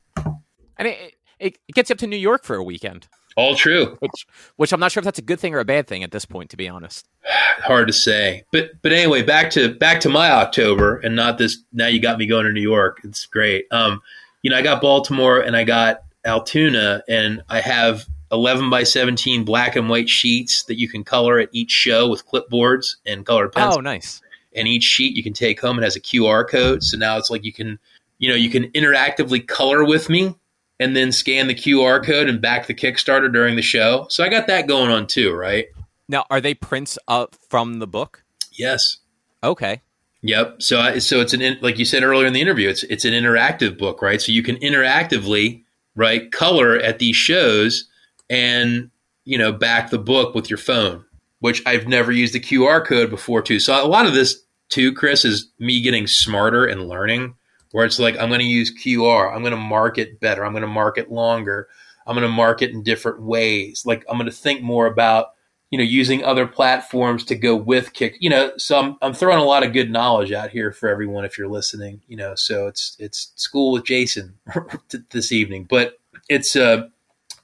And 0.77 0.87
it, 0.87 1.15
it, 1.41 1.59
it 1.67 1.75
gets 1.75 1.89
you 1.89 1.95
up 1.95 1.99
to 2.01 2.07
New 2.07 2.19
York 2.19 2.45
for 2.45 2.55
a 2.55 2.63
weekend. 2.63 3.09
All 3.35 3.55
true. 3.55 3.97
Which, 4.01 4.27
which 4.57 4.73
I'm 4.75 4.81
not 4.81 4.93
sure 4.93 5.01
if 5.01 5.07
that's 5.07 5.19
a 5.19 5.23
good 5.23 5.41
thing 5.41 5.55
or 5.55 5.59
a 5.59 5.65
bad 5.65 5.87
thing 5.87 6.03
at 6.03 6.11
this 6.11 6.27
point, 6.27 6.51
to 6.51 6.59
be 6.59 6.69
honest. 6.69 7.09
Hard 7.25 7.87
to 7.87 7.95
say. 7.95 8.45
But 8.53 8.83
but 8.83 8.93
anyway, 8.93 9.23
back 9.23 9.51
to 9.53 9.75
back 9.75 10.01
to 10.01 10.11
my 10.11 10.31
October, 10.31 10.99
and 10.99 11.17
not 11.17 11.39
this. 11.39 11.59
Now 11.73 11.87
you 11.87 12.01
got 12.01 12.19
me 12.19 12.27
going 12.27 12.45
to 12.45 12.53
New 12.53 12.61
York. 12.61 13.01
It's 13.05 13.25
great. 13.25 13.67
Um, 13.71 14.03
you 14.43 14.51
know, 14.51 14.59
I 14.59 14.63
got 14.63 14.83
Baltimore 14.83 15.41
and 15.41 15.57
I 15.57 15.65
got 15.65 16.03
Altoona, 16.27 17.03
and 17.09 17.43
I 17.49 17.61
have 17.61 18.07
11 18.33 18.71
by 18.71 18.83
17 18.83 19.45
black 19.45 19.77
and 19.77 19.89
white 19.89 20.09
sheets 20.09 20.65
that 20.65 20.79
you 20.79 20.89
can 20.89 21.05
color 21.05 21.39
at 21.39 21.49
each 21.53 21.71
show 21.71 22.09
with 22.09 22.27
clipboards 22.27 22.97
and 23.07 23.25
colored 23.25 23.53
pencils. 23.53 23.79
Oh, 23.79 23.81
nice. 23.81 24.21
And 24.55 24.67
each 24.67 24.85
sheet 24.85 25.17
you 25.17 25.23
can 25.23 25.33
take 25.33 25.61
home. 25.61 25.79
It 25.79 25.83
has 25.83 25.97
a 25.97 26.01
QR 26.01 26.49
code, 26.49 26.83
so 26.83 26.97
now 26.97 27.19
it's 27.19 27.31
like 27.31 27.45
you 27.45 27.53
can, 27.53 27.79
you 28.19 28.29
know, 28.29 28.35
you 28.35 28.51
can 28.51 28.71
interactively 28.73 29.47
color 29.47 29.85
with 29.85 30.09
me 30.09 30.35
and 30.81 30.97
then 30.97 31.13
scan 31.13 31.47
the 31.47 31.55
QR 31.55 32.05
code 32.05 32.29
and 32.29 32.41
back 32.41 32.67
the 32.67 32.75
Kickstarter 32.75 33.33
during 33.33 33.57
the 33.57 33.63
show. 33.63 34.07
So 34.11 34.25
I 34.25 34.29
got 34.29 34.47
that 34.47 34.67
going 34.67 34.91
on 34.91 35.07
too, 35.07 35.33
right? 35.33 35.67
Now, 36.09 36.25
are 36.31 36.41
they 36.41 36.55
prints 36.55 36.99
up 37.09 37.37
from 37.49 37.79
the 37.79 37.87
book? 37.87 38.23
Yes. 38.53 38.99
Okay. 39.43 39.83
Yep. 40.23 40.63
So 40.63 40.81
I, 40.81 40.99
so 40.99 41.21
it's 41.21 41.35
an 41.35 41.59
like 41.61 41.79
you 41.79 41.85
said 41.85 42.03
earlier 42.03 42.27
in 42.27 42.33
the 42.33 42.41
interview, 42.41 42.69
it's 42.69 42.83
it's 42.85 43.05
an 43.05 43.13
interactive 43.13 43.79
book, 43.79 44.03
right? 44.03 44.21
So 44.21 44.33
you 44.33 44.43
can 44.43 44.57
interactively 44.57 45.63
right 45.95 46.31
color 46.33 46.77
at 46.77 46.99
these 46.99 47.17
shows 47.17 47.89
and 48.29 48.91
you 49.25 49.39
know 49.39 49.53
back 49.53 49.91
the 49.91 49.99
book 49.99 50.35
with 50.35 50.51
your 50.51 50.59
phone, 50.59 51.05
which 51.41 51.63
I've 51.67 51.87
never 51.87 52.13
used 52.13 52.35
a 52.35 52.41
QR 52.41 52.85
code 52.85 53.11
before 53.11 53.43
too. 53.43 53.61
So 53.61 53.85
a 53.85 53.87
lot 53.87 54.07
of 54.07 54.15
this 54.15 54.43
too, 54.69 54.93
Chris, 54.93 55.25
is 55.25 55.51
me 55.59 55.81
getting 55.81 56.07
smarter 56.07 56.67
and 56.67 56.89
learning 56.89 57.35
where 57.73 57.85
it's 57.85 57.99
like 57.99 58.17
I'm 58.19 58.29
going 58.29 58.41
to 58.41 58.47
use 58.47 58.75
QR, 58.75 59.35
I'm 59.35 59.43
going 59.43 59.51
to 59.51 59.57
market 59.57 60.21
better, 60.21 60.45
I'm 60.45 60.53
going 60.53 60.63
to 60.63 60.69
market 60.69 61.11
longer, 61.11 61.69
I'm 62.07 62.15
going 62.15 62.27
to 62.27 62.33
market 62.33 62.71
in 62.71 62.83
different 62.83 63.21
ways. 63.21 63.85
Like 63.85 64.05
I'm 64.09 64.17
going 64.17 64.31
to 64.31 64.37
think 64.37 64.63
more 64.63 64.87
about 64.87 65.33
you 65.71 65.79
know 65.79 65.85
using 65.85 66.25
other 66.25 66.47
platforms 66.47 67.25
to 67.25 67.35
go 67.35 67.57
with 67.57 67.93
Kick. 67.93 68.17
You 68.21 68.31
know, 68.31 68.53
so 68.57 68.79
I'm 68.79 68.97
I'm 69.03 69.13
throwing 69.13 69.39
a 69.39 69.45
lot 69.45 69.65
of 69.65 69.73
good 69.73 69.91
knowledge 69.91 70.33
out 70.33 70.51
here 70.51 70.73
for 70.73 70.89
everyone 70.89 71.25
if 71.25 71.37
you're 71.37 71.49
listening. 71.49 72.01
You 72.07 72.17
know, 72.17 72.35
so 72.35 72.67
it's 72.67 72.97
it's 72.99 73.33
school 73.37 73.73
with 73.73 73.85
Jason 73.85 74.39
this 75.11 75.33
evening, 75.33 75.65
but 75.65 75.99
it's 76.29 76.57
uh 76.57 76.89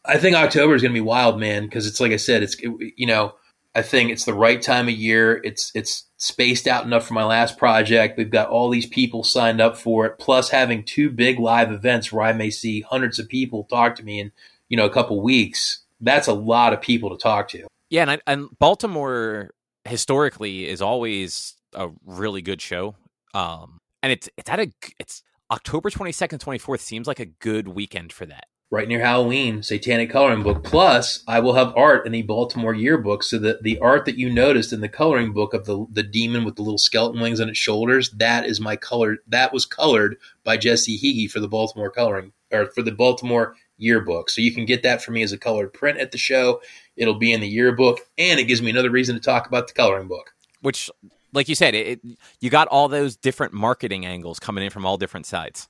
I 0.04 0.18
think 0.18 0.36
October 0.36 0.74
is 0.74 0.82
going 0.82 0.92
to 0.92 1.00
be 1.00 1.00
wild, 1.00 1.38
man, 1.38 1.64
because 1.64 1.86
it's 1.86 2.00
like 2.00 2.12
I 2.12 2.16
said, 2.16 2.42
it's 2.42 2.56
it, 2.56 2.94
you 2.96 3.06
know 3.06 3.34
I 3.74 3.82
think 3.82 4.10
it's 4.10 4.24
the 4.24 4.34
right 4.34 4.60
time 4.60 4.88
of 4.88 4.94
year. 4.94 5.40
It's 5.44 5.72
it's 5.74 6.04
spaced 6.18 6.66
out 6.66 6.84
enough 6.84 7.06
for 7.06 7.14
my 7.14 7.24
last 7.24 7.56
project. 7.56 8.18
We've 8.18 8.30
got 8.30 8.48
all 8.48 8.68
these 8.68 8.86
people 8.86 9.24
signed 9.24 9.60
up 9.60 9.76
for 9.76 10.04
it, 10.06 10.18
plus 10.18 10.50
having 10.50 10.84
two 10.84 11.10
big 11.10 11.38
live 11.38 11.72
events 11.72 12.12
where 12.12 12.24
I 12.24 12.32
may 12.32 12.50
see 12.50 12.82
hundreds 12.82 13.18
of 13.18 13.28
people 13.28 13.64
talk 13.64 13.96
to 13.96 14.02
me 14.02 14.20
in 14.20 14.32
you 14.68 14.76
know 14.76 14.84
a 14.84 14.90
couple 14.90 15.20
weeks. 15.22 15.80
That's 16.00 16.28
a 16.28 16.34
lot 16.34 16.72
of 16.72 16.82
people 16.82 17.10
to 17.10 17.16
talk 17.16 17.48
to. 17.48 17.66
Yeah, 17.88 18.02
and, 18.02 18.10
I, 18.10 18.18
and 18.26 18.48
Baltimore 18.58 19.50
historically 19.84 20.68
is 20.68 20.82
always 20.82 21.54
a 21.72 21.88
really 22.04 22.42
good 22.42 22.60
show. 22.60 22.96
Um, 23.32 23.78
and 24.02 24.12
it's 24.12 24.28
it's 24.36 24.50
at 24.50 24.60
a 24.60 24.70
it's 24.98 25.22
October 25.50 25.88
twenty 25.88 26.12
second, 26.12 26.40
twenty 26.40 26.58
fourth 26.58 26.82
seems 26.82 27.06
like 27.06 27.20
a 27.20 27.26
good 27.26 27.68
weekend 27.68 28.12
for 28.12 28.26
that 28.26 28.44
right 28.72 28.88
near 28.88 29.00
Halloween, 29.00 29.62
Satanic 29.62 30.10
Coloring 30.10 30.42
Book. 30.42 30.64
Plus, 30.64 31.22
I 31.28 31.40
will 31.40 31.52
have 31.52 31.76
art 31.76 32.06
in 32.06 32.12
the 32.12 32.22
Baltimore 32.22 32.74
yearbook. 32.74 33.22
So 33.22 33.38
that 33.38 33.62
the 33.62 33.78
art 33.78 34.06
that 34.06 34.18
you 34.18 34.32
noticed 34.32 34.72
in 34.72 34.80
the 34.80 34.88
coloring 34.88 35.32
book 35.32 35.54
of 35.54 35.66
the 35.66 35.86
the 35.92 36.02
demon 36.02 36.44
with 36.44 36.56
the 36.56 36.62
little 36.62 36.78
skeleton 36.78 37.20
wings 37.20 37.40
on 37.40 37.50
its 37.50 37.58
shoulders, 37.58 38.10
that 38.12 38.46
is 38.46 38.60
my 38.60 38.74
color. 38.74 39.18
That 39.28 39.52
was 39.52 39.66
colored 39.66 40.16
by 40.42 40.56
Jesse 40.56 40.98
Hege 40.98 41.30
for 41.30 41.38
the 41.38 41.48
Baltimore 41.48 41.90
coloring 41.90 42.32
or 42.50 42.66
for 42.66 42.82
the 42.82 42.90
Baltimore 42.90 43.54
yearbook. 43.76 44.30
So 44.30 44.40
you 44.40 44.52
can 44.52 44.64
get 44.64 44.82
that 44.82 45.02
for 45.02 45.12
me 45.12 45.22
as 45.22 45.32
a 45.32 45.38
colored 45.38 45.72
print 45.74 45.98
at 45.98 46.10
the 46.10 46.18
show. 46.18 46.62
It'll 46.96 47.18
be 47.18 47.32
in 47.32 47.40
the 47.40 47.48
yearbook, 47.48 48.00
and 48.16 48.40
it 48.40 48.44
gives 48.44 48.62
me 48.62 48.70
another 48.70 48.90
reason 48.90 49.14
to 49.14 49.20
talk 49.20 49.46
about 49.46 49.68
the 49.68 49.74
coloring 49.74 50.08
book. 50.08 50.34
Which, 50.62 50.90
like 51.32 51.48
you 51.48 51.54
said, 51.54 51.74
it, 51.74 51.86
it 51.86 52.18
you 52.40 52.48
got 52.48 52.68
all 52.68 52.88
those 52.88 53.16
different 53.16 53.52
marketing 53.52 54.06
angles 54.06 54.40
coming 54.40 54.64
in 54.64 54.70
from 54.70 54.86
all 54.86 54.96
different 54.96 55.26
sides. 55.26 55.68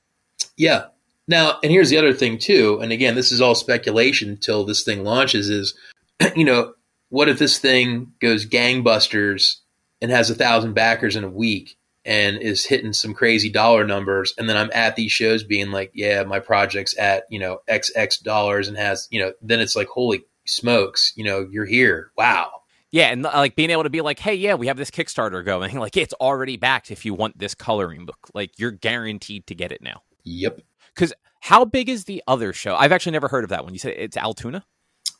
Yeah, 0.55 0.85
now, 1.27 1.59
and 1.63 1.71
here's 1.71 1.89
the 1.89 1.97
other 1.97 2.13
thing 2.13 2.37
too, 2.37 2.79
and 2.81 2.91
again, 2.91 3.15
this 3.15 3.31
is 3.31 3.41
all 3.41 3.55
speculation 3.55 4.29
until 4.29 4.65
this 4.65 4.83
thing 4.83 5.03
launches. 5.03 5.49
Is 5.49 5.73
you 6.35 6.43
know, 6.43 6.73
what 7.09 7.29
if 7.29 7.39
this 7.39 7.57
thing 7.57 8.13
goes 8.19 8.45
gangbusters 8.45 9.57
and 10.01 10.11
has 10.11 10.29
a 10.29 10.35
thousand 10.35 10.73
backers 10.73 11.15
in 11.15 11.23
a 11.23 11.29
week 11.29 11.77
and 12.05 12.37
is 12.37 12.65
hitting 12.65 12.91
some 12.91 13.13
crazy 13.13 13.49
dollar 13.49 13.85
numbers, 13.85 14.33
and 14.37 14.49
then 14.49 14.57
I'm 14.57 14.71
at 14.73 14.95
these 14.95 15.11
shows 15.11 15.43
being 15.43 15.71
like, 15.71 15.91
yeah, 15.93 16.23
my 16.23 16.39
project's 16.39 16.97
at 16.97 17.23
you 17.29 17.39
know 17.39 17.59
X 17.67 17.91
X 17.95 18.17
dollars 18.17 18.67
and 18.67 18.77
has 18.77 19.07
you 19.11 19.21
know, 19.21 19.33
then 19.41 19.59
it's 19.59 19.75
like, 19.75 19.87
holy 19.87 20.25
smokes, 20.45 21.13
you 21.15 21.23
know, 21.23 21.47
you're 21.49 21.65
here, 21.65 22.11
wow. 22.17 22.51
Yeah, 22.91 23.07
and 23.07 23.25
uh, 23.25 23.31
like 23.33 23.55
being 23.55 23.71
able 23.71 23.83
to 23.83 23.89
be 23.89 24.01
like, 24.01 24.19
hey, 24.19 24.35
yeah, 24.35 24.53
we 24.53 24.67
have 24.67 24.77
this 24.77 24.91
Kickstarter 24.91 25.43
going. 25.43 25.75
Like, 25.79 25.97
it's 25.97 26.13
already 26.13 26.57
backed 26.57 26.91
if 26.91 27.05
you 27.05 27.15
want 27.15 27.39
this 27.39 27.55
coloring 27.55 28.05
book. 28.05 28.29
Like, 28.35 28.51
you're 28.59 28.71
guaranteed 28.71 29.47
to 29.47 29.55
get 29.55 29.71
it 29.71 29.81
now. 29.81 30.03
Yep. 30.23 30.61
Because 30.95 31.13
how 31.41 31.65
big 31.65 31.89
is 31.89 32.05
the 32.05 32.23
other 32.27 32.53
show? 32.53 32.75
I've 32.75 32.91
actually 32.91 33.13
never 33.13 33.27
heard 33.27 33.43
of 33.43 33.49
that 33.49 33.63
one. 33.63 33.73
You 33.73 33.79
said 33.79 33.95
it's 33.97 34.17
Altoona? 34.17 34.63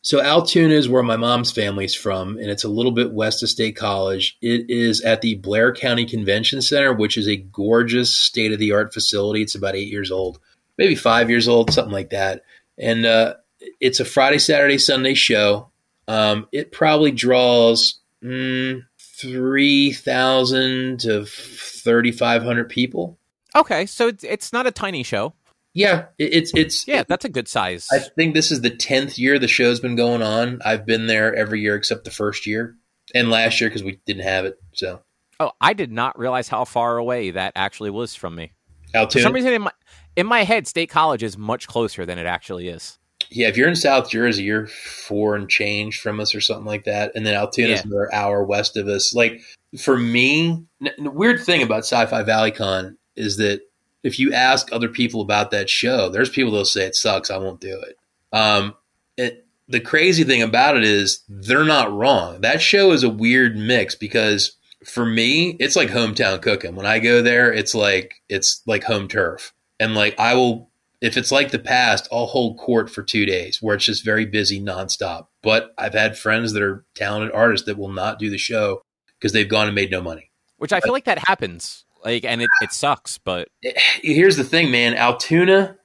So 0.01 0.21
Altoona 0.21 0.73
is 0.73 0.89
where 0.89 1.03
my 1.03 1.15
mom's 1.15 1.51
family's 1.51 1.95
from, 1.95 2.37
and 2.37 2.49
it's 2.49 2.65
a 2.65 2.69
little 2.69 2.91
bit 2.91 3.13
west 3.13 3.41
of 3.41 3.49
State 3.49 3.77
College. 3.77 4.37
It 4.41 4.69
is 4.69 4.99
at 5.01 5.21
the 5.21 5.35
Blair 5.35 5.73
County 5.73 6.05
Convention 6.05 6.61
Center, 6.61 6.93
which 6.93 7.17
is 7.17 7.27
a 7.27 7.37
gorgeous 7.37 8.13
state 8.13 8.51
of 8.51 8.59
the 8.59 8.73
art 8.73 8.93
facility. 8.93 9.41
It's 9.41 9.55
about 9.55 9.75
eight 9.75 9.87
years 9.87 10.11
old, 10.11 10.39
maybe 10.77 10.95
five 10.95 11.29
years 11.29 11.47
old, 11.47 11.71
something 11.71 11.93
like 11.93 12.09
that. 12.09 12.43
and 12.77 13.05
uh, 13.05 13.35
it's 13.79 13.99
a 13.99 14.05
Friday, 14.05 14.39
Saturday, 14.39 14.77
Sunday 14.77 15.13
show. 15.13 15.69
Um, 16.07 16.47
it 16.51 16.71
probably 16.71 17.11
draws 17.11 17.99
mm, 18.21 18.83
three 18.99 19.93
thousand 19.93 21.01
to 21.01 21.25
thirty 21.25 22.11
five 22.11 22.43
hundred 22.43 22.69
people. 22.69 23.17
Okay, 23.55 23.85
so 23.85 24.07
it's 24.07 24.23
it's 24.23 24.51
not 24.51 24.67
a 24.67 24.71
tiny 24.71 25.03
show. 25.03 25.33
Yeah, 25.73 26.05
it's 26.19 26.51
it's 26.55 26.87
Yeah, 26.87 27.03
that's 27.07 27.25
a 27.25 27.29
good 27.29 27.47
size. 27.47 27.87
I 27.91 27.99
think 27.99 28.33
this 28.35 28.51
is 28.51 28.61
the 28.61 28.69
tenth 28.69 29.17
year 29.17 29.39
the 29.39 29.47
show's 29.47 29.79
been 29.79 29.95
going 29.95 30.21
on. 30.21 30.61
I've 30.63 30.85
been 30.85 31.07
there 31.07 31.33
every 31.35 31.61
year 31.61 31.75
except 31.75 32.03
the 32.05 32.11
first 32.11 32.45
year 32.45 32.75
and 33.15 33.29
last 33.29 33.59
year 33.59 33.69
because 33.69 33.83
we 33.83 33.99
didn't 34.05 34.23
have 34.23 34.45
it. 34.45 34.57
So 34.73 35.01
oh, 35.39 35.51
I 35.59 35.73
did 35.73 35.91
not 35.91 36.17
realize 36.19 36.47
how 36.47 36.65
far 36.65 36.97
away 36.97 37.31
that 37.31 37.53
actually 37.55 37.89
was 37.89 38.13
from 38.15 38.35
me. 38.35 38.51
For 38.91 38.97
Altoona, 38.99 39.23
some 39.23 39.33
reason, 39.33 39.53
in 39.53 39.61
my 39.63 39.71
in 40.15 40.27
my 40.27 40.43
head, 40.43 40.67
State 40.67 40.89
College 40.91 41.23
is 41.23 41.37
much 41.39 41.67
closer 41.67 42.05
than 42.05 42.19
it 42.19 42.27
actually 42.27 42.67
is. 42.67 42.99
yeah. 43.31 43.47
If 43.47 43.57
you're 43.57 43.67
in 43.67 43.75
South 43.75 44.11
Jersey, 44.11 44.43
you're 44.43 44.67
four 44.67 45.35
and 45.35 45.49
change 45.49 45.99
from 45.99 46.19
us 46.19 46.35
or 46.35 46.41
something 46.41 46.65
like 46.67 46.83
that, 46.83 47.13
and 47.15 47.25
then 47.25 47.33
Altoona's 47.33 47.79
Yeah. 47.79 47.81
another 47.85 48.13
hour 48.13 48.43
west 48.43 48.77
of 48.77 48.87
us. 48.87 49.15
Like 49.15 49.41
for 49.79 49.97
me, 49.97 50.65
n- 50.85 50.91
the 50.99 51.09
weird 51.09 51.41
thing 51.41 51.63
about 51.63 51.79
Sci-Fi 51.79 52.21
Valley 52.21 52.51
Con 52.51 52.99
is 53.15 53.37
that 53.37 53.61
if 54.03 54.19
you 54.19 54.33
ask 54.33 54.71
other 54.71 54.89
people 54.89 55.21
about 55.21 55.51
that 55.51 55.69
show, 55.69 56.09
there's 56.09 56.29
people 56.29 56.51
that'll 56.51 56.65
say 56.65 56.85
it 56.85 56.95
sucks. 56.95 57.31
I 57.31 57.37
won't 57.37 57.61
do 57.61 57.81
it. 57.81 57.97
Um, 58.31 58.75
it 59.17 59.45
the 59.67 59.79
crazy 59.79 60.23
thing 60.23 60.41
about 60.41 60.77
it 60.77 60.83
is 60.83 61.23
they're 61.29 61.63
not 61.63 61.93
wrong. 61.93 62.41
That 62.41 62.61
show 62.61 62.91
is 62.91 63.03
a 63.03 63.09
weird 63.09 63.57
mix 63.57 63.95
because 63.95 64.57
for 64.85 65.05
me, 65.05 65.55
it's 65.59 65.75
like 65.75 65.89
hometown 65.89 66.41
cooking. 66.41 66.75
When 66.75 66.85
I 66.85 66.99
go 66.99 67.21
there, 67.21 67.51
it's 67.51 67.73
like 67.73 68.21
it's 68.29 68.61
like 68.67 68.83
home 68.83 69.07
turf. 69.07 69.53
And 69.79 69.95
like 69.95 70.19
I 70.19 70.35
will 70.35 70.69
if 71.01 71.17
it's 71.17 71.31
like 71.33 71.51
the 71.51 71.59
past, 71.59 72.07
I'll 72.11 72.27
hold 72.27 72.57
court 72.57 72.89
for 72.89 73.03
two 73.03 73.25
days 73.25 73.61
where 73.61 73.75
it's 73.75 73.85
just 73.85 74.05
very 74.05 74.25
busy 74.25 74.61
nonstop. 74.61 75.27
But 75.41 75.73
I've 75.77 75.93
had 75.93 76.17
friends 76.17 76.53
that 76.53 76.63
are 76.63 76.85
talented 76.95 77.33
artists 77.33 77.65
that 77.65 77.77
will 77.77 77.91
not 77.91 78.19
do 78.19 78.29
the 78.29 78.37
show 78.37 78.81
because 79.19 79.33
they've 79.33 79.49
gone 79.49 79.67
and 79.67 79.75
made 79.75 79.91
no 79.91 80.01
money. 80.01 80.31
Which 80.57 80.71
I 80.71 80.79
feel 80.79 80.93
like 80.93 81.03
that 81.05 81.27
happens. 81.27 81.83
Like, 82.03 82.25
and 82.25 82.41
it, 82.41 82.49
it 82.61 82.73
sucks, 82.73 83.17
but 83.17 83.47
eh, 83.63 83.71
here's 84.01 84.37
the 84.37 84.43
thing, 84.43 84.71
man. 84.71 84.95
Altoona 84.95 85.77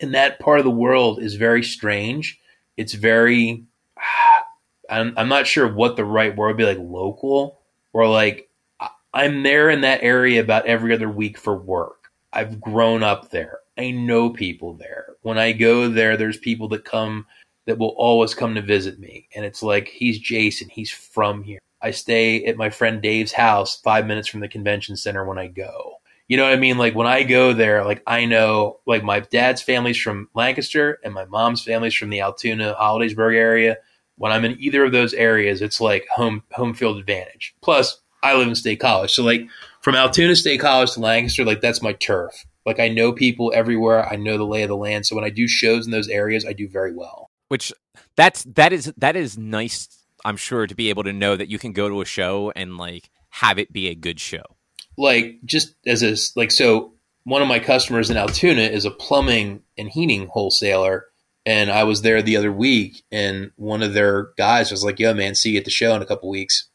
in 0.00 0.12
that 0.12 0.38
part 0.38 0.58
of 0.58 0.64
the 0.64 0.70
world 0.70 1.22
is 1.22 1.34
very 1.34 1.62
strange. 1.62 2.40
It's 2.76 2.94
very, 2.94 3.64
I'm, 4.90 5.14
I'm 5.16 5.28
not 5.28 5.46
sure 5.46 5.72
what 5.72 5.96
the 5.96 6.04
right 6.04 6.36
word 6.36 6.48
would 6.48 6.56
be 6.56 6.64
like 6.64 6.78
local 6.78 7.60
or 7.92 8.08
like 8.08 8.48
I'm 9.14 9.44
there 9.44 9.70
in 9.70 9.80
that 9.82 10.02
area 10.02 10.40
about 10.40 10.66
every 10.66 10.92
other 10.92 11.08
week 11.08 11.38
for 11.38 11.56
work. 11.56 12.10
I've 12.32 12.60
grown 12.60 13.04
up 13.04 13.30
there. 13.30 13.60
I 13.78 13.92
know 13.92 14.30
people 14.30 14.74
there. 14.74 15.14
When 15.22 15.38
I 15.38 15.52
go 15.52 15.88
there, 15.88 16.16
there's 16.16 16.36
people 16.36 16.68
that 16.70 16.84
come 16.84 17.26
that 17.66 17.78
will 17.78 17.94
always 17.96 18.34
come 18.34 18.54
to 18.56 18.60
visit 18.60 18.98
me. 18.98 19.28
And 19.34 19.44
it's 19.44 19.62
like, 19.62 19.88
he's 19.88 20.18
Jason. 20.18 20.68
He's 20.68 20.90
from 20.90 21.42
here. 21.44 21.60
I 21.84 21.90
stay 21.90 22.46
at 22.46 22.56
my 22.56 22.70
friend 22.70 23.02
Dave's 23.02 23.32
house 23.32 23.80
five 23.82 24.06
minutes 24.06 24.26
from 24.26 24.40
the 24.40 24.48
convention 24.48 24.96
center 24.96 25.24
when 25.24 25.38
I 25.38 25.48
go. 25.48 25.98
You 26.28 26.38
know 26.38 26.44
what 26.44 26.54
I 26.54 26.56
mean? 26.56 26.78
Like 26.78 26.94
when 26.94 27.06
I 27.06 27.22
go 27.22 27.52
there, 27.52 27.84
like 27.84 28.02
I 28.06 28.24
know, 28.24 28.80
like 28.86 29.04
my 29.04 29.20
dad's 29.20 29.60
family's 29.60 29.98
from 30.00 30.30
Lancaster 30.34 30.98
and 31.04 31.12
my 31.12 31.26
mom's 31.26 31.62
family's 31.62 31.94
from 31.94 32.08
the 32.08 32.22
Altoona, 32.22 32.74
Hollidaysburg 32.80 33.36
area. 33.36 33.76
When 34.16 34.32
I'm 34.32 34.46
in 34.46 34.56
either 34.58 34.84
of 34.84 34.92
those 34.92 35.12
areas, 35.12 35.60
it's 35.60 35.80
like 35.82 36.06
home 36.08 36.42
home 36.52 36.72
field 36.72 36.96
advantage. 36.96 37.54
Plus, 37.60 38.00
I 38.22 38.34
live 38.34 38.48
in 38.48 38.54
State 38.54 38.80
College, 38.80 39.12
so 39.12 39.22
like 39.22 39.46
from 39.82 39.94
Altoona 39.94 40.34
State 40.34 40.60
College 40.60 40.92
to 40.92 41.00
Lancaster, 41.00 41.44
like 41.44 41.60
that's 41.60 41.82
my 41.82 41.92
turf. 41.92 42.46
Like 42.64 42.80
I 42.80 42.88
know 42.88 43.12
people 43.12 43.52
everywhere. 43.54 44.08
I 44.08 44.16
know 44.16 44.38
the 44.38 44.46
lay 44.46 44.62
of 44.62 44.70
the 44.70 44.76
land. 44.76 45.04
So 45.04 45.14
when 45.14 45.24
I 45.26 45.30
do 45.30 45.46
shows 45.46 45.84
in 45.84 45.92
those 45.92 46.08
areas, 46.08 46.46
I 46.46 46.54
do 46.54 46.66
very 46.66 46.94
well. 46.94 47.28
which 47.48 47.72
that's 48.16 48.44
that 48.44 48.72
is 48.72 48.92
that 48.96 49.16
is 49.16 49.36
nice. 49.36 50.03
I'm 50.24 50.36
sure 50.36 50.66
to 50.66 50.74
be 50.74 50.88
able 50.90 51.04
to 51.04 51.12
know 51.12 51.36
that 51.36 51.48
you 51.48 51.58
can 51.58 51.72
go 51.72 51.88
to 51.88 52.00
a 52.00 52.04
show 52.04 52.52
and 52.56 52.76
like 52.78 53.10
have 53.30 53.58
it 53.58 53.72
be 53.72 53.88
a 53.88 53.94
good 53.94 54.20
show. 54.20 54.42
like 54.96 55.38
just 55.44 55.74
as 55.86 56.02
a 56.02 56.16
like 56.38 56.50
so 56.50 56.92
one 57.24 57.42
of 57.42 57.48
my 57.48 57.58
customers 57.58 58.10
in 58.10 58.16
Altoona 58.16 58.62
is 58.62 58.84
a 58.84 58.90
plumbing 58.90 59.62
and 59.76 59.88
heating 59.88 60.28
wholesaler 60.28 61.06
and 61.46 61.70
I 61.70 61.84
was 61.84 62.02
there 62.02 62.22
the 62.22 62.36
other 62.36 62.52
week 62.52 63.02
and 63.10 63.50
one 63.56 63.82
of 63.82 63.92
their 63.92 64.28
guys 64.38 64.70
was 64.70 64.84
like 64.84 64.98
yo 65.00 65.12
man 65.14 65.34
see 65.34 65.50
you 65.52 65.58
at 65.58 65.64
the 65.64 65.70
show 65.70 65.94
in 65.96 66.02
a 66.02 66.06
couple 66.06 66.28
weeks. 66.30 66.68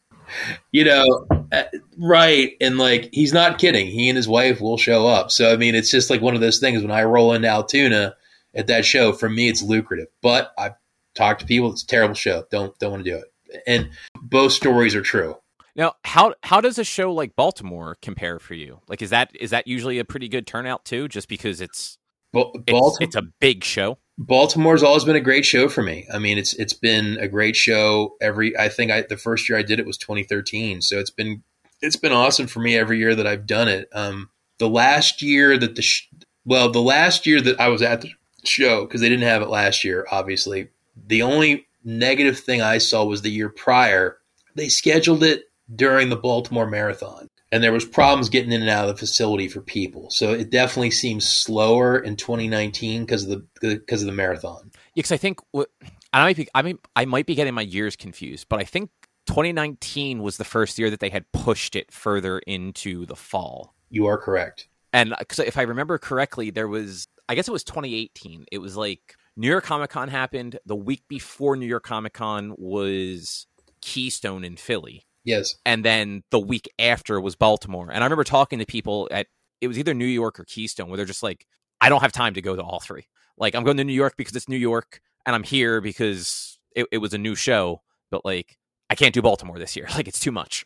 You 0.70 0.84
know 0.84 1.26
uh, 1.50 1.64
right 1.98 2.52
and 2.60 2.78
like 2.78 3.08
he's 3.12 3.32
not 3.32 3.58
kidding. 3.58 3.88
He 3.88 4.08
and 4.08 4.16
his 4.16 4.28
wife 4.28 4.60
will 4.60 4.76
show 4.78 5.08
up. 5.08 5.32
So 5.32 5.52
I 5.52 5.56
mean 5.56 5.74
it's 5.74 5.90
just 5.90 6.08
like 6.10 6.20
one 6.20 6.36
of 6.36 6.40
those 6.40 6.60
things. 6.60 6.82
When 6.82 6.92
I 6.92 7.02
roll 7.02 7.32
into 7.32 7.48
Altoona 7.48 8.14
at 8.54 8.68
that 8.68 8.84
show 8.84 9.12
for 9.12 9.28
me 9.28 9.48
it's 9.48 9.60
lucrative. 9.62 10.06
But 10.22 10.52
I've 10.56 10.74
talked 11.16 11.40
to 11.40 11.46
people 11.46 11.72
it's 11.72 11.82
a 11.82 11.86
terrible 11.86 12.14
show. 12.14 12.44
Don't 12.50 12.78
don't 12.78 12.92
want 12.92 13.04
to 13.04 13.10
do 13.10 13.16
it 13.16 13.29
and 13.66 13.90
both 14.22 14.52
stories 14.52 14.94
are 14.94 15.02
true 15.02 15.36
Now, 15.76 15.94
how 16.04 16.34
how 16.42 16.60
does 16.60 16.78
a 16.78 16.84
show 16.84 17.12
like 17.12 17.36
Baltimore 17.36 17.96
compare 18.02 18.38
for 18.38 18.54
you? 18.54 18.80
Like, 18.88 19.02
is 19.02 19.10
that 19.10 19.30
is 19.38 19.50
that 19.50 19.66
usually 19.66 19.98
a 19.98 20.04
pretty 20.04 20.28
good 20.28 20.46
turnout 20.46 20.84
too? 20.84 21.08
Just 21.08 21.28
because 21.28 21.60
it's 21.60 21.96
Ba- 22.32 22.44
it's, 22.54 22.72
Baltimore 22.72 22.98
it's 23.00 23.16
a 23.16 23.22
big 23.40 23.64
show. 23.64 23.98
Baltimore's 24.18 24.82
always 24.82 25.04
been 25.04 25.16
a 25.16 25.20
great 25.20 25.46
show 25.46 25.68
for 25.68 25.82
me. 25.82 26.06
I 26.12 26.18
mean, 26.18 26.38
it's 26.38 26.52
it's 26.54 26.74
been 26.74 27.16
a 27.18 27.28
great 27.28 27.56
show 27.56 28.16
every. 28.20 28.56
I 28.56 28.68
think 28.68 28.90
I 28.90 29.02
the 29.02 29.16
first 29.16 29.48
year 29.48 29.58
I 29.58 29.62
did 29.62 29.80
it 29.80 29.86
was 29.86 29.96
2013, 29.96 30.82
so 30.82 30.98
it's 30.98 31.10
been 31.10 31.42
it's 31.80 31.96
been 31.96 32.12
awesome 32.12 32.46
for 32.46 32.60
me 32.60 32.76
every 32.76 32.98
year 32.98 33.14
that 33.14 33.26
I've 33.26 33.46
done 33.46 33.68
it. 33.68 33.88
Um, 33.92 34.28
the 34.58 34.68
last 34.68 35.22
year 35.22 35.56
that 35.56 35.74
the 35.74 35.82
sh- 35.82 36.08
well, 36.44 36.70
the 36.70 36.82
last 36.82 37.26
year 37.26 37.40
that 37.40 37.58
I 37.58 37.68
was 37.68 37.80
at 37.80 38.02
the 38.02 38.10
show 38.44 38.84
because 38.84 39.00
they 39.00 39.08
didn't 39.08 39.26
have 39.26 39.42
it 39.42 39.48
last 39.48 39.84
year. 39.84 40.06
Obviously, 40.10 40.68
the 41.06 41.22
only 41.22 41.66
negative 41.84 42.38
thing 42.38 42.62
I 42.62 42.78
saw 42.78 43.04
was 43.04 43.22
the 43.22 43.30
year 43.30 43.48
prior. 43.48 44.18
They 44.54 44.68
scheduled 44.68 45.22
it 45.22 45.44
during 45.74 46.08
the 46.08 46.16
Baltimore 46.16 46.68
Marathon, 46.68 47.28
and 47.52 47.62
there 47.62 47.72
was 47.72 47.84
problems 47.84 48.28
getting 48.28 48.52
in 48.52 48.60
and 48.60 48.70
out 48.70 48.88
of 48.88 48.94
the 48.94 48.98
facility 48.98 49.48
for 49.48 49.60
people. 49.60 50.10
So 50.10 50.32
it 50.32 50.50
definitely 50.50 50.90
seems 50.90 51.28
slower 51.28 51.98
in 51.98 52.16
2019 52.16 53.04
because 53.04 53.24
of 53.24 53.30
the 53.30 53.46
because 53.60 54.02
of 54.02 54.06
the 54.06 54.12
marathon. 54.12 54.70
Yeah, 54.72 54.80
because 54.96 55.12
I 55.12 55.16
think 55.16 55.40
what 55.52 55.68
I 56.12 56.24
might 56.24 56.36
be 56.36 56.48
I 56.54 56.62
mean 56.62 56.78
I 56.96 57.04
might 57.04 57.26
be 57.26 57.34
getting 57.34 57.54
my 57.54 57.62
years 57.62 57.96
confused, 57.96 58.46
but 58.48 58.60
I 58.60 58.64
think 58.64 58.90
2019 59.26 60.22
was 60.22 60.36
the 60.36 60.44
first 60.44 60.78
year 60.78 60.90
that 60.90 61.00
they 61.00 61.10
had 61.10 61.30
pushed 61.32 61.76
it 61.76 61.92
further 61.92 62.40
into 62.40 63.06
the 63.06 63.16
fall. 63.16 63.74
You 63.90 64.06
are 64.06 64.18
correct. 64.18 64.68
And 64.92 65.12
uh, 65.12 65.16
because 65.20 65.38
if 65.40 65.56
I 65.56 65.62
remember 65.62 65.98
correctly, 65.98 66.50
there 66.50 66.68
was 66.68 67.06
I 67.28 67.34
guess 67.34 67.46
it 67.46 67.52
was 67.52 67.64
2018. 67.64 68.46
It 68.50 68.58
was 68.58 68.76
like 68.76 69.14
New 69.36 69.48
York 69.48 69.64
Comic 69.64 69.90
Con 69.90 70.08
happened 70.08 70.58
the 70.66 70.76
week 70.76 71.02
before 71.08 71.56
New 71.56 71.66
York 71.66 71.84
Comic 71.84 72.12
Con 72.12 72.54
was 72.58 73.46
Keystone 73.80 74.44
in 74.44 74.56
Philly. 74.56 75.06
Yes. 75.22 75.56
and 75.66 75.84
then 75.84 76.22
the 76.30 76.40
week 76.40 76.72
after 76.78 77.20
was 77.20 77.36
Baltimore. 77.36 77.90
And 77.92 78.02
I 78.02 78.06
remember 78.06 78.24
talking 78.24 78.58
to 78.58 78.66
people 78.66 79.06
at 79.10 79.26
it 79.60 79.68
was 79.68 79.78
either 79.78 79.92
New 79.92 80.06
York 80.06 80.40
or 80.40 80.44
Keystone 80.44 80.88
where 80.88 80.96
they're 80.96 81.04
just 81.04 81.22
like, 81.22 81.46
I 81.80 81.90
don't 81.90 82.00
have 82.00 82.12
time 82.12 82.34
to 82.34 82.42
go 82.42 82.56
to 82.56 82.62
all 82.62 82.80
three. 82.80 83.06
Like 83.36 83.54
I'm 83.54 83.62
going 83.62 83.76
to 83.76 83.84
New 83.84 83.92
York 83.92 84.14
because 84.16 84.34
it's 84.34 84.48
New 84.48 84.56
York, 84.56 85.00
and 85.26 85.34
I'm 85.36 85.42
here 85.42 85.80
because 85.80 86.58
it, 86.74 86.86
it 86.90 86.98
was 86.98 87.12
a 87.12 87.18
new 87.18 87.34
show. 87.34 87.82
But 88.10 88.24
like, 88.24 88.58
I 88.88 88.94
can't 88.94 89.14
do 89.14 89.22
Baltimore 89.22 89.58
this 89.58 89.76
year. 89.76 89.88
Like 89.94 90.08
it's 90.08 90.20
too 90.20 90.32
much. 90.32 90.64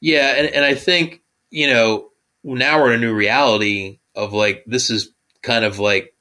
Yeah, 0.00 0.34
and, 0.36 0.48
and 0.48 0.64
I 0.64 0.74
think 0.74 1.22
you 1.50 1.68
know 1.68 2.08
now 2.42 2.80
we're 2.80 2.92
in 2.92 3.02
a 3.02 3.06
new 3.06 3.14
reality 3.14 4.00
of 4.16 4.32
like 4.32 4.64
this 4.66 4.90
is 4.90 5.12
kind 5.42 5.64
of 5.64 5.78
like 5.78 6.11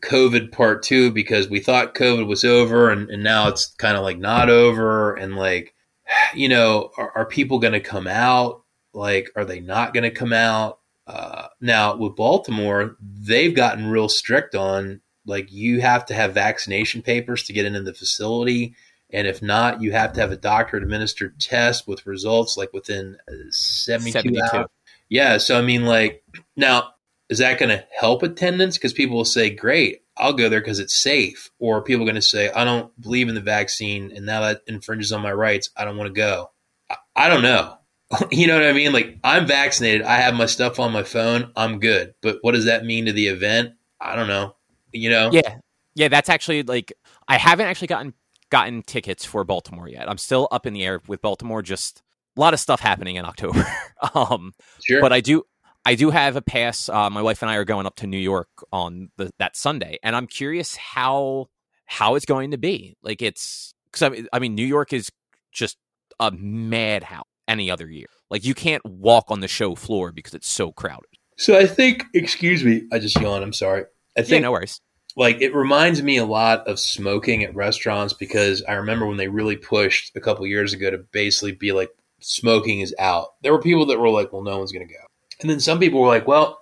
COVID 0.00 0.52
part 0.52 0.82
two 0.82 1.10
because 1.10 1.48
we 1.48 1.60
thought 1.60 1.94
COVID 1.94 2.26
was 2.26 2.44
over 2.44 2.90
and, 2.90 3.10
and 3.10 3.22
now 3.22 3.48
it's 3.48 3.66
kind 3.78 3.96
of 3.96 4.02
like 4.02 4.18
not 4.18 4.50
over 4.50 5.14
and 5.14 5.36
like 5.36 5.74
you 6.34 6.48
know 6.48 6.90
are, 6.96 7.10
are 7.16 7.26
people 7.26 7.58
going 7.58 7.72
to 7.72 7.80
come 7.80 8.06
out 8.06 8.62
like 8.94 9.30
are 9.36 9.44
they 9.44 9.60
not 9.60 9.94
going 9.94 10.04
to 10.04 10.10
come 10.10 10.32
out 10.32 10.78
uh, 11.06 11.48
now 11.60 11.96
with 11.96 12.16
Baltimore 12.16 12.96
they've 13.00 13.54
gotten 13.54 13.90
real 13.90 14.08
strict 14.08 14.54
on 14.54 15.00
like 15.26 15.52
you 15.52 15.80
have 15.80 16.06
to 16.06 16.14
have 16.14 16.34
vaccination 16.34 17.02
papers 17.02 17.42
to 17.44 17.52
get 17.52 17.66
into 17.66 17.82
the 17.82 17.94
facility 17.94 18.74
and 19.10 19.26
if 19.26 19.40
not, 19.40 19.80
you 19.80 19.92
have 19.92 20.12
to 20.14 20.20
have 20.20 20.32
a 20.32 20.36
doctor 20.36 20.76
administered 20.76 21.40
test 21.40 21.88
with 21.88 22.06
results 22.06 22.56
like 22.56 22.72
within 22.72 23.16
uh, 23.28 23.50
72, 23.50 24.12
72. 24.12 24.40
hours. 24.56 24.66
Yeah. 25.08 25.38
So, 25.38 25.58
I 25.58 25.62
mean, 25.62 25.86
like, 25.86 26.22
now, 26.56 26.90
is 27.28 27.38
that 27.38 27.58
going 27.58 27.70
to 27.70 27.84
help 27.98 28.22
attendance? 28.22 28.76
Because 28.76 28.92
people 28.92 29.16
will 29.16 29.24
say, 29.24 29.50
great, 29.50 30.02
I'll 30.16 30.32
go 30.32 30.48
there 30.48 30.60
because 30.60 30.78
it's 30.78 30.94
safe. 30.94 31.50
Or 31.58 31.82
people 31.82 32.02
are 32.02 32.06
going 32.06 32.14
to 32.14 32.22
say, 32.22 32.50
I 32.50 32.64
don't 32.64 32.98
believe 33.00 33.28
in 33.28 33.34
the 33.34 33.40
vaccine. 33.40 34.12
And 34.14 34.26
now 34.26 34.40
that 34.42 34.62
infringes 34.66 35.12
on 35.12 35.22
my 35.22 35.32
rights, 35.32 35.70
I 35.76 35.84
don't 35.84 35.96
want 35.96 36.08
to 36.08 36.14
go. 36.14 36.50
I, 36.90 36.96
I 37.14 37.28
don't 37.28 37.42
know. 37.42 37.76
you 38.30 38.46
know 38.46 38.54
what 38.54 38.66
I 38.66 38.72
mean? 38.72 38.92
Like, 38.92 39.18
I'm 39.22 39.46
vaccinated. 39.46 40.02
I 40.02 40.16
have 40.16 40.34
my 40.34 40.46
stuff 40.46 40.80
on 40.80 40.92
my 40.92 41.02
phone. 41.02 41.52
I'm 41.54 41.78
good. 41.78 42.14
But 42.22 42.38
what 42.40 42.52
does 42.52 42.64
that 42.64 42.84
mean 42.84 43.06
to 43.06 43.12
the 43.12 43.28
event? 43.28 43.74
I 44.00 44.16
don't 44.16 44.28
know. 44.28 44.54
You 44.92 45.10
know? 45.10 45.30
yeah, 45.32 45.58
yeah. 45.94 46.08
That's 46.08 46.30
actually 46.30 46.62
like 46.62 46.94
I 47.26 47.36
haven't 47.36 47.66
actually 47.66 47.88
gotten 47.88 48.14
gotten 48.50 48.82
tickets 48.82 49.22
for 49.24 49.44
Baltimore 49.44 49.86
yet. 49.86 50.08
I'm 50.08 50.16
still 50.16 50.48
up 50.50 50.64
in 50.64 50.72
the 50.72 50.82
air 50.82 51.02
with 51.06 51.20
Baltimore. 51.20 51.60
Just 51.60 52.02
a 52.36 52.40
lot 52.40 52.54
of 52.54 52.60
stuff 52.60 52.80
happening 52.80 53.16
in 53.16 53.26
October. 53.26 53.66
um, 54.14 54.54
Sure. 54.82 55.02
but 55.02 55.12
I 55.12 55.20
do 55.20 55.44
I 55.88 55.94
do 55.94 56.10
have 56.10 56.36
a 56.36 56.42
pass. 56.42 56.90
Uh, 56.90 57.08
my 57.08 57.22
wife 57.22 57.40
and 57.40 57.50
I 57.50 57.56
are 57.56 57.64
going 57.64 57.86
up 57.86 57.96
to 57.96 58.06
New 58.06 58.18
York 58.18 58.48
on 58.70 59.08
the, 59.16 59.30
that 59.38 59.56
Sunday, 59.56 59.98
and 60.02 60.14
I'm 60.14 60.26
curious 60.26 60.76
how 60.76 61.46
how 61.86 62.14
it's 62.14 62.26
going 62.26 62.50
to 62.50 62.58
be. 62.58 62.94
Like 63.02 63.22
it's 63.22 63.72
because 63.90 64.02
I 64.02 64.08
mean, 64.10 64.28
I 64.34 64.38
mean, 64.38 64.54
New 64.54 64.66
York 64.66 64.92
is 64.92 65.10
just 65.50 65.78
a 66.20 66.30
madhouse 66.30 67.24
any 67.48 67.70
other 67.70 67.88
year. 67.88 68.08
Like 68.28 68.44
you 68.44 68.52
can't 68.54 68.84
walk 68.84 69.30
on 69.30 69.40
the 69.40 69.48
show 69.48 69.74
floor 69.74 70.12
because 70.12 70.34
it's 70.34 70.46
so 70.46 70.72
crowded. 70.72 71.08
So 71.38 71.56
I 71.56 71.64
think, 71.66 72.04
excuse 72.12 72.62
me, 72.62 72.82
I 72.92 72.98
just 72.98 73.18
yawned. 73.18 73.42
I'm 73.42 73.54
sorry. 73.54 73.84
I 74.14 74.20
think 74.20 74.32
Yeah, 74.32 74.38
no 74.40 74.52
worries. 74.52 74.82
like 75.16 75.40
it 75.40 75.54
reminds 75.54 76.02
me 76.02 76.18
a 76.18 76.26
lot 76.26 76.68
of 76.68 76.78
smoking 76.78 77.44
at 77.44 77.54
restaurants 77.54 78.12
because 78.12 78.62
I 78.68 78.74
remember 78.74 79.06
when 79.06 79.16
they 79.16 79.28
really 79.28 79.56
pushed 79.56 80.14
a 80.14 80.20
couple 80.20 80.46
years 80.46 80.74
ago 80.74 80.90
to 80.90 80.98
basically 80.98 81.52
be 81.52 81.72
like 81.72 81.88
smoking 82.20 82.80
is 82.80 82.94
out. 82.98 83.28
There 83.42 83.52
were 83.52 83.62
people 83.62 83.86
that 83.86 83.98
were 83.98 84.10
like, 84.10 84.34
"Well, 84.34 84.42
no 84.42 84.58
one's 84.58 84.72
going 84.72 84.86
to 84.86 84.92
go," 84.92 85.00
and 85.40 85.50
then 85.50 85.60
some 85.60 85.78
people 85.78 86.00
were 86.00 86.08
like, 86.08 86.26
"Well, 86.26 86.60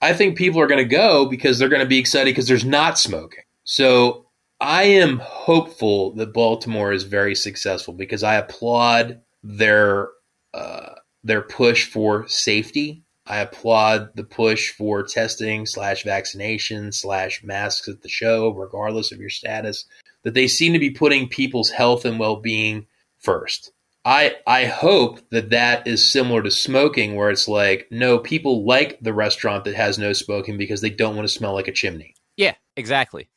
I 0.00 0.12
think 0.12 0.36
people 0.36 0.60
are 0.60 0.66
going 0.66 0.82
to 0.82 0.96
go 0.96 1.26
because 1.26 1.58
they're 1.58 1.68
going 1.68 1.82
to 1.82 1.86
be 1.86 1.98
excited 1.98 2.30
because 2.30 2.48
there's 2.48 2.64
not 2.64 2.98
smoking." 2.98 3.44
So 3.64 4.26
I 4.60 4.84
am 4.84 5.18
hopeful 5.18 6.14
that 6.14 6.32
Baltimore 6.32 6.92
is 6.92 7.04
very 7.04 7.34
successful 7.34 7.94
because 7.94 8.22
I 8.22 8.34
applaud 8.34 9.20
their 9.42 10.08
uh, 10.52 10.94
their 11.22 11.42
push 11.42 11.86
for 11.86 12.26
safety. 12.28 13.04
I 13.26 13.38
applaud 13.38 14.16
the 14.16 14.24
push 14.24 14.70
for 14.70 15.02
testing 15.02 15.66
slash 15.66 16.02
vaccination 16.02 16.92
slash 16.92 17.44
masks 17.44 17.86
at 17.88 18.02
the 18.02 18.08
show, 18.08 18.48
regardless 18.48 19.12
of 19.12 19.20
your 19.20 19.30
status. 19.30 19.84
That 20.24 20.34
they 20.34 20.48
seem 20.48 20.72
to 20.72 20.78
be 20.78 20.90
putting 20.90 21.28
people's 21.28 21.70
health 21.70 22.04
and 22.04 22.18
well 22.18 22.36
being 22.36 22.86
first. 23.20 23.72
I 24.04 24.36
I 24.46 24.64
hope 24.66 25.20
that 25.30 25.50
that 25.50 25.86
is 25.86 26.08
similar 26.08 26.42
to 26.42 26.50
smoking, 26.50 27.14
where 27.16 27.30
it's 27.30 27.48
like, 27.48 27.88
no, 27.90 28.18
people 28.18 28.64
like 28.64 28.98
the 29.00 29.12
restaurant 29.12 29.64
that 29.64 29.74
has 29.74 29.98
no 29.98 30.12
smoking 30.12 30.56
because 30.56 30.80
they 30.80 30.90
don't 30.90 31.16
want 31.16 31.28
to 31.28 31.32
smell 31.34 31.52
like 31.54 31.68
a 31.68 31.72
chimney. 31.72 32.14
Yeah, 32.36 32.54
exactly. 32.76 33.28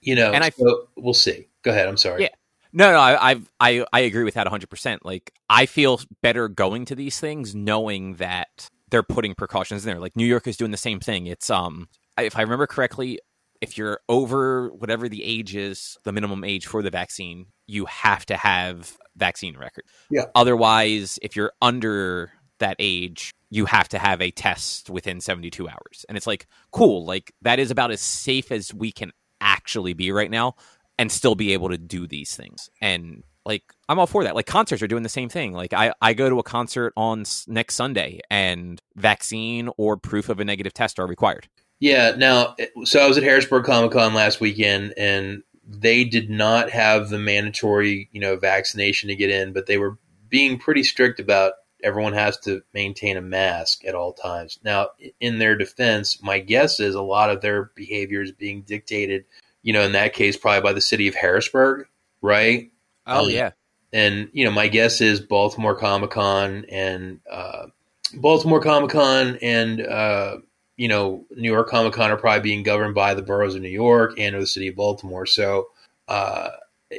You 0.00 0.14
know, 0.16 0.32
And 0.32 0.44
I- 0.44 0.50
so 0.50 0.88
we'll 0.96 1.14
see. 1.14 1.48
Go 1.62 1.70
ahead. 1.70 1.88
I'm 1.88 1.96
sorry. 1.96 2.22
Yeah. 2.22 2.28
No, 2.72 2.92
no, 2.92 2.98
I, 2.98 3.30
I, 3.32 3.40
I, 3.60 3.86
I 3.94 4.00
agree 4.00 4.24
with 4.24 4.34
that 4.34 4.44
100. 4.46 4.68
percent 4.68 5.04
Like, 5.04 5.32
I 5.48 5.64
feel 5.66 6.00
better 6.22 6.48
going 6.48 6.84
to 6.86 6.94
these 6.94 7.18
things 7.18 7.54
knowing 7.54 8.14
that 8.16 8.68
they're 8.90 9.02
putting 9.02 9.34
precautions 9.34 9.84
in 9.86 9.90
there. 9.90 10.00
Like 10.00 10.16
New 10.16 10.26
York 10.26 10.46
is 10.46 10.56
doing 10.58 10.70
the 10.70 10.76
same 10.76 11.00
thing. 11.00 11.26
It's 11.26 11.48
um, 11.50 11.88
if 12.18 12.36
I 12.36 12.42
remember 12.42 12.66
correctly, 12.66 13.20
if 13.60 13.76
you're 13.76 14.00
over 14.08 14.68
whatever 14.68 15.08
the 15.08 15.24
age 15.24 15.54
is, 15.54 15.96
the 16.04 16.12
minimum 16.12 16.44
age 16.44 16.66
for 16.66 16.82
the 16.82 16.90
vaccine, 16.90 17.46
you 17.66 17.86
have 17.86 18.24
to 18.26 18.36
have 18.36 18.96
vaccine 19.16 19.56
record. 19.56 19.84
Yeah. 20.10 20.26
Otherwise, 20.34 21.18
if 21.22 21.36
you're 21.36 21.52
under 21.60 22.32
that 22.58 22.76
age, 22.78 23.32
you 23.50 23.66
have 23.66 23.88
to 23.88 23.98
have 23.98 24.20
a 24.20 24.30
test 24.30 24.90
within 24.90 25.20
72 25.20 25.68
hours. 25.68 26.04
And 26.08 26.16
it's 26.16 26.26
like, 26.26 26.46
cool, 26.70 27.04
like 27.04 27.32
that 27.42 27.58
is 27.58 27.70
about 27.70 27.90
as 27.90 28.00
safe 28.00 28.52
as 28.52 28.72
we 28.74 28.92
can 28.92 29.12
actually 29.40 29.94
be 29.94 30.12
right 30.12 30.30
now 30.30 30.54
and 30.98 31.10
still 31.10 31.34
be 31.34 31.52
able 31.52 31.68
to 31.68 31.78
do 31.78 32.06
these 32.06 32.36
things. 32.36 32.70
And 32.80 33.22
like 33.44 33.62
I'm 33.88 33.98
all 33.98 34.06
for 34.06 34.24
that. 34.24 34.34
Like 34.34 34.46
concerts 34.46 34.82
are 34.82 34.86
doing 34.88 35.02
the 35.02 35.08
same 35.08 35.28
thing. 35.28 35.52
Like 35.52 35.72
I 35.72 35.92
I 36.02 36.12
go 36.12 36.28
to 36.28 36.38
a 36.38 36.42
concert 36.42 36.92
on 36.96 37.22
s- 37.22 37.46
next 37.48 37.76
Sunday 37.76 38.20
and 38.30 38.80
vaccine 38.96 39.70
or 39.78 39.96
proof 39.96 40.28
of 40.28 40.38
a 40.38 40.44
negative 40.44 40.74
test 40.74 40.98
are 40.98 41.06
required. 41.06 41.48
Yeah. 41.80 42.14
Now, 42.16 42.56
so 42.84 43.00
I 43.00 43.06
was 43.06 43.16
at 43.16 43.22
Harrisburg 43.22 43.64
Comic 43.64 43.92
Con 43.92 44.14
last 44.14 44.40
weekend, 44.40 44.94
and 44.96 45.42
they 45.66 46.04
did 46.04 46.30
not 46.30 46.70
have 46.70 47.08
the 47.08 47.18
mandatory, 47.18 48.08
you 48.12 48.20
know, 48.20 48.36
vaccination 48.36 49.08
to 49.08 49.14
get 49.16 49.30
in, 49.30 49.52
but 49.52 49.66
they 49.66 49.78
were 49.78 49.98
being 50.28 50.58
pretty 50.58 50.82
strict 50.82 51.20
about 51.20 51.52
everyone 51.84 52.12
has 52.12 52.36
to 52.38 52.60
maintain 52.74 53.16
a 53.16 53.20
mask 53.22 53.84
at 53.84 53.94
all 53.94 54.12
times. 54.12 54.58
Now, 54.64 54.88
in 55.20 55.38
their 55.38 55.56
defense, 55.56 56.20
my 56.22 56.40
guess 56.40 56.80
is 56.80 56.94
a 56.96 57.02
lot 57.02 57.30
of 57.30 57.40
their 57.40 57.70
behavior 57.76 58.22
is 58.22 58.32
being 58.32 58.62
dictated, 58.62 59.24
you 59.62 59.72
know, 59.72 59.82
in 59.82 59.92
that 59.92 60.14
case, 60.14 60.36
probably 60.36 60.62
by 60.62 60.72
the 60.72 60.80
city 60.80 61.06
of 61.06 61.14
Harrisburg, 61.14 61.86
right? 62.20 62.72
Oh 63.06 63.24
Um, 63.24 63.30
yeah. 63.30 63.50
and 63.92 64.28
you 64.32 64.44
know 64.44 64.50
my 64.50 64.68
guess 64.68 65.00
is 65.00 65.20
baltimore 65.20 65.76
comic-con 65.76 66.66
and 66.68 67.20
uh, 67.30 67.66
baltimore 68.14 68.60
comic-con 68.60 69.38
and 69.40 69.80
uh, 69.80 70.38
you 70.78 70.88
know 70.88 71.26
new 71.36 71.52
york 71.52 71.68
comic-con 71.68 72.10
are 72.10 72.16
probably 72.16 72.40
being 72.40 72.62
governed 72.62 72.94
by 72.94 73.12
the 73.12 73.20
boroughs 73.22 73.54
of 73.54 73.60
new 73.60 73.68
york 73.68 74.18
and 74.18 74.34
or 74.34 74.40
the 74.40 74.46
city 74.46 74.68
of 74.68 74.76
baltimore 74.76 75.26
so 75.26 75.66
uh, 76.08 76.48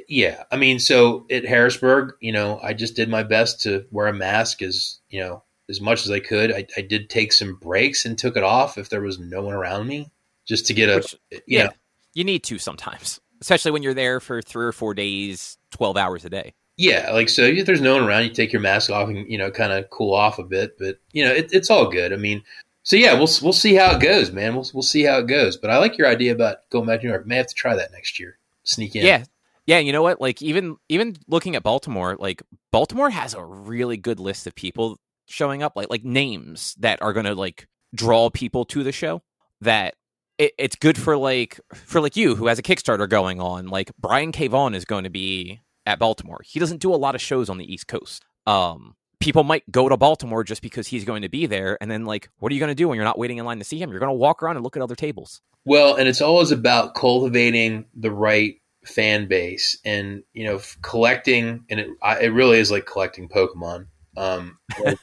yeah 0.07 0.43
i 0.51 0.57
mean 0.57 0.77
so 0.77 1.25
at 1.31 1.45
harrisburg 1.45 2.13
you 2.19 2.31
know 2.31 2.59
i 2.61 2.73
just 2.73 2.95
did 2.95 3.09
my 3.09 3.23
best 3.23 3.61
to 3.61 3.83
wear 3.89 4.05
a 4.07 4.13
mask 4.13 4.61
as 4.61 4.99
you 5.09 5.19
know 5.19 5.41
as 5.69 5.81
much 5.81 6.05
as 6.05 6.11
i 6.11 6.19
could 6.19 6.51
i, 6.51 6.67
I 6.77 6.81
did 6.81 7.09
take 7.09 7.33
some 7.33 7.55
breaks 7.55 8.05
and 8.05 8.15
took 8.17 8.37
it 8.37 8.43
off 8.43 8.77
if 8.77 8.89
there 8.89 9.01
was 9.01 9.17
no 9.17 9.41
one 9.41 9.55
around 9.55 9.87
me 9.87 10.11
just 10.45 10.67
to 10.67 10.73
get 10.73 10.89
a 10.89 10.95
Which- 10.97 11.15
you 11.31 11.41
yeah. 11.47 11.63
know, 11.65 11.71
You 12.13 12.23
need 12.23 12.43
to 12.45 12.57
sometimes. 12.57 13.19
Especially 13.39 13.71
when 13.71 13.83
you're 13.83 13.93
there 13.93 14.19
for 14.19 14.41
3 14.41 14.65
or 14.65 14.71
4 14.71 14.93
days, 14.95 15.57
12 15.71 15.95
hours 15.95 16.25
a 16.25 16.29
day. 16.29 16.53
Yeah, 16.75 17.11
like 17.11 17.29
so 17.29 17.43
if 17.43 17.65
there's 17.65 17.81
no 17.81 17.93
one 17.95 18.03
around, 18.05 18.23
you 18.23 18.29
take 18.31 18.51
your 18.51 18.61
mask 18.61 18.89
off 18.89 19.09
and 19.09 19.29
you 19.31 19.37
know 19.37 19.51
kind 19.51 19.71
of 19.71 19.89
cool 19.91 20.13
off 20.13 20.39
a 20.39 20.43
bit, 20.43 20.77
but 20.79 20.97
you 21.11 21.23
know 21.23 21.31
it, 21.31 21.49
it's 21.53 21.69
all 21.69 21.89
good. 21.89 22.11
I 22.11 22.15
mean, 22.15 22.41
so 22.83 22.95
yeah, 22.95 23.13
we'll 23.13 23.29
we'll 23.41 23.53
see 23.53 23.75
how 23.75 23.95
it 23.95 24.01
goes, 24.01 24.31
man. 24.31 24.55
We'll 24.55 24.69
we'll 24.73 24.83
see 24.83 25.03
how 25.03 25.19
it 25.19 25.27
goes. 25.27 25.57
But 25.57 25.69
I 25.69 25.77
like 25.77 25.97
your 25.97 26.07
idea 26.07 26.31
about 26.31 26.69
going 26.69 26.87
back 26.87 27.01
to 27.01 27.05
New 27.05 27.11
York. 27.11 27.27
May 27.27 27.37
have 27.37 27.47
to 27.47 27.55
try 27.55 27.75
that 27.75 27.91
next 27.91 28.19
year. 28.19 28.37
Sneak 28.63 28.95
in. 28.95 29.05
Yeah. 29.05 29.23
Yeah, 29.65 29.77
you 29.77 29.91
know 29.91 30.01
what? 30.01 30.19
Like 30.19 30.41
even 30.41 30.77
even 30.89 31.15
looking 31.27 31.55
at 31.55 31.61
Baltimore, 31.61 32.15
like 32.17 32.41
Baltimore 32.71 33.11
has 33.11 33.35
a 33.35 33.45
really 33.45 33.97
good 33.97 34.19
list 34.19 34.47
of 34.47 34.55
people 34.55 34.99
showing 35.27 35.61
up, 35.61 35.73
like 35.75 35.91
like 35.91 36.03
names 36.03 36.73
that 36.79 36.99
are 37.03 37.13
going 37.13 37.27
to 37.27 37.35
like 37.35 37.67
draw 37.93 38.31
people 38.31 38.65
to 38.65 38.83
the 38.83 38.91
show. 38.91 39.21
That 39.61 39.93
it, 40.39 40.53
it's 40.57 40.75
good 40.75 40.97
for 40.97 41.15
like 41.17 41.59
for 41.75 42.01
like 42.01 42.15
you 42.15 42.35
who 42.35 42.47
has 42.47 42.57
a 42.57 42.63
Kickstarter 42.63 43.07
going 43.07 43.39
on. 43.39 43.67
Like 43.67 43.91
Brian 43.99 44.31
K. 44.31 44.47
Vaughan 44.47 44.73
is 44.73 44.85
going 44.85 45.03
to 45.03 45.11
be 45.11 45.61
at 45.85 45.99
Baltimore. 45.99 46.41
He 46.43 46.59
doesn't 46.59 46.81
do 46.81 46.91
a 46.91 46.97
lot 46.97 47.13
of 47.13 47.21
shows 47.21 47.47
on 47.47 47.59
the 47.59 47.71
East 47.71 47.87
Coast. 47.87 48.25
Um, 48.47 48.95
people 49.19 49.43
might 49.43 49.69
go 49.71 49.89
to 49.89 49.97
Baltimore 49.97 50.43
just 50.43 50.61
because 50.61 50.87
he's 50.87 51.05
going 51.05 51.21
to 51.21 51.29
be 51.29 51.45
there, 51.45 51.77
and 51.81 51.89
then 51.89 52.05
like, 52.05 52.29
what 52.39 52.51
are 52.51 52.55
you 52.55 52.59
going 52.59 52.69
to 52.69 52.75
do 52.75 52.87
when 52.87 52.95
you're 52.95 53.05
not 53.05 53.17
waiting 53.17 53.37
in 53.37 53.45
line 53.45 53.59
to 53.59 53.65
see 53.65 53.79
him? 53.79 53.91
You're 53.91 53.99
going 53.99 54.09
to 54.09 54.13
walk 54.13 54.41
around 54.41 54.55
and 54.55 54.63
look 54.63 54.75
at 54.75 54.81
other 54.81 54.95
tables. 54.95 55.41
Well, 55.65 55.95
and 55.95 56.07
it's 56.07 56.21
always 56.21 56.51
about 56.51 56.95
cultivating 56.95 57.85
the 57.95 58.11
right 58.11 58.55
fan 58.85 59.27
base, 59.27 59.77
and 59.83 60.23
you 60.33 60.45
know, 60.45 60.61
collecting. 60.81 61.65
And 61.69 61.79
it 61.79 61.89
I, 62.01 62.19
it 62.21 62.27
really 62.29 62.59
is 62.59 62.71
like 62.71 62.85
collecting 62.85 63.29
Pokemon. 63.29 63.87
Um, 64.17 64.57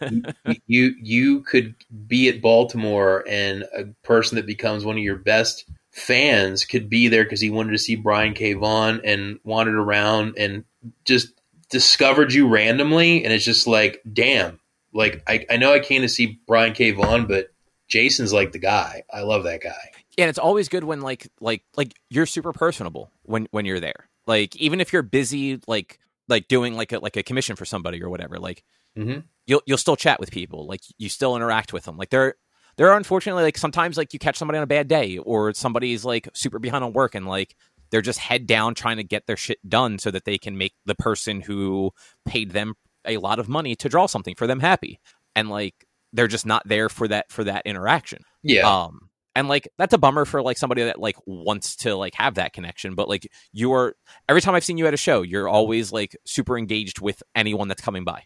you, 0.67 0.95
you 1.01 1.41
could 1.43 1.75
be 2.07 2.29
at 2.29 2.43
Baltimore, 2.43 3.25
and 3.29 3.65
a 3.77 3.85
person 4.03 4.37
that 4.37 4.47
becomes 4.47 4.85
one 4.85 4.97
of 4.97 5.03
your 5.03 5.17
best 5.17 5.65
fans 5.93 6.67
could 6.67 6.91
be 6.91 7.09
there 7.09 7.25
because 7.25 7.41
he 7.41 7.49
wanted 7.49 7.73
to 7.73 7.79
see 7.79 7.97
Brian 7.97 8.35
K. 8.35 8.53
Vaughan 8.53 9.01
and 9.03 9.41
wandered 9.45 9.77
around 9.77 10.35
and 10.37 10.65
just 11.07 11.29
discovered 11.71 12.33
you 12.33 12.49
randomly, 12.49 13.25
and 13.25 13.33
it's 13.33 13.45
just 13.45 13.67
like, 13.67 14.03
damn. 14.11 14.61
Like 14.93 15.23
I, 15.27 15.45
I 15.51 15.57
know 15.57 15.75
I 15.75 15.81
came 15.81 16.03
to 16.03 16.09
see 16.09 16.41
Brian 16.47 16.73
K. 16.73 16.93
Vaughan, 16.93 17.27
but 17.27 17.49
Jason's 17.89 18.33
like 18.33 18.53
the 18.53 18.59
guy. 18.59 19.03
I 19.13 19.21
love 19.21 19.45
that 19.45 19.61
guy. 19.63 19.91
and 20.19 20.29
it's 20.29 20.39
always 20.39 20.69
good 20.69 20.85
when 20.85 21.01
like 21.01 21.29
like 21.41 21.63
like 21.77 21.95
you're 22.09 22.27
super 22.27 22.53
personable 22.53 23.11
when 23.23 23.47
when 23.51 23.67
you're 23.67 23.81
there 23.81 24.09
like 24.27 24.57
even 24.57 24.81
if 24.81 24.93
you're 24.93 25.03
busy 25.03 25.61
like 25.67 25.99
like 26.29 26.49
doing 26.49 26.75
like 26.75 26.93
a 26.93 26.99
like 26.99 27.17
a 27.17 27.23
commission 27.23 27.57
for 27.57 27.65
somebody 27.65 28.03
or 28.03 28.09
whatever 28.09 28.39
like 28.39 28.65
mm-hmm. 28.97 29.21
you'll 29.47 29.63
you'll 29.67 29.79
still 29.79 29.97
chat 29.97 30.19
with 30.21 30.31
people 30.31 30.67
like 30.67 30.81
you 30.99 31.09
still 31.09 31.37
interact 31.37 31.73
with 31.73 31.85
them 31.85 31.97
like 31.97 32.11
there 32.11 32.35
there 32.77 32.91
are 32.91 32.97
unfortunately 32.97 33.43
like 33.43 33.59
sometimes 33.59 33.97
like 33.97 34.13
you 34.13 34.19
catch 34.19 34.37
somebody 34.37 34.57
on 34.57 34.63
a 34.65 34.67
bad 34.67 34.89
day 34.89 35.19
or 35.19 35.53
somebody's 35.55 36.05
like 36.05 36.29
super 36.35 36.59
behind 36.59 36.85
on 36.85 36.93
work 36.93 37.15
and 37.15 37.27
like 37.27 37.55
they're 37.91 38.01
just 38.03 38.19
head 38.19 38.47
down 38.47 38.75
trying 38.75 38.97
to 38.97 39.05
get 39.05 39.27
their 39.27 39.37
shit 39.37 39.59
done 39.69 39.99
so 39.99 40.11
that 40.11 40.25
they 40.25 40.39
can 40.39 40.57
make 40.59 40.75
the 40.85 40.95
person 40.95 41.41
who 41.41 41.91
paid 42.25 42.51
them 42.53 42.75
a 43.07 43.17
lot 43.19 43.39
of 43.39 43.49
money 43.49 43.75
to 43.77 43.89
draw 43.89 44.07
something 44.07 44.35
for 44.35 44.47
them 44.47 44.61
happy 44.61 44.99
and 45.35 45.49
like 45.51 45.75
they're 46.13 46.27
just 46.29 46.47
not 46.47 46.63
there 46.67 46.89
for 46.89 47.07
that 47.09 47.31
for 47.31 47.45
that 47.45 47.63
interaction 47.67 48.23
Yeah. 48.43 48.63
um 48.69 49.09
and 49.35 49.49
like 49.49 49.69
that's 49.79 49.95
a 49.95 49.99
bummer 49.99 50.25
for 50.25 50.43
like 50.43 50.57
somebody 50.59 50.83
that 50.85 50.99
like 51.01 51.17
wants 51.27 51.77
to 51.77 51.95
like 51.95 52.15
have 52.15 52.35
that 52.35 52.53
connection 52.53 52.95
but 52.95 53.09
like 53.09 53.29
you're 53.53 53.95
every 54.29 54.41
time 54.41 54.55
i've 54.55 54.65
seen 54.65 54.79
you 54.79 54.87
at 54.87 54.95
a 54.95 54.97
show 54.97 55.23
you're 55.23 55.49
always 55.49 55.93
like 55.93 56.17
super 56.25 56.57
engaged 56.59 57.01
with 57.01 57.23
anyone 57.35 57.69
that's 57.69 57.83
coming 57.83 58.05
by 58.05 58.23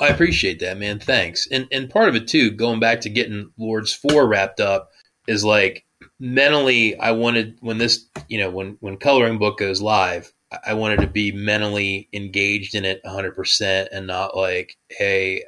I 0.00 0.06
appreciate 0.08 0.60
that, 0.60 0.78
man. 0.78 1.00
Thanks. 1.00 1.48
And 1.50 1.66
and 1.72 1.90
part 1.90 2.08
of 2.08 2.14
it 2.14 2.28
too, 2.28 2.52
going 2.52 2.78
back 2.78 3.00
to 3.00 3.08
getting 3.10 3.50
Lords 3.58 3.92
Four 3.92 4.28
wrapped 4.28 4.60
up, 4.60 4.90
is 5.26 5.44
like 5.44 5.84
mentally, 6.20 6.98
I 6.98 7.12
wanted 7.12 7.58
when 7.60 7.78
this, 7.78 8.06
you 8.28 8.38
know, 8.38 8.50
when 8.50 8.76
when 8.80 8.96
coloring 8.96 9.38
book 9.38 9.58
goes 9.58 9.80
live, 9.80 10.32
I- 10.66 10.74
wanted 10.74 11.00
to 11.00 11.06
be 11.06 11.32
mentally 11.32 12.08
engaged 12.12 12.74
in 12.74 12.84
it 12.84 13.00
100 13.04 13.34
percent, 13.36 13.90
and 13.92 14.06
not 14.06 14.36
like, 14.36 14.76
hey, 14.90 15.44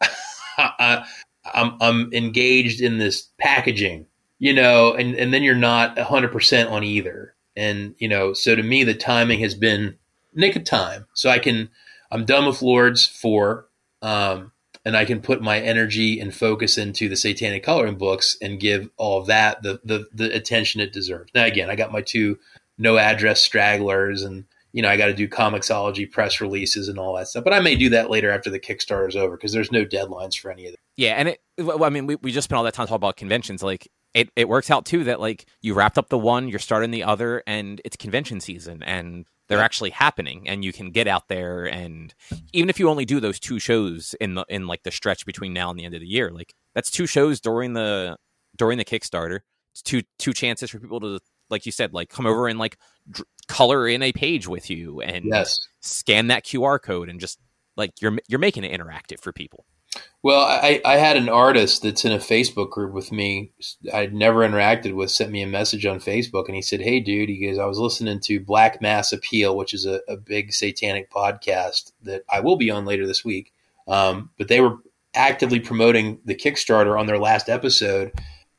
I, 0.58 1.06
I'm 1.54 1.76
I'm 1.80 2.12
engaged 2.12 2.80
in 2.80 2.98
this 2.98 3.28
packaging, 3.38 4.06
you 4.38 4.52
know, 4.54 4.94
and 4.94 5.14
and 5.16 5.32
then 5.32 5.42
you're 5.42 5.54
not 5.54 5.96
100 5.96 6.32
percent 6.32 6.70
on 6.70 6.84
either, 6.84 7.34
and 7.56 7.94
you 7.98 8.08
know, 8.08 8.32
so 8.32 8.54
to 8.54 8.62
me, 8.62 8.84
the 8.84 8.94
timing 8.94 9.40
has 9.40 9.54
been 9.54 9.96
nick 10.34 10.56
of 10.56 10.64
time, 10.64 11.06
so 11.14 11.30
I 11.30 11.38
can. 11.38 11.70
I'm 12.10 12.24
done 12.24 12.46
with 12.46 12.62
Lords 12.62 13.04
Four 13.04 13.66
um, 14.02 14.52
and 14.86 14.96
I 14.96 15.04
can 15.04 15.20
put 15.20 15.42
my 15.42 15.58
energy 15.58 16.20
and 16.20 16.32
focus 16.32 16.78
into 16.78 17.08
the 17.08 17.16
Satanic 17.16 17.64
Coloring 17.64 17.98
books 17.98 18.36
and 18.40 18.60
give 18.60 18.88
all 18.96 19.22
that 19.24 19.64
the, 19.64 19.80
the 19.84 20.06
the 20.14 20.32
attention 20.32 20.80
it 20.80 20.92
deserves. 20.92 21.32
Now, 21.34 21.44
again, 21.44 21.68
I 21.68 21.74
got 21.74 21.90
my 21.92 22.02
two 22.02 22.38
no 22.78 22.96
address 22.96 23.42
stragglers 23.42 24.22
and 24.22 24.44
you 24.72 24.82
know, 24.82 24.88
I 24.88 24.96
got 24.96 25.06
to 25.06 25.14
do 25.14 25.26
Comixology 25.26 26.10
press 26.10 26.40
releases 26.40 26.88
and 26.88 26.98
all 26.98 27.16
that 27.16 27.28
stuff. 27.28 27.44
But 27.44 27.54
I 27.54 27.60
may 27.60 27.76
do 27.76 27.88
that 27.90 28.10
later 28.10 28.30
after 28.30 28.50
the 28.50 28.60
Kickstarter 28.60 29.08
is 29.08 29.16
over 29.16 29.34
because 29.34 29.52
there's 29.52 29.72
no 29.72 29.86
deadlines 29.86 30.38
for 30.38 30.50
any 30.50 30.66
of 30.66 30.74
it. 30.74 30.80
Yeah, 30.96 31.14
and 31.14 31.30
it. 31.30 31.40
Well, 31.58 31.82
I 31.82 31.88
mean, 31.88 32.06
we, 32.06 32.16
we 32.16 32.30
just 32.30 32.44
spent 32.44 32.58
all 32.58 32.64
that 32.64 32.74
time 32.74 32.86
talking 32.86 32.96
about 32.96 33.16
conventions. 33.16 33.62
Like, 33.62 33.88
it, 34.12 34.28
it 34.36 34.50
works 34.50 34.70
out 34.70 34.84
too 34.84 35.04
that 35.04 35.18
like 35.18 35.46
you 35.62 35.74
wrapped 35.74 35.98
up 35.98 36.10
the 36.10 36.18
one, 36.18 36.48
you're 36.48 36.58
starting 36.58 36.90
the 36.90 37.02
other, 37.02 37.42
and 37.46 37.80
it's 37.84 37.96
convention 37.96 38.38
season, 38.38 38.82
and 38.82 39.24
they're 39.48 39.62
actually 39.62 39.90
happening, 39.90 40.48
and 40.48 40.64
you 40.64 40.72
can 40.72 40.90
get 40.90 41.06
out 41.06 41.28
there, 41.28 41.64
and 41.64 42.14
even 42.52 42.68
if 42.68 42.80
you 42.80 42.88
only 42.88 43.04
do 43.04 43.20
those 43.20 43.38
two 43.38 43.58
shows 43.58 44.14
in 44.20 44.34
the 44.34 44.44
in 44.48 44.66
like 44.66 44.82
the 44.82 44.90
stretch 44.90 45.24
between 45.26 45.52
now 45.52 45.70
and 45.70 45.78
the 45.78 45.84
end 45.84 45.94
of 45.94 46.00
the 46.00 46.06
year, 46.06 46.30
like 46.30 46.54
that's 46.74 46.90
two 46.90 47.06
shows 47.06 47.40
during 47.40 47.72
the 47.74 48.16
during 48.56 48.78
the 48.78 48.84
Kickstarter. 48.84 49.40
It's 49.72 49.82
two 49.82 50.02
two 50.18 50.32
chances 50.32 50.70
for 50.70 50.78
people 50.78 51.00
to 51.00 51.20
like 51.50 51.66
you 51.66 51.72
said, 51.72 51.92
like 51.92 52.08
come 52.08 52.26
over 52.26 52.48
and 52.48 52.58
like 52.58 52.78
dr- 53.10 53.26
color 53.48 53.86
in 53.88 54.02
a 54.02 54.12
page 54.12 54.48
with 54.48 54.68
you 54.70 55.00
and 55.00 55.24
yes. 55.24 55.58
scan 55.80 56.28
that 56.28 56.44
QR 56.44 56.82
code 56.82 57.08
and 57.08 57.20
just 57.20 57.38
like 57.76 57.92
you're 58.00 58.18
you're 58.28 58.40
making 58.40 58.64
it 58.64 58.78
interactive 58.78 59.20
for 59.20 59.32
people. 59.32 59.64
Well, 60.22 60.40
I, 60.40 60.80
I 60.84 60.96
had 60.96 61.16
an 61.16 61.28
artist 61.28 61.82
that's 61.82 62.04
in 62.04 62.10
a 62.10 62.18
Facebook 62.18 62.70
group 62.70 62.92
with 62.92 63.12
me. 63.12 63.52
I'd 63.92 64.12
never 64.12 64.40
interacted 64.40 64.94
with. 64.94 65.10
Sent 65.10 65.30
me 65.30 65.42
a 65.42 65.46
message 65.46 65.86
on 65.86 66.00
Facebook, 66.00 66.46
and 66.46 66.56
he 66.56 66.62
said, 66.62 66.80
"Hey, 66.80 67.00
dude," 67.00 67.28
he 67.28 67.46
goes, 67.46 67.58
"I 67.58 67.66
was 67.66 67.78
listening 67.78 68.20
to 68.20 68.40
Black 68.40 68.82
Mass 68.82 69.12
Appeal, 69.12 69.56
which 69.56 69.72
is 69.72 69.86
a, 69.86 70.00
a 70.08 70.16
big 70.16 70.52
satanic 70.52 71.10
podcast 71.10 71.92
that 72.02 72.24
I 72.28 72.40
will 72.40 72.56
be 72.56 72.70
on 72.70 72.84
later 72.84 73.06
this 73.06 73.24
week. 73.24 73.52
Um, 73.86 74.30
but 74.36 74.48
they 74.48 74.60
were 74.60 74.78
actively 75.14 75.60
promoting 75.60 76.18
the 76.24 76.34
Kickstarter 76.34 76.98
on 76.98 77.06
their 77.06 77.18
last 77.18 77.48
episode, 77.48 78.12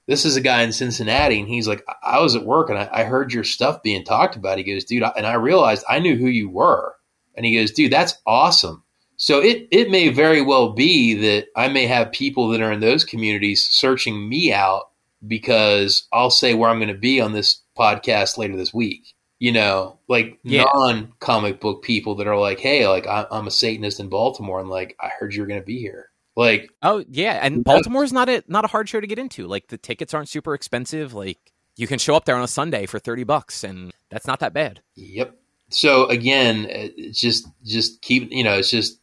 this 0.08 0.24
is 0.24 0.38
a 0.38 0.42
guy 0.42 0.64
in 0.64 0.72
Cincinnati, 0.72 1.40
and 1.40 1.50
he's 1.50 1.68
like, 1.68 1.86
I 2.02 2.22
was 2.22 2.36
at 2.36 2.46
work 2.46 2.70
and 2.70 2.80
I, 2.80 2.90
I 2.92 3.04
heard 3.04 3.34
your 3.34 3.44
stuff 3.44 3.84
being 3.84 4.06
talked 4.06 4.38
about. 4.38 4.58
He 4.58 4.64
goes, 4.64 4.86
dude, 4.86 5.04
and 5.04 5.28
I 5.28 5.34
realized 5.34 5.84
I 5.88 6.00
knew 6.00 6.16
who 6.16 6.28
you 6.28 6.50
were. 6.50 6.96
And 7.36 7.46
he 7.46 7.58
goes, 7.58 7.72
dude, 7.72 7.92
that's 7.92 8.18
awesome. 8.26 8.84
So 9.18 9.40
it 9.40 9.68
it 9.72 9.90
may 9.90 10.10
very 10.10 10.42
well 10.42 10.74
be 10.74 11.16
that 11.16 11.48
I 11.56 11.68
may 11.68 11.88
have 11.88 12.12
people 12.12 12.50
that 12.50 12.62
are 12.62 12.72
in 12.72 12.80
those 12.80 13.04
communities 13.04 13.66
searching 13.66 14.30
me 14.30 14.54
out 14.54 14.92
because 15.26 16.08
I'll 16.14 16.30
say 16.30 16.54
where 16.54 16.70
I'm 16.70 16.78
going 16.78 16.88
to 16.90 16.94
be 16.94 17.20
on 17.20 17.34
this 17.34 17.62
podcast 17.78 18.38
later 18.38 18.56
this 18.56 18.74
week. 18.74 19.14
You 19.40 19.52
know, 19.52 20.00
like 20.08 20.40
yeah. 20.44 20.66
non 20.74 21.14
comic 21.20 21.60
book 21.60 21.84
people 21.84 22.16
that 22.16 22.28
are 22.28 22.38
like, 22.38 22.60
hey, 22.60 22.88
like 22.88 23.06
I'm 23.08 23.48
a 23.48 23.52
Satanist 23.52 24.00
in 24.00 24.10
Baltimore, 24.10 24.60
and 24.60 24.70
like 24.70 24.96
I 25.00 25.10
heard 25.20 25.34
you 25.34 25.42
were 25.42 25.48
going 25.48 25.60
to 25.60 25.66
be 25.66 25.80
here. 25.80 26.10
Like, 26.36 26.70
oh 26.84 27.04
yeah, 27.10 27.40
and 27.42 27.64
Baltimore's 27.64 28.14
not 28.14 28.30
a 28.30 28.44
not 28.48 28.66
a 28.66 28.68
hard 28.68 28.88
show 28.88 29.00
to 29.00 29.08
get 29.08 29.20
into. 29.20 29.48
Like 29.48 29.68
the 29.68 29.78
tickets 29.78 30.14
aren't 30.14 30.30
super 30.30 30.54
expensive. 30.54 31.14
Like 31.16 31.40
you 31.76 31.88
can 31.88 31.98
show 31.98 32.16
up 32.16 32.26
there 32.26 32.36
on 32.36 32.44
a 32.44 32.48
Sunday 32.48 32.86
for 32.86 33.00
thirty 33.00 33.24
bucks, 33.24 33.64
and 33.64 33.92
that's 34.10 34.28
not 34.28 34.40
that 34.42 34.54
bad. 34.54 34.82
Yep. 34.96 35.36
So 35.70 36.08
again, 36.08 36.68
it's 36.70 37.20
just 37.20 37.48
just 37.64 38.02
keep 38.02 38.32
you 38.32 38.44
know, 38.44 38.54
it's 38.54 38.70
just 38.70 39.00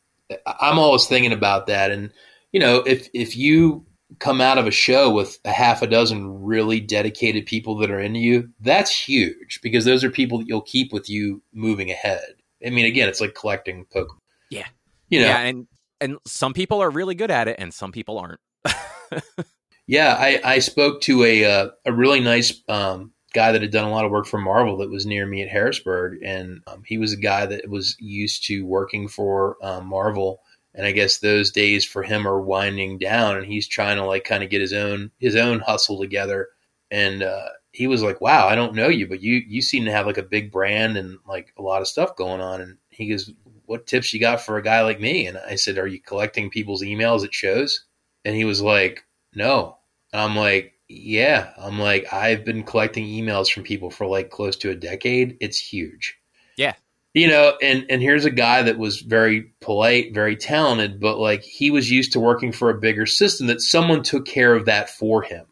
I'm 0.46 0.78
always 0.78 1.06
thinking 1.06 1.32
about 1.32 1.66
that, 1.66 1.90
and 1.90 2.12
you 2.52 2.60
know, 2.60 2.78
if 2.86 3.08
if 3.12 3.36
you 3.36 3.86
come 4.18 4.40
out 4.40 4.58
of 4.58 4.66
a 4.66 4.70
show 4.70 5.10
with 5.10 5.38
a 5.44 5.50
half 5.50 5.82
a 5.82 5.86
dozen 5.86 6.42
really 6.42 6.80
dedicated 6.80 7.46
people 7.46 7.76
that 7.78 7.90
are 7.90 7.98
into 7.98 8.20
you, 8.20 8.48
that's 8.60 8.90
huge 8.90 9.60
because 9.62 9.84
those 9.84 10.04
are 10.04 10.10
people 10.10 10.38
that 10.38 10.46
you'll 10.46 10.60
keep 10.60 10.92
with 10.92 11.08
you 11.08 11.42
moving 11.52 11.90
ahead. 11.90 12.34
I 12.64 12.70
mean, 12.70 12.86
again, 12.86 13.08
it's 13.08 13.20
like 13.20 13.34
collecting 13.34 13.86
Pokemon. 13.86 14.18
Yeah. 14.50 14.66
You 15.08 15.20
know, 15.20 15.26
yeah, 15.26 15.40
and 15.40 15.66
and 16.00 16.18
some 16.26 16.54
people 16.54 16.80
are 16.80 16.90
really 16.90 17.14
good 17.14 17.30
at 17.30 17.48
it 17.48 17.56
and 17.58 17.72
some 17.72 17.92
people 17.92 18.18
aren't. 18.18 18.40
yeah, 19.86 20.16
I, 20.18 20.40
I 20.44 20.58
spoke 20.60 21.00
to 21.02 21.24
a 21.24 21.44
uh, 21.44 21.68
a 21.84 21.92
really 21.92 22.20
nice 22.20 22.62
um, 22.68 23.12
guy 23.34 23.52
that 23.52 23.62
had 23.62 23.70
done 23.70 23.84
a 23.84 23.90
lot 23.90 24.04
of 24.04 24.10
work 24.10 24.26
for 24.26 24.38
Marvel 24.38 24.78
that 24.78 24.90
was 24.90 25.06
near 25.06 25.26
me 25.26 25.42
at 25.42 25.48
Harrisburg, 25.48 26.22
and 26.22 26.62
um, 26.66 26.82
he 26.86 26.98
was 26.98 27.12
a 27.12 27.18
guy 27.18 27.46
that 27.46 27.68
was 27.68 27.96
used 27.98 28.46
to 28.46 28.64
working 28.64 29.08
for 29.08 29.56
um, 29.62 29.86
Marvel. 29.86 30.40
And 30.76 30.86
I 30.86 30.92
guess 30.92 31.18
those 31.18 31.52
days 31.52 31.84
for 31.84 32.02
him 32.02 32.26
are 32.26 32.40
winding 32.40 32.98
down, 32.98 33.36
and 33.36 33.46
he's 33.46 33.68
trying 33.68 33.96
to 33.96 34.04
like 34.04 34.24
kind 34.24 34.42
of 34.42 34.50
get 34.50 34.60
his 34.60 34.72
own 34.72 35.10
his 35.18 35.36
own 35.36 35.60
hustle 35.60 36.00
together. 36.00 36.48
And 36.90 37.22
uh, 37.22 37.48
he 37.72 37.86
was 37.86 38.02
like, 38.02 38.20
"Wow, 38.20 38.48
I 38.48 38.54
don't 38.54 38.74
know 38.74 38.88
you, 38.88 39.06
but 39.06 39.20
you 39.20 39.42
you 39.46 39.62
seem 39.62 39.84
to 39.84 39.92
have 39.92 40.06
like 40.06 40.18
a 40.18 40.22
big 40.22 40.50
brand 40.50 40.96
and 40.96 41.18
like 41.28 41.52
a 41.58 41.62
lot 41.62 41.80
of 41.80 41.88
stuff 41.88 42.16
going 42.16 42.40
on." 42.40 42.60
And 42.60 42.78
he 42.90 43.08
goes, 43.08 43.30
what 43.66 43.86
tips 43.86 44.12
you 44.12 44.20
got 44.20 44.40
for 44.40 44.56
a 44.56 44.62
guy 44.62 44.82
like 44.82 45.00
me? 45.00 45.26
And 45.26 45.38
I 45.38 45.56
said, 45.56 45.78
are 45.78 45.86
you 45.86 46.00
collecting 46.00 46.50
people's 46.50 46.82
emails 46.82 47.24
at 47.24 47.34
shows? 47.34 47.84
And 48.24 48.36
he 48.36 48.44
was 48.44 48.60
like, 48.60 49.04
no. 49.34 49.78
And 50.12 50.22
I'm 50.22 50.36
like, 50.36 50.73
yeah. 50.88 51.52
I'm 51.58 51.78
like, 51.78 52.12
I've 52.12 52.44
been 52.44 52.62
collecting 52.62 53.06
emails 53.06 53.52
from 53.52 53.62
people 53.62 53.90
for 53.90 54.06
like 54.06 54.30
close 54.30 54.56
to 54.58 54.70
a 54.70 54.74
decade. 54.74 55.36
It's 55.40 55.58
huge. 55.58 56.18
Yeah. 56.56 56.74
You 57.14 57.28
know, 57.28 57.56
and, 57.62 57.86
and 57.88 58.02
here's 58.02 58.24
a 58.24 58.30
guy 58.30 58.62
that 58.62 58.78
was 58.78 59.00
very 59.00 59.52
polite, 59.60 60.12
very 60.12 60.36
talented, 60.36 61.00
but 61.00 61.18
like 61.18 61.42
he 61.42 61.70
was 61.70 61.90
used 61.90 62.12
to 62.12 62.20
working 62.20 62.50
for 62.50 62.70
a 62.70 62.78
bigger 62.78 63.06
system 63.06 63.46
that 63.46 63.60
someone 63.60 64.02
took 64.02 64.26
care 64.26 64.54
of 64.54 64.66
that 64.66 64.90
for 64.90 65.22
him. 65.22 65.46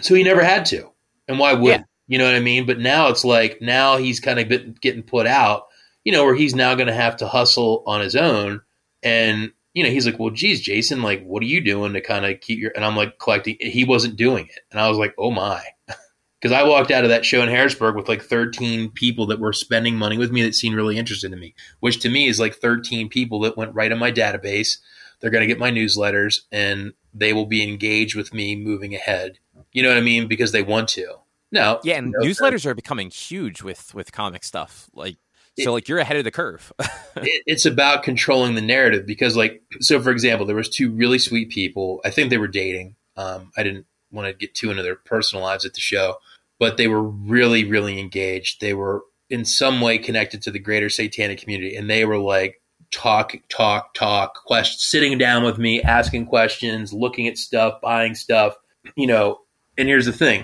So 0.00 0.14
he 0.14 0.22
never 0.22 0.44
had 0.44 0.66
to. 0.66 0.90
And 1.26 1.38
why 1.38 1.54
would, 1.54 1.68
yeah. 1.68 1.84
you 2.06 2.18
know 2.18 2.24
what 2.24 2.36
I 2.36 2.40
mean? 2.40 2.66
But 2.66 2.78
now 2.78 3.08
it's 3.08 3.24
like, 3.24 3.60
now 3.60 3.96
he's 3.96 4.20
kind 4.20 4.38
of 4.38 4.80
getting 4.80 5.02
put 5.02 5.26
out 5.26 5.64
you 6.08 6.12
know, 6.12 6.24
where 6.24 6.34
he's 6.34 6.54
now 6.54 6.74
going 6.74 6.86
to 6.86 6.94
have 6.94 7.18
to 7.18 7.28
hustle 7.28 7.82
on 7.86 8.00
his 8.00 8.16
own. 8.16 8.62
And, 9.02 9.52
you 9.74 9.82
know, 9.82 9.90
he's 9.90 10.06
like, 10.06 10.18
well, 10.18 10.30
geez, 10.30 10.60
Jason, 10.60 11.02
like, 11.02 11.24
what 11.24 11.42
are 11.42 11.46
you 11.46 11.60
doing 11.60 11.92
to 11.92 12.00
kind 12.00 12.24
of 12.24 12.40
keep 12.40 12.58
your, 12.58 12.72
and 12.74 12.84
I'm 12.84 12.96
like 12.96 13.18
collecting, 13.18 13.56
he 13.60 13.84
wasn't 13.84 14.16
doing 14.16 14.46
it. 14.46 14.60
And 14.70 14.80
I 14.80 14.88
was 14.88 14.98
like, 14.98 15.14
oh 15.18 15.30
my. 15.30 15.62
Because 16.40 16.56
I 16.56 16.62
walked 16.62 16.92
out 16.92 17.02
of 17.02 17.10
that 17.10 17.24
show 17.24 17.42
in 17.42 17.48
Harrisburg 17.48 17.96
with 17.96 18.08
like 18.08 18.22
13 18.22 18.90
people 18.90 19.26
that 19.26 19.40
were 19.40 19.52
spending 19.52 19.96
money 19.96 20.16
with 20.16 20.30
me 20.30 20.42
that 20.42 20.54
seemed 20.54 20.76
really 20.76 20.96
interested 20.96 21.32
in 21.32 21.40
me, 21.40 21.52
which 21.80 21.98
to 22.02 22.08
me 22.08 22.28
is 22.28 22.38
like 22.38 22.54
13 22.54 23.08
people 23.08 23.40
that 23.40 23.56
went 23.56 23.74
right 23.74 23.90
in 23.90 23.98
my 23.98 24.12
database. 24.12 24.78
They're 25.18 25.32
going 25.32 25.42
to 25.42 25.48
get 25.48 25.58
my 25.58 25.72
newsletters 25.72 26.42
and 26.52 26.92
they 27.12 27.32
will 27.32 27.46
be 27.46 27.64
engaged 27.64 28.14
with 28.14 28.32
me 28.32 28.54
moving 28.54 28.94
ahead. 28.94 29.40
You 29.72 29.82
know 29.82 29.88
what 29.88 29.98
I 29.98 30.02
mean? 30.02 30.28
Because 30.28 30.52
they 30.52 30.62
want 30.62 30.88
to. 30.90 31.16
No. 31.50 31.80
Yeah, 31.82 31.96
and 31.96 32.14
newsletters 32.14 32.66
are 32.66 32.74
becoming 32.74 33.10
huge 33.10 33.62
with 33.62 33.92
with 33.94 34.12
comic 34.12 34.44
stuff. 34.44 34.88
Like 34.92 35.16
so 35.64 35.72
like 35.72 35.88
you're 35.88 35.98
ahead 35.98 36.16
of 36.16 36.24
the 36.24 36.30
curve. 36.30 36.72
it, 37.16 37.42
it's 37.46 37.66
about 37.66 38.02
controlling 38.02 38.54
the 38.54 38.60
narrative 38.60 39.06
because 39.06 39.36
like 39.36 39.62
so 39.80 40.00
for 40.00 40.10
example, 40.10 40.46
there 40.46 40.56
was 40.56 40.68
two 40.68 40.90
really 40.90 41.18
sweet 41.18 41.50
people. 41.50 42.00
I 42.04 42.10
think 42.10 42.30
they 42.30 42.38
were 42.38 42.48
dating. 42.48 42.96
Um, 43.16 43.50
I 43.56 43.62
didn't 43.62 43.86
want 44.10 44.28
to 44.28 44.32
get 44.32 44.54
too 44.54 44.70
into 44.70 44.82
their 44.82 44.96
personal 44.96 45.44
lives 45.44 45.64
at 45.64 45.74
the 45.74 45.80
show, 45.80 46.16
but 46.58 46.76
they 46.76 46.88
were 46.88 47.02
really 47.02 47.64
really 47.64 47.98
engaged. 47.98 48.60
They 48.60 48.74
were 48.74 49.02
in 49.30 49.44
some 49.44 49.80
way 49.80 49.98
connected 49.98 50.42
to 50.42 50.50
the 50.50 50.58
greater 50.58 50.88
satanic 50.88 51.40
community, 51.40 51.76
and 51.76 51.88
they 51.88 52.04
were 52.04 52.18
like 52.18 52.60
talk 52.90 53.34
talk 53.48 53.92
talk 53.94 54.44
questions 54.44 54.82
sitting 54.82 55.18
down 55.18 55.44
with 55.44 55.58
me 55.58 55.82
asking 55.82 56.26
questions 56.26 56.92
looking 56.92 57.26
at 57.28 57.36
stuff 57.36 57.80
buying 57.82 58.14
stuff 58.14 58.54
you 58.96 59.06
know 59.06 59.38
and 59.76 59.88
here's 59.88 60.06
the 60.06 60.12
thing 60.12 60.42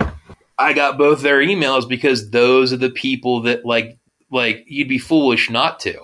i 0.58 0.74
got 0.74 0.98
both 0.98 1.22
their 1.22 1.38
emails 1.38 1.88
because 1.88 2.30
those 2.30 2.70
are 2.70 2.76
the 2.76 2.90
people 2.90 3.42
that 3.42 3.64
like 3.64 3.98
like 4.34 4.64
you'd 4.66 4.88
be 4.88 4.98
foolish 4.98 5.48
not 5.48 5.80
to. 5.80 5.98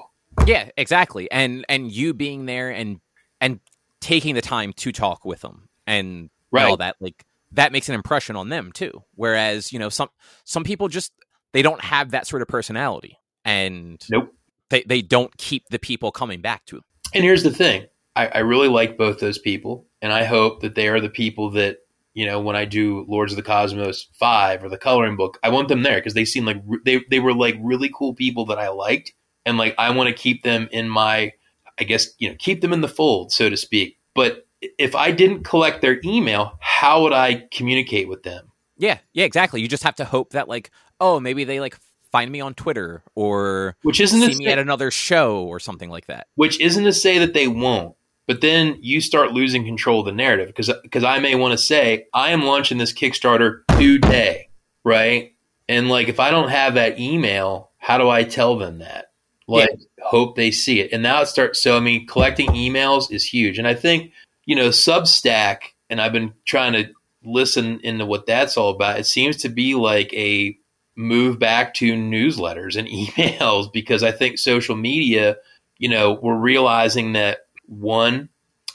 Yeah, 0.47 0.71
exactly. 0.77 1.31
And 1.31 1.67
and 1.69 1.93
you 1.93 2.15
being 2.15 2.47
there 2.47 2.71
and 2.71 3.01
and 3.41 3.61
taking 4.01 4.35
the 4.35 4.41
time 4.41 4.73
to 4.75 4.93
talk 4.93 5.25
with 5.25 5.41
them 5.41 5.69
and 5.87 6.31
right. 6.51 6.65
all 6.65 6.79
that 6.79 6.97
like 7.01 7.25
that 7.53 7.73
makes 7.73 7.89
an 7.89 7.95
impression 7.95 8.37
on 8.37 8.49
them 8.49 8.73
too. 8.73 9.03
Whereas, 9.17 9.73
you 9.73 9.79
know, 9.79 9.89
some 9.89 10.09
some 10.45 10.65
people 10.65 10.89
just 10.89 11.13
they 11.53 11.63
don't 11.63 11.83
have 11.83 12.13
that 12.13 12.27
sort 12.27 12.43
of 12.43 12.49
personality 12.49 13.19
and 13.45 14.01
nope. 14.09 14.33
they, 14.69 14.83
they 14.83 15.03
don't 15.03 15.37
keep 15.37 15.69
the 15.69 15.79
people 15.79 16.13
coming 16.13 16.41
back 16.41 16.65
to 16.67 16.77
them. 16.77 16.85
And 17.13 17.25
here's 17.25 17.43
the 17.43 17.51
thing. 17.51 17.87
I, 18.15 18.29
I 18.29 18.39
really 18.39 18.69
like 18.69 18.97
both 18.97 19.19
those 19.19 19.39
people 19.39 19.87
and 20.01 20.13
I 20.13 20.25
hope 20.25 20.61
that 20.61 20.77
they 20.77 20.89
are 20.89 21.01
the 21.01 21.11
people 21.11 21.51
that 21.51 21.79
you 22.15 22.27
know, 22.27 22.41
when 22.41 22.57
I 22.57 22.65
do 22.65 23.05
Lords 23.09 23.33
of 23.33 23.37
the 23.37 23.43
Cosmos 23.43 24.09
five 24.19 24.65
or 24.65 24.69
the 24.69 24.79
coloring 24.79 25.17
book, 25.17 25.39
I 25.43 25.49
want 25.51 25.69
them 25.69 25.83
there 25.83 25.97
because 25.97 26.15
they 26.15 26.25
seem 26.25 26.45
like 26.45 26.63
they 26.85 27.03
they 27.11 27.21
were 27.21 27.35
like 27.35 27.57
really 27.61 27.91
cool 27.95 28.15
people 28.15 28.47
that 28.47 28.59
I 28.59 28.69
liked, 28.69 29.13
and 29.47 29.59
like 29.59 29.75
I 29.79 29.91
want 29.91 30.09
to 30.09 30.15
keep 30.15 30.43
them 30.43 30.69
in 30.73 30.89
my, 30.89 31.33
I 31.79 31.85
guess 31.85 32.09
you 32.19 32.29
know, 32.29 32.37
keep 32.39 32.61
them 32.61 32.73
in 32.73 32.81
the 32.81 32.89
fold, 32.89 33.33
so 33.33 33.49
to 33.49 33.57
speak. 33.57 33.99
But 34.15 34.47
if 34.79 34.95
I 34.95 35.11
didn't 35.13 35.45
collect 35.45 35.81
their 35.81 36.01
email, 36.05 36.59
how 36.61 37.03
would 37.03 37.13
I 37.13 37.47
communicate 37.53 38.09
with 38.09 38.23
them? 38.23 38.51
Yeah, 38.77 38.99
yeah, 39.13 39.25
exactly. 39.25 39.61
You 39.61 39.69
just 39.69 39.83
have 39.83 39.97
to 39.97 40.05
hope 40.05 40.31
that 40.31 40.49
like, 40.49 40.71
oh, 41.01 41.21
maybe 41.21 41.45
they 41.45 41.61
like 41.61 41.79
find 42.11 42.31
me 42.31 42.41
on 42.41 42.55
Twitter 42.55 43.03
or 43.15 43.77
which 43.83 44.01
isn't 44.01 44.21
see 44.21 44.39
me 44.39 44.47
say, 44.47 44.53
at 44.53 44.59
another 44.59 44.91
show 44.91 45.45
or 45.45 45.61
something 45.61 45.91
like 45.91 46.07
that. 46.07 46.27
Which 46.35 46.61
isn't 46.61 46.85
to 46.85 46.93
say 46.93 47.19
that 47.19 47.35
they 47.35 47.47
won't. 47.47 47.95
But 48.31 48.43
then 48.43 48.79
you 48.81 49.01
start 49.01 49.33
losing 49.33 49.65
control 49.65 49.99
of 49.99 50.07
the 50.07 50.13
narrative 50.13 50.47
because 50.47 50.71
because 50.85 51.03
I 51.03 51.19
may 51.19 51.35
want 51.35 51.51
to 51.51 51.59
say 51.59 52.07
I 52.15 52.31
am 52.31 52.45
launching 52.45 52.79
this 52.79 52.93
Kickstarter 52.93 53.63
today, 53.77 54.51
right? 54.85 55.35
And 55.69 55.89
like 55.89 56.07
if 56.07 56.21
I 56.21 56.31
don't 56.31 56.49
have 56.49 56.75
that 56.75 57.01
email, 57.01 57.73
how 57.79 57.99
do 57.99 58.09
I 58.09 58.23
tell 58.23 58.57
them 58.57 58.79
that? 58.79 59.07
Like 59.49 59.71
yeah. 59.71 60.05
hope 60.05 60.37
they 60.37 60.53
see 60.53 60.79
it. 60.79 60.93
And 60.93 61.03
now 61.03 61.23
it 61.23 61.27
starts. 61.27 61.61
So 61.61 61.77
I 61.77 61.81
mean, 61.81 62.07
collecting 62.07 62.51
emails 62.51 63.11
is 63.11 63.25
huge, 63.25 63.59
and 63.59 63.67
I 63.67 63.75
think 63.75 64.13
you 64.45 64.55
know 64.55 64.69
Substack, 64.69 65.63
and 65.89 66.01
I've 66.01 66.13
been 66.13 66.33
trying 66.45 66.75
to 66.75 66.89
listen 67.25 67.81
into 67.83 68.07
what 68.07 68.27
that's 68.27 68.57
all 68.57 68.71
about. 68.71 69.01
It 69.01 69.07
seems 69.07 69.39
to 69.39 69.49
be 69.49 69.75
like 69.75 70.15
a 70.15 70.57
move 70.95 71.41
back 71.41 71.75
to 71.75 71.95
newsletters 71.95 72.77
and 72.77 72.87
emails 73.17 73.73
because 73.73 74.05
I 74.05 74.13
think 74.13 74.39
social 74.39 74.77
media, 74.77 75.37
you 75.79 75.89
know, 75.89 76.13
we're 76.23 76.39
realizing 76.39 77.15
that 77.15 77.41
one, 77.71 78.29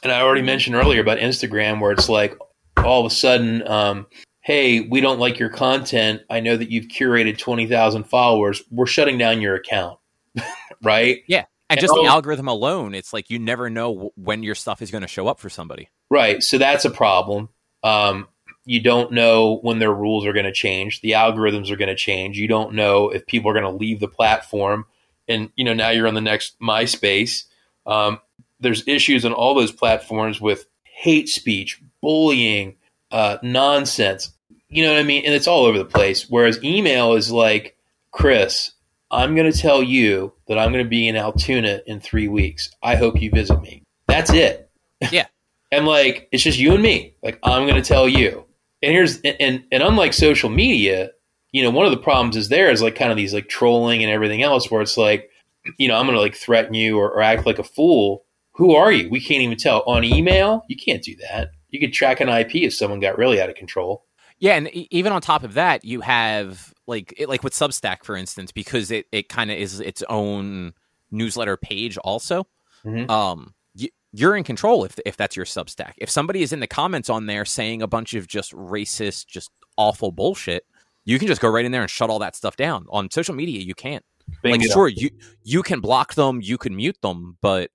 and 0.03 0.11
I 0.11 0.21
already 0.21 0.41
mentioned 0.41 0.75
earlier 0.75 1.01
about 1.01 1.19
Instagram, 1.19 1.79
where 1.79 1.91
it's 1.91 2.09
like 2.09 2.37
all 2.77 3.05
of 3.05 3.11
a 3.11 3.15
sudden, 3.15 3.67
um, 3.67 4.07
hey, 4.41 4.81
we 4.81 5.01
don't 5.01 5.19
like 5.19 5.39
your 5.39 5.49
content. 5.49 6.21
I 6.29 6.39
know 6.39 6.55
that 6.55 6.71
you've 6.71 6.85
curated 6.85 7.37
20,000 7.37 8.03
followers. 8.03 8.63
We're 8.69 8.85
shutting 8.85 9.17
down 9.17 9.41
your 9.41 9.55
account. 9.55 9.99
right? 10.83 11.23
Yeah. 11.27 11.45
And, 11.69 11.79
and 11.79 11.79
just 11.79 11.93
the 11.95 12.05
algorithm 12.05 12.47
alone, 12.47 12.93
it's 12.93 13.11
like 13.11 13.31
you 13.31 13.39
never 13.39 13.69
know 13.71 14.11
when 14.15 14.43
your 14.43 14.53
stuff 14.53 14.83
is 14.83 14.91
going 14.91 15.01
to 15.01 15.07
show 15.07 15.27
up 15.27 15.39
for 15.39 15.49
somebody. 15.49 15.89
Right. 16.11 16.43
So 16.43 16.59
that's 16.59 16.85
a 16.85 16.91
problem. 16.91 17.49
Um, 17.83 18.27
you 18.65 18.81
don't 18.81 19.11
know 19.11 19.57
when 19.61 19.79
their 19.79 19.93
rules 19.93 20.25
are 20.25 20.33
going 20.33 20.45
to 20.45 20.51
change. 20.51 21.01
The 21.01 21.11
algorithms 21.11 21.71
are 21.71 21.75
going 21.75 21.89
to 21.89 21.95
change. 21.95 22.37
You 22.37 22.47
don't 22.47 22.73
know 22.73 23.09
if 23.09 23.25
people 23.25 23.49
are 23.49 23.53
going 23.53 23.65
to 23.65 23.71
leave 23.71 23.99
the 23.99 24.07
platform. 24.07 24.85
And 25.27 25.49
you 25.55 25.65
know 25.65 25.73
now 25.73 25.89
you're 25.89 26.07
on 26.07 26.13
the 26.13 26.21
next 26.21 26.59
MySpace. 26.59 27.45
Um, 27.87 28.19
there's 28.59 28.87
issues 28.87 29.25
on 29.25 29.33
all 29.33 29.53
those 29.55 29.71
platforms 29.71 30.39
with 30.39 30.65
hate 30.83 31.29
speech, 31.29 31.81
bullying, 32.01 32.75
uh, 33.11 33.37
nonsense. 33.43 34.31
You 34.69 34.83
know 34.83 34.93
what 34.93 34.99
I 34.99 35.03
mean? 35.03 35.25
And 35.25 35.33
it's 35.33 35.47
all 35.47 35.65
over 35.65 35.77
the 35.77 35.85
place. 35.85 36.29
Whereas 36.29 36.63
email 36.63 37.13
is 37.13 37.31
like, 37.31 37.77
Chris, 38.11 38.71
I'm 39.11 39.35
going 39.35 39.51
to 39.51 39.57
tell 39.57 39.83
you 39.83 40.33
that 40.47 40.57
I'm 40.57 40.71
going 40.71 40.83
to 40.83 40.89
be 40.89 41.07
in 41.07 41.15
Altoona 41.15 41.81
in 41.85 41.99
three 41.99 42.27
weeks. 42.27 42.69
I 42.81 42.95
hope 42.95 43.21
you 43.21 43.29
visit 43.29 43.61
me. 43.61 43.83
That's 44.07 44.31
it. 44.31 44.61
Yeah. 45.11 45.27
and 45.71 45.85
like, 45.85 46.29
it's 46.31 46.41
just 46.41 46.57
you 46.57 46.73
and 46.73 46.81
me. 46.81 47.15
Like, 47.21 47.37
I'm 47.43 47.67
going 47.67 47.81
to 47.81 47.87
tell 47.87 48.07
you. 48.07 48.45
And 48.81 48.91
here's, 48.91 49.19
and, 49.21 49.63
and 49.71 49.83
unlike 49.83 50.13
social 50.13 50.49
media, 50.49 51.11
you 51.51 51.61
know, 51.63 51.69
one 51.69 51.85
of 51.85 51.91
the 51.91 51.97
problems 51.97 52.35
is 52.35 52.49
there 52.49 52.71
is 52.71 52.81
like 52.81 52.95
kind 52.95 53.11
of 53.11 53.17
these 53.17 53.33
like 53.33 53.47
trolling 53.47 54.03
and 54.03 54.11
everything 54.11 54.41
else 54.41 54.71
where 54.71 54.81
it's 54.81 54.97
like, 54.97 55.29
you 55.77 55.87
know, 55.87 55.95
I'm 55.95 56.05
going 56.05 56.17
to 56.17 56.21
like 56.21 56.35
threaten 56.35 56.73
you 56.73 56.97
or, 56.97 57.09
or 57.11 57.21
act 57.21 57.45
like 57.45 57.59
a 57.59 57.63
fool. 57.63 58.24
Who 58.55 58.75
are 58.75 58.91
you? 58.91 59.09
We 59.09 59.19
can't 59.19 59.41
even 59.41 59.57
tell. 59.57 59.83
On 59.85 60.03
email, 60.03 60.63
you 60.67 60.77
can't 60.77 61.03
do 61.03 61.15
that. 61.29 61.51
You 61.69 61.79
could 61.79 61.93
track 61.93 62.21
an 62.21 62.29
IP 62.29 62.55
if 62.55 62.73
someone 62.73 63.01
got 63.01 63.17
really 63.17 63.41
out 63.41 63.49
of 63.49 63.55
control. 63.55 64.05
Yeah, 64.39 64.55
and 64.55 64.69
even 64.73 65.11
on 65.11 65.21
top 65.21 65.43
of 65.43 65.53
that, 65.53 65.83
you 65.83 66.01
have 66.01 66.73
like 66.87 67.13
it, 67.17 67.27
like 67.29 67.43
with 67.43 67.53
Substack, 67.53 68.03
for 68.03 68.15
instance, 68.15 68.51
because 68.51 68.91
it, 68.91 69.07
it 69.11 69.29
kind 69.29 69.51
of 69.51 69.57
is 69.57 69.79
its 69.79 70.03
own 70.09 70.73
newsletter 71.11 71.57
page. 71.57 71.97
Also, 71.97 72.47
mm-hmm. 72.85 73.09
um, 73.09 73.53
you, 73.75 73.89
you're 74.13 74.35
in 74.35 74.43
control 74.43 74.85
if 74.85 74.97
if 75.05 75.17
that's 75.17 75.35
your 75.35 75.45
Substack. 75.45 75.93
If 75.97 76.09
somebody 76.09 76.41
is 76.41 76.53
in 76.53 76.59
the 76.61 76.67
comments 76.67 77.09
on 77.09 77.25
there 77.25 77.45
saying 77.45 77.81
a 77.81 77.87
bunch 77.87 78.13
of 78.13 78.27
just 78.27 78.53
racist, 78.53 79.27
just 79.27 79.51
awful 79.77 80.11
bullshit, 80.11 80.65
you 81.03 81.19
can 81.19 81.27
just 81.27 81.41
go 81.41 81.49
right 81.49 81.65
in 81.65 81.71
there 81.71 81.81
and 81.81 81.89
shut 81.89 82.09
all 82.09 82.19
that 82.19 82.35
stuff 82.35 82.55
down. 82.55 82.85
On 82.89 83.09
social 83.11 83.35
media, 83.35 83.61
you 83.61 83.75
can't. 83.75 84.03
Bingo. 84.41 84.59
Like, 84.59 84.71
sure, 84.71 84.87
you 84.87 85.09
you 85.43 85.61
can 85.61 85.79
block 85.81 86.15
them, 86.15 86.41
you 86.41 86.57
can 86.57 86.75
mute 86.75 87.01
them, 87.01 87.37
but 87.41 87.69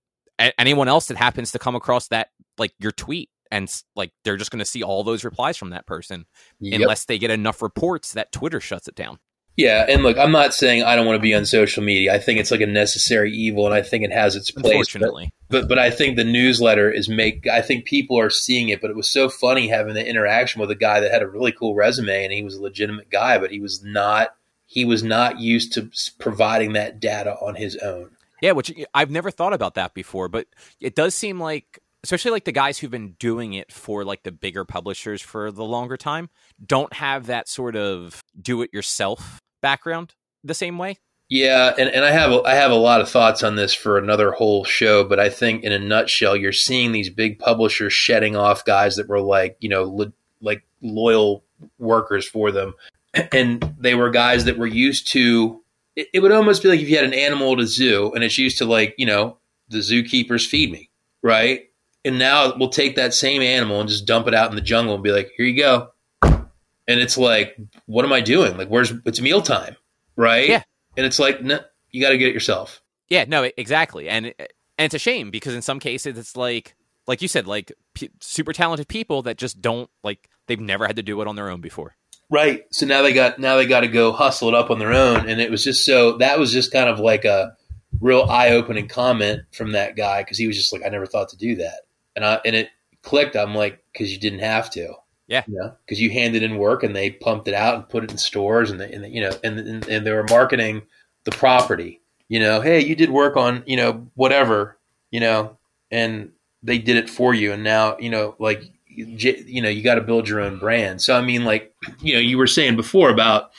anyone 0.59 0.89
else 0.89 1.07
that 1.07 1.17
happens 1.17 1.53
to 1.53 1.59
come 1.59 1.75
across 1.75 2.09
that 2.09 2.29
like 2.59 2.73
your 2.79 2.93
tweet 2.93 3.31
and 3.51 3.83
like 3.97 4.13
they're 4.25 4.37
just 4.37 4.51
going 4.51 4.61
to 4.61 4.65
see 4.65 4.83
all 4.83 5.05
those 5.05 5.25
replies 5.25 5.57
from 5.57 5.71
that 5.71 5.87
person 5.87 6.27
yep. 6.61 6.81
unless 6.81 7.05
they 7.05 7.19
get 7.19 7.31
enough 7.31 7.63
reports 7.63 8.13
that 8.13 8.33
Twitter 8.33 8.61
shuts 8.61 8.89
it 8.89 8.95
down. 8.95 9.19
Yeah, 9.57 9.85
and 9.89 10.03
look, 10.03 10.17
I'm 10.17 10.33
not 10.33 10.55
saying 10.55 10.85
I 10.85 10.97
don't 10.97 11.07
want 11.07 11.17
to 11.17 11.23
be 11.23 11.35
on 11.35 11.45
social 11.45 11.83
media. 11.83 12.15
I 12.15 12.19
think 12.19 12.39
it's 12.39 12.51
like 12.51 12.63
a 12.63 12.67
necessary 12.67 13.33
evil, 13.33 13.67
and 13.67 13.75
I 13.75 13.83
think 13.83 14.05
it 14.05 14.13
has 14.13 14.35
its 14.35 14.51
place. 14.51 14.73
Unfortunately, 14.73 15.33
but, 15.49 15.63
but 15.63 15.69
but 15.69 15.79
I 15.79 15.91
think 15.91 16.17
the 16.17 16.25
newsletter 16.25 16.91
is 16.91 17.11
make. 17.11 17.47
I 17.47 17.61
think 17.61 17.85
people 17.85 18.19
are 18.19 18.31
seeing 18.31 18.71
it. 18.71 18.81
But 18.81 18.91
it 18.91 18.97
was 18.97 19.11
so 19.11 19.29
funny 19.29 19.69
having 19.69 19.95
the 19.95 20.07
interaction 20.07 20.61
with 20.61 20.71
a 20.71 20.77
guy 20.77 21.01
that 21.01 21.11
had 21.11 21.21
a 21.21 21.29
really 21.29 21.53
cool 21.53 21.75
resume, 21.75 22.25
and 22.25 22.33
he 22.33 22.43
was 22.43 22.55
a 22.55 22.63
legitimate 22.63 23.11
guy, 23.11 23.39
but 23.39 23.51
he 23.51 23.61
was 23.61 23.85
not. 23.85 24.35
He 24.65 24.85
was 24.85 25.03
not 25.03 25.41
used 25.41 25.73
to 25.75 25.91
providing 26.19 26.73
that 26.75 27.01
data 27.01 27.35
on 27.41 27.57
his 27.57 27.77
own. 27.77 28.13
Yeah, 28.41 28.53
which 28.53 28.73
I've 28.95 29.11
never 29.11 29.31
thought 29.31 29.53
about 29.53 29.75
that 29.75 29.95
before, 29.95 30.29
but 30.29 30.47
it 30.81 30.95
does 30.95 31.15
seem 31.15 31.41
like 31.41 31.79
especially 32.03 32.31
like 32.31 32.45
the 32.45 32.53
guys 32.53 32.79
who've 32.79 32.91
been 32.91 33.13
doing 33.19 33.53
it 33.53 33.71
for 33.71 34.05
like 34.05 34.23
the 34.23 34.33
bigger 34.33 34.65
publishers 34.65 35.21
for 35.21 35.53
the 35.53 35.65
longer 35.65 35.99
time 35.99 36.31
don't 36.65 36.95
have 36.95 37.27
that 37.27 37.47
sort 37.47 37.77
of 37.77 38.23
do 38.41 38.63
it 38.63 38.71
yourself 38.73 39.39
background 39.61 40.15
the 40.43 40.55
same 40.55 40.79
way. 40.79 40.97
Yeah 41.29 41.73
and, 41.79 41.89
and 41.91 42.05
i 42.05 42.11
have 42.11 42.33
a, 42.33 42.43
i 42.43 42.55
have 42.55 42.73
a 42.73 42.75
lot 42.75 43.01
of 43.01 43.09
thoughts 43.09 43.45
on 43.45 43.55
this 43.55 43.73
for 43.73 43.99
another 43.99 44.33
whole 44.33 44.65
show 44.65 45.05
but 45.05 45.21
i 45.21 45.29
think 45.29 45.63
in 45.63 45.71
a 45.71 45.79
nutshell 45.79 46.35
you're 46.35 46.51
seeing 46.51 46.91
these 46.91 47.09
big 47.09 47.39
publishers 47.39 47.93
shedding 47.93 48.35
off 48.35 48.65
guys 48.65 48.97
that 48.97 49.09
were 49.09 49.21
like 49.21 49.57
you 49.61 49.69
know 49.69 50.11
like 50.41 50.65
loyal 50.83 51.45
workers 51.79 52.27
for 52.27 52.51
them. 52.53 52.75
And 53.33 53.75
they 53.77 53.97
were 53.97 54.11
guys 54.11 54.45
that 54.45 54.57
were 54.57 54.69
used 54.69 55.11
to 55.13 55.65
it, 55.97 56.09
it 56.15 56.21
would 56.21 56.33
almost 56.33 56.63
be 56.63 56.69
like 56.69 56.81
if 56.81 56.89
you 56.89 56.97
had 56.97 57.05
an 57.05 57.15
animal 57.15 57.53
at 57.53 57.61
a 57.61 57.67
zoo 57.67 58.13
and 58.15 58.25
it's 58.25 58.39
used 58.39 58.59
to 58.59 58.65
like 58.65 58.95
you 58.99 59.07
know 59.07 59.39
the 59.69 59.79
zookeepers 59.79 60.47
feed 60.47 60.71
me 60.71 60.91
right 61.23 61.71
and 62.05 62.19
now 62.19 62.55
we'll 62.57 62.71
take 62.71 62.97
that 62.97 63.15
same 63.15 63.43
animal 63.43 63.81
and 63.81 63.89
just 63.89 64.07
dump 64.07 64.27
it 64.27 64.35
out 64.35 64.51
in 64.51 64.57
the 64.57 64.63
jungle 64.63 64.95
and 64.95 65.05
be 65.05 65.13
like, 65.13 65.31
here 65.37 65.47
you 65.47 65.57
go. 65.57 65.91
And 66.23 66.99
it's 66.99 67.19
like, 67.19 67.57
what 67.87 68.05
am 68.05 68.13
I 68.13 68.21
doing? 68.21 68.57
Like, 68.57 68.69
where's 68.69 68.93
it's 69.05 69.21
mealtime, 69.21 69.77
right? 70.17 70.49
Yeah. 70.49 70.63
And 70.97 71.07
it's 71.07 71.19
like, 71.19 71.43
no, 71.43 71.61
you 71.91 72.01
got 72.01 72.11
to 72.11 72.19
get 72.19 72.29
it 72.29 72.35
yourself. 72.35 72.83
Yeah, 73.09 73.25
no, 73.29 73.49
exactly. 73.57 74.09
And 74.09 74.27
and 74.27 74.49
it's 74.79 74.95
a 74.95 74.99
shame 74.99 75.31
because 75.31 75.55
in 75.55 75.63
some 75.63 75.79
cases 75.79 76.17
it's 76.17 76.37
like, 76.37 76.75
like 77.07 77.23
you 77.23 77.29
said, 77.29 77.47
like 77.47 77.73
p- 77.95 78.11
super 78.21 78.53
talented 78.53 78.89
people 78.89 79.23
that 79.23 79.37
just 79.37 79.61
don't 79.61 79.91
like 80.03 80.29
they've 80.47 80.59
never 80.59 80.87
had 80.87 80.97
to 80.97 81.03
do 81.03 81.21
it 81.21 81.29
on 81.29 81.37
their 81.37 81.51
own 81.51 81.61
before. 81.61 81.97
Right. 82.31 82.65
So 82.71 82.87
now 82.87 83.03
they 83.03 83.13
got 83.13 83.39
now 83.39 83.57
they 83.57 83.67
got 83.67 83.81
to 83.81 83.89
go 83.89 84.13
hustle 84.13 84.49
it 84.49 84.55
up 84.55 84.71
on 84.71 84.79
their 84.79 84.93
own, 84.93 85.29
and 85.29 85.41
it 85.41 85.51
was 85.51 85.65
just 85.65 85.85
so 85.85 86.19
that 86.19 86.39
was 86.39 86.53
just 86.53 86.73
kind 86.73 86.89
of 86.89 87.01
like 87.01 87.25
a 87.25 87.57
real 88.01 88.23
eye 88.23 88.51
opening 88.51 88.89
comment 88.89 89.43
from 89.53 89.73
that 89.73 89.97
guy 89.97 90.23
because 90.23 90.39
he 90.39 90.47
was 90.47 90.57
just 90.57 90.73
like, 90.73 90.83
I 90.87 90.89
never 90.89 91.07
thought 91.07 91.29
to 91.31 91.37
do 91.37 91.57
that 91.57 91.81
and 92.17 92.25
I 92.25 92.41
and 92.45 92.55
it 92.55 92.69
clicked. 93.03 93.37
I'm 93.37 93.55
like, 93.55 93.83
because 93.93 94.13
you 94.13 94.19
didn't 94.19 94.41
have 94.41 94.71
to. 94.71 94.95
Yeah. 95.27 95.45
You 95.47 95.59
know, 95.59 95.77
because 95.85 96.01
you 96.01 96.11
handed 96.11 96.43
in 96.43 96.59
work 96.59 96.83
and 96.83 96.95
they 96.95 97.11
pumped 97.11 97.47
it 97.47 97.55
out 97.55 97.77
and 97.77 97.89
put 97.89 98.05
it 98.05 98.11
in 98.11 98.19
stores 98.19 98.71
and, 98.71 98.81
they, 98.81 98.93
and 98.93 99.05
they, 99.05 99.11
you 99.11 99.21
know, 99.21 99.33
and, 99.45 99.61
and, 99.61 99.89
and 99.89 100.07
they 100.07 100.13
were 100.13 100.25
marketing 100.25 100.83
the 101.25 101.31
property. 101.31 102.01
You 102.29 102.41
know, 102.41 102.61
hey, 102.61 102.85
you 102.85 102.97
did 102.97 103.11
work 103.11 103.37
on, 103.37 103.63
you 103.67 103.77
know, 103.77 104.09
whatever, 104.15 104.77
you 105.11 105.21
know, 105.21 105.57
and 105.91 106.33
they 106.63 106.79
did 106.79 106.97
it 106.97 107.09
for 107.09 107.33
you. 107.33 107.53
And 107.53 107.63
now, 107.63 107.97
you 107.99 108.11
know, 108.11 108.35
like, 108.39 108.65
you 108.95 109.63
know, 109.63 109.69
you 109.69 109.83
got 109.83 109.95
to 109.97 110.01
build 110.01 110.29
your 110.29 110.41
own 110.41 110.59
brand. 110.59 111.01
So, 111.01 111.17
I 111.17 111.23
mean, 111.23 111.45
like, 111.45 111.75
you 112.01 112.15
know, 112.15 112.21
you 112.21 112.39
were 112.39 112.47
saying 112.47 112.77
before 112.77 113.11
about 113.11 113.51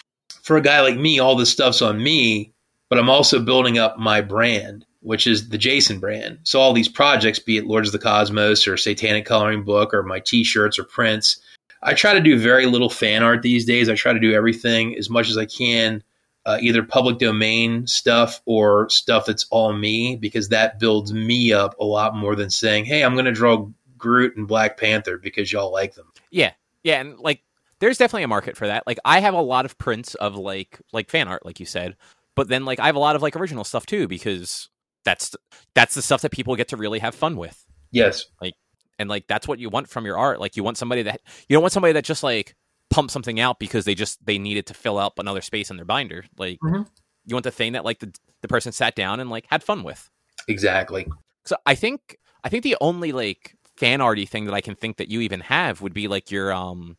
for 0.43 0.57
a 0.57 0.61
guy 0.61 0.81
like 0.81 0.97
me, 0.97 1.19
all 1.19 1.35
this 1.35 1.51
stuff's 1.51 1.81
on 1.81 2.01
me, 2.01 2.53
but 2.89 2.99
I'm 2.99 3.09
also 3.09 3.39
building 3.39 3.77
up 3.77 3.97
my 3.97 4.21
brand 4.21 4.85
which 5.01 5.27
is 5.27 5.49
the 5.49 5.57
Jason 5.57 5.99
brand. 5.99 6.39
So 6.43 6.59
all 6.59 6.73
these 6.73 6.87
projects, 6.87 7.39
be 7.39 7.57
it 7.57 7.65
Lords 7.65 7.89
of 7.89 7.93
the 7.93 7.99
Cosmos 7.99 8.67
or 8.67 8.77
Satanic 8.77 9.25
Coloring 9.25 9.63
Book 9.63 9.93
or 9.93 10.03
my 10.03 10.19
T-shirts 10.19 10.79
or 10.79 10.83
prints, 10.83 11.41
I 11.83 11.95
try 11.95 12.13
to 12.13 12.21
do 12.21 12.37
very 12.37 12.67
little 12.67 12.89
fan 12.89 13.23
art 13.23 13.41
these 13.41 13.65
days. 13.65 13.89
I 13.89 13.95
try 13.95 14.13
to 14.13 14.19
do 14.19 14.33
everything 14.33 14.95
as 14.97 15.09
much 15.09 15.29
as 15.29 15.37
I 15.37 15.45
can, 15.45 16.03
uh, 16.45 16.59
either 16.61 16.83
public 16.83 17.17
domain 17.17 17.87
stuff 17.87 18.41
or 18.45 18.89
stuff 18.89 19.25
that's 19.25 19.47
all 19.49 19.73
me, 19.73 20.15
because 20.15 20.49
that 20.49 20.79
builds 20.79 21.11
me 21.11 21.51
up 21.51 21.79
a 21.79 21.83
lot 21.83 22.15
more 22.15 22.35
than 22.35 22.51
saying, 22.51 22.85
"Hey, 22.85 23.03
I'm 23.03 23.13
going 23.13 23.25
to 23.25 23.31
draw 23.31 23.67
Groot 24.01 24.35
and 24.35 24.47
Black 24.47 24.77
Panther 24.77 25.17
because 25.17 25.51
y'all 25.51 25.71
like 25.71 25.95
them." 25.95 26.11
Yeah, 26.31 26.51
yeah, 26.83 26.99
and 26.99 27.17
like 27.19 27.43
there's 27.79 27.97
definitely 27.97 28.23
a 28.23 28.29
market 28.29 28.57
for 28.57 28.67
that. 28.67 28.85
Like 28.85 28.99
I 29.05 29.19
have 29.19 29.33
a 29.33 29.41
lot 29.41 29.65
of 29.65 29.77
prints 29.77 30.15
of 30.15 30.35
like 30.35 30.81
like 30.91 31.09
fan 31.09 31.27
art, 31.27 31.45
like 31.45 31.59
you 31.59 31.65
said, 31.65 31.95
but 32.35 32.47
then 32.47 32.65
like 32.65 32.79
I 32.79 32.85
have 32.87 32.95
a 32.95 32.99
lot 32.99 33.15
of 33.15 33.21
like 33.21 33.35
original 33.35 33.63
stuff 33.63 33.85
too 33.85 34.07
because 34.07 34.69
that's 35.03 35.35
that's 35.73 35.95
the 35.95 36.01
stuff 36.01 36.21
that 36.21 36.31
people 36.31 36.55
get 36.55 36.69
to 36.69 36.77
really 36.77 36.99
have 36.99 37.15
fun 37.15 37.35
with. 37.35 37.65
Yes. 37.91 38.25
Like 38.41 38.53
and 38.99 39.09
like 39.09 39.27
that's 39.27 39.47
what 39.47 39.59
you 39.59 39.69
want 39.69 39.89
from 39.89 40.05
your 40.05 40.17
art. 40.17 40.39
Like 40.39 40.55
you 40.55 40.63
want 40.63 40.77
somebody 40.77 41.03
that 41.03 41.21
you 41.49 41.55
don't 41.55 41.63
want 41.63 41.73
somebody 41.73 41.93
that 41.93 42.05
just 42.05 42.23
like 42.23 42.55
pump 42.89 43.09
something 43.09 43.39
out 43.39 43.57
because 43.57 43.85
they 43.85 43.95
just 43.95 44.23
they 44.25 44.37
needed 44.37 44.67
to 44.67 44.73
fill 44.73 44.97
up 44.97 45.17
another 45.17 45.41
space 45.41 45.71
in 45.71 45.75
their 45.75 45.85
binder. 45.85 46.23
Like 46.37 46.59
mm-hmm. 46.63 46.83
you 47.25 47.35
want 47.35 47.43
the 47.43 47.51
thing 47.51 47.73
that 47.73 47.83
like 47.83 47.99
the 47.99 48.13
the 48.41 48.47
person 48.47 48.71
sat 48.71 48.95
down 48.95 49.19
and 49.19 49.29
like 49.29 49.45
had 49.49 49.63
fun 49.63 49.83
with. 49.83 50.09
Exactly. 50.47 51.07
So 51.45 51.55
I 51.65 51.75
think 51.75 52.17
I 52.43 52.49
think 52.49 52.63
the 52.63 52.77
only 52.79 53.11
like 53.11 53.55
fan 53.81 53.99
arty 53.99 54.27
thing 54.27 54.45
that 54.45 54.53
I 54.53 54.61
can 54.61 54.75
think 54.75 54.97
that 54.97 55.09
you 55.09 55.21
even 55.21 55.39
have 55.39 55.81
would 55.81 55.93
be 55.93 56.07
like 56.07 56.29
your 56.29 56.53
um 56.53 56.97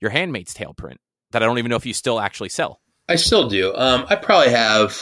your 0.00 0.12
Handmaid's 0.12 0.54
Tale 0.54 0.72
print 0.72 1.00
that 1.32 1.42
I 1.42 1.46
don't 1.46 1.58
even 1.58 1.70
know 1.70 1.76
if 1.76 1.84
you 1.84 1.92
still 1.92 2.20
actually 2.20 2.50
sell. 2.50 2.80
I 3.08 3.16
still 3.16 3.48
do. 3.48 3.74
Um, 3.74 4.06
I 4.08 4.14
probably 4.14 4.50
have 4.50 4.96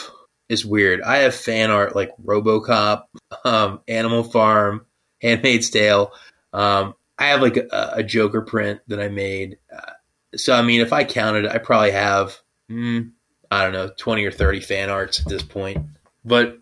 It's 0.49 0.65
weird. 0.65 1.01
I 1.03 1.17
have 1.17 1.35
fan 1.35 1.69
art 1.69 1.95
like 1.95 2.11
RoboCop, 2.25 3.03
um, 3.45 3.81
Animal 3.87 4.23
Farm, 4.23 4.87
Handmaid's 5.21 5.69
Tale. 5.69 6.11
Um, 6.51 6.95
I 7.19 7.27
have 7.27 7.41
like 7.41 7.57
a, 7.57 7.91
a, 7.97 8.03
Joker 8.03 8.41
print 8.41 8.81
that 8.87 8.99
I 8.99 9.07
made. 9.07 9.59
Uh, 9.71 9.91
so 10.35 10.53
I 10.53 10.63
mean, 10.63 10.81
if 10.81 10.91
I 10.91 11.03
counted, 11.03 11.45
I 11.45 11.59
probably 11.59 11.91
have 11.91 12.35
mm, 12.71 13.11
I 13.51 13.63
don't 13.63 13.73
know 13.73 13.91
twenty 13.97 14.25
or 14.25 14.31
thirty 14.31 14.61
fan 14.61 14.89
arts 14.89 15.19
at 15.19 15.29
this 15.29 15.43
point. 15.43 15.85
But 16.25 16.57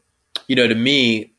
you 0.48 0.58
know, 0.58 0.68
to 0.68 0.76
me, 0.76 1.31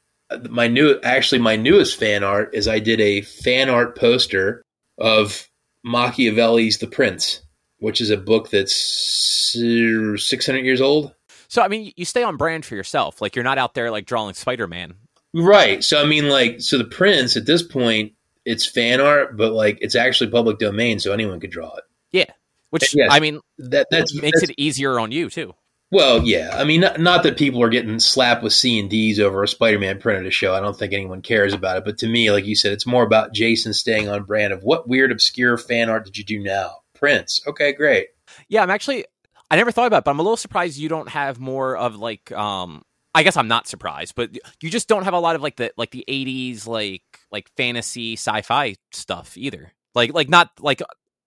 my 0.51 0.69
new 0.69 0.99
actually 1.03 1.41
my 1.41 1.57
newest 1.57 1.99
fan 1.99 2.25
art 2.25 2.55
is 2.55 2.69
I 2.69 2.79
did 2.79 3.01
a 3.01 3.23
fan 3.23 3.69
art 3.71 3.97
poster 3.99 4.63
of 4.99 5.49
Machiavelli's 5.85 6.79
The 6.79 6.87
Prince 6.87 7.43
which 7.83 8.01
is 8.01 8.11
a 8.11 8.17
book 8.17 8.49
that's 8.51 9.57
uh, 9.57 10.17
600 10.17 10.65
years 10.65 10.81
old. 10.81 11.13
So 11.49 11.63
I 11.63 11.67
mean, 11.69 11.93
you 11.97 12.05
stay 12.05 12.23
on 12.23 12.37
brand 12.37 12.65
for 12.65 12.77
yourself. 12.77 13.21
Like 13.21 13.35
you're 13.35 13.43
not 13.43 13.59
out 13.59 13.75
there 13.75 13.91
like 13.91 14.07
drawing 14.07 14.35
Spider 14.35 14.69
Man. 14.69 14.95
Right. 15.35 15.83
So 15.83 16.01
I 16.01 16.07
mean, 16.07 16.29
like, 16.29 16.61
so 16.61 16.79
the 16.79 16.85
Prince 16.85 17.37
at 17.37 17.45
this 17.45 17.61
point, 17.63 18.13
it's 18.45 18.65
fan 18.65 19.01
art, 19.01 19.37
but 19.37 19.53
like 19.53 19.79
it's 19.81 19.97
actually 19.97 20.31
public 20.31 20.59
domain, 20.61 21.01
so 21.01 21.13
anyone 21.13 21.41
could 21.41 21.51
draw 21.51 21.75
it. 21.75 21.83
Yeah. 22.13 22.31
Which 22.71 22.95
Yes. 22.95 23.09
I 23.11 23.19
mean, 23.19 23.41
That 23.59 23.89
that's 23.91 24.15
makes 24.15 24.41
that's- 24.41 24.51
it 24.51 24.55
easier 24.59 25.01
on 25.01 25.11
you 25.11 25.29
too. 25.29 25.53
Well, 25.93 26.23
yeah. 26.25 26.57
I 26.57 26.65
mean, 26.65 26.81
not, 26.81 26.99
not 26.99 27.23
that 27.25 27.37
people 27.37 27.63
are 27.63 27.69
getting 27.69 28.01
slapped 28.01 28.43
with 28.43 28.55
C 28.55 28.81
and 28.81 28.89
D's 28.89 29.21
over 29.21 29.43
a 29.43 29.49
Spider-Man 29.49 30.01
print 30.01 30.27
a 30.27 30.31
show. 30.31 30.55
I 30.55 30.61
don't 30.61 30.77
think 30.77 30.95
anyone 30.95 31.21
cares 31.21 31.53
about 31.53 31.77
it. 31.77 31.85
But 31.85 31.99
to 31.99 32.09
me, 32.09 32.31
like 32.31 32.47
you 32.47 32.57
said, 32.57 32.73
it's 32.73 32.87
more 32.87 33.03
about 33.05 33.35
Jason 33.35 33.75
staying 33.75 34.09
on 34.09 34.25
brand. 34.25 34.55
Of 34.55 34.65
what 34.65 34.89
weird, 34.89 35.13
obscure 35.13 35.59
fan 35.59 35.91
art 35.91 36.07
did 36.07 36.17
you 36.17 36.25
do 36.25 36.41
now? 36.41 36.79
Prince. 36.95 37.43
Okay, 37.47 37.75
great. 37.75 38.09
Yeah, 38.49 38.63
I'm 38.63 38.71
actually 38.71 39.05
I 39.51 39.57
never 39.57 39.71
thought 39.71 39.87
about 39.87 39.99
it, 39.99 40.05
but 40.05 40.13
I'm 40.13 40.19
a 40.19 40.23
little 40.23 40.39
surprised 40.39 40.79
you 40.79 40.89
don't 40.89 41.11
have 41.11 41.39
more 41.39 41.77
of 41.77 41.97
like 41.97 42.33
um 42.33 42.83
I 43.15 43.23
guess 43.23 43.37
I'm 43.37 43.49
not 43.49 43.67
surprised, 43.69 44.15
but 44.15 44.31
you 44.63 44.71
just 44.71 44.89
don't 44.89 45.05
have 45.05 45.13
a 45.13 45.21
lot 45.21 45.37
of 45.37 45.43
like 45.43 45.57
the 45.57 45.75
like 45.77 45.91
the 45.91 46.07
80s 46.09 46.67
like 46.67 47.03
like 47.31 47.51
fantasy 47.59 48.15
sci-fi 48.15 48.77
stuff 48.93 49.37
either. 49.37 49.75
Like 49.95 50.15
like 50.15 50.31
not 50.31 50.49
like 50.59 50.81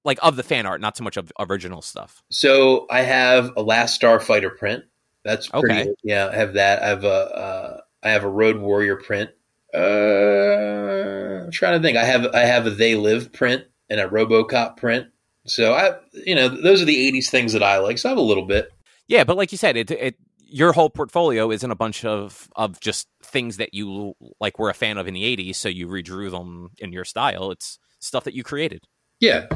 like 0.06 0.20
of 0.22 0.36
the 0.36 0.44
fan 0.44 0.66
art, 0.66 0.80
not 0.80 0.96
so 0.96 1.04
much 1.04 1.18
of 1.18 1.34
original 1.40 1.82
stuff. 1.82 2.24
So 2.30 2.86
I 2.90 3.02
have 3.02 3.52
a 3.58 3.62
Last 3.62 4.00
Starfighter 4.00 4.56
print. 4.56 4.86
That's 5.24 5.50
pretty. 5.50 5.82
Okay. 5.82 5.94
Yeah, 6.04 6.30
I 6.32 6.36
have 6.36 6.54
that. 6.54 6.84
I 6.84 6.88
have 6.88 7.04
a 7.04 7.08
uh, 7.08 7.82
I 8.04 8.12
have 8.12 8.24
a 8.24 8.30
Road 8.30 8.58
Warrior 8.58 8.98
print. 8.98 9.32
Uh, 9.74 11.44
I'm 11.46 11.52
trying 11.52 11.80
to 11.80 11.86
think. 11.86 11.98
I 11.98 12.06
have 12.06 12.28
I 12.34 12.42
have 12.42 12.68
a 12.68 12.70
They 12.70 12.96
Live 12.96 13.34
print 13.34 13.66
and 13.90 14.00
a 14.00 14.08
RoboCop 14.08 14.78
print. 14.78 15.08
So 15.48 15.74
I, 15.74 15.96
you 16.14 16.36
know, 16.36 16.48
those 16.48 16.82
are 16.82 16.86
the 16.86 17.12
'80s 17.12 17.30
things 17.30 17.54
that 17.54 17.64
I 17.64 17.80
like. 17.80 17.98
So 17.98 18.10
I 18.10 18.12
have 18.12 18.18
a 18.18 18.22
little 18.22 18.46
bit. 18.46 18.72
Yeah, 19.08 19.24
but 19.24 19.36
like 19.36 19.52
you 19.52 19.58
said, 19.58 19.76
it 19.76 19.90
it 19.90 20.16
your 20.48 20.74
whole 20.74 20.90
portfolio 20.92 21.50
isn't 21.52 21.70
a 21.70 21.76
bunch 21.76 22.06
of 22.06 22.48
of 22.56 22.80
just 22.80 23.08
things 23.24 23.58
that 23.58 23.74
you 23.74 24.14
like 24.40 24.60
were 24.60 24.70
a 24.70 24.74
fan 24.76 24.98
of 25.00 25.08
in 25.08 25.16
the 25.16 25.24
80s, 25.36 25.56
so 25.56 25.68
you 25.68 25.88
redrew 25.88 26.30
them 26.30 26.70
in 26.78 26.94
your 26.94 27.06
style. 27.06 27.52
It's 27.52 27.80
stuff 28.00 28.24
that 28.26 28.36
you 28.36 28.44
created. 28.44 28.84
Yeah. 29.20 29.48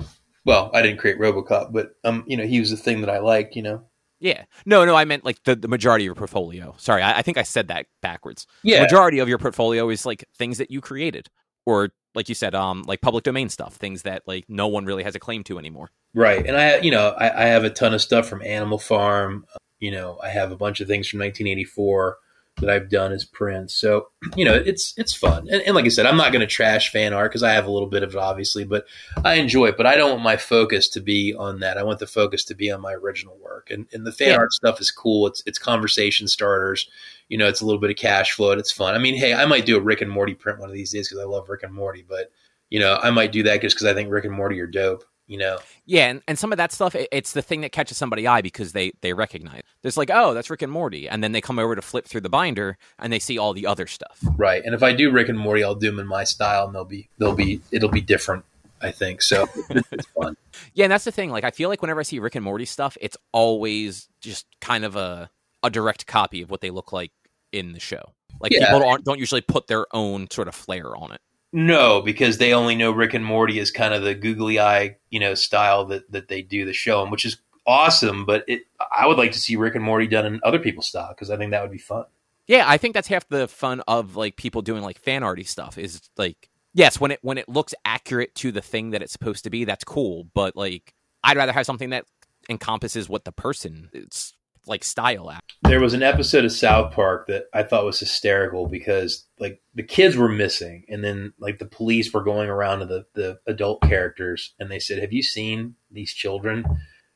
Well, 0.50 0.72
I 0.74 0.82
didn't 0.82 0.98
create 0.98 1.20
RoboCop, 1.20 1.72
but 1.72 1.92
um, 2.04 2.24
you 2.26 2.36
know, 2.36 2.46
he 2.46 2.60
was 2.60 2.72
the 2.72 2.78
thing 2.78 3.02
that 3.02 3.10
I 3.10 3.20
liked. 3.20 3.56
You 3.56 3.62
know. 3.62 3.84
Yeah. 4.20 4.46
No, 4.66 4.84
no, 4.84 4.96
I 4.96 5.06
meant 5.06 5.24
like 5.24 5.44
the, 5.44 5.56
the 5.56 5.68
majority 5.68 6.04
of 6.04 6.08
your 6.08 6.16
portfolio. 6.16 6.76
Sorry, 6.78 7.02
I, 7.02 7.20
I 7.20 7.22
think 7.22 7.38
I 7.38 7.44
said 7.44 7.70
that 7.70 7.86
backwards. 8.02 8.48
Yeah. 8.64 8.78
The 8.78 8.84
majority 8.84 9.20
of 9.20 9.30
your 9.30 9.38
portfolio 9.38 9.90
is 9.90 10.06
like 10.06 10.26
things 10.36 10.58
that 10.58 10.72
you 10.72 10.82
created. 10.82 11.30
Or 11.66 11.90
like 12.16 12.28
you 12.30 12.36
said, 12.36 12.56
um, 12.56 12.84
like 12.88 13.02
public 13.02 13.24
domain 13.24 13.50
stuff, 13.50 13.76
things 13.76 14.02
that 14.02 14.24
like 14.26 14.46
no 14.50 14.68
one 14.68 14.86
really 14.86 15.04
has 15.04 15.16
a 15.16 15.20
claim 15.20 15.44
to 15.46 15.60
anymore. 15.60 15.92
Right. 16.14 16.46
And 16.46 16.58
I, 16.58 16.80
you 16.80 16.92
know, 16.92 17.10
I, 17.10 17.44
I 17.44 17.46
have 17.48 17.64
a 17.64 17.70
ton 17.70 17.94
of 17.94 18.02
stuff 18.02 18.28
from 18.28 18.42
Animal 18.42 18.80
Farm. 18.80 19.46
You 19.80 19.92
know, 19.92 20.20
I 20.22 20.30
have 20.30 20.52
a 20.52 20.58
bunch 20.58 20.82
of 20.82 20.88
things 20.88 21.08
from 21.08 21.20
1984 21.20 22.18
that 22.60 22.70
I've 22.70 22.90
done 22.90 23.12
as 23.12 23.26
prints. 23.26 23.74
So, 23.76 24.10
you 24.36 24.46
know, 24.46 24.54
it's 24.54 24.94
it's 24.98 25.14
fun. 25.14 25.48
And, 25.52 25.62
and 25.64 25.76
like 25.76 25.86
I 25.86 25.90
said, 25.90 26.06
I'm 26.06 26.18
not 26.18 26.32
going 26.32 26.42
to 26.42 26.48
trash 26.48 26.92
fan 26.92 27.14
art 27.14 27.32
because 27.32 27.44
I 27.44 27.54
have 27.54 27.66
a 27.66 27.72
little 27.72 27.88
bit 27.88 28.04
of 28.04 28.14
it, 28.16 28.18
obviously, 28.18 28.64
but 28.66 28.86
I 29.24 29.36
enjoy 29.36 29.68
it. 29.68 29.78
But 29.78 29.86
I 29.86 29.96
don't 29.96 30.12
want 30.12 30.24
my 30.24 30.38
focus 30.38 30.90
to 30.90 31.00
be 31.02 31.34
on 31.34 31.60
that. 31.60 31.78
I 31.78 31.84
want 31.84 32.00
the 32.00 32.08
focus 32.08 32.44
to 32.46 32.56
be 32.56 32.72
on 32.72 32.82
my 32.82 32.94
original 32.94 33.38
work. 33.42 33.70
And, 33.72 33.88
and 33.94 34.06
the 34.06 34.12
fan 34.12 34.30
Yeah. 34.30 34.38
art 34.38 34.52
stuff 34.54 34.82
is 34.82 34.92
cool. 34.92 35.28
It's 35.28 35.44
it's 35.46 35.60
conversation 35.60 36.28
starters. 36.28 36.90
You 37.30 37.38
know, 37.38 37.48
it's 37.48 37.62
a 37.62 37.66
little 37.66 37.80
bit 37.80 37.92
of 37.92 37.96
cash 37.98 38.32
flow 38.34 38.52
and 38.52 38.60
it's 38.60 38.72
fun. 38.72 38.96
I 38.96 38.98
mean, 38.98 39.16
hey, 39.16 39.34
I 39.34 39.46
might 39.46 39.66
do 39.66 39.78
a 39.78 39.82
Rick 39.82 40.02
and 40.02 40.10
Morty 40.12 40.34
print 40.34 40.60
one 40.60 40.70
of 40.70 40.74
these 40.76 40.92
days 40.92 41.08
because 41.10 41.22
I 41.24 41.28
love 41.28 41.48
Rick 41.50 41.64
and 41.64 41.74
Morty. 41.74 42.04
But 42.08 42.32
you 42.70 42.80
know, 42.80 43.00
I 43.02 43.10
might 43.12 43.32
do 43.32 43.44
that 43.44 43.62
just 43.62 43.76
because 43.76 43.88
I 43.88 43.94
think 43.94 44.12
Rick 44.12 44.26
and 44.26 44.34
Morty 44.34 44.60
are 44.60 44.68
dope. 44.68 45.04
You 45.30 45.38
know. 45.38 45.60
Yeah, 45.86 46.08
and, 46.10 46.22
and 46.28 46.38
some 46.40 46.52
of 46.52 46.58
that 46.58 46.72
stuff, 46.72 46.96
it, 46.96 47.08
it's 47.12 47.34
the 47.34 47.44
thing 47.44 47.62
that 47.62 47.72
catches 47.72 47.98
somebody 47.98 48.26
eye 48.26 48.42
because 48.42 48.74
they 48.74 48.92
they 49.02 49.14
recognize. 49.14 49.62
There's 49.84 49.96
like, 49.96 50.10
oh, 50.12 50.34
that's 50.34 50.50
Rick 50.50 50.64
and 50.64 50.72
Morty, 50.72 51.08
and 51.08 51.24
then 51.24 51.32
they 51.34 51.40
come 51.40 51.60
over 51.60 51.76
to 51.76 51.82
flip 51.84 52.06
through 52.08 52.22
the 52.22 52.30
binder 52.30 52.78
and 52.98 53.14
they 53.14 53.20
see 53.20 53.38
all 53.38 53.54
the 53.54 53.68
other 53.68 53.86
stuff. 53.86 54.20
Right. 54.36 54.64
And 54.66 54.74
if 54.74 54.82
I 54.82 54.92
do 54.92 55.12
Rick 55.12 55.30
and 55.30 55.38
Morty, 55.38 55.64
I'll 55.64 55.76
do 55.76 55.88
them 55.92 56.00
in 56.00 56.08
my 56.08 56.24
style, 56.24 56.66
and 56.66 56.74
they'll 56.74 56.84
be 56.84 57.10
they'll 57.20 57.36
be 57.36 57.62
it'll 57.72 57.90
be 57.90 58.02
different. 58.02 58.44
I 58.82 58.92
think 58.92 59.22
so. 59.22 59.48
it's 59.70 60.08
fun. 60.08 60.36
Yeah, 60.74 60.86
and 60.86 60.92
that's 60.92 61.04
the 61.04 61.12
thing. 61.12 61.30
Like, 61.30 61.44
I 61.44 61.52
feel 61.52 61.70
like 61.70 61.82
whenever 61.82 62.00
I 62.00 62.04
see 62.04 62.18
Rick 62.18 62.36
and 62.36 62.44
Morty 62.44 62.66
stuff, 62.66 62.98
it's 63.00 63.18
always 63.32 64.10
just 64.22 64.48
kind 64.62 64.84
of 64.84 64.96
a 64.96 65.30
a 65.62 65.70
direct 65.70 66.08
copy 66.08 66.42
of 66.42 66.50
what 66.50 66.62
they 66.62 66.72
look 66.72 66.92
like 66.92 67.12
in 67.52 67.74
the 67.74 67.80
show. 67.80 68.14
Like 68.40 68.52
Yeah. 68.52 68.66
people 68.66 68.80
don't 68.80 69.04
don't 69.04 69.20
usually 69.20 69.42
put 69.42 69.68
their 69.68 69.86
own 69.94 70.28
sort 70.32 70.48
of 70.48 70.56
flair 70.56 70.96
on 70.96 71.12
it. 71.12 71.22
No, 71.52 72.02
because 72.02 72.38
they 72.38 72.54
only 72.54 72.76
know 72.76 72.92
Rick 72.92 73.14
and 73.16 73.26
Morty 73.26 73.60
as 73.60 73.72
kind 73.72 73.94
of 73.94 74.04
the 74.04 74.14
googly 74.14 74.60
eye, 74.60 74.98
you 75.10 75.20
know, 75.20 75.34
style 75.34 75.86
that 75.86 76.12
that 76.12 76.28
they 76.28 76.42
do 76.42 76.66
the 76.66 76.74
show 76.74 77.04
in, 77.04 77.10
which 77.10 77.26
is 77.26 77.38
awesome. 77.66 78.26
But 78.26 78.44
it, 78.48 78.64
I 78.92 79.08
would 79.08 79.18
like 79.18 79.32
to 79.32 79.40
see 79.40 79.56
Rick 79.56 79.76
and 79.76 79.84
Morty 79.84 80.08
done 80.08 80.26
in 80.26 80.40
other 80.44 80.60
people's 80.60 80.88
style 80.88 81.10
because 81.10 81.30
I 81.30 81.38
think 81.38 81.52
that 81.52 81.62
would 81.62 81.72
be 81.72 81.78
fun. 81.78 82.06
Yeah, 82.48 82.66
I 82.68 82.78
think 82.78 82.94
that's 82.94 83.08
half 83.08 83.28
the 83.30 83.48
fun 83.48 83.82
of 83.88 84.16
like 84.16 84.36
people 84.36 84.62
doing 84.62 84.84
like 84.84 85.00
fan 85.00 85.24
arty 85.24 85.44
stuff 85.44 85.78
is 85.78 86.02
like 86.18 86.50
yes, 86.74 87.00
when 87.00 87.12
it 87.12 87.20
when 87.22 87.38
it 87.38 87.50
looks 87.50 87.74
accurate 87.84 88.36
to 88.36 88.52
the 88.52 88.62
thing 88.62 88.92
that 88.92 89.02
it's 89.02 89.14
supposed 89.14 89.44
to 89.46 89.50
be, 89.50 89.66
that's 89.66 89.84
cool. 89.84 90.28
But 90.34 90.56
like 90.56 90.94
I'd 91.24 91.38
rather 91.38 91.52
have 91.52 91.66
something 91.66 91.90
that 91.92 92.06
encompasses 92.50 93.10
what 93.10 93.26
the 93.26 93.32
person 93.32 93.90
it's 93.94 94.34
like 94.70 94.84
style 94.84 95.30
at. 95.32 95.44
There 95.64 95.82
was 95.82 95.94
an 95.94 96.04
episode 96.04 96.46
of 96.46 96.52
South 96.52 96.94
Park 96.94 97.28
that 97.28 97.46
I 97.54 97.64
thought 97.64 97.86
was 97.86 98.00
hysterical 98.00 98.68
because 98.68 99.26
like 99.40 99.62
the 99.76 99.84
kids 99.84 100.16
were 100.16 100.30
missing 100.30 100.86
and 100.88 101.04
then 101.04 101.34
like 101.40 101.60
the 101.60 101.66
police 101.66 102.14
were 102.14 102.24
going 102.24 102.50
around 102.50 102.80
to 102.80 102.86
the, 102.86 103.06
the 103.14 103.40
adult 103.48 103.82
characters 103.82 104.54
and 104.60 104.72
they 104.72 104.80
said, 104.80 105.00
have 105.00 105.14
you 105.14 105.24
seen 105.24 105.76
these 105.92 106.14
children? 106.14 106.66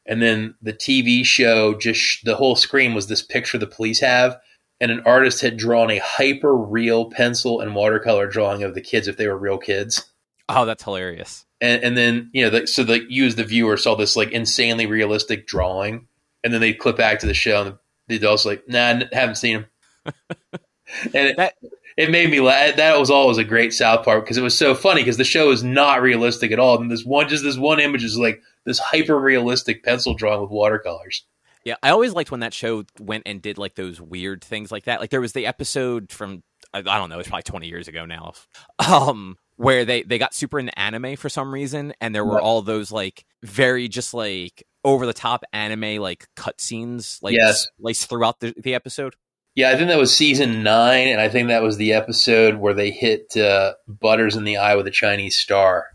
And 0.06 0.22
then 0.22 0.56
the 0.62 0.74
TV 0.74 1.24
show 1.24 1.76
just 1.76 2.26
the 2.26 2.36
whole 2.36 2.56
screen 2.56 2.94
was 2.94 3.08
this 3.08 3.22
picture 3.22 3.58
the 3.58 3.68
police 3.68 4.02
have 4.02 4.38
and 4.82 4.92
an 4.92 5.02
artist 5.06 5.42
had 5.42 5.56
drawn 5.56 5.90
a 5.90 6.00
hyper 6.00 6.54
real 6.56 7.10
pencil 7.10 7.62
and 7.62 7.74
watercolor 7.74 8.28
drawing 8.28 8.64
of 8.64 8.76
the 8.76 8.82
kids 8.82 9.08
if 9.08 9.16
they 9.16 9.28
were 9.28 9.38
real 9.38 9.58
kids. 9.58 10.12
Oh, 10.50 10.66
that's 10.66 10.84
hilarious. 10.84 11.46
And, 11.62 11.82
and 11.84 11.98
then 11.98 12.30
you 12.34 12.44
know, 12.44 12.50
the, 12.50 12.68
so 12.68 12.84
that 12.84 13.10
you 13.10 13.26
as 13.26 13.36
the 13.36 13.46
viewer 13.46 13.78
saw 13.78 13.96
this 13.96 14.18
like 14.18 14.32
insanely 14.32 14.86
realistic 14.86 15.48
drawing, 15.48 16.08
and 16.44 16.54
then 16.54 16.62
they 16.62 16.74
clip 16.74 16.98
back 16.98 17.20
to 17.20 17.28
the 17.28 17.34
show, 17.34 17.62
and 17.62 17.78
the 18.08 18.16
adults 18.16 18.46
like, 18.46 18.68
"Nah, 18.68 19.02
haven't 19.12 19.36
seen 19.36 19.58
him." 19.58 19.66
and 20.06 21.16
it, 21.16 21.38
That- 21.38 21.56
it 21.96 22.10
made 22.10 22.30
me 22.32 22.40
laugh. 22.42 22.76
That 22.78 23.00
was 23.00 23.12
always 23.12 23.38
a 23.38 23.44
great 23.44 23.72
South 23.72 24.04
Park 24.04 24.24
because 24.24 24.38
it 24.38 24.42
was 24.42 24.58
so 24.58 24.74
funny 24.74 25.02
because 25.02 25.18
the 25.18 25.24
show 25.24 25.52
is 25.52 25.64
not 25.64 26.02
realistic 26.02 26.52
at 26.52 26.58
all, 26.60 26.80
and 26.82 26.90
this 26.90 27.06
one, 27.06 27.30
just 27.30 27.44
this 27.44 27.58
one 27.58 27.80
image 27.80 28.04
is 28.04 28.18
like 28.18 28.42
this 28.66 28.80
hyper 28.80 29.20
realistic 29.20 29.84
pencil 29.84 30.16
drawing 30.16 30.42
with 30.42 30.50
watercolors. 30.50 31.24
Yeah, 31.64 31.76
I 31.84 31.92
always 31.92 32.14
liked 32.14 32.32
when 32.32 32.40
that 32.42 32.54
show 32.54 32.84
went 33.00 33.24
and 33.26 33.42
did 33.42 33.58
like 33.58 33.76
those 33.76 34.02
weird 34.02 34.44
things 34.44 34.72
like 34.72 34.86
that. 34.86 35.00
Like 35.00 35.12
there 35.12 35.22
was 35.22 35.34
the 35.34 35.46
episode 35.46 36.12
from 36.12 36.44
I, 36.74 36.80
I 36.80 36.98
don't 36.98 37.10
know, 37.10 37.20
it's 37.20 37.30
probably 37.30 37.44
20 37.44 37.68
years 37.68 37.88
ago 37.88 38.06
now. 38.06 38.34
Um 38.86 39.38
where 39.56 39.86
they 39.86 40.02
they 40.02 40.18
got 40.18 40.34
super 40.34 40.60
into 40.60 40.78
anime 40.78 41.16
for 41.16 41.30
some 41.30 41.54
reason 41.54 41.94
and 42.02 42.14
there 42.14 42.26
were 42.26 42.42
all 42.42 42.64
those 42.64 42.92
like 42.92 43.24
very 43.44 43.88
just 43.88 44.14
like 44.14 44.66
over 44.84 45.06
the 45.06 45.14
top 45.14 45.44
anime 45.54 46.02
like 46.02 46.28
cutscenes 46.36 47.22
like 47.22 47.36
Yes. 47.36 47.68
laced 47.80 48.10
throughout 48.10 48.40
the, 48.40 48.54
the 48.58 48.74
episode. 48.76 49.16
Yeah, 49.56 49.70
I 49.70 49.76
think 49.76 49.90
that 49.90 50.00
was 50.00 50.12
season 50.16 50.64
nine, 50.64 51.08
and 51.10 51.22
I 51.22 51.30
think 51.30 51.50
that 51.50 51.62
was 51.62 51.78
the 51.78 51.94
episode 51.94 52.56
where 52.56 52.74
they 52.74 52.90
hit 52.90 53.38
uh, 53.38 53.74
Butters 53.88 54.36
in 54.36 54.46
the 54.46 54.58
eye 54.58 54.76
with 54.76 54.88
a 54.88 54.92
Chinese 54.92 55.38
star. 55.38 55.92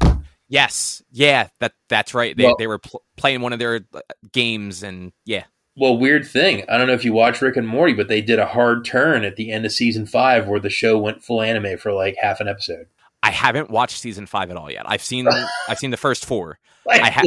Yes. 0.48 1.02
Yeah, 1.10 1.48
that 1.60 1.72
that's 1.88 2.14
right. 2.14 2.36
They 2.36 2.44
Well- 2.44 2.56
they 2.58 2.66
were 2.66 2.78
pl- 2.78 3.02
playing 3.16 3.40
one 3.42 3.52
of 3.52 3.58
their 3.58 3.80
uh, 3.92 4.00
games 4.32 4.82
and 4.82 5.12
yeah. 5.24 5.44
Well, 5.76 5.96
weird 5.96 6.26
thing. 6.26 6.64
I 6.68 6.76
don't 6.76 6.88
know 6.88 6.92
if 6.94 7.04
you 7.04 7.12
watch 7.12 7.40
Rick 7.40 7.56
and 7.56 7.68
Morty, 7.68 7.92
but 7.92 8.08
they 8.08 8.20
did 8.20 8.38
a 8.40 8.46
hard 8.46 8.84
turn 8.84 9.24
at 9.24 9.36
the 9.36 9.52
end 9.52 9.64
of 9.64 9.70
season 9.72 10.06
five 10.06 10.48
where 10.48 10.58
the 10.58 10.70
show 10.70 10.98
went 10.98 11.22
full 11.22 11.40
anime 11.40 11.78
for 11.78 11.92
like 11.92 12.16
half 12.20 12.40
an 12.40 12.48
episode. 12.48 12.86
I 13.22 13.30
haven't 13.30 13.70
watched 13.70 13.98
season 13.98 14.26
5 14.26 14.50
at 14.52 14.56
all 14.56 14.70
yet. 14.70 14.84
I've 14.86 15.02
seen 15.02 15.26
I've 15.68 15.78
seen 15.78 15.90
the 15.90 15.96
first 15.96 16.24
4. 16.24 16.58
I 16.88 17.10
ha- 17.10 17.22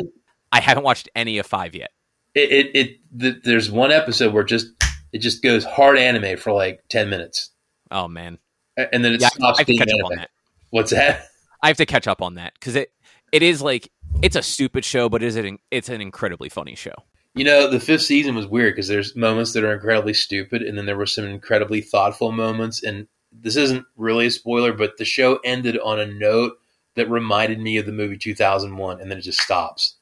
I 0.52 0.60
haven't 0.60 0.84
watched 0.84 1.10
any 1.16 1.38
of 1.38 1.46
5 1.46 1.76
yet. 1.76 1.92
it, 2.36 2.52
it, 2.52 2.76
it 2.76 2.98
th- 3.20 3.36
there's 3.44 3.70
one 3.72 3.92
episode 3.92 4.34
where 4.34 4.44
just 4.44 4.68
it 5.14 5.20
just 5.20 5.42
goes 5.44 5.64
hard 5.66 5.98
anime 5.98 6.38
for 6.38 6.52
like 6.54 6.82
ten 6.90 7.10
minutes, 7.10 7.52
Oh 7.90 8.08
man. 8.08 8.38
And 8.78 9.04
then 9.04 9.14
it 9.14 9.22
Yeah, 9.22 9.28
I 9.28 9.30
stops 9.36 9.58
have 9.60 9.66
to 9.68 9.72
being 9.72 9.80
catch 9.80 9.90
anime. 9.90 10.06
up 10.06 10.12
on 10.12 10.18
that. 10.18 10.30
What's 10.70 10.92
that? 10.92 11.26
I 11.62 11.68
have 11.68 11.78
to 11.78 11.86
catch 11.86 12.08
up 12.08 12.22
on 12.22 12.36
that 12.36 12.54
because 12.56 12.76
it 12.76 12.92
it 13.32 13.44
is 13.44 13.62
like 13.62 13.92
it's 14.22 14.36
a 14.36 14.42
stupid 14.42 14.84
show, 14.86 15.10
but 15.10 15.22
is 15.24 15.36
it? 15.36 15.54
It's 15.72 15.90
an 15.90 16.02
incredibly 16.02 16.50
funny 16.50 16.76
show. 16.76 16.94
You 17.36 17.46
know, 17.46 17.70
the 17.70 17.80
fifth 17.80 18.02
season 18.02 18.36
was 18.36 18.46
weird 18.48 18.74
because 18.76 18.88
there's 18.90 19.16
moments 19.16 19.54
that 19.54 19.64
are 19.64 19.74
incredibly 19.74 20.14
stupid, 20.14 20.62
and 20.62 20.78
then 20.78 20.86
there 20.86 20.98
were 20.98 21.06
some 21.06 21.26
incredibly 21.26 21.80
thoughtful 21.82 22.32
moments. 22.34 22.84
And 22.84 23.08
this 23.32 23.56
isn't 23.56 23.86
really 23.96 24.26
a 24.26 24.32
spoiler, 24.32 24.74
but 24.74 24.98
the 24.98 25.06
show 25.06 25.40
ended 25.46 25.78
on 25.80 26.00
a 26.00 26.06
note 26.06 26.54
that 26.96 27.10
reminded 27.10 27.60
me 27.60 27.78
of 27.78 27.86
the 27.86 27.94
movie 27.94 28.18
2001, 28.18 29.00
and 29.00 29.10
then 29.10 29.18
it 29.18 29.22
just 29.22 29.40
stops. 29.40 29.96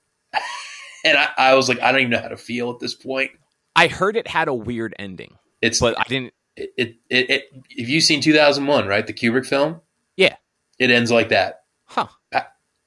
And 1.05 1.17
I, 1.17 1.29
I 1.37 1.53
was 1.55 1.69
like, 1.69 1.79
I 1.81 1.91
don't 1.91 2.01
even 2.01 2.11
know 2.11 2.21
how 2.21 2.27
to 2.29 2.37
feel 2.37 2.71
at 2.71 2.79
this 2.79 2.93
point. 2.95 3.31
I 3.75 3.87
heard 3.87 4.15
it 4.17 4.27
had 4.27 4.47
a 4.47 4.53
weird 4.53 4.93
ending, 4.99 5.35
It's 5.61 5.79
but 5.79 5.97
I 5.99 6.03
didn't. 6.03 6.33
it, 6.55 6.71
it, 6.77 6.95
it, 7.09 7.29
it 7.29 7.43
if 7.69 7.87
you've 7.89 8.03
seen 8.03 8.21
2001, 8.21 8.87
right, 8.87 9.05
the 9.05 9.13
Kubrick 9.13 9.45
film, 9.45 9.81
Yeah. 10.17 10.35
it 10.77 10.91
ends 10.91 11.11
like 11.11 11.29
that. 11.29 11.63
Huh? 11.85 12.07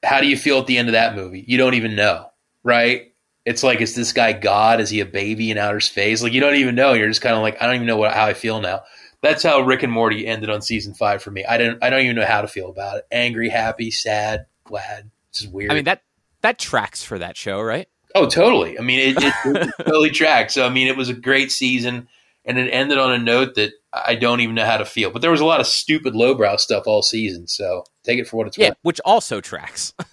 How 0.03 0.19
do 0.19 0.27
you 0.27 0.37
feel 0.37 0.59
at 0.59 0.67
the 0.67 0.77
end 0.77 0.89
of 0.89 0.93
that 0.93 1.15
movie? 1.15 1.43
You 1.47 1.57
don't 1.57 1.73
even 1.75 1.95
know, 1.95 2.27
right? 2.63 3.09
it's 3.45 3.61
like 3.61 3.81
is 3.81 3.93
this 3.93 4.13
guy 4.13 4.31
God? 4.31 4.79
Is 4.79 4.89
he 4.89 5.01
a 5.01 5.05
baby 5.05 5.51
in 5.51 5.57
outer 5.57 5.81
space? 5.81 6.23
Like 6.23 6.31
you 6.31 6.39
don't 6.39 6.55
even 6.55 6.75
know. 6.75 6.93
You're 6.93 7.09
just 7.09 7.21
kind 7.21 7.35
of 7.35 7.41
like 7.41 7.61
I 7.61 7.65
don't 7.65 7.75
even 7.75 7.87
know 7.87 7.97
what 7.97 8.13
how 8.13 8.25
I 8.25 8.33
feel 8.33 8.61
now. 8.61 8.83
That's 9.21 9.43
how 9.43 9.59
Rick 9.61 9.83
and 9.83 9.91
Morty 9.91 10.25
ended 10.25 10.49
on 10.49 10.61
season 10.61 10.93
five 10.93 11.21
for 11.21 11.29
me. 11.31 11.43
I 11.43 11.57
didn't 11.57 11.83
I 11.83 11.89
don't 11.89 11.99
even 12.01 12.15
know 12.15 12.25
how 12.25 12.39
to 12.41 12.47
feel 12.47 12.69
about 12.69 12.97
it. 12.99 13.07
Angry, 13.11 13.49
happy, 13.49 13.91
sad, 13.91 14.45
glad. 14.63 15.09
It's 15.29 15.39
just 15.41 15.51
weird. 15.51 15.71
I 15.71 15.75
mean 15.75 15.83
that 15.83 16.03
that 16.43 16.59
tracks 16.59 17.03
for 17.03 17.17
that 17.19 17.35
show, 17.35 17.59
right? 17.61 17.87
Oh, 18.15 18.27
totally. 18.27 18.77
I 18.77 18.83
mean, 18.83 18.99
it, 18.99 19.23
it, 19.23 19.33
it 19.45 19.73
totally 19.85 20.11
tracks. 20.11 20.53
So 20.53 20.65
I 20.65 20.69
mean, 20.69 20.87
it 20.87 20.95
was 20.95 21.09
a 21.09 21.13
great 21.13 21.51
season, 21.51 22.07
and 22.45 22.57
it 22.59 22.69
ended 22.69 22.99
on 22.99 23.11
a 23.11 23.17
note 23.17 23.55
that 23.55 23.71
I 23.91 24.13
don't 24.15 24.39
even 24.41 24.53
know 24.55 24.65
how 24.65 24.77
to 24.77 24.85
feel. 24.85 25.09
But 25.09 25.21
there 25.23 25.31
was 25.31 25.41
a 25.41 25.45
lot 25.45 25.59
of 25.59 25.65
stupid 25.67 26.15
lowbrow 26.15 26.57
stuff 26.57 26.83
all 26.85 27.01
season. 27.01 27.47
So 27.47 27.83
take 28.03 28.19
it 28.19 28.27
for 28.27 28.37
what 28.37 28.47
it's 28.47 28.57
worth. 28.57 28.63
Yeah, 28.63 28.69
worth. 28.69 28.77
which 28.83 29.01
also 29.03 29.41
tracks. 29.41 29.93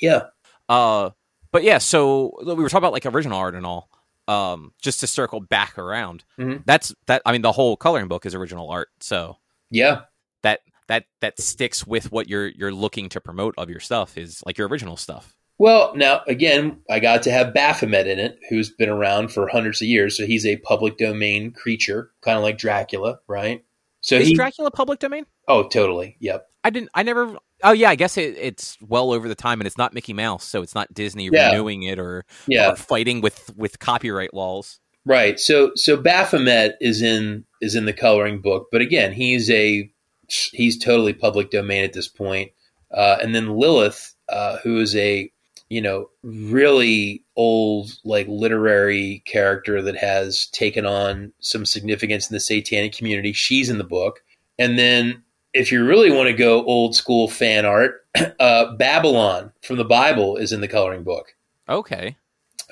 Yeah. 0.00 0.24
Uh, 0.68 1.10
but 1.52 1.62
yeah, 1.62 1.78
so 1.78 2.32
we 2.44 2.54
were 2.54 2.68
talking 2.68 2.78
about 2.84 2.92
like 2.92 3.06
original 3.06 3.38
art 3.38 3.54
and 3.54 3.64
all. 3.64 3.88
Um, 4.28 4.72
just 4.82 5.00
to 5.00 5.06
circle 5.06 5.40
back 5.40 5.78
around, 5.78 6.24
Mhm. 6.38 6.64
that's 6.66 6.92
that. 7.06 7.22
I 7.24 7.32
mean, 7.32 7.40
the 7.42 7.52
whole 7.52 7.76
coloring 7.76 8.08
book 8.08 8.26
is 8.26 8.34
original 8.34 8.68
art, 8.70 8.88
so 9.00 9.38
Yeah. 9.70 10.02
that 10.42 10.60
that 10.88 11.04
that 11.20 11.40
sticks 11.40 11.86
with 11.86 12.10
what 12.12 12.28
you're 12.28 12.48
you're 12.48 12.72
looking 12.74 13.08
to 13.10 13.20
promote 13.20 13.54
of 13.56 13.70
your 13.70 13.78
stuff 13.80 14.18
is 14.18 14.42
like 14.44 14.58
your 14.58 14.66
original 14.68 14.96
stuff. 14.96 15.34
Well, 15.58 15.94
now 15.96 16.20
again, 16.26 16.80
I 16.90 17.00
got 17.00 17.22
to 17.24 17.30
have 17.30 17.54
Baphomet 17.54 18.06
in 18.06 18.18
it, 18.18 18.38
who's 18.50 18.70
been 18.70 18.88
around 18.90 19.28
for 19.32 19.48
hundreds 19.48 19.80
of 19.80 19.88
years. 19.88 20.16
So 20.16 20.26
he's 20.26 20.44
a 20.44 20.56
public 20.58 20.98
domain 20.98 21.52
creature, 21.52 22.10
kind 22.22 22.36
of 22.36 22.42
like 22.42 22.58
Dracula, 22.58 23.20
right? 23.26 23.64
So 24.02 24.16
Is 24.16 24.28
he. 24.28 24.34
Dracula 24.34 24.70
public 24.70 24.98
domain? 24.98 25.24
oh, 25.48 25.68
totally. 25.68 26.16
Yep. 26.20 26.46
I 26.64 26.70
didn't. 26.70 26.90
I 26.94 27.02
never. 27.02 27.36
Oh 27.62 27.72
yeah, 27.72 27.88
I 27.88 27.94
guess 27.94 28.18
it, 28.18 28.36
it's 28.38 28.76
well 28.82 29.12
over 29.12 29.28
the 29.28 29.34
time, 29.34 29.60
and 29.60 29.66
it's 29.66 29.78
not 29.78 29.94
Mickey 29.94 30.12
Mouse, 30.12 30.44
so 30.44 30.60
it's 30.62 30.74
not 30.74 30.92
Disney 30.92 31.30
Yeah. 31.32 31.48
renewing 31.50 31.84
it 31.84 31.98
or, 31.98 32.24
Yeah. 32.46 32.72
or 32.72 32.76
fighting 32.76 33.20
with 33.22 33.50
with 33.56 33.78
copyright 33.78 34.34
laws. 34.34 34.78
Right. 35.06 35.40
So 35.40 35.70
so 35.76 35.96
Baphomet 35.96 36.76
is 36.80 37.00
in 37.00 37.44
is 37.62 37.74
in 37.76 37.86
the 37.86 37.92
coloring 37.94 38.40
book, 38.42 38.66
but 38.70 38.80
again, 38.82 39.12
he's 39.12 39.48
a 39.50 39.90
he's 40.28 40.78
totally 40.78 41.12
public 41.14 41.50
domain 41.50 41.84
at 41.84 41.92
this 41.94 42.08
point. 42.08 42.50
Uh, 42.92 43.16
and 43.22 43.34
then 43.34 43.56
Lilith, 43.56 44.14
uh, 44.28 44.58
who 44.58 44.80
is 44.80 44.94
a 44.96 45.30
you 45.68 45.80
know 45.80 46.10
really 46.22 47.22
old 47.36 47.90
like 48.04 48.26
literary 48.28 49.22
character 49.26 49.82
that 49.82 49.96
has 49.96 50.46
taken 50.52 50.86
on 50.86 51.32
some 51.40 51.66
significance 51.66 52.30
in 52.30 52.34
the 52.34 52.40
satanic 52.40 52.92
community, 52.92 53.32
she's 53.32 53.68
in 53.68 53.78
the 53.78 53.84
book. 53.84 54.20
And 54.58 54.78
then 54.78 55.22
if 55.52 55.72
you 55.72 55.84
really 55.84 56.10
want 56.10 56.28
to 56.28 56.32
go 56.34 56.64
old 56.64 56.94
school 56.94 57.28
fan 57.28 57.64
art, 57.64 58.06
uh, 58.40 58.74
Babylon 58.76 59.52
from 59.62 59.76
the 59.76 59.84
Bible 59.84 60.36
is 60.36 60.52
in 60.52 60.60
the 60.60 60.68
coloring 60.68 61.02
book 61.02 61.34
Okay. 61.68 62.16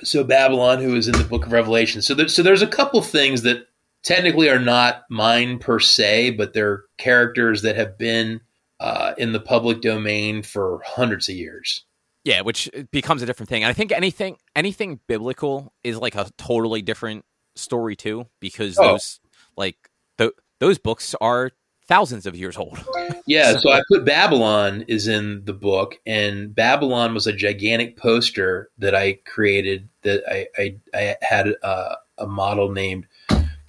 so 0.02 0.24
Babylon, 0.24 0.80
who 0.80 0.94
is 0.94 1.08
in 1.08 1.16
the 1.16 1.24
Book 1.24 1.46
of 1.46 1.52
Revelation. 1.52 2.02
So, 2.02 2.14
there, 2.14 2.28
so 2.28 2.42
there's 2.42 2.62
a 2.62 2.66
couple 2.66 3.00
things 3.02 3.42
that 3.42 3.66
technically 4.02 4.48
are 4.48 4.60
not 4.60 5.04
mine 5.10 5.58
per 5.58 5.80
se, 5.80 6.30
but 6.30 6.52
they're 6.52 6.84
characters 6.98 7.62
that 7.62 7.76
have 7.76 7.98
been 7.98 8.40
uh, 8.80 9.14
in 9.18 9.32
the 9.32 9.40
public 9.40 9.80
domain 9.80 10.42
for 10.42 10.80
hundreds 10.84 11.28
of 11.28 11.36
years. 11.36 11.84
Yeah, 12.24 12.40
which 12.40 12.70
becomes 12.90 13.22
a 13.22 13.26
different 13.26 13.48
thing. 13.50 13.62
And 13.64 13.70
I 13.70 13.74
think 13.74 13.92
anything 13.92 14.36
anything 14.56 15.00
biblical 15.06 15.72
is 15.84 15.98
like 15.98 16.14
a 16.14 16.28
totally 16.38 16.80
different 16.82 17.24
story 17.54 17.96
too, 17.96 18.26
because 18.40 18.78
Oh. 18.78 18.92
those 18.92 19.20
like 19.56 19.76
th- 20.18 20.32
those 20.60 20.78
books 20.78 21.14
are 21.20 21.50
thousands 21.86 22.24
of 22.26 22.34
years 22.36 22.56
old. 22.56 22.82
Yeah, 23.26 23.56
so 23.56 23.70
I 23.72 23.80
put 23.90 24.04
Babylon 24.04 24.84
is 24.86 25.08
in 25.08 25.46
the 25.46 25.54
book, 25.54 25.98
and 26.04 26.54
Babylon 26.54 27.14
was 27.14 27.26
a 27.26 27.32
gigantic 27.32 27.96
poster 27.96 28.68
that 28.76 28.94
I 28.94 29.14
created. 29.24 29.88
That 30.02 30.22
I 30.30 30.48
I, 30.58 30.76
I 30.94 31.16
had 31.22 31.54
uh, 31.62 31.94
a 32.18 32.26
model 32.26 32.70
named 32.70 33.06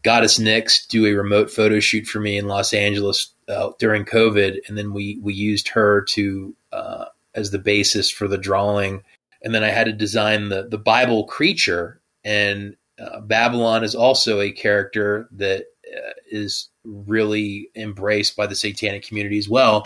Goddess 0.03 0.39
Nix 0.39 0.85
do 0.87 1.05
a 1.05 1.13
remote 1.13 1.49
photo 1.49 1.79
shoot 1.79 2.05
for 2.05 2.19
me 2.19 2.37
in 2.37 2.47
Los 2.49 2.73
Angeles 2.73 3.33
uh, 3.47 3.69
during 3.79 4.03
COVID, 4.03 4.57
and 4.67 4.77
then 4.77 4.93
we 4.93 5.19
we 5.21 5.33
used 5.33 5.69
her 5.69 6.01
to 6.09 6.53
uh, 6.73 7.05
as 7.35 7.51
the 7.51 7.59
basis 7.59 8.09
for 8.09 8.27
the 8.27 8.37
drawing, 8.37 9.03
and 9.43 9.53
then 9.53 9.63
I 9.63 9.69
had 9.69 9.85
to 9.85 9.93
design 9.93 10.49
the 10.49 10.67
the 10.67 10.77
Bible 10.77 11.25
creature, 11.25 12.01
and 12.23 12.75
uh, 12.99 13.21
Babylon 13.21 13.83
is 13.83 13.93
also 13.95 14.39
a 14.39 14.51
character 14.51 15.29
that 15.33 15.65
uh, 15.85 16.13
is 16.31 16.69
really 16.83 17.69
embraced 17.75 18.35
by 18.35 18.47
the 18.47 18.55
satanic 18.55 19.03
community 19.03 19.37
as 19.37 19.49
well. 19.49 19.83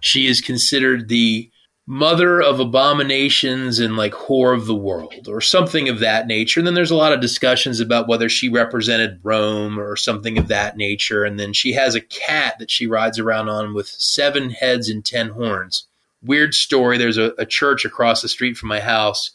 She 0.00 0.26
is 0.26 0.40
considered 0.40 1.08
the 1.08 1.50
mother 1.90 2.42
of 2.42 2.60
abominations 2.60 3.78
and 3.78 3.96
like 3.96 4.12
whore 4.12 4.54
of 4.54 4.66
the 4.66 4.74
world 4.74 5.26
or 5.26 5.40
something 5.40 5.88
of 5.88 6.00
that 6.00 6.26
nature. 6.26 6.60
And 6.60 6.66
then 6.66 6.74
there's 6.74 6.90
a 6.90 6.96
lot 6.96 7.14
of 7.14 7.22
discussions 7.22 7.80
about 7.80 8.06
whether 8.06 8.28
she 8.28 8.50
represented 8.50 9.20
Rome 9.22 9.80
or 9.80 9.96
something 9.96 10.36
of 10.36 10.48
that 10.48 10.76
nature. 10.76 11.24
And 11.24 11.40
then 11.40 11.54
she 11.54 11.72
has 11.72 11.94
a 11.94 12.02
cat 12.02 12.58
that 12.58 12.70
she 12.70 12.86
rides 12.86 13.18
around 13.18 13.48
on 13.48 13.72
with 13.72 13.88
seven 13.88 14.50
heads 14.50 14.90
and 14.90 15.02
ten 15.02 15.30
horns. 15.30 15.87
Weird 16.22 16.54
story. 16.54 16.98
There's 16.98 17.18
a, 17.18 17.32
a 17.38 17.46
church 17.46 17.84
across 17.84 18.22
the 18.22 18.28
street 18.28 18.56
from 18.56 18.68
my 18.68 18.80
house, 18.80 19.30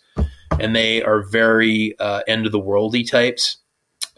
and 0.59 0.75
they 0.75 1.01
are 1.01 1.23
very 1.23 1.97
uh, 1.99 2.21
end 2.27 2.45
of 2.45 2.51
the 2.51 2.59
worldy 2.59 3.09
types. 3.09 3.57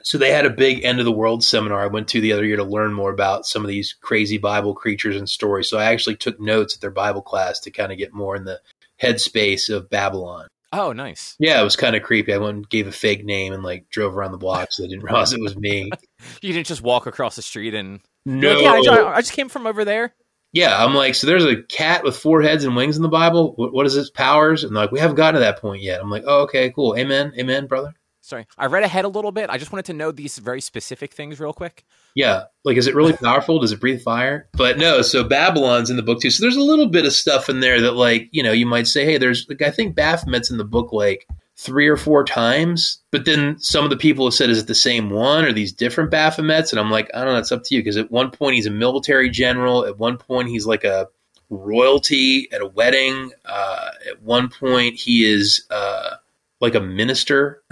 So 0.04 0.20
they 0.20 0.32
had 0.32 0.46
a 0.46 0.52
big 0.52 0.84
end 0.84 1.00
of 1.00 1.06
the 1.06 1.12
world 1.12 1.44
seminar 1.44 1.82
I 1.82 1.88
went 1.88 2.08
to 2.10 2.22
the 2.22 2.32
other 2.32 2.46
year 2.46 2.58
to 2.58 2.64
learn 2.64 2.94
more 2.94 3.12
about 3.12 3.48
some 3.48 3.64
of 3.64 3.70
these 3.70 3.96
crazy 4.02 4.38
Bible 4.38 4.76
creatures 4.76 5.16
and 5.16 5.28
stories. 5.28 5.68
So 5.68 5.80
I 5.80 5.86
actually 5.86 6.16
took 6.16 6.40
notes 6.40 6.76
at 6.76 6.82
their 6.82 6.92
Bible 6.92 7.24
class 7.24 7.60
to 7.62 7.72
kind 7.72 7.92
of 7.92 7.98
get 7.98 8.14
more 8.14 8.36
in 8.36 8.46
the 8.46 8.62
headspace 9.02 9.74
of 9.74 9.90
Babylon. 9.90 10.48
Oh, 10.72 10.92
nice. 10.92 11.36
Yeah, 11.40 11.60
it 11.60 11.64
was 11.64 11.76
kind 11.76 11.96
of 11.96 12.04
creepy. 12.04 12.34
I 12.34 12.38
went 12.38 12.56
and 12.56 12.70
gave 12.70 12.86
a 12.86 12.92
fake 12.92 13.24
name 13.24 13.54
and 13.54 13.64
like 13.64 13.90
drove 13.90 14.16
around 14.16 14.32
the 14.32 14.38
block 14.38 14.68
so 14.72 14.84
they 14.84 14.90
didn't 14.90 15.06
realize 15.06 15.34
it 15.34 15.42
was 15.42 15.58
me. 15.58 15.90
You 16.42 16.54
didn't 16.54 16.68
just 16.68 16.82
walk 16.82 17.06
across 17.06 17.36
the 17.36 17.44
street 17.44 17.76
and 17.76 18.00
No, 18.26 18.60
Like, 18.60 18.84
yeah, 18.84 18.92
I, 18.92 19.18
I 19.18 19.22
just 19.22 19.34
came 19.34 19.48
from 19.48 19.68
over 19.68 19.86
there. 19.86 20.16
Yeah, 20.56 20.82
I'm 20.82 20.96
like, 20.96 21.16
so 21.16 21.28
there's 21.28 21.44
a 21.44 21.62
cat 21.62 22.06
with 22.06 22.16
four 22.16 22.42
heads 22.42 22.64
and 22.64 22.78
wings 22.78 22.96
in 22.96 23.04
the 23.04 23.10
Bible. 23.10 23.54
What, 23.58 23.74
what 23.74 23.86
is 23.86 23.98
its 23.98 24.10
powers? 24.10 24.64
And 24.64 24.74
like, 24.74 24.90
we 24.90 25.02
haven't 25.02 25.18
gotten 25.18 25.34
to 25.34 25.42
that 25.42 25.60
point 25.60 25.84
yet. 25.84 26.00
I'm 26.00 26.10
like, 26.10 26.24
oh, 26.26 26.44
okay, 26.44 26.72
cool. 26.72 26.96
Amen, 26.98 27.34
amen, 27.38 27.68
brother. 27.68 27.94
Sorry, 28.22 28.48
I 28.58 28.68
read 28.68 28.84
ahead 28.84 29.04
a 29.04 29.10
little 29.10 29.34
bit. 29.34 29.50
I 29.50 29.58
just 29.58 29.74
wanted 29.74 29.86
to 29.88 29.94
know 29.94 30.12
these 30.12 30.40
very 30.40 30.62
specific 30.62 31.14
things 31.14 31.42
real 31.42 31.52
quick. 31.52 31.84
Yeah, 32.16 32.46
like 32.64 32.78
is 32.78 32.88
it 32.88 32.96
really 32.96 33.14
powerful? 33.14 33.60
Does 33.60 33.74
it 33.74 33.82
breathe 33.82 34.02
fire? 34.02 34.48
But 34.54 34.78
no, 34.80 35.02
so 35.02 35.26
Babylon's 35.26 35.90
in 35.90 35.98
the 35.98 36.02
book 36.02 36.22
too. 36.22 36.32
So 36.32 36.42
there's 36.42 36.56
a 36.56 36.62
little 36.62 36.88
bit 36.88 37.06
of 37.06 37.12
stuff 37.12 37.50
in 37.50 37.60
there 37.60 37.82
that, 37.82 37.92
like, 37.92 38.30
you 38.32 38.42
know, 38.42 38.54
you 38.54 38.66
might 38.66 38.88
say, 38.88 39.06
hey, 39.06 39.18
there's 39.18 39.46
like 39.48 39.62
I 39.62 39.70
think 39.70 39.96
Baphomet's 39.96 40.50
in 40.50 40.58
the 40.58 40.64
book 40.64 40.94
like 40.94 41.28
three 41.58 41.88
or 41.88 41.98
four 41.98 42.24
times. 42.24 43.00
But 43.12 43.26
then 43.26 43.58
some 43.60 43.84
of 43.84 43.90
the 43.90 43.98
people 43.98 44.26
have 44.26 44.34
said, 44.34 44.50
is 44.50 44.60
it 44.60 44.68
the 44.68 44.76
same 44.76 45.10
one 45.10 45.46
or 45.46 45.54
these 45.54 45.72
different 45.72 46.12
Baphomets? 46.12 46.72
And 46.72 46.80
I'm 46.80 46.92
like, 46.92 47.10
I 47.14 47.24
don't 47.24 47.34
know. 47.34 47.40
It's 47.40 47.52
up 47.52 47.64
to 47.66 47.76
you 47.76 47.82
because 47.82 47.98
at 47.98 48.12
one 48.12 48.32
point 48.32 48.56
he's 48.56 48.66
a 48.66 48.72
military 48.72 49.30
general. 49.30 49.86
At 49.86 49.98
one 49.98 50.18
point 50.18 50.50
he's 50.50 50.66
like 50.66 50.84
a 50.84 51.08
royalty 51.50 52.50
at 52.52 52.62
a 52.62 52.68
wedding. 52.68 53.32
Uh, 53.46 53.90
at 54.10 54.22
one 54.22 54.50
point 54.50 54.96
he 54.96 55.24
is 55.24 55.66
uh, 55.70 56.16
like 56.60 56.76
a 56.76 56.82
minister. 56.82 57.64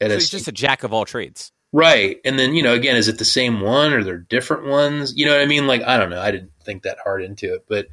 At 0.00 0.10
So 0.10 0.16
a 0.16 0.18
he's 0.18 0.30
just 0.30 0.48
a 0.48 0.52
jack 0.52 0.82
of 0.82 0.92
all 0.92 1.04
trades. 1.04 1.52
Right. 1.72 2.20
And 2.24 2.36
then, 2.36 2.54
you 2.56 2.62
know, 2.64 2.74
again, 2.74 2.96
is 2.96 3.06
it 3.06 3.18
the 3.18 3.24
same 3.24 3.60
one 3.60 3.92
or 3.92 4.02
they're 4.02 4.18
different 4.18 4.66
ones? 4.66 5.14
You 5.16 5.24
know 5.24 5.32
what 5.32 5.40
I 5.40 5.46
mean? 5.46 5.68
Like, 5.68 5.82
I 5.82 5.96
don't 5.96 6.10
know. 6.10 6.20
I 6.20 6.32
didn't 6.32 6.50
think 6.64 6.82
that 6.82 6.98
hard 7.02 7.22
into 7.22 7.54
it. 7.54 7.64
But 7.68 7.86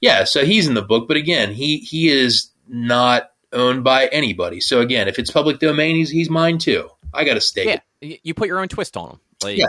yeah, 0.00 0.24
so 0.24 0.44
he's 0.44 0.66
in 0.66 0.74
the 0.74 0.82
book. 0.82 1.06
But 1.06 1.16
again, 1.16 1.52
he 1.52 1.78
he 1.78 2.08
is 2.08 2.50
not 2.68 3.31
owned 3.52 3.84
by 3.84 4.06
anybody. 4.06 4.60
So 4.60 4.80
again, 4.80 5.08
if 5.08 5.18
it's 5.18 5.30
public 5.30 5.58
domain, 5.58 5.96
he's 5.96 6.10
he's 6.10 6.30
mine 6.30 6.58
too. 6.58 6.88
I 7.14 7.24
got 7.24 7.34
to 7.34 7.40
stake 7.40 7.66
Yeah, 7.66 7.78
it. 8.00 8.20
you 8.22 8.34
put 8.34 8.48
your 8.48 8.58
own 8.60 8.68
twist 8.68 8.96
on 8.96 9.08
them. 9.10 9.20
Like, 9.42 9.58
Yeah. 9.58 9.66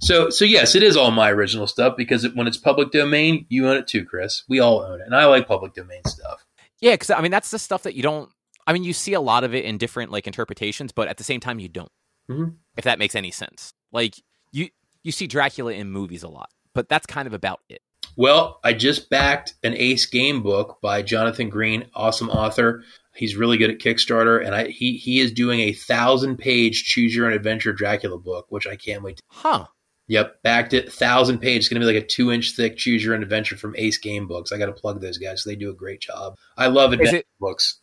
So 0.00 0.30
so 0.30 0.44
yes, 0.44 0.74
it 0.74 0.82
is 0.82 0.96
all 0.96 1.10
my 1.10 1.30
original 1.30 1.66
stuff 1.66 1.96
because 1.96 2.24
it, 2.24 2.34
when 2.34 2.46
it's 2.46 2.56
public 2.56 2.90
domain, 2.90 3.46
you 3.48 3.68
own 3.68 3.76
it 3.76 3.86
too, 3.86 4.04
Chris. 4.04 4.44
We 4.48 4.60
all 4.60 4.80
own 4.82 5.00
it, 5.00 5.06
and 5.06 5.14
I 5.14 5.26
like 5.26 5.46
public 5.46 5.74
domain 5.74 6.02
stuff. 6.06 6.44
yeah. 6.80 6.92
Because 6.94 7.10
I 7.10 7.20
mean, 7.20 7.30
that's 7.30 7.50
the 7.50 7.58
stuff 7.58 7.82
that 7.84 7.94
you 7.94 8.02
don't. 8.02 8.30
I 8.66 8.72
mean, 8.72 8.84
you 8.84 8.92
see 8.92 9.14
a 9.14 9.20
lot 9.20 9.44
of 9.44 9.54
it 9.54 9.64
in 9.64 9.78
different 9.78 10.10
like 10.12 10.26
interpretations, 10.26 10.92
but 10.92 11.08
at 11.08 11.16
the 11.16 11.24
same 11.24 11.40
time, 11.40 11.58
you 11.58 11.68
don't. 11.68 11.90
Mhm. 12.30 12.54
If 12.76 12.84
that 12.84 12.98
makes 12.98 13.14
any 13.14 13.30
sense. 13.30 13.72
Like 13.92 14.14
you, 14.52 14.68
you 15.02 15.12
see 15.12 15.26
Dracula 15.26 15.72
in 15.72 15.90
movies 15.90 16.22
a 16.22 16.28
lot, 16.28 16.50
but 16.74 16.88
that's 16.88 17.06
kind 17.06 17.26
of 17.26 17.34
about 17.34 17.60
it. 17.68 17.82
Well, 18.16 18.58
I 18.64 18.72
just 18.72 19.08
backed 19.10 19.54
an 19.62 19.74
Ace 19.74 20.06
game 20.06 20.42
book 20.42 20.78
by 20.82 21.02
Jonathan 21.02 21.48
Green, 21.48 21.86
awesome 21.94 22.28
author. 22.30 22.84
He's 23.20 23.36
really 23.36 23.58
good 23.58 23.68
at 23.70 23.78
Kickstarter, 23.78 24.44
and 24.44 24.54
I, 24.54 24.68
he 24.68 24.96
he 24.96 25.20
is 25.20 25.30
doing 25.30 25.60
a 25.60 25.72
thousand 25.74 26.38
page 26.38 26.84
Choose 26.84 27.14
Your 27.14 27.26
Own 27.26 27.34
Adventure 27.34 27.72
Dracula 27.74 28.18
book, 28.18 28.46
which 28.48 28.66
I 28.66 28.76
can't 28.76 29.02
wait. 29.02 29.18
to 29.18 29.22
Huh. 29.28 29.66
Yep, 30.08 30.42
backed 30.42 30.72
it. 30.72 30.90
Thousand 30.92 31.38
page. 31.38 31.58
It's 31.58 31.68
going 31.68 31.80
to 31.82 31.86
be 31.86 31.92
like 31.94 32.02
a 32.02 32.06
two 32.06 32.32
inch 32.32 32.52
thick 32.56 32.76
Choose 32.78 33.04
Your 33.04 33.14
Own 33.14 33.22
Adventure 33.22 33.56
from 33.58 33.74
Ace 33.76 33.98
Game 33.98 34.26
Books. 34.26 34.52
I 34.52 34.58
got 34.58 34.66
to 34.66 34.72
plug 34.72 35.00
those 35.02 35.18
guys. 35.18 35.44
They 35.44 35.54
do 35.54 35.70
a 35.70 35.74
great 35.74 36.00
job. 36.00 36.36
I 36.56 36.66
love 36.68 36.92
adventure 36.94 37.16
it- 37.18 37.26
books. 37.38 37.78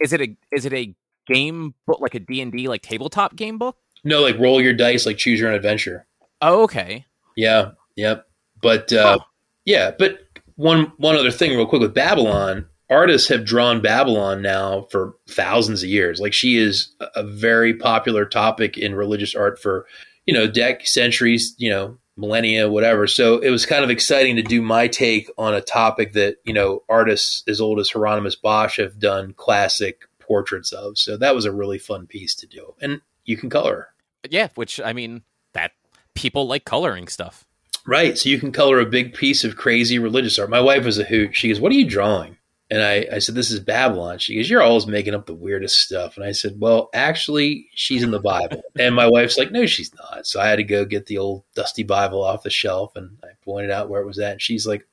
Is 0.00 0.12
it 0.14 0.20
a 0.22 0.36
is 0.50 0.64
it 0.64 0.72
a 0.72 0.94
game 1.28 1.74
book 1.86 2.00
like 2.00 2.14
a 2.14 2.18
D 2.20 2.40
and 2.40 2.50
D 2.50 2.66
like 2.66 2.80
tabletop 2.82 3.36
game 3.36 3.58
book? 3.58 3.76
No, 4.04 4.22
like 4.22 4.38
roll 4.38 4.60
your 4.60 4.72
dice, 4.72 5.04
like 5.06 5.18
Choose 5.18 5.38
Your 5.38 5.50
Own 5.50 5.54
Adventure. 5.54 6.06
Oh, 6.40 6.62
okay. 6.64 7.04
Yeah, 7.36 7.72
yep. 7.94 8.26
But 8.62 8.92
uh, 8.92 9.18
Huh. 9.18 9.24
yeah, 9.66 9.92
but 9.96 10.18
one 10.56 10.92
one 10.96 11.14
other 11.14 11.30
thing, 11.30 11.54
real 11.56 11.66
quick, 11.66 11.82
with 11.82 11.94
Babylon, 11.94 12.66
artists 12.92 13.28
have 13.28 13.44
drawn 13.44 13.80
Babylon 13.80 14.42
now 14.42 14.82
for 14.90 15.14
thousands 15.28 15.82
of 15.82 15.88
years. 15.88 16.20
Like 16.20 16.32
she 16.32 16.58
is 16.58 16.94
a 17.16 17.24
very 17.24 17.74
popular 17.74 18.24
topic 18.24 18.78
in 18.78 18.94
religious 18.94 19.34
art 19.34 19.60
for, 19.60 19.86
you 20.26 20.34
know, 20.34 20.46
dec 20.46 20.86
centuries, 20.86 21.54
you 21.58 21.70
know, 21.70 21.98
millennia, 22.16 22.68
whatever. 22.70 23.06
So 23.06 23.38
it 23.38 23.50
was 23.50 23.66
kind 23.66 23.82
of 23.82 23.90
exciting 23.90 24.36
to 24.36 24.42
do 24.42 24.60
my 24.62 24.86
take 24.86 25.28
on 25.38 25.54
a 25.54 25.60
topic 25.60 26.12
that, 26.12 26.36
you 26.44 26.52
know, 26.52 26.82
artists 26.88 27.42
as 27.48 27.60
old 27.60 27.80
as 27.80 27.90
Hieronymus 27.90 28.36
Bosch 28.36 28.76
have 28.76 28.98
done 28.98 29.32
classic 29.32 30.02
portraits 30.20 30.72
of. 30.72 30.98
So 30.98 31.16
that 31.16 31.34
was 31.34 31.44
a 31.44 31.52
really 31.52 31.78
fun 31.78 32.06
piece 32.06 32.34
to 32.36 32.46
do. 32.46 32.74
And 32.80 33.00
you 33.24 33.36
can 33.36 33.50
color. 33.50 33.88
Yeah, 34.28 34.48
which 34.54 34.80
I 34.80 34.92
mean, 34.92 35.22
that 35.52 35.72
people 36.14 36.46
like 36.46 36.64
coloring 36.64 37.08
stuff. 37.08 37.44
Right. 37.86 38.16
So 38.16 38.28
you 38.28 38.38
can 38.38 38.52
color 38.52 38.78
a 38.78 38.86
big 38.86 39.14
piece 39.14 39.42
of 39.42 39.56
crazy 39.56 39.98
religious 39.98 40.38
art. 40.38 40.50
My 40.50 40.60
wife 40.60 40.84
was 40.84 40.98
a 40.98 41.04
hoot. 41.04 41.34
She 41.34 41.48
goes, 41.48 41.60
What 41.60 41.72
are 41.72 41.76
you 41.76 41.88
drawing? 41.88 42.36
And 42.72 42.82
I, 42.82 43.06
I 43.12 43.18
said, 43.18 43.34
This 43.34 43.50
is 43.50 43.60
Babylon. 43.60 44.18
She 44.18 44.34
goes, 44.34 44.48
You're 44.48 44.62
always 44.62 44.86
making 44.86 45.14
up 45.14 45.26
the 45.26 45.34
weirdest 45.34 45.78
stuff. 45.78 46.16
And 46.16 46.24
I 46.24 46.32
said, 46.32 46.54
Well, 46.58 46.88
actually, 46.94 47.68
she's 47.74 48.02
in 48.02 48.12
the 48.12 48.18
Bible. 48.18 48.62
and 48.78 48.94
my 48.94 49.06
wife's 49.06 49.36
like, 49.36 49.52
No, 49.52 49.66
she's 49.66 49.94
not. 49.94 50.26
So 50.26 50.40
I 50.40 50.48
had 50.48 50.56
to 50.56 50.64
go 50.64 50.86
get 50.86 51.04
the 51.04 51.18
old 51.18 51.44
dusty 51.54 51.82
Bible 51.82 52.24
off 52.24 52.44
the 52.44 52.50
shelf 52.50 52.96
and 52.96 53.18
I 53.22 53.28
pointed 53.44 53.70
out 53.70 53.90
where 53.90 54.00
it 54.00 54.06
was 54.06 54.18
at. 54.18 54.32
And 54.32 54.40
she's 54.40 54.66
like, 54.66 54.88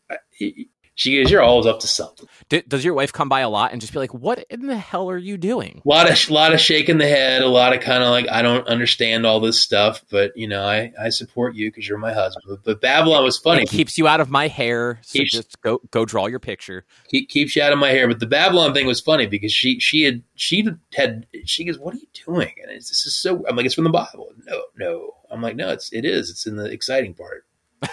she 0.99 1.17
goes, 1.17 1.31
"You're 1.31 1.41
always 1.41 1.65
up 1.65 1.79
to 1.79 1.87
something." 1.87 2.27
does 2.67 2.83
your 2.83 2.93
wife 2.93 3.13
come 3.13 3.29
by 3.29 3.39
a 3.39 3.49
lot 3.49 3.71
and 3.71 3.79
just 3.79 3.93
be 3.93 3.99
like, 3.99 4.13
"What 4.13 4.45
in 4.49 4.67
the 4.67 4.77
hell 4.77 5.09
are 5.09 5.17
you 5.17 5.37
doing?" 5.37 5.81
A 5.85 5.87
lot 5.87 6.11
of 6.11 6.29
lot 6.29 6.53
of 6.53 6.59
shaking 6.59 6.97
the 6.97 7.07
head, 7.07 7.41
a 7.41 7.47
lot 7.47 7.73
of 7.73 7.79
kind 7.79 8.03
of 8.03 8.09
like, 8.09 8.27
"I 8.29 8.41
don't 8.41 8.67
understand 8.67 9.25
all 9.25 9.39
this 9.39 9.61
stuff," 9.61 10.03
but 10.11 10.35
you 10.35 10.45
know, 10.45 10.61
I 10.61 10.91
I 11.01 11.07
support 11.07 11.55
you 11.55 11.71
because 11.71 11.87
you're 11.87 11.97
my 11.97 12.11
husband. 12.11 12.59
But 12.65 12.81
Babylon 12.81 13.23
was 13.23 13.37
funny. 13.37 13.63
It 13.63 13.69
keeps 13.69 13.97
you 13.97 14.09
out 14.09 14.19
of 14.19 14.29
my 14.29 14.49
hair, 14.49 14.99
so 15.01 15.19
keeps, 15.19 15.31
just 15.31 15.61
go 15.61 15.79
go 15.89 16.03
draw 16.03 16.25
your 16.25 16.39
picture. 16.39 16.85
Keep, 17.09 17.29
keeps 17.29 17.55
you 17.55 17.61
out 17.61 17.71
of 17.71 17.79
my 17.79 17.91
hair. 17.91 18.05
But 18.05 18.19
the 18.19 18.27
Babylon 18.27 18.73
thing 18.73 18.85
was 18.85 18.99
funny 18.99 19.25
because 19.25 19.53
she 19.53 19.79
she 19.79 20.03
had 20.03 20.21
she 20.35 20.67
had 20.95 21.27
she 21.45 21.63
goes, 21.63 21.79
"What 21.79 21.93
are 21.93 21.97
you 21.97 22.07
doing?" 22.25 22.53
And 22.61 22.75
this 22.75 23.05
is 23.05 23.15
so. 23.15 23.45
I'm 23.47 23.55
like, 23.55 23.65
"It's 23.65 23.75
from 23.75 23.85
the 23.85 23.89
Bible." 23.89 24.33
No, 24.45 24.63
no. 24.77 25.15
I'm 25.31 25.41
like, 25.41 25.55
"No, 25.55 25.69
it's 25.69 25.93
it 25.93 26.03
is. 26.03 26.29
It's 26.29 26.45
in 26.45 26.57
the 26.57 26.65
exciting 26.65 27.13
part." 27.13 27.45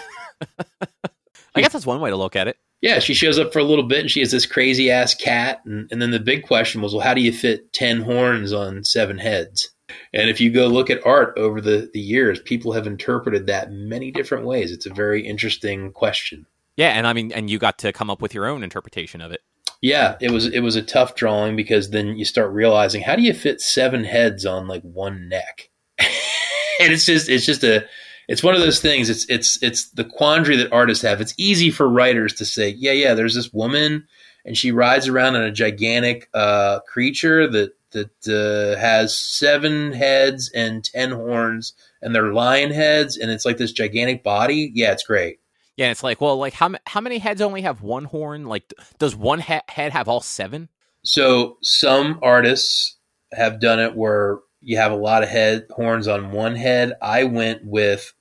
I 1.55 1.61
guess 1.61 1.71
that's 1.71 1.85
one 1.85 2.01
way 2.01 2.09
to 2.09 2.17
look 2.17 2.35
at 2.35 2.49
it 2.49 2.57
yeah, 2.81 2.99
she 2.99 3.13
shows 3.13 3.39
up 3.39 3.51
for 3.51 3.59
a 3.59 3.63
little 3.63 3.85
bit 3.85 4.01
and 4.01 4.11
she 4.11 4.19
has 4.19 4.31
this 4.31 4.45
crazy 4.45 4.91
ass 4.91 5.15
cat. 5.15 5.61
And, 5.65 5.87
and 5.91 6.01
then 6.01 6.11
the 6.11 6.19
big 6.19 6.43
question 6.43 6.81
was, 6.81 6.93
well, 6.93 7.03
how 7.03 7.13
do 7.13 7.21
you 7.21 7.31
fit 7.31 7.73
10 7.73 8.01
horns 8.01 8.53
on 8.53 8.83
seven 8.83 9.17
heads? 9.17 9.69
And 10.13 10.29
if 10.29 10.41
you 10.41 10.51
go 10.51 10.67
look 10.67 10.89
at 10.89 11.05
art 11.05 11.33
over 11.37 11.61
the, 11.61 11.89
the 11.93 11.99
years, 11.99 12.39
people 12.41 12.73
have 12.73 12.87
interpreted 12.87 13.47
that 13.47 13.71
many 13.71 14.11
different 14.11 14.45
ways. 14.45 14.71
It's 14.71 14.85
a 14.85 14.93
very 14.93 15.25
interesting 15.25 15.91
question. 15.91 16.45
Yeah, 16.75 16.89
and 16.89 17.07
I 17.07 17.13
mean, 17.13 17.31
and 17.31 17.49
you 17.49 17.57
got 17.57 17.79
to 17.79 17.91
come 17.91 18.09
up 18.09 18.21
with 18.21 18.33
your 18.33 18.45
own 18.45 18.63
interpretation 18.63 19.21
of 19.21 19.31
it. 19.31 19.41
Yeah, 19.81 20.15
it 20.19 20.31
was 20.31 20.47
it 20.47 20.61
was 20.61 20.75
a 20.75 20.81
tough 20.81 21.15
drawing 21.15 21.55
because 21.55 21.91
then 21.91 22.17
you 22.17 22.25
start 22.25 22.51
realizing 22.51 23.01
how 23.01 23.15
do 23.15 23.21
you 23.21 23.33
fit 23.33 23.61
seven 23.61 24.03
heads 24.03 24.45
on 24.45 24.67
like 24.67 24.81
one 24.81 25.29
neck, 25.29 25.69
and 25.99 26.91
it's 26.91 27.05
just 27.05 27.29
it's 27.29 27.45
just 27.45 27.63
a 27.63 27.85
it's 28.27 28.43
one 28.43 28.55
of 28.55 28.61
those 28.61 28.81
things. 28.81 29.09
It's 29.09 29.25
it's 29.29 29.61
it's 29.63 29.89
the 29.91 30.03
quandary 30.03 30.57
that 30.57 30.73
artists 30.73 31.03
have. 31.03 31.21
It's 31.21 31.33
easy 31.37 31.71
for 31.71 31.87
writers 31.87 32.33
to 32.35 32.45
say, 32.45 32.69
yeah, 32.69 32.91
yeah, 32.91 33.13
there's 33.13 33.35
this 33.35 33.53
woman, 33.53 34.07
and 34.45 34.57
she 34.57 34.71
rides 34.71 35.07
around 35.07 35.35
on 35.35 35.43
a 35.43 35.51
gigantic 35.51 36.29
uh, 36.33 36.79
creature 36.81 37.47
that 37.47 37.73
that 37.91 38.27
uh, 38.27 38.79
has 38.79 39.17
seven 39.17 39.93
heads 39.93 40.51
and 40.53 40.83
ten 40.83 41.11
horns, 41.11 41.73
and 42.01 42.13
they're 42.13 42.33
lion 42.33 42.71
heads, 42.71 43.17
and 43.17 43.31
it's 43.31 43.45
like 43.45 43.57
this 43.57 43.71
gigantic 43.71 44.23
body. 44.23 44.71
Yeah, 44.73 44.91
it's 44.91 45.03
great. 45.03 45.39
Yeah, 45.77 45.91
it's 45.91 46.03
like, 46.03 46.19
well, 46.19 46.37
like 46.37 46.53
how 46.53 46.71
how 46.85 47.01
many 47.01 47.19
heads 47.19 47.41
only 47.41 47.61
have 47.61 47.81
one 47.81 48.05
horn? 48.05 48.45
Like, 48.45 48.73
does 48.99 49.15
one 49.15 49.39
he- 49.39 49.59
head 49.69 49.93
have 49.93 50.09
all 50.09 50.21
seven? 50.21 50.69
So 51.03 51.57
some 51.61 52.19
artists 52.21 52.97
have 53.31 53.61
done 53.61 53.79
it 53.79 53.95
where 53.95 54.39
you 54.59 54.77
have 54.77 54.91
a 54.91 54.95
lot 54.95 55.23
of 55.23 55.29
head 55.29 55.67
horns 55.69 56.07
on 56.07 56.31
one 56.31 56.55
head. 56.55 56.93
I 57.01 57.23
went 57.23 57.63
with 57.63 58.13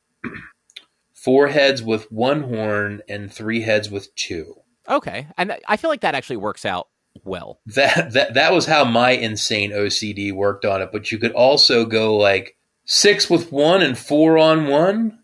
four 1.15 1.49
heads 1.49 1.83
with 1.83 2.11
one 2.13 2.43
horn 2.43 3.03
and 3.09 3.33
three 3.33 3.63
heads 3.63 3.91
with 3.91 4.15
two. 4.15 4.55
Okay, 4.89 5.27
and 5.37 5.57
I 5.67 5.77
feel 5.77 5.91
like 5.91 6.03
that 6.03 6.15
actually 6.15 6.37
works 6.37 6.65
out 6.65 6.89
well. 7.25 7.61
That 7.67 8.13
that 8.13 8.35
that 8.35 8.53
was 8.53 8.67
how 8.67 8.85
my 8.85 9.11
insane 9.11 9.73
OCD 9.73 10.33
worked 10.33 10.65
on 10.65 10.83
it. 10.83 10.91
But 10.93 11.11
you 11.11 11.19
could 11.19 11.33
also 11.33 11.85
go 11.85 12.17
like 12.17 12.57
six 12.85 13.29
with 13.29 13.51
one 13.53 13.83
and 13.83 13.99
four 13.99 14.39
on 14.39 14.69
one. 14.69 15.19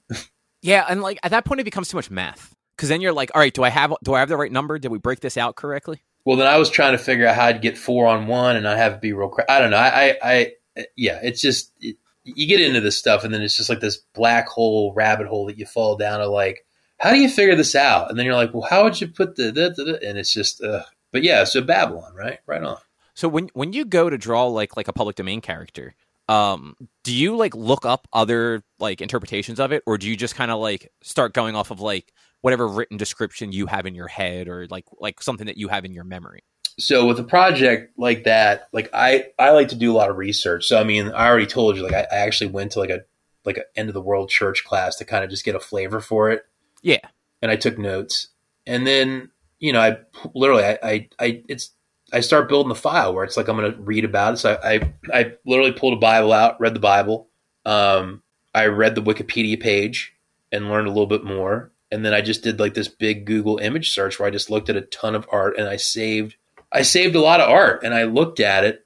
yeah, 0.63 0.85
and 0.89 1.01
like 1.01 1.19
at 1.23 1.31
that 1.31 1.45
point, 1.45 1.61
it 1.61 1.65
becomes 1.65 1.89
too 1.89 1.97
much 1.97 2.11
math 2.11 2.55
because 2.77 2.89
then 2.89 3.01
you're 3.01 3.13
like, 3.13 3.31
all 3.35 3.41
right, 3.41 3.55
do 3.55 3.63
I 3.63 3.69
have 3.69 3.95
do 4.03 4.15
I 4.15 4.21
have 4.21 4.29
the 4.29 4.37
right 4.37 4.53
number? 4.53 4.79
Did 4.79 4.91
we 4.91 4.99
break 4.99 5.21
this 5.21 5.37
out 5.37 5.57
correctly? 5.57 6.03
Well, 6.25 6.37
then 6.37 6.47
I 6.47 6.57
was 6.57 6.71
trying 6.71 6.93
to 6.93 6.99
figure 6.99 7.27
out 7.27 7.35
how 7.35 7.53
to 7.53 7.59
get 7.59 7.77
four 7.77 8.07
on 8.07 8.27
one, 8.27 8.57
and 8.57 8.67
I 8.67 8.77
have 8.77 8.95
to 8.95 8.99
be 8.99 9.13
real. 9.13 9.29
Cra- 9.29 9.51
I 9.51 9.59
don't 9.59 9.71
know. 9.71 9.77
I, 9.77 10.17
I, 10.23 10.53
I 10.77 10.87
yeah, 10.97 11.21
it's 11.23 11.41
just 11.41 11.73
it, 11.81 11.97
you 12.25 12.47
get 12.47 12.61
into 12.61 12.81
this 12.81 12.99
stuff 12.99 13.25
and 13.25 13.33
then 13.33 13.43
it's 13.43 13.57
just 13.57 13.69
like 13.69 13.81
this 13.81 13.99
black 14.15 14.49
hole 14.49 14.93
rabbit 14.95 15.27
hole 15.27 15.47
that 15.47 15.59
you 15.59 15.67
fall 15.67 15.97
down 15.97 16.21
to 16.21 16.29
like 16.29 16.65
how 16.99 17.11
do 17.11 17.19
you 17.19 17.29
figure 17.29 17.57
this 17.57 17.75
out? 17.75 18.11
And 18.11 18.19
then 18.19 18.27
you're 18.27 18.35
like 18.35 18.53
well 18.55 18.67
how 18.69 18.85
would 18.85 19.01
you 19.01 19.09
put 19.09 19.37
the, 19.37 19.51
the, 19.51 19.71
the 19.71 20.01
and 20.09 20.19
it's 20.19 20.33
just 20.33 20.63
uh, 20.63 20.85
but 21.11 21.23
yeah 21.23 21.45
so 21.45 21.61
babylon 21.61 22.15
right? 22.15 22.39
Right 22.47 22.63
on. 22.63 22.79
So 23.15 23.29
when 23.29 23.51
when 23.55 23.73
you 23.73 23.85
go 23.85 24.09
to 24.09 24.19
draw 24.19 24.47
like 24.47 24.77
like 24.77 24.89
a 24.89 24.93
public 24.93 25.17
domain 25.17 25.41
character 25.41 25.95
um 26.29 26.77
do 27.03 27.13
you 27.13 27.37
like 27.37 27.55
look 27.55 27.85
up 27.85 28.07
other 28.13 28.63
like 28.79 29.01
interpretations 29.01 29.59
of 29.59 29.73
it 29.73 29.83
or 29.87 29.99
do 29.99 30.09
you 30.09 30.17
just 30.17 30.37
kind 30.37 30.53
of 30.53 30.61
like 30.61 30.91
start 31.03 31.35
going 31.35 31.57
off 31.57 31.73
of 31.73 31.81
like 31.81 32.13
whatever 32.43 32.69
written 32.69 32.97
description 32.97 33.51
you 33.51 33.67
have 33.67 33.87
in 33.87 33.95
your 33.95 34.07
head 34.07 34.47
or 34.47 34.67
like 34.69 34.85
like 35.01 35.21
something 35.21 35.47
that 35.47 35.57
you 35.57 35.67
have 35.67 35.85
in 35.85 35.93
your 35.93 36.05
memory 36.05 36.45
so 36.79 37.07
with 37.07 37.19
a 37.19 37.25
project 37.25 37.99
like 37.99 38.25
that, 38.25 38.69
like 38.73 38.91
I, 38.93 39.27
I 39.39 39.51
like 39.51 39.69
to 39.69 39.77
do 39.77 39.93
a 39.93 39.97
lot 39.97 40.11
of 40.11 40.17
research. 40.17 40.67
So 40.67 40.79
I 40.79 40.85
mean, 40.85 41.09
I 41.09 41.29
already 41.29 41.47
told 41.47 41.77
you, 41.77 41.83
like 41.83 41.93
I, 41.93 42.07
I 42.11 42.19
actually 42.19 42.51
went 42.51 42.73
to 42.73 42.81
like 42.81 42.91
a 42.91 43.05
like 43.45 43.57
an 43.57 43.65
end 43.75 43.89
of 43.89 43.95
the 43.95 44.01
world 44.01 44.31
church 44.31 44.65
class 44.65 44.97
to 44.97 45.05
kind 45.05 45.25
of 45.25 45.31
just 45.31 45.45
get 45.45 45.55
a 45.55 45.61
flavor 45.61 46.01
for 46.01 46.31
it. 46.31 46.45
Yeah, 46.83 47.01
and 47.41 47.51
I 47.51 47.57
took 47.57 47.79
notes, 47.79 48.29
and 48.67 48.87
then 48.87 49.31
you 49.63 49.73
know, 49.73 49.81
I 49.81 49.99
literally, 50.35 50.65
I, 50.65 50.79
I, 50.83 51.09
I 51.21 51.43
it's 51.49 51.71
I 52.13 52.21
start 52.21 52.49
building 52.49 52.69
the 52.69 52.75
file 52.75 53.15
where 53.15 53.25
it's 53.25 53.37
like 53.37 53.49
I'm 53.49 53.57
going 53.57 53.73
to 53.73 53.81
read 53.81 54.05
about 54.05 54.35
it. 54.35 54.37
So 54.39 54.59
I, 54.63 54.75
I, 54.75 54.91
I 55.15 55.33
literally 55.47 55.73
pulled 55.73 55.95
a 55.95 56.01
Bible 56.01 56.33
out, 56.33 56.61
read 56.61 56.75
the 56.75 56.81
Bible. 56.81 57.29
Um, 57.65 58.23
I 58.53 58.67
read 58.67 58.97
the 58.97 59.03
Wikipedia 59.03 59.59
page 59.59 60.15
and 60.51 60.69
learned 60.69 60.89
a 60.89 60.91
little 60.91 61.07
bit 61.07 61.25
more. 61.25 61.71
And 61.93 62.05
then 62.05 62.13
I 62.13 62.21
just 62.23 62.43
did 62.43 62.59
like 62.59 62.75
this 62.75 62.89
big 62.89 63.25
Google 63.25 63.59
image 63.59 63.91
search 63.91 64.19
where 64.19 64.27
I 64.27 64.33
just 64.33 64.51
looked 64.51 64.69
at 64.69 64.77
a 64.77 64.83
ton 64.83 65.15
of 65.15 65.29
art 65.31 65.57
and 65.57 65.69
I 65.69 65.77
saved 65.77 66.37
I 66.73 66.83
saved 66.83 67.15
a 67.15 67.21
lot 67.21 67.41
of 67.41 67.51
art 67.51 67.83
and 67.85 67.95
I 67.95 68.05
looked 68.05 68.41
at 68.41 68.65
it 68.65 68.83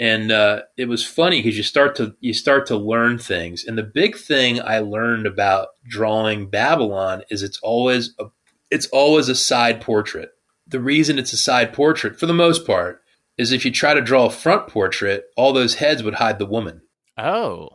and 0.00 0.32
uh, 0.32 0.62
it 0.78 0.88
was 0.88 1.06
funny 1.06 1.42
because 1.42 1.58
you 1.58 1.62
start 1.62 1.94
to 1.96 2.16
you 2.20 2.32
start 2.32 2.66
to 2.66 2.76
learn 2.76 3.18
things. 3.18 3.64
And 3.64 3.76
the 3.76 3.82
big 3.82 4.16
thing 4.16 4.60
I 4.60 4.78
learned 4.78 5.26
about 5.26 5.68
drawing 5.86 6.48
Babylon 6.48 7.22
is 7.30 7.42
it's 7.42 7.60
always 7.62 8.14
a 8.18 8.24
it's 8.70 8.86
always 8.86 9.28
a 9.28 9.34
side 9.34 9.82
portrait. 9.82 10.30
The 10.66 10.80
reason 10.80 11.18
it's 11.18 11.34
a 11.34 11.36
side 11.36 11.74
portrait, 11.74 12.18
for 12.18 12.24
the 12.24 12.32
most 12.32 12.66
part, 12.66 13.02
is 13.36 13.52
if 13.52 13.64
you 13.64 13.70
try 13.70 13.92
to 13.92 14.00
draw 14.00 14.26
a 14.26 14.30
front 14.30 14.68
portrait, 14.68 15.24
all 15.36 15.52
those 15.52 15.74
heads 15.74 16.02
would 16.02 16.14
hide 16.14 16.38
the 16.38 16.46
woman. 16.46 16.80
Oh, 17.18 17.70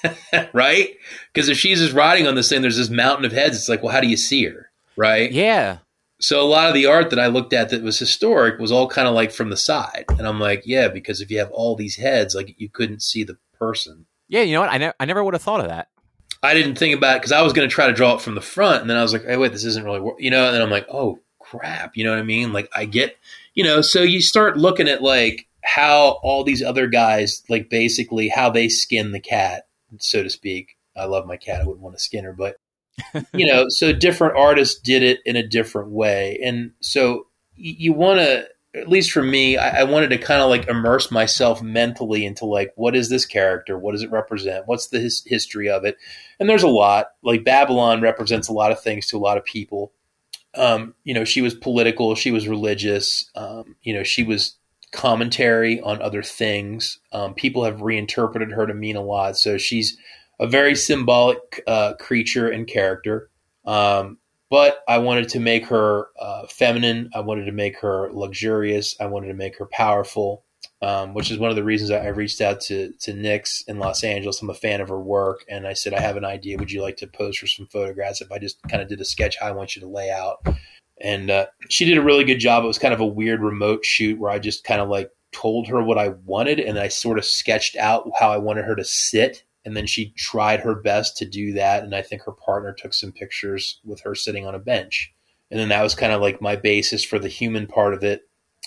right. 0.52 0.90
Because 1.32 1.48
if 1.48 1.58
she's 1.58 1.80
just 1.80 1.94
riding 1.94 2.28
on 2.28 2.36
this 2.36 2.48
thing, 2.48 2.62
there's 2.62 2.76
this 2.76 2.90
mountain 2.90 3.24
of 3.24 3.32
heads. 3.32 3.56
It's 3.56 3.68
like, 3.68 3.82
well, 3.82 3.92
how 3.92 4.00
do 4.00 4.06
you 4.06 4.16
see 4.16 4.44
her? 4.44 4.70
Right. 4.96 5.32
Yeah. 5.32 5.78
So 6.24 6.40
a 6.40 6.48
lot 6.48 6.68
of 6.68 6.74
the 6.74 6.86
art 6.86 7.10
that 7.10 7.20
I 7.20 7.26
looked 7.26 7.52
at 7.52 7.68
that 7.68 7.82
was 7.82 7.98
historic 7.98 8.58
was 8.58 8.72
all 8.72 8.88
kind 8.88 9.06
of 9.06 9.12
like 9.12 9.30
from 9.30 9.50
the 9.50 9.58
side, 9.58 10.06
and 10.08 10.26
I'm 10.26 10.40
like, 10.40 10.62
yeah, 10.64 10.88
because 10.88 11.20
if 11.20 11.30
you 11.30 11.38
have 11.38 11.50
all 11.50 11.76
these 11.76 11.96
heads, 11.96 12.34
like 12.34 12.58
you 12.58 12.70
couldn't 12.70 13.02
see 13.02 13.24
the 13.24 13.36
person. 13.58 14.06
Yeah, 14.28 14.40
you 14.40 14.54
know 14.54 14.62
what? 14.62 14.72
I 14.72 14.78
never, 14.78 14.94
I 14.98 15.04
never 15.04 15.22
would 15.22 15.34
have 15.34 15.42
thought 15.42 15.60
of 15.60 15.68
that. 15.68 15.88
I 16.42 16.54
didn't 16.54 16.76
think 16.78 16.96
about 16.96 17.16
it 17.16 17.18
because 17.18 17.32
I 17.32 17.42
was 17.42 17.52
going 17.52 17.68
to 17.68 17.74
try 17.74 17.88
to 17.88 17.92
draw 17.92 18.14
it 18.14 18.22
from 18.22 18.36
the 18.36 18.40
front, 18.40 18.80
and 18.80 18.88
then 18.88 18.96
I 18.96 19.02
was 19.02 19.12
like, 19.12 19.26
hey, 19.26 19.36
wait, 19.36 19.52
this 19.52 19.66
isn't 19.66 19.84
really, 19.84 20.00
you 20.18 20.30
know. 20.30 20.46
And 20.46 20.54
then 20.54 20.62
I'm 20.62 20.70
like, 20.70 20.86
oh 20.88 21.18
crap, 21.40 21.94
you 21.94 22.04
know 22.04 22.12
what 22.12 22.20
I 22.20 22.22
mean? 22.22 22.54
Like 22.54 22.70
I 22.74 22.86
get, 22.86 23.18
you 23.52 23.62
know, 23.62 23.82
so 23.82 24.00
you 24.00 24.22
start 24.22 24.56
looking 24.56 24.88
at 24.88 25.02
like 25.02 25.46
how 25.62 26.20
all 26.22 26.42
these 26.42 26.62
other 26.62 26.86
guys, 26.86 27.42
like 27.50 27.68
basically 27.68 28.30
how 28.30 28.48
they 28.48 28.70
skin 28.70 29.12
the 29.12 29.20
cat, 29.20 29.66
so 29.98 30.22
to 30.22 30.30
speak. 30.30 30.78
I 30.96 31.04
love 31.04 31.26
my 31.26 31.36
cat. 31.36 31.60
I 31.60 31.64
wouldn't 31.66 31.82
want 31.82 31.98
to 31.98 32.02
skin 32.02 32.24
her, 32.24 32.32
but 32.32 32.56
you 33.34 33.46
know, 33.46 33.66
so 33.68 33.92
different 33.92 34.36
artists 34.36 34.80
did 34.80 35.02
it 35.02 35.20
in 35.24 35.36
a 35.36 35.46
different 35.46 35.90
way. 35.90 36.38
And 36.44 36.72
so 36.80 37.26
you 37.56 37.92
want 37.92 38.20
to, 38.20 38.48
at 38.74 38.88
least 38.88 39.12
for 39.12 39.22
me, 39.22 39.56
I, 39.56 39.80
I 39.80 39.84
wanted 39.84 40.10
to 40.10 40.18
kind 40.18 40.42
of 40.42 40.48
like 40.48 40.68
immerse 40.68 41.10
myself 41.10 41.62
mentally 41.62 42.26
into 42.26 42.44
like, 42.44 42.72
what 42.76 42.96
is 42.96 43.08
this 43.08 43.24
character? 43.24 43.78
What 43.78 43.92
does 43.92 44.02
it 44.02 44.10
represent? 44.10 44.66
What's 44.66 44.88
the 44.88 44.98
his, 44.98 45.22
history 45.26 45.68
of 45.68 45.84
it? 45.84 45.96
And 46.40 46.48
there's 46.48 46.64
a 46.64 46.68
lot. 46.68 47.08
Like 47.22 47.44
Babylon 47.44 48.00
represents 48.00 48.48
a 48.48 48.52
lot 48.52 48.72
of 48.72 48.82
things 48.82 49.06
to 49.08 49.16
a 49.16 49.18
lot 49.18 49.38
of 49.38 49.44
people. 49.44 49.92
Um, 50.56 50.94
you 51.04 51.14
know, 51.14 51.24
she 51.24 51.40
was 51.40 51.54
political, 51.54 52.14
she 52.14 52.30
was 52.30 52.46
religious, 52.46 53.28
um, 53.34 53.74
you 53.82 53.92
know, 53.92 54.04
she 54.04 54.22
was 54.22 54.56
commentary 54.92 55.80
on 55.80 56.00
other 56.00 56.22
things. 56.22 57.00
Um, 57.12 57.34
people 57.34 57.64
have 57.64 57.82
reinterpreted 57.82 58.52
her 58.52 58.66
to 58.66 58.74
mean 58.74 58.94
a 58.94 59.02
lot. 59.02 59.36
So 59.36 59.58
she's 59.58 59.96
a 60.40 60.46
very 60.46 60.74
symbolic 60.74 61.62
uh, 61.66 61.94
creature 61.94 62.48
and 62.48 62.66
character. 62.66 63.30
Um, 63.64 64.18
but 64.50 64.84
I 64.86 64.98
wanted 64.98 65.28
to 65.30 65.40
make 65.40 65.66
her 65.66 66.08
uh, 66.18 66.46
feminine. 66.46 67.10
I 67.14 67.20
wanted 67.20 67.46
to 67.46 67.52
make 67.52 67.80
her 67.80 68.10
luxurious. 68.12 68.94
I 69.00 69.06
wanted 69.06 69.28
to 69.28 69.34
make 69.34 69.58
her 69.58 69.66
powerful, 69.66 70.44
um, 70.82 71.14
which 71.14 71.30
is 71.30 71.38
one 71.38 71.50
of 71.50 71.56
the 71.56 71.64
reasons 71.64 71.90
I 71.90 72.06
reached 72.08 72.40
out 72.40 72.60
to 72.62 72.92
to 73.00 73.14
Nix 73.14 73.62
in 73.62 73.78
Los 73.78 74.04
Angeles. 74.04 74.40
I'm 74.40 74.50
a 74.50 74.54
fan 74.54 74.80
of 74.80 74.88
her 74.88 75.00
work, 75.00 75.44
and 75.48 75.66
I 75.66 75.72
said, 75.72 75.94
I 75.94 76.00
have 76.00 76.16
an 76.16 76.24
idea. 76.24 76.58
Would 76.58 76.70
you 76.70 76.82
like 76.82 76.98
to 76.98 77.06
pose 77.06 77.36
for 77.36 77.46
some 77.46 77.66
photographs? 77.66 78.20
If 78.20 78.30
I 78.30 78.38
just 78.38 78.62
kind 78.68 78.82
of 78.82 78.88
did 78.88 79.00
a 79.00 79.04
sketch, 79.04 79.38
how 79.40 79.46
I 79.46 79.52
want 79.52 79.74
you 79.74 79.80
to 79.80 79.88
lay 79.88 80.10
out. 80.10 80.46
And 81.00 81.30
uh, 81.30 81.46
she 81.68 81.84
did 81.84 81.98
a 81.98 82.02
really 82.02 82.24
good 82.24 82.38
job. 82.38 82.62
It 82.62 82.68
was 82.68 82.78
kind 82.78 82.94
of 82.94 83.00
a 83.00 83.06
weird 83.06 83.40
remote 83.40 83.84
shoot 83.84 84.20
where 84.20 84.30
I 84.30 84.38
just 84.38 84.62
kind 84.62 84.80
of 84.80 84.88
like 84.88 85.10
told 85.32 85.66
her 85.66 85.82
what 85.82 85.98
I 85.98 86.10
wanted, 86.24 86.60
and 86.60 86.78
I 86.78 86.88
sort 86.88 87.18
of 87.18 87.24
sketched 87.24 87.76
out 87.76 88.08
how 88.20 88.30
I 88.30 88.36
wanted 88.36 88.66
her 88.66 88.76
to 88.76 88.84
sit 88.84 89.42
and 89.64 89.76
then 89.76 89.86
she 89.86 90.12
tried 90.16 90.60
her 90.60 90.74
best 90.74 91.16
to 91.18 91.24
do 91.24 91.52
that. 91.54 91.84
And 91.84 91.94
i 91.94 92.02
think 92.02 92.22
her 92.22 92.32
partner 92.32 92.72
took 92.72 92.94
some 92.94 93.12
pictures 93.12 93.80
with 93.84 94.00
her 94.02 94.14
sitting 94.14 94.46
on 94.46 94.54
a 94.54 94.58
bench. 94.58 95.12
And 95.50 95.60
then 95.60 95.68
that 95.68 95.82
was 95.82 95.94
kind 95.94 96.12
of 96.12 96.20
like 96.20 96.40
my 96.40 96.56
basis 96.56 97.04
for 97.04 97.18
the 97.18 97.28
human 97.28 97.66
part 97.66 97.94
of 97.94 98.02
it. 98.02 98.22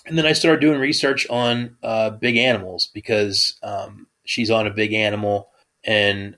And 0.06 0.18
then 0.18 0.26
i 0.26 0.34
started 0.34 0.62
doing 0.62 0.80
research 0.80 1.28
on 1.30 1.78
uh, 1.84 2.12
big 2.12 2.38
animals 2.38 2.90
because 2.94 3.58
um, 3.64 4.08
she's 4.26 4.52
on 4.52 4.68
a 4.68 4.72
big 4.72 4.94
animal. 4.94 5.50
And 5.84 6.38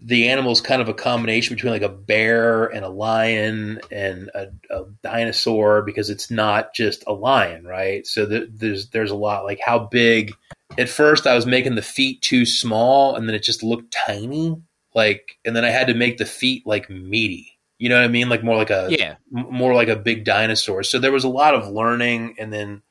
the 0.00 0.28
animal 0.28 0.52
is 0.52 0.60
kind 0.60 0.82
of 0.82 0.88
a 0.88 0.94
combination 0.94 1.54
between 1.54 1.72
like 1.72 1.82
a 1.82 1.88
bear 1.88 2.66
and 2.66 2.84
a 2.84 2.90
lion 2.90 3.80
and 3.90 4.30
a, 4.34 4.48
a 4.70 4.84
dinosaur 5.02 5.82
because 5.82 6.10
it's 6.10 6.30
not 6.30 6.74
just 6.74 7.02
a 7.06 7.12
lion 7.12 7.64
right? 7.64 8.06
So 8.06 8.26
the, 8.26 8.48
there's 8.52 8.90
there's 8.90 9.10
a 9.10 9.16
lot 9.16 9.44
like 9.44 9.60
how 9.64 9.78
big 9.78 10.34
at 10.78 10.88
first 10.88 11.26
I 11.26 11.34
was 11.34 11.46
making 11.46 11.74
the 11.74 11.82
feet 11.82 12.22
too 12.22 12.46
small 12.46 13.16
and 13.16 13.28
then 13.28 13.34
it 13.34 13.42
just 13.42 13.62
looked 13.62 13.92
tiny. 13.92 14.56
Like, 14.94 15.38
and 15.44 15.54
then 15.54 15.64
I 15.64 15.70
had 15.70 15.88
to 15.88 15.94
make 15.94 16.18
the 16.18 16.24
feet 16.24 16.66
like 16.66 16.88
meaty. 16.88 17.58
You 17.78 17.90
know 17.90 17.96
what 17.96 18.04
I 18.04 18.08
mean? 18.08 18.30
Like 18.30 18.42
more 18.42 18.56
like 18.56 18.70
a, 18.70 18.88
yeah, 18.90 19.16
m- 19.36 19.48
more 19.50 19.74
like 19.74 19.88
a 19.88 19.96
big 19.96 20.24
dinosaur. 20.24 20.82
So 20.82 20.98
there 20.98 21.12
was 21.12 21.24
a 21.24 21.28
lot 21.28 21.54
of 21.54 21.68
learning. 21.68 22.36
And 22.38 22.50
then, 22.50 22.82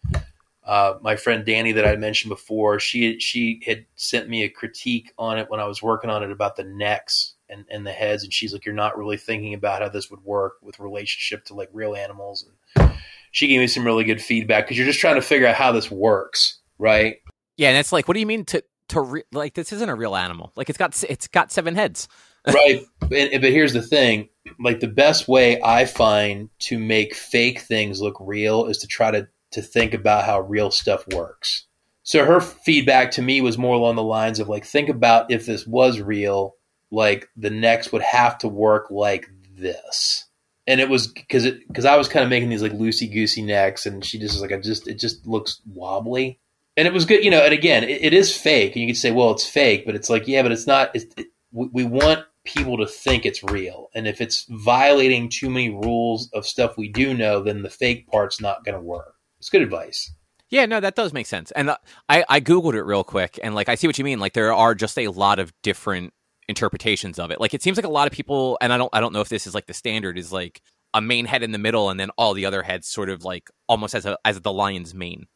uh, 0.63 0.95
my 1.01 1.15
friend 1.15 1.45
Danny 1.45 1.71
that 1.73 1.87
I 1.87 1.95
mentioned 1.95 2.29
before, 2.29 2.79
she, 2.79 3.19
she 3.19 3.61
had 3.65 3.85
sent 3.95 4.29
me 4.29 4.43
a 4.43 4.49
critique 4.49 5.11
on 5.17 5.39
it 5.39 5.49
when 5.49 5.59
I 5.59 5.65
was 5.65 5.81
working 5.81 6.09
on 6.09 6.23
it 6.23 6.31
about 6.31 6.55
the 6.55 6.63
necks 6.63 7.33
and, 7.49 7.65
and 7.71 7.85
the 7.85 7.91
heads. 7.91 8.23
And 8.23 8.31
she's 8.31 8.53
like, 8.53 8.65
you're 8.65 8.75
not 8.75 8.97
really 8.97 9.17
thinking 9.17 9.55
about 9.55 9.81
how 9.81 9.89
this 9.89 10.11
would 10.11 10.23
work 10.23 10.57
with 10.61 10.79
relationship 10.79 11.45
to 11.45 11.55
like 11.55 11.69
real 11.73 11.95
animals. 11.95 12.47
And 12.77 12.91
she 13.31 13.47
gave 13.47 13.59
me 13.59 13.67
some 13.67 13.85
really 13.85 14.03
good 14.03 14.21
feedback 14.21 14.65
because 14.65 14.77
you're 14.77 14.87
just 14.87 14.99
trying 14.99 15.15
to 15.15 15.21
figure 15.21 15.47
out 15.47 15.55
how 15.55 15.71
this 15.71 15.89
works. 15.89 16.59
Right. 16.77 17.17
Yeah, 17.57 17.69
and 17.69 17.77
it's 17.77 17.91
like, 17.91 18.07
what 18.07 18.15
do 18.15 18.19
you 18.19 18.25
mean 18.25 18.45
to 18.45 18.63
to 18.89 19.01
re- 19.01 19.23
like 19.31 19.53
this 19.53 19.71
isn't 19.73 19.89
a 19.89 19.95
real 19.95 20.15
animal? 20.15 20.51
Like 20.55 20.69
it's 20.69 20.77
got 20.77 21.01
it's 21.09 21.27
got 21.27 21.51
seven 21.51 21.75
heads. 21.75 22.07
right, 22.47 22.81
but, 22.99 23.09
but 23.09 23.43
here's 23.43 23.73
the 23.73 23.81
thing: 23.81 24.29
like 24.59 24.79
the 24.79 24.87
best 24.87 25.27
way 25.27 25.61
I 25.61 25.85
find 25.85 26.49
to 26.59 26.77
make 26.77 27.15
fake 27.15 27.59
things 27.59 28.01
look 28.01 28.17
real 28.19 28.65
is 28.65 28.77
to 28.79 28.87
try 28.87 29.11
to 29.11 29.27
to 29.51 29.61
think 29.61 29.93
about 29.93 30.25
how 30.25 30.41
real 30.41 30.69
stuff 30.69 31.07
works. 31.07 31.65
So 32.03 32.23
her 32.23 32.39
feedback 32.39 33.11
to 33.11 33.21
me 33.21 33.41
was 33.41 33.57
more 33.57 33.75
along 33.75 33.95
the 33.95 34.03
lines 34.03 34.39
of 34.39 34.47
like, 34.47 34.63
think 34.63 34.89
about 34.89 35.31
if 35.31 35.47
this 35.47 35.65
was 35.65 35.99
real, 35.99 36.55
like 36.91 37.27
the 37.35 37.49
necks 37.49 37.91
would 37.91 38.03
have 38.03 38.37
to 38.39 38.47
work 38.47 38.91
like 38.91 39.27
this. 39.57 40.25
And 40.67 40.79
it 40.79 40.89
was 40.89 41.07
because 41.07 41.45
it 41.45 41.67
because 41.67 41.85
I 41.85 41.95
was 41.95 42.07
kind 42.07 42.23
of 42.23 42.29
making 42.29 42.49
these 42.49 42.61
like 42.61 42.73
loosey 42.73 43.11
goosey 43.11 43.41
necks, 43.41 43.85
and 43.85 44.03
she 44.03 44.19
just 44.19 44.35
was 44.35 44.41
like, 44.41 44.51
I 44.51 44.57
just 44.57 44.87
it 44.87 44.99
just 44.99 45.25
looks 45.25 45.61
wobbly 45.65 46.39
and 46.77 46.87
it 46.87 46.93
was 46.93 47.05
good, 47.05 47.23
you 47.23 47.31
know. 47.31 47.41
And 47.41 47.53
again, 47.53 47.83
it, 47.83 48.03
it 48.03 48.13
is 48.13 48.35
fake, 48.35 48.75
and 48.75 48.81
you 48.81 48.87
could 48.87 48.97
say, 48.97 49.11
well, 49.11 49.31
it's 49.31 49.47
fake, 49.47 49.85
but 49.85 49.95
it's 49.95 50.09
like, 50.09 50.27
yeah, 50.27 50.41
but 50.41 50.51
it's 50.51 50.67
not. 50.67 50.91
It's, 50.93 51.05
it, 51.17 51.27
we 51.51 51.85
want 51.85 52.25
people 52.43 52.77
to 52.77 52.85
think 52.85 53.25
it's 53.25 53.43
real, 53.43 53.89
and 53.95 54.07
if 54.07 54.21
it's 54.21 54.45
violating 54.49 55.29
too 55.29 55.49
many 55.49 55.69
rules 55.69 56.29
of 56.33 56.45
stuff 56.45 56.77
we 56.77 56.89
do 56.89 57.13
know, 57.13 57.41
then 57.41 57.61
the 57.61 57.69
fake 57.69 58.07
part's 58.07 58.41
not 58.41 58.65
going 58.65 58.75
to 58.75 58.81
work. 58.81 59.15
It's 59.39 59.49
good 59.49 59.61
advice. 59.61 60.11
Yeah, 60.49 60.65
no, 60.65 60.79
that 60.79 60.95
does 60.95 61.11
make 61.11 61.25
sense. 61.25 61.51
And 61.51 61.69
uh, 61.71 61.77
I 62.07 62.23
I 62.29 62.41
googled 62.41 62.73
it 62.73 62.83
real 62.83 63.03
quick, 63.03 63.39
and 63.41 63.55
like 63.55 63.69
I 63.69 63.75
see 63.75 63.87
what 63.87 63.97
you 63.97 64.03
mean. 64.03 64.19
Like 64.19 64.33
there 64.33 64.53
are 64.53 64.75
just 64.75 64.97
a 64.97 65.07
lot 65.07 65.39
of 65.39 65.53
different 65.63 66.13
interpretations 66.47 67.19
of 67.19 67.31
it. 67.31 67.39
Like 67.39 67.53
it 67.53 67.63
seems 67.63 67.77
like 67.77 67.85
a 67.85 67.89
lot 67.89 68.07
of 68.07 68.13
people, 68.13 68.57
and 68.61 68.71
I 68.71 68.77
don't 68.77 68.89
I 68.93 68.99
don't 68.99 69.13
know 69.13 69.21
if 69.21 69.29
this 69.29 69.47
is 69.47 69.55
like 69.55 69.65
the 69.65 69.73
standard 69.73 70.17
is 70.17 70.31
like 70.31 70.61
a 70.93 71.01
main 71.01 71.25
head 71.25 71.43
in 71.43 71.51
the 71.51 71.57
middle, 71.57 71.89
and 71.89 71.99
then 71.99 72.09
all 72.17 72.33
the 72.33 72.45
other 72.45 72.63
heads 72.63 72.87
sort 72.87 73.09
of 73.09 73.23
like 73.23 73.49
almost 73.67 73.95
as 73.95 74.05
a 74.05 74.17
as 74.23 74.41
the 74.41 74.53
lion's 74.53 74.93
mane 74.93 75.27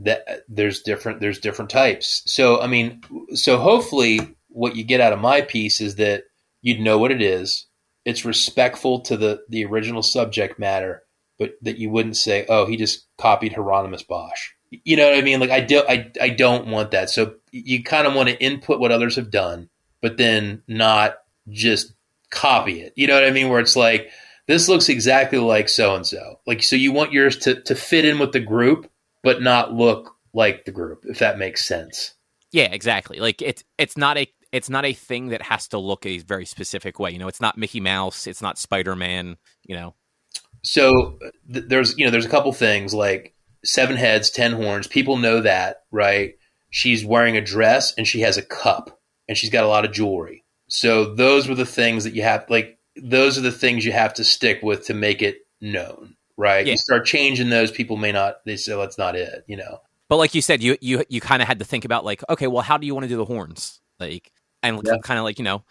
that 0.00 0.44
there's 0.48 0.82
different 0.82 1.20
there's 1.20 1.38
different 1.38 1.70
types. 1.70 2.22
So 2.26 2.60
I 2.60 2.66
mean, 2.66 3.02
so 3.34 3.58
hopefully 3.58 4.36
what 4.48 4.76
you 4.76 4.84
get 4.84 5.00
out 5.00 5.12
of 5.12 5.20
my 5.20 5.40
piece 5.42 5.80
is 5.80 5.96
that 5.96 6.24
you'd 6.62 6.80
know 6.80 6.98
what 6.98 7.12
it 7.12 7.22
is. 7.22 7.66
It's 8.04 8.24
respectful 8.24 9.00
to 9.02 9.16
the 9.16 9.42
the 9.48 9.64
original 9.64 10.02
subject 10.02 10.58
matter, 10.58 11.02
but 11.38 11.52
that 11.62 11.78
you 11.78 11.90
wouldn't 11.90 12.16
say, 12.16 12.46
"Oh, 12.48 12.66
he 12.66 12.76
just 12.76 13.06
copied 13.18 13.52
Hieronymus 13.52 14.02
Bosch." 14.02 14.50
You 14.70 14.96
know 14.96 15.08
what 15.08 15.18
I 15.18 15.22
mean? 15.22 15.40
Like 15.40 15.50
I 15.50 15.60
do 15.60 15.82
I 15.88 16.10
I 16.20 16.30
don't 16.30 16.68
want 16.68 16.92
that. 16.92 17.10
So 17.10 17.34
you 17.50 17.82
kind 17.82 18.06
of 18.06 18.14
want 18.14 18.28
to 18.30 18.42
input 18.42 18.80
what 18.80 18.92
others 18.92 19.16
have 19.16 19.30
done, 19.30 19.68
but 20.00 20.16
then 20.16 20.62
not 20.66 21.16
just 21.48 21.92
copy 22.30 22.80
it. 22.80 22.94
You 22.96 23.06
know 23.06 23.14
what 23.14 23.24
I 23.24 23.32
mean? 23.32 23.50
Where 23.50 23.60
it's 23.60 23.76
like 23.76 24.10
this 24.46 24.68
looks 24.68 24.88
exactly 24.88 25.38
like 25.38 25.68
so 25.68 25.94
and 25.94 26.06
so. 26.06 26.40
Like 26.46 26.62
so 26.62 26.74
you 26.76 26.92
want 26.92 27.12
yours 27.12 27.36
to 27.38 27.60
to 27.62 27.74
fit 27.74 28.04
in 28.04 28.18
with 28.18 28.32
the 28.32 28.40
group, 28.40 28.90
but 29.22 29.42
not 29.42 29.72
look 29.72 30.14
like 30.32 30.64
the 30.64 30.72
group, 30.72 31.04
if 31.04 31.18
that 31.18 31.38
makes 31.38 31.66
sense. 31.66 32.14
Yeah, 32.52 32.72
exactly. 32.72 33.18
Like 33.20 33.42
it's 33.42 33.64
it's 33.78 33.96
not 33.96 34.18
a 34.18 34.26
it's 34.52 34.70
not 34.70 34.84
a 34.84 34.92
thing 34.92 35.28
that 35.28 35.42
has 35.42 35.68
to 35.68 35.78
look 35.78 36.04
a 36.04 36.18
very 36.18 36.44
specific 36.44 36.98
way. 36.98 37.10
You 37.10 37.18
know, 37.18 37.28
it's 37.28 37.40
not 37.40 37.58
Mickey 37.58 37.80
Mouse, 37.80 38.26
it's 38.26 38.42
not 38.42 38.58
Spider 38.58 38.96
Man. 38.96 39.36
You 39.64 39.76
know. 39.76 39.94
So 40.62 41.18
th- 41.52 41.66
there's 41.68 41.96
you 41.96 42.04
know 42.04 42.10
there's 42.10 42.26
a 42.26 42.30
couple 42.30 42.52
things 42.52 42.92
like 42.92 43.34
seven 43.64 43.96
heads, 43.96 44.30
ten 44.30 44.52
horns. 44.52 44.86
People 44.86 45.16
know 45.16 45.40
that, 45.40 45.82
right? 45.90 46.34
She's 46.70 47.04
wearing 47.04 47.36
a 47.36 47.40
dress 47.40 47.94
and 47.96 48.06
she 48.06 48.20
has 48.20 48.36
a 48.36 48.42
cup 48.42 49.00
and 49.28 49.36
she's 49.36 49.50
got 49.50 49.64
a 49.64 49.68
lot 49.68 49.84
of 49.84 49.92
jewelry. 49.92 50.44
So 50.68 51.14
those 51.14 51.48
were 51.48 51.54
the 51.54 51.66
things 51.66 52.04
that 52.04 52.14
you 52.14 52.22
have 52.22 52.46
like 52.48 52.78
those 52.96 53.38
are 53.38 53.42
the 53.42 53.52
things 53.52 53.84
you 53.84 53.92
have 53.92 54.14
to 54.14 54.24
stick 54.24 54.60
with 54.62 54.86
to 54.86 54.94
make 54.94 55.22
it 55.22 55.38
known 55.60 56.16
right? 56.40 56.66
Yeah. 56.66 56.72
You 56.72 56.78
start 56.78 57.06
changing 57.06 57.50
those, 57.50 57.70
people 57.70 57.96
may 57.96 58.12
not. 58.12 58.44
They 58.44 58.56
say 58.56 58.72
well, 58.72 58.80
that's 58.80 58.98
not 58.98 59.14
it, 59.14 59.44
you 59.46 59.56
know. 59.56 59.80
But 60.08 60.16
like 60.16 60.34
you 60.34 60.42
said, 60.42 60.62
you 60.62 60.76
you 60.80 61.04
you 61.08 61.20
kind 61.20 61.42
of 61.42 61.48
had 61.48 61.60
to 61.60 61.64
think 61.64 61.84
about 61.84 62.04
like, 62.04 62.22
okay, 62.28 62.46
well, 62.46 62.62
how 62.62 62.78
do 62.78 62.86
you 62.86 62.94
want 62.94 63.04
to 63.04 63.08
do 63.08 63.16
the 63.16 63.24
horns, 63.24 63.80
like, 64.00 64.32
and 64.62 64.80
yeah. 64.84 64.96
kind 65.02 65.18
of 65.18 65.24
like 65.24 65.38
you 65.38 65.44
know 65.44 65.62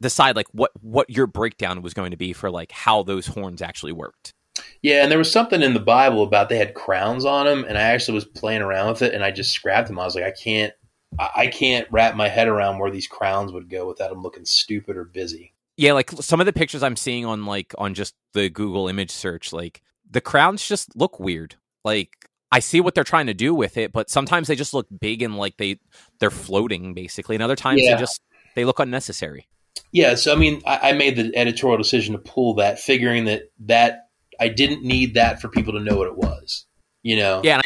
decide 0.00 0.36
like 0.36 0.48
what 0.52 0.70
what 0.80 1.08
your 1.10 1.26
breakdown 1.26 1.82
was 1.82 1.94
going 1.94 2.10
to 2.10 2.16
be 2.16 2.32
for 2.32 2.50
like 2.50 2.72
how 2.72 3.02
those 3.02 3.26
horns 3.26 3.62
actually 3.62 3.92
worked. 3.92 4.34
Yeah, 4.82 5.02
and 5.02 5.10
there 5.10 5.18
was 5.18 5.30
something 5.30 5.62
in 5.62 5.74
the 5.74 5.80
Bible 5.80 6.22
about 6.22 6.48
they 6.48 6.58
had 6.58 6.74
crowns 6.74 7.24
on 7.24 7.46
them, 7.46 7.64
and 7.68 7.76
I 7.76 7.82
actually 7.82 8.14
was 8.14 8.24
playing 8.24 8.62
around 8.62 8.88
with 8.88 9.02
it, 9.02 9.14
and 9.14 9.22
I 9.22 9.30
just 9.30 9.52
scrapped 9.52 9.88
them. 9.88 9.98
I 9.98 10.04
was 10.04 10.14
like, 10.14 10.24
I 10.24 10.30
can't, 10.30 10.72
I 11.18 11.48
can't 11.48 11.86
wrap 11.90 12.16
my 12.16 12.28
head 12.28 12.48
around 12.48 12.78
where 12.78 12.90
these 12.90 13.06
crowns 13.06 13.52
would 13.52 13.68
go 13.68 13.86
without 13.86 14.10
them 14.10 14.22
looking 14.22 14.46
stupid 14.46 14.96
or 14.96 15.04
busy. 15.04 15.52
Yeah, 15.76 15.92
like 15.92 16.10
some 16.10 16.40
of 16.40 16.46
the 16.46 16.54
pictures 16.54 16.82
I'm 16.82 16.96
seeing 16.96 17.26
on 17.26 17.44
like 17.44 17.74
on 17.76 17.94
just 17.94 18.14
the 18.32 18.48
Google 18.48 18.88
image 18.88 19.10
search, 19.10 19.52
like 19.52 19.82
the 20.10 20.20
crowns 20.20 20.66
just 20.66 20.96
look 20.96 21.20
weird. 21.20 21.56
Like 21.84 22.28
I 22.50 22.60
see 22.60 22.80
what 22.80 22.94
they're 22.94 23.04
trying 23.04 23.26
to 23.26 23.34
do 23.34 23.54
with 23.54 23.76
it, 23.76 23.92
but 23.92 24.10
sometimes 24.10 24.48
they 24.48 24.56
just 24.56 24.74
look 24.74 24.86
big 25.00 25.22
and 25.22 25.36
like 25.36 25.56
they 25.56 25.78
they're 26.20 26.30
floating 26.30 26.94
basically, 26.94 27.36
and 27.36 27.42
other 27.42 27.56
times 27.56 27.82
yeah. 27.82 27.94
they 27.94 28.00
just 28.00 28.22
they 28.54 28.64
look 28.64 28.78
unnecessary. 28.78 29.48
Yeah, 29.92 30.14
so 30.14 30.32
I 30.32 30.36
mean, 30.36 30.62
I, 30.66 30.90
I, 30.90 30.92
made 30.92 31.16
the 31.16 31.34
editorial 31.36 31.78
decision 31.78 32.12
to 32.12 32.18
pull 32.18 32.54
that, 32.54 32.78
figuring 32.78 33.26
that 33.26 33.50
that 33.60 34.08
I 34.40 34.48
didn't 34.48 34.82
need 34.82 35.14
that 35.14 35.40
for 35.40 35.48
people 35.48 35.74
to 35.74 35.80
know 35.80 35.96
what 35.96 36.08
it 36.08 36.16
was. 36.16 36.66
You 37.02 37.16
know? 37.16 37.40
Yeah, 37.44 37.60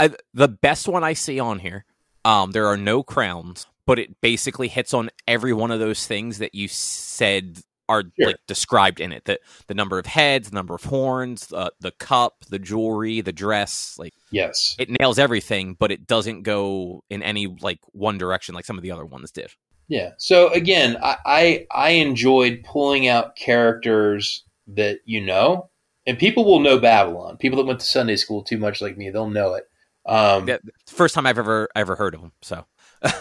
I, 0.00 0.06
I, 0.06 0.10
the 0.32 0.48
best 0.48 0.88
one 0.88 1.04
I 1.04 1.12
see 1.12 1.38
on 1.38 1.58
here, 1.58 1.84
um, 2.24 2.52
there 2.52 2.66
are 2.66 2.76
no 2.76 3.02
crowns, 3.02 3.66
but 3.86 3.98
it 3.98 4.20
basically 4.20 4.68
hits 4.68 4.94
on 4.94 5.10
every 5.26 5.52
one 5.52 5.70
of 5.70 5.78
those 5.78 6.06
things 6.06 6.38
that 6.38 6.54
you 6.54 6.68
said 6.68 7.60
are 7.88 8.04
sure. 8.18 8.28
like 8.28 8.36
described 8.46 9.00
in 9.00 9.12
it. 9.12 9.24
The 9.24 9.38
the 9.66 9.74
number 9.74 9.98
of 9.98 10.06
heads, 10.06 10.50
the 10.50 10.54
number 10.54 10.74
of 10.74 10.84
horns, 10.84 11.52
uh, 11.52 11.70
the 11.80 11.90
cup, 11.92 12.44
the 12.50 12.58
jewelry, 12.58 13.20
the 13.20 13.32
dress. 13.32 13.96
Like 13.98 14.14
yes, 14.30 14.76
it 14.78 14.90
nails 15.00 15.18
everything, 15.18 15.74
but 15.78 15.90
it 15.90 16.06
doesn't 16.06 16.42
go 16.42 17.02
in 17.10 17.22
any 17.22 17.46
like 17.46 17.80
one 17.92 18.18
direction 18.18 18.54
like 18.54 18.64
some 18.64 18.78
of 18.78 18.82
the 18.82 18.90
other 18.90 19.06
ones 19.06 19.30
did. 19.30 19.52
Yeah. 19.88 20.12
So 20.18 20.52
again, 20.52 20.96
I 21.02 21.16
I, 21.24 21.66
I 21.72 21.90
enjoyed 21.90 22.62
pulling 22.64 23.08
out 23.08 23.36
characters 23.36 24.44
that 24.68 25.00
you 25.04 25.20
know, 25.20 25.70
and 26.06 26.18
people 26.18 26.44
will 26.44 26.60
know 26.60 26.78
Babylon. 26.78 27.38
People 27.38 27.56
that 27.58 27.66
went 27.66 27.80
to 27.80 27.86
Sunday 27.86 28.16
school 28.16 28.42
too 28.42 28.58
much 28.58 28.80
like 28.80 28.96
me, 28.96 29.10
they'll 29.10 29.30
know 29.30 29.54
it. 29.54 29.64
Um, 30.06 30.48
yeah, 30.48 30.58
first 30.86 31.14
time 31.14 31.26
I've 31.26 31.38
ever 31.38 31.68
ever 31.74 31.96
heard 31.96 32.14
of 32.14 32.20
them. 32.20 32.32
So. 32.42 32.64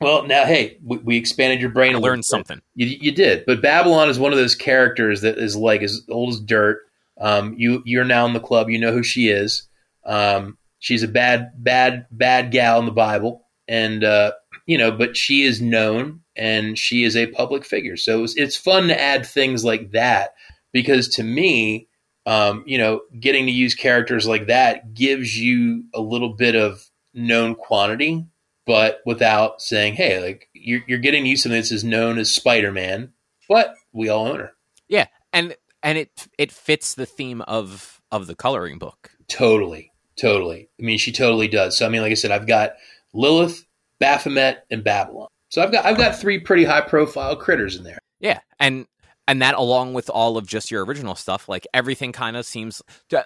Well, 0.00 0.26
now, 0.26 0.46
hey, 0.46 0.78
we, 0.82 0.98
we 0.98 1.16
expanded 1.16 1.60
your 1.60 1.70
brain. 1.70 1.94
I 1.94 1.98
learned 1.98 2.24
something. 2.24 2.60
You, 2.74 2.86
you, 2.86 3.12
did, 3.12 3.44
but 3.46 3.60
Babylon 3.60 4.08
is 4.08 4.18
one 4.18 4.32
of 4.32 4.38
those 4.38 4.54
characters 4.54 5.20
that 5.20 5.38
is 5.38 5.56
like 5.56 5.82
as 5.82 6.02
old 6.08 6.30
as 6.30 6.40
dirt. 6.40 6.78
Um, 7.20 7.54
you 7.58 7.82
you're 7.84 8.04
now 8.04 8.24
in 8.24 8.32
the 8.32 8.40
club. 8.40 8.70
You 8.70 8.78
know 8.78 8.92
who 8.92 9.02
she 9.02 9.28
is. 9.28 9.68
Um, 10.06 10.56
she's 10.78 11.02
a 11.02 11.08
bad, 11.08 11.50
bad, 11.56 12.06
bad 12.10 12.50
gal 12.50 12.78
in 12.78 12.86
the 12.86 12.92
Bible, 12.92 13.46
and 13.68 14.02
uh, 14.02 14.32
you 14.66 14.78
know, 14.78 14.90
but 14.90 15.16
she 15.16 15.42
is 15.42 15.60
known 15.60 16.20
and 16.36 16.78
she 16.78 17.04
is 17.04 17.16
a 17.16 17.26
public 17.26 17.64
figure. 17.64 17.96
So 17.96 18.24
it's, 18.24 18.36
it's 18.36 18.56
fun 18.56 18.88
to 18.88 19.00
add 19.00 19.26
things 19.26 19.64
like 19.64 19.90
that 19.90 20.34
because 20.72 21.08
to 21.16 21.22
me, 21.22 21.88
um, 22.24 22.64
you 22.66 22.78
know, 22.78 23.00
getting 23.18 23.46
to 23.46 23.52
use 23.52 23.74
characters 23.74 24.26
like 24.26 24.46
that 24.46 24.94
gives 24.94 25.36
you 25.36 25.84
a 25.94 26.00
little 26.00 26.34
bit 26.34 26.54
of 26.54 26.88
known 27.12 27.54
quantity, 27.54 28.26
but 28.70 29.00
without 29.04 29.60
saying, 29.60 29.94
"Hey, 29.94 30.22
like 30.22 30.48
you're, 30.52 30.82
you're 30.86 31.00
getting 31.00 31.26
used 31.26 31.42
to 31.42 31.48
something 31.48 31.60
that's 31.60 31.82
known 31.82 32.18
as 32.18 32.32
Spider-Man," 32.32 33.12
but 33.48 33.74
we 33.92 34.08
all 34.08 34.28
own 34.28 34.38
her. 34.38 34.52
Yeah, 34.88 35.06
and 35.32 35.56
and 35.82 35.98
it 35.98 36.28
it 36.38 36.52
fits 36.52 36.94
the 36.94 37.04
theme 37.04 37.40
of 37.42 38.00
of 38.12 38.28
the 38.28 38.36
coloring 38.36 38.78
book. 38.78 39.10
Totally, 39.26 39.90
totally. 40.14 40.68
I 40.78 40.84
mean, 40.84 40.98
she 40.98 41.10
totally 41.10 41.48
does. 41.48 41.76
So 41.76 41.84
I 41.84 41.88
mean, 41.88 42.00
like 42.00 42.12
I 42.12 42.14
said, 42.14 42.30
I've 42.30 42.46
got 42.46 42.74
Lilith, 43.12 43.66
Baphomet, 43.98 44.64
and 44.70 44.84
Babylon. 44.84 45.26
So 45.48 45.64
I've 45.64 45.72
got 45.72 45.84
I've 45.84 45.96
got 45.96 46.20
three 46.20 46.38
pretty 46.38 46.62
high 46.62 46.82
profile 46.82 47.34
critters 47.34 47.74
in 47.74 47.82
there. 47.82 47.98
Yeah, 48.20 48.38
and 48.60 48.86
and 49.26 49.42
that 49.42 49.56
along 49.56 49.94
with 49.94 50.08
all 50.10 50.36
of 50.36 50.46
just 50.46 50.70
your 50.70 50.84
original 50.84 51.16
stuff, 51.16 51.48
like 51.48 51.66
everything 51.74 52.12
kind 52.12 52.36
of 52.36 52.46
seems, 52.46 52.82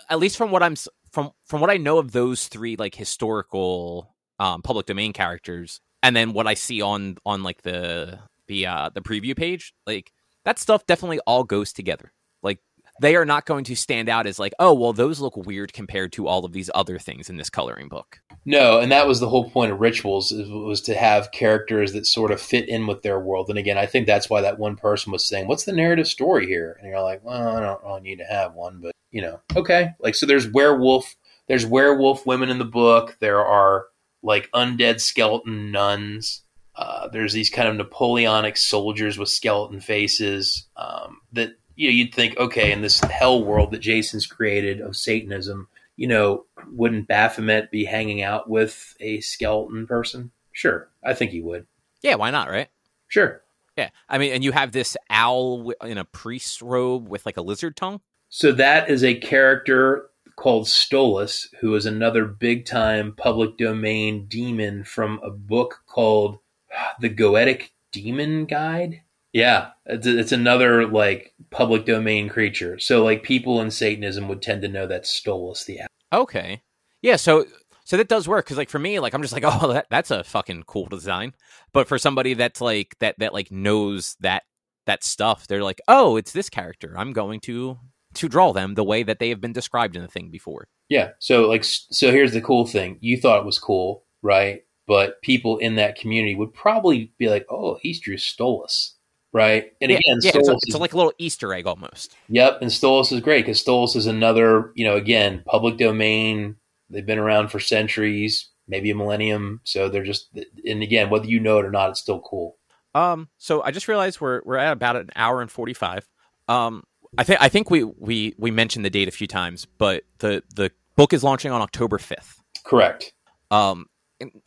at 0.08 0.18
least 0.18 0.38
from 0.38 0.50
what 0.50 0.62
I'm 0.62 0.76
from 1.12 1.32
from 1.44 1.60
what 1.60 1.68
I 1.68 1.76
know 1.76 1.98
of 1.98 2.12
those 2.12 2.48
three 2.48 2.76
like 2.76 2.94
historical 2.94 4.14
um, 4.39 4.62
public 4.62 4.86
domain 4.86 5.12
characters, 5.12 5.81
and 6.02 6.15
then 6.15 6.32
what 6.32 6.47
I 6.47 6.55
see 6.55 6.82
on 6.82 7.16
on 7.24 7.43
like 7.43 7.62
the 7.62 8.19
the 8.48 8.66
uh, 8.66 8.90
the 8.94 9.01
preview 9.01 9.36
page, 9.36 9.74
like 9.86 10.12
that 10.44 10.59
stuff 10.59 10.86
definitely 10.86 11.20
all 11.20 11.44
goes 11.44 11.73
together. 11.73 12.12
Like 12.43 12.59
they 13.01 13.16
are 13.16 13.24
not 13.24 13.47
going 13.47 13.65
to 13.65 13.74
stand 13.74 14.09
out 14.09 14.27
as 14.27 14.39
like, 14.39 14.52
oh, 14.59 14.74
well, 14.74 14.93
those 14.93 15.20
look 15.20 15.36
weird 15.36 15.73
compared 15.73 16.12
to 16.12 16.28
all 16.28 16.44
of 16.44 16.52
these 16.52 16.70
other 16.74 16.98
things 16.98 17.28
in 17.28 17.36
this 17.36 17.51
coloring 17.51 17.89
book. 17.89 18.20
No, 18.44 18.78
and 18.78 18.93
that 18.93 19.09
was 19.09 19.20
the 19.20 19.28
whole 19.28 19.51
point 19.51 19.73
of 19.73 19.81
rituals 19.81 20.32
was 20.32 20.81
to 20.82 20.94
have 20.94 21.32
characters 21.32 21.93
that 21.93 22.06
sort 22.06 22.31
of 22.31 22.40
fit 22.40 22.69
in 22.69 22.86
with 22.86 23.02
their 23.02 23.19
world. 23.19 23.48
And 23.48 23.59
again, 23.59 23.78
I 23.78 23.86
think 23.86 24.06
that's 24.06 24.28
why 24.28 24.43
that 24.43 24.59
one 24.59 24.77
person 24.77 25.12
was 25.12 25.27
saying, 25.27 25.48
"What's 25.48 25.65
the 25.65 25.73
narrative 25.73 26.06
story 26.06 26.47
here?" 26.47 26.77
And 26.81 26.89
you're 26.89 27.01
like, 27.01 27.24
"Well, 27.24 27.56
I 27.56 27.61
don't 27.61 27.82
really 27.82 28.02
need 28.02 28.19
to 28.19 28.24
have 28.24 28.55
one, 28.55 28.81
but 28.82 28.93
you 29.11 29.23
know, 29.23 29.40
okay." 29.56 29.93
Like, 29.98 30.15
so 30.15 30.27
there's 30.27 30.47
werewolf, 30.47 31.16
there's 31.48 31.65
werewolf 31.65 32.27
women 32.27 32.51
in 32.51 32.59
the 32.59 32.65
book. 32.65 33.16
There 33.20 33.44
are 33.44 33.86
like 34.24 34.51
undead 34.52 35.01
skeleton 35.01 35.70
nuns. 35.70 36.42
Uh, 36.74 37.06
there's 37.09 37.32
these 37.32 37.51
kind 37.51 37.68
of 37.68 37.76
Napoleonic 37.76 38.56
soldiers 38.56 39.16
with 39.16 39.28
skeleton 39.28 39.80
faces 39.80 40.66
um, 40.76 41.20
that 41.32 41.51
you 41.76 41.88
know 41.88 41.92
you'd 41.94 42.14
think, 42.14 42.36
okay, 42.38 42.72
in 42.72 42.82
this 42.82 42.98
hell 43.01 43.44
world 43.44 43.70
that 43.70 43.78
Jason's 43.78 44.26
created 44.26 44.80
of 44.80 44.96
Satanism, 44.96 45.68
you 45.94 46.09
know, 46.09 46.46
wouldn't 46.72 47.06
Baphomet 47.06 47.70
be 47.70 47.84
hanging 47.84 48.22
out 48.22 48.48
with 48.48 48.96
a 48.98 49.20
skeleton 49.20 49.86
person? 49.86 50.32
Sure, 50.52 50.88
I 51.05 51.14
think 51.14 51.30
he 51.30 51.40
would. 51.40 51.66
Yeah, 52.02 52.16
why 52.16 52.30
not? 52.30 52.51
Right? 52.51 52.68
Sure. 53.06 53.42
Yeah, 53.76 53.90
I 54.09 54.18
mean, 54.18 54.32
and 54.32 54.42
you 54.42 54.52
have 54.52 54.72
this 54.72 54.96
owl 55.10 55.72
in 55.84 55.98
a 55.98 56.05
priest 56.05 56.62
robe 56.62 57.09
with 57.09 57.26
like 57.26 57.36
a 57.36 57.42
lizard 57.42 57.76
tongue. 57.76 58.01
So 58.28 58.52
that 58.52 58.88
is 58.88 59.05
a 59.05 59.14
character 59.14 60.10
called 60.36 60.66
Stolas, 60.66 61.47
who 61.61 61.74
is 61.74 61.86
another 61.86 62.24
big 62.24 62.66
time 62.66 63.15
public 63.16 63.56
domain 63.56 64.27
demon 64.27 64.85
from 64.85 65.20
a 65.23 65.31
book 65.31 65.82
called 65.86 66.39
The 67.01 67.11
Goetic 67.11 67.70
Demon 67.93 68.47
Guide. 68.47 69.02
Yeah, 69.32 69.70
it's, 69.86 70.06
it's 70.06 70.32
another 70.32 70.86
like 70.86 71.35
public 71.51 71.86
domain 71.86 72.28
creature. 72.28 72.78
So 72.78 73.02
like 73.02 73.23
people 73.23 73.61
in 73.61 73.70
Satanism 73.70 74.28
would 74.28 74.43
tend 74.43 74.62
to 74.62 74.69
know 74.69 74.86
that 74.86 75.05
Stolas 75.05 75.65
the. 75.65 75.81
Okay. 76.12 76.62
Yeah, 77.02 77.16
so 77.16 77.44
so 77.85 77.97
that 77.98 78.09
does 78.09 78.27
work 78.27 78.47
because 78.47 78.56
like 78.56 78.70
for 78.70 78.78
me 78.78 78.98
like 78.98 79.15
i'm 79.15 79.23
just 79.23 79.32
like 79.32 79.44
oh 79.47 79.73
that, 79.73 79.86
that's 79.90 80.11
a 80.11 80.24
fucking 80.24 80.65
cool 80.65 80.86
design 80.86 81.32
but 81.73 81.86
for 81.86 81.98
somebody 81.98 82.35
that's 82.35 82.61
like 82.61 82.97
that 82.98 83.15
that 83.19 83.32
like 83.32 83.51
knows 83.51 84.16
that 84.20 84.43
that 84.86 85.05
stuff 85.05 85.47
they're 85.47 85.62
like 85.62 85.81
oh 85.86 86.16
it's 86.16 86.32
this 86.32 86.51
character 86.51 86.94
i'm 86.97 87.12
going 87.12 87.40
to 87.40 87.78
to 88.15 88.28
draw 88.28 88.53
them 88.53 88.74
the 88.74 88.85
way 88.85 89.03
that 89.03 89.19
they 89.19 89.28
have 89.28 89.41
been 89.41 89.53
described 89.53 89.97
in 89.97 90.03
the 90.03 90.09
thing 90.09 90.31
before. 90.31 90.69
Yeah. 90.89 91.11
So 91.19 91.49
like 91.49 91.65
so 91.65 92.11
here's 92.11 92.32
the 92.32 92.41
cool 92.41 92.66
thing. 92.66 92.99
You 93.01 93.20
thought 93.20 93.41
it 93.41 93.47
was 93.47 93.59
cool, 93.59 94.05
right? 94.23 94.65
But 94.86 95.23
people 95.23 95.59
in 95.59 95.77
that 95.77 95.97
community 95.97 96.35
would 96.35 96.53
probably 96.53 97.12
be 97.19 97.28
like, 97.28 97.47
"Oh, 97.51 97.78
he's 97.81 98.01
Drew 98.01 98.16
Stolas." 98.16 98.93
Right. 99.32 99.73
And 99.81 99.91
yeah, 99.91 99.97
again, 99.97 100.19
yeah, 100.23 100.31
Stolas 100.31 100.55
it's, 100.55 100.69
it's 100.69 100.77
like 100.77 100.93
a 100.93 100.97
little 100.97 101.12
Easter 101.19 101.53
egg 101.53 101.66
almost. 101.66 102.15
Yep. 102.28 102.59
And 102.62 102.70
Stolas 102.70 103.11
is 103.11 103.20
great 103.20 103.45
because 103.45 103.62
Stolas 103.62 103.97
is 103.97 104.07
another, 104.07 104.70
you 104.77 104.85
know, 104.85 104.95
again, 104.95 105.43
public 105.45 105.77
domain. 105.77 106.55
They've 106.89 107.05
been 107.05 107.19
around 107.19 107.49
for 107.49 107.59
centuries, 107.59 108.49
maybe 108.69 108.91
a 108.91 108.95
millennium. 108.95 109.61
So 109.65 109.89
they're 109.89 110.05
just, 110.05 110.28
and 110.65 110.85
again, 110.85 111.11
whether 111.11 111.27
you 111.27 111.41
know 111.41 111.59
it 111.59 111.65
or 111.65 111.73
not, 111.73 111.91
it's 111.91 112.01
still 112.01 112.20
cool. 112.20 112.59
Um, 112.95 113.28
so 113.39 113.61
I 113.62 113.73
just 113.73 113.89
realized 113.89 114.20
we're 114.20 114.41
we're 114.45 114.57
at 114.57 114.73
about 114.73 114.95
an 114.97 115.11
hour 115.16 115.41
and 115.41 115.51
forty 115.51 115.74
five. 115.74 116.09
Um, 116.47 116.85
I 117.19 117.24
think 117.24 117.41
I 117.41 117.49
think 117.49 117.70
we, 117.70 117.85
we 117.85 118.35
we 118.39 118.51
mentioned 118.51 118.85
the 118.85 118.91
date 118.91 119.09
a 119.09 119.12
few 119.12 119.27
times, 119.27 119.66
but 119.78 120.05
the 120.19 120.43
the 120.55 120.70
book 120.97 121.12
is 121.12 121.23
launching 121.23 121.53
on 121.53 121.61
October 121.61 121.99
fifth. 121.99 122.41
Correct. 122.65 123.12
Um, 123.51 123.86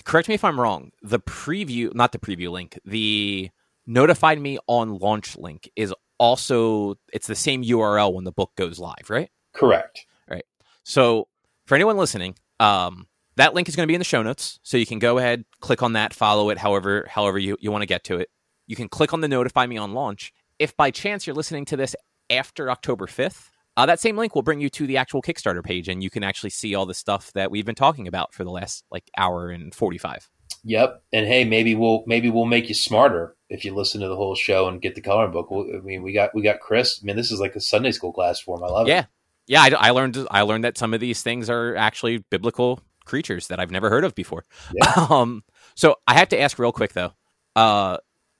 correct 0.03 0.27
me 0.27 0.35
if 0.35 0.43
I'm 0.43 0.59
wrong. 0.59 0.91
The 1.01 1.19
preview, 1.19 1.93
not 1.93 2.11
the 2.11 2.19
preview 2.19 2.51
link, 2.51 2.79
the 2.85 3.49
notified 3.85 4.39
me 4.39 4.59
on 4.67 4.97
launch 4.99 5.37
link 5.37 5.69
is 5.75 5.93
also 6.17 6.95
it's 7.13 7.27
the 7.27 7.35
same 7.35 7.63
URL 7.63 8.13
when 8.13 8.23
the 8.23 8.31
book 8.31 8.51
goes 8.55 8.79
live, 8.79 9.09
right? 9.09 9.29
Correct. 9.53 10.05
Right. 10.29 10.45
So 10.83 11.27
for 11.65 11.75
anyone 11.75 11.97
listening, 11.97 12.35
um, 12.59 13.07
that 13.35 13.53
link 13.53 13.69
is 13.69 13.75
going 13.75 13.85
to 13.85 13.87
be 13.87 13.95
in 13.95 13.99
the 13.99 14.05
show 14.05 14.23
notes, 14.23 14.59
so 14.63 14.77
you 14.77 14.85
can 14.85 14.99
go 14.99 15.17
ahead, 15.19 15.45
click 15.59 15.83
on 15.83 15.93
that, 15.93 16.13
follow 16.13 16.49
it, 16.49 16.57
however 16.57 17.07
however 17.09 17.37
you, 17.37 17.57
you 17.59 17.71
want 17.71 17.83
to 17.83 17.87
get 17.87 18.03
to 18.05 18.17
it. 18.17 18.29
You 18.65 18.75
can 18.75 18.89
click 18.89 19.13
on 19.13 19.21
the 19.21 19.27
notify 19.27 19.65
me 19.65 19.77
on 19.77 19.93
launch. 19.93 20.33
If 20.59 20.75
by 20.75 20.91
chance 20.91 21.27
you're 21.27 21.35
listening 21.35 21.65
to 21.65 21.77
this 21.77 21.95
after 22.29 22.69
October 22.69 23.07
5th, 23.07 23.49
uh, 23.77 23.85
that 23.85 23.99
same 23.99 24.17
link 24.17 24.33
will 24.33 24.41
bring 24.41 24.59
you 24.59 24.69
to 24.71 24.87
the 24.87 24.97
actual 24.97 25.21
Kickstarter 25.21 25.63
page, 25.63 25.87
and 25.87 26.03
you 26.03 26.09
can 26.09 26.23
actually 26.23 26.49
see 26.49 26.73
all 26.73 26.87
the 26.87 26.95
stuff 26.95 27.31
that 27.33 27.51
we've 27.51 27.65
been 27.65 27.75
talking 27.75 28.07
about 28.07 28.33
for 28.33 28.43
the 28.43 28.49
last 28.49 28.83
like 28.89 29.09
hour 29.15 29.49
and 29.49 29.73
forty 29.73 29.99
five. 29.99 30.27
Yep, 30.63 31.03
and 31.13 31.27
hey, 31.27 31.45
maybe 31.45 31.75
we'll 31.75 32.03
maybe 32.07 32.31
we'll 32.31 32.45
make 32.45 32.69
you 32.69 32.75
smarter 32.75 33.35
if 33.49 33.63
you 33.63 33.75
listen 33.75 34.01
to 34.01 34.07
the 34.07 34.15
whole 34.15 34.33
show 34.33 34.67
and 34.67 34.81
get 34.81 34.95
the 34.95 35.01
coloring 35.01 35.31
book. 35.31 35.47
I 35.51 35.77
mean, 35.83 36.01
we 36.01 36.11
got 36.11 36.33
we 36.33 36.41
got 36.41 36.59
Chris. 36.59 36.99
I 37.01 37.05
mean, 37.05 37.15
this 37.15 37.31
is 37.31 37.39
like 37.39 37.55
a 37.55 37.61
Sunday 37.61 37.91
school 37.91 38.11
class 38.11 38.39
for 38.39 38.57
him. 38.57 38.63
I 38.63 38.67
love 38.67 38.87
yeah. 38.87 38.99
it. 39.01 39.07
Yeah, 39.45 39.65
yeah. 39.67 39.77
I, 39.77 39.87
I, 39.87 39.91
learned 39.91 40.27
I 40.31 40.41
learned 40.41 40.63
that 40.63 40.77
some 40.77 40.95
of 40.95 40.99
these 40.99 41.21
things 41.21 41.47
are 41.47 41.75
actually 41.75 42.17
biblical 42.31 42.81
creatures 43.05 43.47
that 43.47 43.59
I've 43.59 43.71
never 43.71 43.91
heard 43.91 44.03
of 44.03 44.15
before. 44.15 44.43
Yeah. 44.73 45.07
um, 45.09 45.43
so 45.75 45.97
I 46.07 46.15
have 46.15 46.29
to 46.29 46.41
ask 46.41 46.57
real 46.57 46.71
quick 46.71 46.93
though. 46.93 47.13
Uh, 47.55 47.97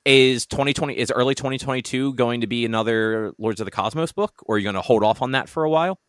is 0.08 0.46
2020 0.46 0.98
is 0.98 1.12
early 1.12 1.36
2022 1.36 2.14
going 2.14 2.42
to 2.42 2.48
be 2.48 2.66
another 2.66 3.34
Lords 3.38 3.60
of 3.60 3.66
the 3.66 3.72
Cosmos 3.72 4.14
book, 4.14 4.34
or 4.46 4.56
are 4.56 4.58
you 4.58 4.64
going 4.64 4.76
to 4.76 4.82
hold 4.82 5.04
off 5.04 5.22
on 5.22 5.32
that 5.32 5.50
for 5.50 5.64
a 5.64 5.70
while? 5.70 6.00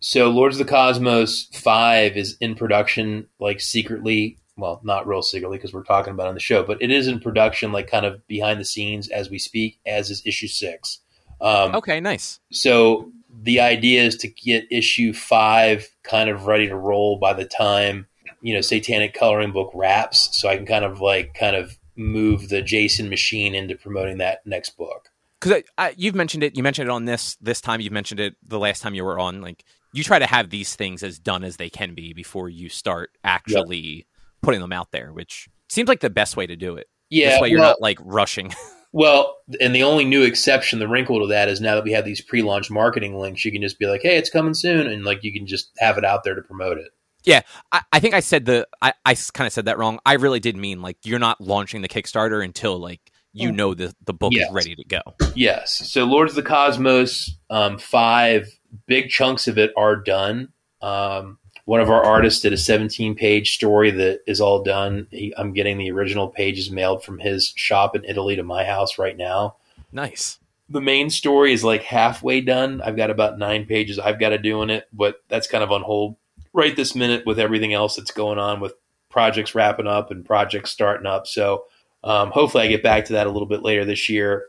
So 0.00 0.30
Lords 0.30 0.58
of 0.58 0.66
the 0.66 0.70
Cosmos 0.70 1.48
five 1.52 2.16
is 2.16 2.36
in 2.40 2.54
production, 2.54 3.26
like 3.38 3.60
secretly. 3.60 4.38
Well, 4.56 4.80
not 4.84 5.06
real 5.06 5.20
secretly 5.20 5.58
because 5.58 5.72
we're 5.72 5.82
talking 5.82 6.12
about 6.12 6.28
on 6.28 6.34
the 6.34 6.40
show, 6.40 6.62
but 6.62 6.80
it 6.80 6.90
is 6.90 7.08
in 7.08 7.20
production, 7.20 7.72
like 7.72 7.90
kind 7.90 8.06
of 8.06 8.26
behind 8.26 8.60
the 8.60 8.64
scenes 8.64 9.08
as 9.08 9.28
we 9.28 9.38
speak. 9.38 9.78
As 9.86 10.10
is 10.10 10.22
issue 10.24 10.48
six. 10.48 11.00
Um, 11.40 11.74
okay, 11.74 12.00
nice. 12.00 12.40
So 12.52 13.12
the 13.42 13.60
idea 13.60 14.04
is 14.04 14.16
to 14.18 14.28
get 14.28 14.66
issue 14.70 15.12
five 15.12 15.88
kind 16.02 16.30
of 16.30 16.46
ready 16.46 16.68
to 16.68 16.76
roll 16.76 17.18
by 17.18 17.34
the 17.34 17.44
time 17.44 18.06
you 18.40 18.54
know 18.54 18.60
Satanic 18.60 19.12
Coloring 19.12 19.52
Book 19.52 19.70
wraps, 19.74 20.36
so 20.38 20.48
I 20.48 20.56
can 20.56 20.66
kind 20.66 20.84
of 20.84 21.00
like 21.00 21.34
kind 21.34 21.56
of 21.56 21.76
move 21.96 22.48
the 22.48 22.62
Jason 22.62 23.08
machine 23.08 23.54
into 23.54 23.76
promoting 23.76 24.18
that 24.18 24.46
next 24.46 24.76
book. 24.76 25.10
Because 25.40 25.62
you've 25.96 26.14
mentioned 26.14 26.42
it, 26.42 26.56
you 26.56 26.62
mentioned 26.62 26.88
it 26.88 26.92
on 26.92 27.04
this 27.04 27.36
this 27.36 27.60
time. 27.60 27.80
You've 27.80 27.92
mentioned 27.92 28.20
it 28.20 28.36
the 28.46 28.58
last 28.58 28.80
time 28.80 28.94
you 28.94 29.04
were 29.04 29.18
on. 29.18 29.42
Like 29.42 29.64
you 29.92 30.02
try 30.02 30.18
to 30.18 30.26
have 30.26 30.50
these 30.50 30.74
things 30.74 31.02
as 31.02 31.18
done 31.18 31.44
as 31.44 31.56
they 31.56 31.68
can 31.68 31.94
be 31.94 32.12
before 32.12 32.48
you 32.48 32.68
start 32.68 33.10
actually 33.22 33.78
yep. 33.78 34.06
putting 34.42 34.60
them 34.60 34.72
out 34.72 34.90
there, 34.90 35.12
which 35.12 35.48
seems 35.68 35.88
like 35.88 36.00
the 36.00 36.10
best 36.10 36.36
way 36.36 36.46
to 36.46 36.56
do 36.56 36.76
it. 36.76 36.88
Yeah, 37.10 37.30
this 37.30 37.40
way 37.40 37.48
you're 37.50 37.60
well, 37.60 37.70
not 37.70 37.82
like 37.82 37.98
rushing. 38.02 38.54
well, 38.92 39.36
and 39.60 39.74
the 39.74 39.82
only 39.82 40.04
new 40.04 40.22
exception, 40.22 40.78
the 40.78 40.88
wrinkle 40.88 41.20
to 41.20 41.26
that 41.28 41.48
is 41.48 41.60
now 41.60 41.74
that 41.74 41.84
we 41.84 41.92
have 41.92 42.04
these 42.04 42.22
pre-launch 42.22 42.70
marketing 42.70 43.18
links, 43.18 43.44
you 43.44 43.52
can 43.52 43.62
just 43.62 43.78
be 43.78 43.86
like, 43.86 44.02
"Hey, 44.02 44.16
it's 44.16 44.30
coming 44.30 44.54
soon," 44.54 44.86
and 44.86 45.04
like 45.04 45.22
you 45.22 45.32
can 45.32 45.46
just 45.46 45.70
have 45.78 45.98
it 45.98 46.04
out 46.04 46.24
there 46.24 46.34
to 46.34 46.42
promote 46.42 46.78
it. 46.78 46.88
Yeah, 47.24 47.42
I, 47.72 47.82
I, 47.92 48.00
think 48.00 48.14
I 48.14 48.20
said 48.20 48.44
the 48.44 48.66
I, 48.82 48.92
I 49.04 49.14
kind 49.14 49.46
of 49.46 49.52
said 49.52 49.64
that 49.64 49.78
wrong. 49.78 49.98
I 50.04 50.14
really 50.14 50.40
did 50.40 50.56
mean 50.56 50.82
like 50.82 50.98
you're 51.04 51.18
not 51.18 51.40
launching 51.40 51.82
the 51.82 51.88
Kickstarter 51.88 52.44
until 52.44 52.78
like 52.78 53.00
you 53.32 53.50
mm. 53.50 53.56
know 53.56 53.74
the 53.74 53.94
the 54.04 54.14
book 54.14 54.32
yes. 54.32 54.48
is 54.48 54.54
ready 54.54 54.74
to 54.74 54.84
go. 54.84 55.00
Yes. 55.34 55.90
So 55.90 56.04
Lords 56.04 56.32
of 56.32 56.36
the 56.36 56.42
Cosmos, 56.42 57.36
um, 57.50 57.78
five 57.78 58.48
big 58.86 59.10
chunks 59.10 59.48
of 59.48 59.58
it 59.58 59.72
are 59.76 59.96
done. 59.96 60.52
Um, 60.82 61.38
one 61.64 61.80
of 61.80 61.88
our 61.88 62.04
artists 62.04 62.42
did 62.42 62.52
a 62.52 62.58
17 62.58 63.14
page 63.14 63.54
story 63.54 63.90
that 63.90 64.20
is 64.26 64.40
all 64.40 64.62
done. 64.62 65.06
He, 65.10 65.34
I'm 65.36 65.54
getting 65.54 65.78
the 65.78 65.90
original 65.90 66.28
pages 66.28 66.70
mailed 66.70 67.02
from 67.02 67.18
his 67.18 67.52
shop 67.56 67.96
in 67.96 68.04
Italy 68.04 68.36
to 68.36 68.42
my 68.42 68.64
house 68.64 68.98
right 68.98 69.16
now. 69.16 69.56
Nice. 69.90 70.38
The 70.68 70.80
main 70.80 71.08
story 71.08 71.52
is 71.52 71.64
like 71.64 71.82
halfway 71.82 72.40
done. 72.40 72.82
I've 72.82 72.96
got 72.96 73.10
about 73.10 73.38
nine 73.38 73.64
pages 73.64 73.98
I've 73.98 74.20
got 74.20 74.30
to 74.30 74.38
do 74.38 74.62
in 74.62 74.70
it, 74.70 74.88
but 74.92 75.22
that's 75.28 75.46
kind 75.46 75.64
of 75.64 75.72
on 75.72 75.82
hold 75.82 76.16
right 76.54 76.74
this 76.74 76.94
minute 76.94 77.26
with 77.26 77.38
everything 77.38 77.74
else 77.74 77.96
that's 77.96 78.12
going 78.12 78.38
on 78.38 78.60
with 78.60 78.72
projects 79.10 79.54
wrapping 79.54 79.86
up 79.86 80.10
and 80.10 80.24
projects 80.24 80.70
starting 80.70 81.06
up. 81.06 81.26
So 81.26 81.64
um, 82.02 82.30
hopefully 82.30 82.64
I 82.64 82.68
get 82.68 82.82
back 82.82 83.04
to 83.06 83.12
that 83.14 83.26
a 83.26 83.30
little 83.30 83.48
bit 83.48 83.62
later 83.62 83.84
this 83.84 84.08
year. 84.08 84.46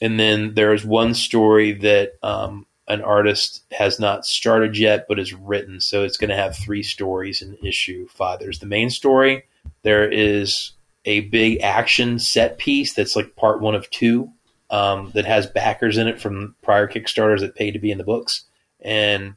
And 0.00 0.20
then 0.20 0.54
there's 0.54 0.84
one 0.84 1.14
story 1.14 1.72
that 1.72 2.12
um, 2.22 2.66
an 2.86 3.02
artist 3.02 3.64
has 3.72 3.98
not 3.98 4.26
started 4.26 4.76
yet, 4.76 5.06
but 5.08 5.18
is 5.18 5.32
written. 5.32 5.80
So 5.80 6.04
it's 6.04 6.18
going 6.18 6.30
to 6.30 6.36
have 6.36 6.56
three 6.56 6.82
stories 6.82 7.42
in 7.42 7.56
issue 7.62 8.06
five. 8.08 8.38
There's 8.38 8.58
the 8.58 8.66
main 8.66 8.90
story. 8.90 9.44
There 9.82 10.08
is 10.08 10.72
a 11.04 11.20
big 11.20 11.60
action 11.62 12.18
set 12.18 12.58
piece 12.58 12.92
that's 12.92 13.16
like 13.16 13.36
part 13.36 13.60
one 13.60 13.74
of 13.74 13.88
two 13.90 14.30
um, 14.70 15.10
that 15.14 15.24
has 15.24 15.46
backers 15.46 15.96
in 15.96 16.08
it 16.08 16.20
from 16.20 16.54
prior 16.62 16.88
Kickstarters 16.88 17.40
that 17.40 17.54
paid 17.54 17.72
to 17.72 17.78
be 17.78 17.90
in 17.90 17.98
the 17.98 18.04
books. 18.04 18.44
And 18.80 19.36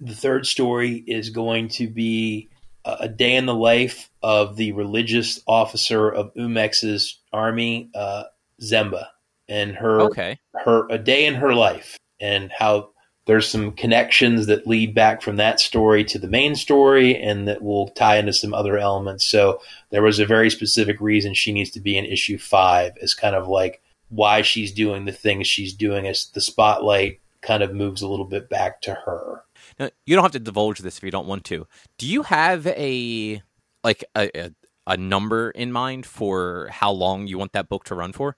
the 0.00 0.14
third 0.14 0.46
story 0.46 1.04
is 1.06 1.30
going 1.30 1.68
to 1.68 1.88
be 1.88 2.48
a 2.84 3.08
day 3.08 3.34
in 3.34 3.46
the 3.46 3.54
life 3.54 4.10
of 4.22 4.56
the 4.56 4.72
religious 4.72 5.40
officer 5.46 6.08
of 6.10 6.34
Umex's 6.34 7.18
army, 7.32 7.88
uh, 7.94 8.24
Zemba, 8.60 9.06
and 9.48 9.74
her 9.76 10.00
Okay. 10.02 10.38
her 10.64 10.86
a 10.90 10.98
day 10.98 11.24
in 11.24 11.34
her 11.34 11.54
life, 11.54 11.96
and 12.20 12.50
how 12.52 12.90
there's 13.26 13.48
some 13.48 13.72
connections 13.72 14.46
that 14.46 14.66
lead 14.66 14.94
back 14.94 15.22
from 15.22 15.36
that 15.36 15.58
story 15.60 16.04
to 16.04 16.18
the 16.18 16.28
main 16.28 16.54
story, 16.54 17.16
and 17.16 17.48
that 17.48 17.62
will 17.62 17.88
tie 17.88 18.18
into 18.18 18.34
some 18.34 18.52
other 18.52 18.76
elements. 18.76 19.24
So 19.24 19.62
there 19.90 20.02
was 20.02 20.18
a 20.18 20.26
very 20.26 20.50
specific 20.50 21.00
reason 21.00 21.32
she 21.32 21.52
needs 21.52 21.70
to 21.70 21.80
be 21.80 21.96
in 21.96 22.04
issue 22.04 22.36
five, 22.36 22.92
as 23.00 23.14
kind 23.14 23.34
of 23.34 23.48
like 23.48 23.80
why 24.10 24.42
she's 24.42 24.72
doing 24.72 25.06
the 25.06 25.12
things 25.12 25.46
she's 25.46 25.72
doing, 25.72 26.06
as 26.06 26.26
the 26.34 26.40
spotlight 26.42 27.20
kind 27.40 27.62
of 27.62 27.74
moves 27.74 28.02
a 28.02 28.08
little 28.08 28.26
bit 28.26 28.50
back 28.50 28.82
to 28.82 28.92
her. 28.92 29.42
Now, 29.78 29.90
you 30.06 30.14
don't 30.14 30.24
have 30.24 30.32
to 30.32 30.40
divulge 30.40 30.80
this 30.80 30.98
if 30.98 31.04
you 31.04 31.10
don't 31.10 31.26
want 31.26 31.44
to. 31.46 31.66
Do 31.98 32.06
you 32.06 32.22
have 32.22 32.66
a 32.66 33.42
like 33.82 34.04
a, 34.16 34.30
a, 34.38 34.50
a 34.86 34.96
number 34.96 35.50
in 35.50 35.72
mind 35.72 36.06
for 36.06 36.68
how 36.70 36.90
long 36.92 37.26
you 37.26 37.38
want 37.38 37.52
that 37.52 37.68
book 37.68 37.84
to 37.84 37.94
run 37.94 38.12
for? 38.12 38.36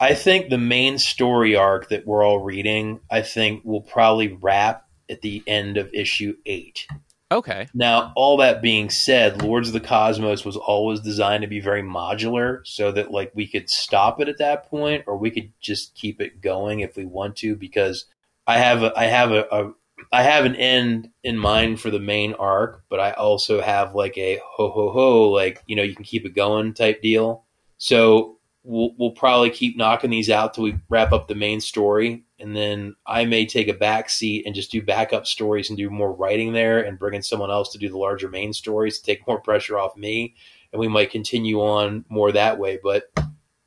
I 0.00 0.14
think 0.14 0.50
the 0.50 0.58
main 0.58 0.98
story 0.98 1.56
arc 1.56 1.88
that 1.88 2.06
we're 2.06 2.24
all 2.24 2.40
reading, 2.40 3.00
I 3.10 3.22
think, 3.22 3.64
will 3.64 3.80
probably 3.80 4.28
wrap 4.28 4.86
at 5.08 5.22
the 5.22 5.42
end 5.46 5.76
of 5.76 5.92
issue 5.94 6.36
eight. 6.44 6.86
Okay. 7.30 7.68
Now, 7.72 8.12
all 8.14 8.36
that 8.38 8.60
being 8.60 8.90
said, 8.90 9.42
Lords 9.42 9.68
of 9.68 9.72
the 9.72 9.80
Cosmos 9.80 10.44
was 10.44 10.56
always 10.56 11.00
designed 11.00 11.40
to 11.42 11.48
be 11.48 11.60
very 11.60 11.82
modular 11.82 12.60
so 12.66 12.92
that 12.92 13.10
like 13.10 13.32
we 13.34 13.46
could 13.46 13.70
stop 13.70 14.20
it 14.20 14.28
at 14.28 14.38
that 14.38 14.68
point 14.68 15.04
or 15.06 15.16
we 15.16 15.30
could 15.30 15.50
just 15.58 15.94
keep 15.94 16.20
it 16.20 16.42
going 16.42 16.80
if 16.80 16.94
we 16.94 17.06
want 17.06 17.36
to 17.36 17.56
because 17.56 18.04
I 18.46 18.58
have 18.58 18.82
a 18.82 18.92
I 18.94 19.04
have 19.04 19.32
a, 19.32 19.46
a 19.50 19.72
I 20.10 20.22
have 20.22 20.44
an 20.44 20.56
end 20.56 21.10
in 21.22 21.36
mind 21.38 21.80
for 21.80 21.90
the 21.90 22.00
main 22.00 22.34
arc, 22.34 22.84
but 22.88 23.00
I 23.00 23.12
also 23.12 23.60
have 23.60 23.94
like 23.94 24.16
a 24.18 24.40
ho 24.44 24.70
ho 24.70 24.90
ho 24.90 25.28
like, 25.30 25.62
you 25.66 25.76
know, 25.76 25.82
you 25.82 25.94
can 25.94 26.04
keep 26.04 26.24
it 26.24 26.34
going 26.34 26.74
type 26.74 27.02
deal. 27.02 27.44
So 27.78 28.38
we'll 28.64 28.94
we'll 28.96 29.12
probably 29.12 29.50
keep 29.50 29.76
knocking 29.76 30.10
these 30.10 30.30
out 30.30 30.54
till 30.54 30.64
we 30.64 30.78
wrap 30.88 31.12
up 31.12 31.28
the 31.28 31.34
main 31.34 31.60
story, 31.60 32.24
and 32.38 32.56
then 32.56 32.94
I 33.06 33.24
may 33.24 33.46
take 33.46 33.68
a 33.68 33.74
back 33.74 34.10
seat 34.10 34.46
and 34.46 34.54
just 34.54 34.70
do 34.70 34.82
backup 34.82 35.26
stories 35.26 35.68
and 35.68 35.76
do 35.76 35.90
more 35.90 36.12
writing 36.12 36.52
there, 36.52 36.80
and 36.80 36.98
bring 36.98 37.14
in 37.14 37.22
someone 37.22 37.50
else 37.50 37.72
to 37.72 37.78
do 37.78 37.88
the 37.88 37.98
larger 37.98 38.28
main 38.28 38.52
stories 38.52 38.98
to 38.98 39.04
take 39.04 39.26
more 39.26 39.40
pressure 39.40 39.78
off 39.78 39.96
me, 39.96 40.34
and 40.72 40.80
we 40.80 40.88
might 40.88 41.10
continue 41.10 41.60
on 41.60 42.04
more 42.08 42.32
that 42.32 42.58
way. 42.58 42.78
But 42.82 43.04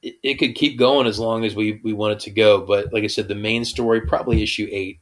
it, 0.01 0.15
it 0.23 0.35
could 0.35 0.55
keep 0.55 0.77
going 0.77 1.07
as 1.07 1.19
long 1.19 1.45
as 1.45 1.55
we 1.55 1.79
we 1.83 1.93
want 1.93 2.13
it 2.13 2.19
to 2.21 2.31
go. 2.31 2.65
But 2.65 2.93
like 2.93 3.03
I 3.03 3.07
said, 3.07 3.27
the 3.27 3.35
main 3.35 3.65
story 3.65 4.01
probably 4.01 4.41
issue 4.41 4.67
eight. 4.71 4.99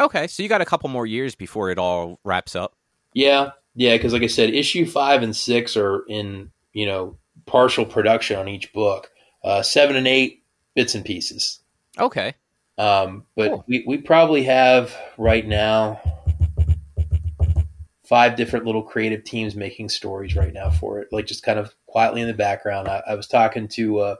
Okay. 0.00 0.26
So 0.26 0.42
you 0.42 0.48
got 0.48 0.60
a 0.60 0.64
couple 0.66 0.88
more 0.88 1.06
years 1.06 1.34
before 1.34 1.70
it 1.70 1.78
all 1.78 2.18
wraps 2.24 2.56
up. 2.56 2.74
Yeah, 3.12 3.50
yeah, 3.74 3.96
because 3.96 4.12
like 4.12 4.22
I 4.22 4.28
said, 4.28 4.50
issue 4.50 4.86
five 4.86 5.22
and 5.22 5.36
six 5.36 5.76
are 5.76 6.04
in 6.08 6.50
you 6.72 6.86
know 6.86 7.18
partial 7.46 7.84
production 7.84 8.38
on 8.38 8.48
each 8.48 8.72
book. 8.72 9.10
Uh, 9.42 9.62
seven 9.62 9.96
and 9.96 10.06
eight 10.06 10.42
bits 10.74 10.94
and 10.94 11.04
pieces. 11.04 11.60
Okay. 11.98 12.34
Um, 12.78 13.24
but 13.36 13.48
Cool. 13.50 13.64
we, 13.68 13.84
we 13.86 13.98
probably 13.98 14.42
have 14.44 14.94
right 15.18 15.46
now 15.46 16.00
five 18.04 18.36
different 18.36 18.66
little 18.66 18.82
creative 18.82 19.22
teams 19.24 19.54
making 19.54 19.88
stories 19.88 20.34
right 20.34 20.52
now 20.52 20.70
for 20.70 20.98
it, 20.98 21.08
like 21.12 21.26
just 21.26 21.42
kind 21.42 21.58
of 21.58 21.74
quietly 21.86 22.20
in 22.20 22.26
the 22.26 22.34
background. 22.34 22.88
I, 22.88 23.02
I 23.06 23.14
was 23.14 23.26
talking 23.26 23.68
to 23.68 23.98
uh, 24.00 24.16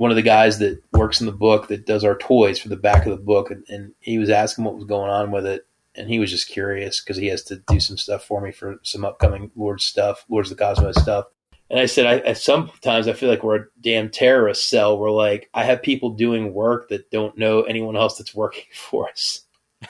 one 0.00 0.10
of 0.10 0.16
the 0.16 0.22
guys 0.22 0.58
that 0.60 0.82
works 0.92 1.20
in 1.20 1.26
the 1.26 1.32
book 1.32 1.68
that 1.68 1.84
does 1.84 2.04
our 2.04 2.16
toys 2.16 2.58
for 2.58 2.70
the 2.70 2.76
back 2.76 3.04
of 3.04 3.10
the 3.10 3.22
book, 3.22 3.50
and, 3.50 3.62
and 3.68 3.92
he 4.00 4.16
was 4.16 4.30
asking 4.30 4.64
what 4.64 4.74
was 4.74 4.86
going 4.86 5.10
on 5.10 5.30
with 5.30 5.44
it. 5.44 5.66
And 5.94 6.08
he 6.08 6.18
was 6.18 6.30
just 6.30 6.48
curious 6.48 7.02
because 7.02 7.18
he 7.18 7.26
has 7.26 7.42
to 7.44 7.62
do 7.68 7.78
some 7.78 7.98
stuff 7.98 8.24
for 8.24 8.40
me 8.40 8.50
for 8.50 8.76
some 8.82 9.04
upcoming 9.04 9.50
Lord 9.54 9.82
stuff, 9.82 10.24
Lords 10.30 10.50
of 10.50 10.56
the 10.56 10.64
Cosmos 10.64 10.96
stuff. 10.96 11.26
And 11.68 11.78
I 11.78 11.84
said, 11.84 12.06
I, 12.06 12.30
I 12.30 12.32
sometimes 12.32 13.08
I 13.08 13.12
feel 13.12 13.28
like 13.28 13.42
we're 13.42 13.56
a 13.56 13.66
damn 13.82 14.08
terrorist 14.08 14.70
cell. 14.70 14.98
We're 14.98 15.10
like, 15.10 15.50
I 15.52 15.64
have 15.64 15.82
people 15.82 16.08
doing 16.08 16.54
work 16.54 16.88
that 16.88 17.10
don't 17.10 17.36
know 17.36 17.64
anyone 17.64 17.94
else 17.94 18.16
that's 18.16 18.34
working 18.34 18.64
for 18.74 19.06
us. 19.06 19.42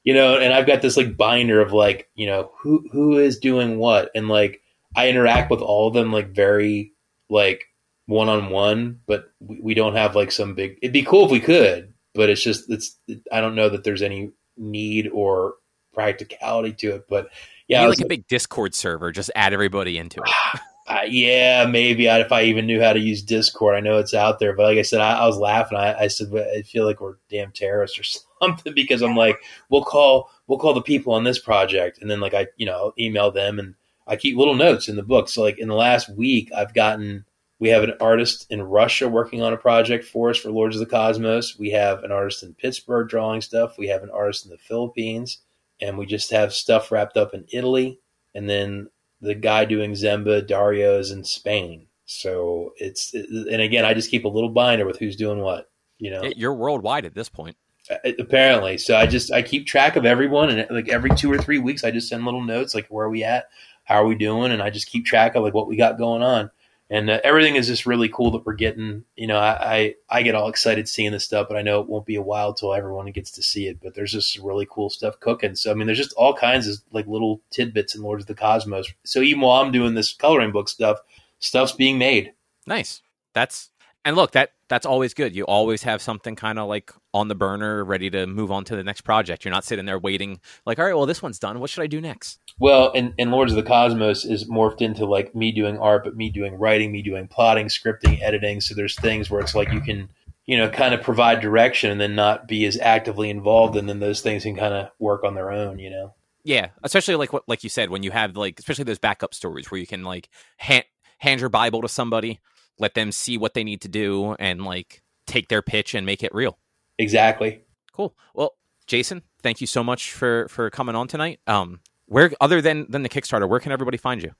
you 0.04 0.14
know, 0.14 0.38
and 0.38 0.54
I've 0.54 0.66
got 0.66 0.80
this 0.80 0.96
like 0.96 1.18
binder 1.18 1.60
of 1.60 1.74
like, 1.74 2.08
you 2.14 2.26
know, 2.26 2.50
who 2.58 2.88
who 2.90 3.18
is 3.18 3.38
doing 3.38 3.76
what, 3.76 4.10
and 4.14 4.28
like 4.28 4.62
I 4.96 5.10
interact 5.10 5.50
with 5.50 5.60
all 5.60 5.88
of 5.88 5.92
them 5.92 6.14
like 6.14 6.34
very 6.34 6.94
like 7.28 7.66
one 8.12 8.28
on 8.28 8.50
one, 8.50 9.00
but 9.06 9.30
we, 9.40 9.60
we 9.60 9.74
don't 9.74 9.96
have 9.96 10.14
like 10.14 10.30
some 10.32 10.54
big. 10.54 10.78
It'd 10.82 10.92
be 10.92 11.02
cool 11.02 11.24
if 11.24 11.30
we 11.30 11.40
could, 11.40 11.92
but 12.14 12.30
it's 12.30 12.42
just 12.42 12.70
it's. 12.70 12.98
I 13.32 13.40
don't 13.40 13.54
know 13.54 13.68
that 13.68 13.84
there's 13.84 14.02
any 14.02 14.30
need 14.56 15.08
or 15.12 15.54
practicality 15.92 16.72
to 16.72 16.96
it. 16.96 17.06
But 17.08 17.28
Yeah. 17.68 17.78
yeah, 17.78 17.78
I 17.78 17.82
You 17.82 17.88
was 17.88 17.98
like 17.98 18.06
a 18.06 18.08
big 18.08 18.26
Discord 18.28 18.74
server, 18.74 19.12
just 19.12 19.30
add 19.34 19.52
everybody 19.52 19.98
into 19.98 20.20
it. 20.20 20.60
uh, 20.86 21.00
yeah, 21.06 21.66
maybe 21.66 22.08
I, 22.08 22.20
if 22.20 22.32
I 22.32 22.44
even 22.44 22.66
knew 22.66 22.80
how 22.80 22.92
to 22.92 23.00
use 23.00 23.22
Discord. 23.22 23.74
I 23.74 23.80
know 23.80 23.98
it's 23.98 24.14
out 24.14 24.38
there, 24.38 24.54
but 24.54 24.64
like 24.64 24.78
I 24.78 24.82
said, 24.82 25.00
I, 25.00 25.12
I 25.18 25.26
was 25.26 25.38
laughing. 25.38 25.78
I, 25.78 25.94
I 25.94 26.08
said, 26.08 26.28
I 26.34 26.62
feel 26.62 26.84
like 26.84 27.00
we're 27.00 27.16
damn 27.30 27.52
terrorists 27.52 27.98
or 27.98 28.02
something 28.42 28.74
because 28.74 29.02
I'm 29.02 29.16
like, 29.16 29.38
we'll 29.68 29.84
call 29.84 30.30
we'll 30.46 30.58
call 30.58 30.74
the 30.74 30.82
people 30.82 31.14
on 31.14 31.24
this 31.24 31.38
project, 31.38 31.98
and 32.00 32.10
then 32.10 32.20
like 32.20 32.34
I 32.34 32.48
you 32.56 32.66
know 32.66 32.92
email 32.98 33.30
them, 33.30 33.58
and 33.58 33.74
I 34.06 34.16
keep 34.16 34.36
little 34.36 34.54
notes 34.54 34.88
in 34.88 34.96
the 34.96 35.02
book. 35.02 35.28
So 35.28 35.42
like 35.42 35.58
in 35.58 35.68
the 35.68 35.74
last 35.74 36.08
week, 36.10 36.50
I've 36.56 36.74
gotten 36.74 37.24
we 37.62 37.68
have 37.68 37.84
an 37.84 37.94
artist 38.00 38.44
in 38.50 38.60
Russia 38.60 39.08
working 39.08 39.40
on 39.40 39.52
a 39.52 39.56
project 39.56 40.04
for 40.04 40.30
us 40.30 40.38
for 40.38 40.50
Lords 40.50 40.74
of 40.74 40.80
the 40.80 40.86
Cosmos. 40.86 41.56
We 41.56 41.70
have 41.70 42.02
an 42.02 42.10
artist 42.10 42.42
in 42.42 42.54
Pittsburgh 42.54 43.08
drawing 43.08 43.40
stuff. 43.40 43.78
We 43.78 43.86
have 43.86 44.02
an 44.02 44.10
artist 44.10 44.44
in 44.44 44.50
the 44.50 44.58
Philippines, 44.58 45.38
and 45.80 45.96
we 45.96 46.04
just 46.04 46.32
have 46.32 46.52
stuff 46.52 46.90
wrapped 46.90 47.16
up 47.16 47.34
in 47.34 47.44
Italy, 47.52 48.00
and 48.34 48.50
then 48.50 48.88
the 49.20 49.36
guy 49.36 49.64
doing 49.64 49.92
Zemba 49.92 50.44
Dario 50.44 50.98
is 50.98 51.12
in 51.12 51.22
Spain. 51.22 51.86
So 52.04 52.72
it's 52.78 53.14
and 53.14 53.60
again, 53.60 53.84
I 53.84 53.94
just 53.94 54.10
keep 54.10 54.24
a 54.24 54.28
little 54.28 54.50
binder 54.50 54.84
with 54.84 54.98
who's 54.98 55.14
doing 55.14 55.38
what. 55.38 55.70
You 55.98 56.10
know, 56.10 56.32
You're 56.34 56.54
worldwide 56.54 57.04
at 57.04 57.14
this 57.14 57.28
point. 57.28 57.56
Uh, 57.88 58.10
apparently. 58.18 58.76
So 58.76 58.96
I 58.96 59.06
just 59.06 59.30
I 59.30 59.40
keep 59.40 59.68
track 59.68 59.94
of 59.94 60.04
everyone, 60.04 60.50
and 60.50 60.66
like 60.68 60.88
every 60.88 61.10
two 61.10 61.30
or 61.30 61.38
three 61.38 61.60
weeks, 61.60 61.84
I 61.84 61.92
just 61.92 62.08
send 62.08 62.24
little 62.24 62.42
notes 62.42 62.74
like 62.74 62.88
where 62.88 63.06
are 63.06 63.10
we 63.10 63.22
at, 63.22 63.50
how 63.84 64.02
are 64.02 64.06
we 64.06 64.16
doing, 64.16 64.50
and 64.50 64.60
I 64.60 64.70
just 64.70 64.90
keep 64.90 65.06
track 65.06 65.36
of 65.36 65.44
like 65.44 65.54
what 65.54 65.68
we 65.68 65.76
got 65.76 65.96
going 65.96 66.24
on. 66.24 66.50
And 66.92 67.08
uh, 67.08 67.20
everything 67.24 67.56
is 67.56 67.68
just 67.68 67.86
really 67.86 68.10
cool 68.10 68.32
that 68.32 68.44
we're 68.44 68.52
getting. 68.52 69.04
You 69.16 69.26
know, 69.26 69.38
I, 69.38 69.74
I 69.76 69.94
I 70.10 70.22
get 70.22 70.34
all 70.34 70.48
excited 70.48 70.86
seeing 70.86 71.10
this 71.10 71.24
stuff, 71.24 71.48
but 71.48 71.56
I 71.56 71.62
know 71.62 71.80
it 71.80 71.88
won't 71.88 72.04
be 72.04 72.16
a 72.16 72.22
while 72.22 72.52
till 72.52 72.74
everyone 72.74 73.10
gets 73.12 73.30
to 73.32 73.42
see 73.42 73.66
it. 73.66 73.78
But 73.82 73.94
there's 73.94 74.12
just 74.12 74.38
really 74.38 74.68
cool 74.70 74.90
stuff 74.90 75.18
cooking. 75.18 75.54
So 75.54 75.70
I 75.70 75.74
mean, 75.74 75.86
there's 75.86 75.98
just 75.98 76.12
all 76.12 76.34
kinds 76.34 76.68
of 76.68 76.76
like 76.92 77.06
little 77.06 77.40
tidbits 77.50 77.94
in 77.94 78.02
Lords 78.02 78.24
of 78.24 78.26
the 78.26 78.34
Cosmos. 78.34 78.92
So 79.04 79.20
even 79.20 79.40
while 79.40 79.62
I'm 79.62 79.72
doing 79.72 79.94
this 79.94 80.12
coloring 80.12 80.52
book 80.52 80.68
stuff, 80.68 80.98
stuff's 81.38 81.72
being 81.72 81.96
made. 81.96 82.34
Nice. 82.66 83.00
That's 83.32 83.70
and 84.04 84.16
look 84.16 84.32
that 84.32 84.52
that's 84.68 84.86
always 84.86 85.14
good. 85.14 85.36
You 85.36 85.44
always 85.44 85.82
have 85.82 86.00
something 86.00 86.34
kind 86.34 86.58
of 86.58 86.68
like 86.68 86.92
on 87.12 87.28
the 87.28 87.34
burner, 87.34 87.84
ready 87.84 88.08
to 88.10 88.26
move 88.26 88.50
on 88.50 88.64
to 88.64 88.76
the 88.76 88.82
next 88.82 89.02
project. 89.02 89.44
You're 89.44 89.52
not 89.52 89.64
sitting 89.64 89.84
there 89.84 89.98
waiting, 89.98 90.40
like, 90.64 90.78
all 90.78 90.86
right, 90.86 90.94
well, 90.94 91.06
this 91.06 91.20
one's 91.22 91.38
done. 91.38 91.60
What 91.60 91.68
should 91.68 91.82
I 91.82 91.86
do 91.86 92.00
next? 92.00 92.38
Well, 92.58 92.90
and, 92.94 93.12
and 93.18 93.30
Lords 93.30 93.52
of 93.52 93.56
the 93.56 93.68
Cosmos 93.68 94.24
is 94.24 94.48
morphed 94.48 94.80
into 94.80 95.04
like 95.04 95.34
me 95.34 95.52
doing 95.52 95.78
art, 95.78 96.04
but 96.04 96.16
me 96.16 96.30
doing 96.30 96.54
writing, 96.54 96.90
me 96.90 97.02
doing 97.02 97.28
plotting, 97.28 97.66
scripting, 97.66 98.20
editing. 98.22 98.60
So 98.60 98.74
there's 98.74 98.98
things 98.98 99.30
where 99.30 99.40
it's 99.40 99.54
like 99.54 99.72
you 99.72 99.80
can, 99.80 100.08
you 100.46 100.56
know, 100.56 100.68
kind 100.70 100.94
of 100.94 101.02
provide 101.02 101.40
direction 101.40 101.90
and 101.90 102.00
then 102.00 102.14
not 102.14 102.48
be 102.48 102.64
as 102.64 102.78
actively 102.78 103.30
involved, 103.30 103.76
and 103.76 103.88
then 103.88 104.00
those 104.00 104.22
things 104.22 104.42
can 104.44 104.56
kind 104.56 104.74
of 104.74 104.90
work 104.98 105.22
on 105.22 105.34
their 105.34 105.50
own, 105.50 105.78
you 105.78 105.90
know. 105.90 106.14
Yeah, 106.44 106.68
especially 106.82 107.16
like 107.16 107.32
what 107.32 107.44
like 107.46 107.62
you 107.62 107.70
said 107.70 107.90
when 107.90 108.02
you 108.02 108.10
have 108.10 108.36
like 108.36 108.58
especially 108.58 108.84
those 108.84 108.98
backup 108.98 109.32
stories 109.32 109.70
where 109.70 109.78
you 109.78 109.86
can 109.86 110.02
like 110.02 110.28
hand 110.56 110.84
hand 111.18 111.40
your 111.40 111.50
Bible 111.50 111.82
to 111.82 111.88
somebody, 111.88 112.40
let 112.82 112.94
them 112.94 113.12
see 113.12 113.38
what 113.38 113.54
they 113.54 113.64
need 113.64 113.80
to 113.80 113.88
do, 113.88 114.34
and 114.38 114.66
like 114.66 115.02
take 115.26 115.48
their 115.48 115.62
pitch 115.62 115.94
and 115.94 116.04
make 116.04 116.22
it 116.22 116.34
real. 116.34 116.58
Exactly. 116.98 117.62
Cool. 117.92 118.14
Well, 118.34 118.52
Jason, 118.86 119.22
thank 119.42 119.60
you 119.62 119.66
so 119.66 119.82
much 119.82 120.12
for 120.12 120.48
for 120.48 120.68
coming 120.68 120.94
on 120.94 121.08
tonight. 121.08 121.40
Um, 121.46 121.80
where 122.06 122.32
other 122.40 122.60
than 122.60 122.90
than 122.90 123.02
the 123.02 123.08
Kickstarter, 123.08 123.48
where 123.48 123.60
can 123.60 123.72
everybody 123.72 123.96
find 123.96 124.22
you? 124.22 124.32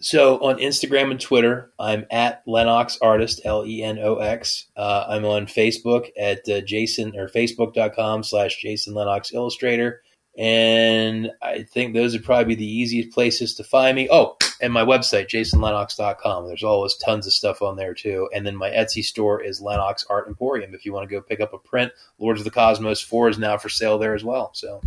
So 0.00 0.38
on 0.38 0.56
Instagram 0.56 1.10
and 1.10 1.20
Twitter, 1.20 1.72
I'm 1.78 2.06
at 2.10 2.42
Lenox 2.46 2.96
Artist, 3.02 3.42
L 3.44 3.66
E 3.66 3.82
N 3.82 3.98
O 3.98 4.16
X. 4.16 4.68
Uh, 4.76 5.04
I'm 5.08 5.26
on 5.26 5.46
Facebook 5.46 6.08
at 6.18 6.48
uh, 6.48 6.60
Jason 6.62 7.18
or 7.18 7.28
Facebook.com 7.28 8.22
slash 8.22 8.56
Jason 8.62 8.94
Lenox 8.94 9.32
Illustrator. 9.34 10.02
And 10.38 11.30
I 11.42 11.62
think 11.64 11.92
those 11.92 12.12
would 12.12 12.24
probably 12.24 12.54
be 12.54 12.54
the 12.54 12.70
easiest 12.70 13.10
places 13.10 13.54
to 13.56 13.64
find 13.64 13.96
me. 13.96 14.08
Oh, 14.10 14.36
and 14.60 14.72
my 14.72 14.84
website, 14.84 15.28
jasonlenox.com. 15.28 16.46
There's 16.46 16.62
always 16.62 16.94
tons 16.94 17.26
of 17.26 17.32
stuff 17.32 17.62
on 17.62 17.76
there 17.76 17.94
too. 17.94 18.28
And 18.34 18.46
then 18.46 18.56
my 18.56 18.70
Etsy 18.70 19.04
store 19.04 19.42
is 19.42 19.60
Lenox 19.60 20.04
Art 20.08 20.28
Emporium. 20.28 20.74
If 20.74 20.84
you 20.84 20.92
want 20.92 21.08
to 21.08 21.14
go 21.14 21.20
pick 21.20 21.40
up 21.40 21.52
a 21.52 21.58
print, 21.58 21.92
Lords 22.18 22.40
of 22.40 22.44
the 22.44 22.50
Cosmos 22.50 23.00
4 23.00 23.30
is 23.30 23.38
now 23.38 23.56
for 23.58 23.68
sale 23.68 23.98
there 23.98 24.14
as 24.14 24.24
well. 24.24 24.50
So, 24.54 24.80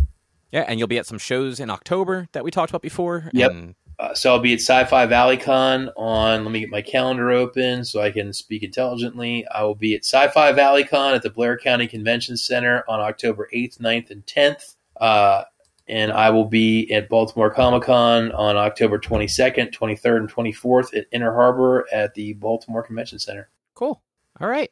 yeah, 0.50 0.64
and 0.66 0.78
you'll 0.78 0.88
be 0.88 0.98
at 0.98 1.06
some 1.06 1.18
shows 1.18 1.60
in 1.60 1.70
October 1.70 2.28
that 2.32 2.44
we 2.44 2.50
talked 2.50 2.70
about 2.70 2.82
before. 2.82 3.30
Yep. 3.32 3.50
And 3.50 3.74
uh, 3.98 4.14
so 4.14 4.32
I'll 4.32 4.40
be 4.40 4.52
at 4.52 4.60
Sci-Fi 4.60 5.06
Valley 5.06 5.36
Con 5.36 5.90
on. 5.96 6.44
Let 6.44 6.52
me 6.52 6.60
get 6.60 6.70
my 6.70 6.82
calendar 6.82 7.30
open 7.30 7.84
so 7.84 8.00
I 8.00 8.10
can 8.10 8.32
speak 8.32 8.62
intelligently. 8.62 9.46
I 9.48 9.62
will 9.62 9.74
be 9.74 9.94
at 9.94 10.04
Sci-Fi 10.04 10.52
Valley 10.52 10.84
Con 10.84 11.14
at 11.14 11.22
the 11.22 11.30
Blair 11.30 11.56
County 11.58 11.86
Convention 11.86 12.36
Center 12.36 12.84
on 12.88 13.00
October 13.00 13.48
8th, 13.54 13.78
9th, 13.78 14.10
and 14.10 14.24
10th. 14.26 14.74
Uh, 15.00 15.44
and 15.86 16.12
I 16.12 16.30
will 16.30 16.46
be 16.46 16.90
at 16.92 17.08
Baltimore 17.08 17.50
Comic 17.50 17.82
Con 17.82 18.32
on 18.32 18.56
October 18.56 18.98
22nd, 18.98 19.72
23rd, 19.72 20.16
and 20.16 20.32
24th 20.32 20.96
at 20.96 21.06
Inner 21.12 21.34
Harbor 21.34 21.86
at 21.92 22.14
the 22.14 22.32
Baltimore 22.34 22.82
Convention 22.82 23.18
Center. 23.18 23.50
Cool. 23.74 24.02
All 24.40 24.48
right. 24.48 24.70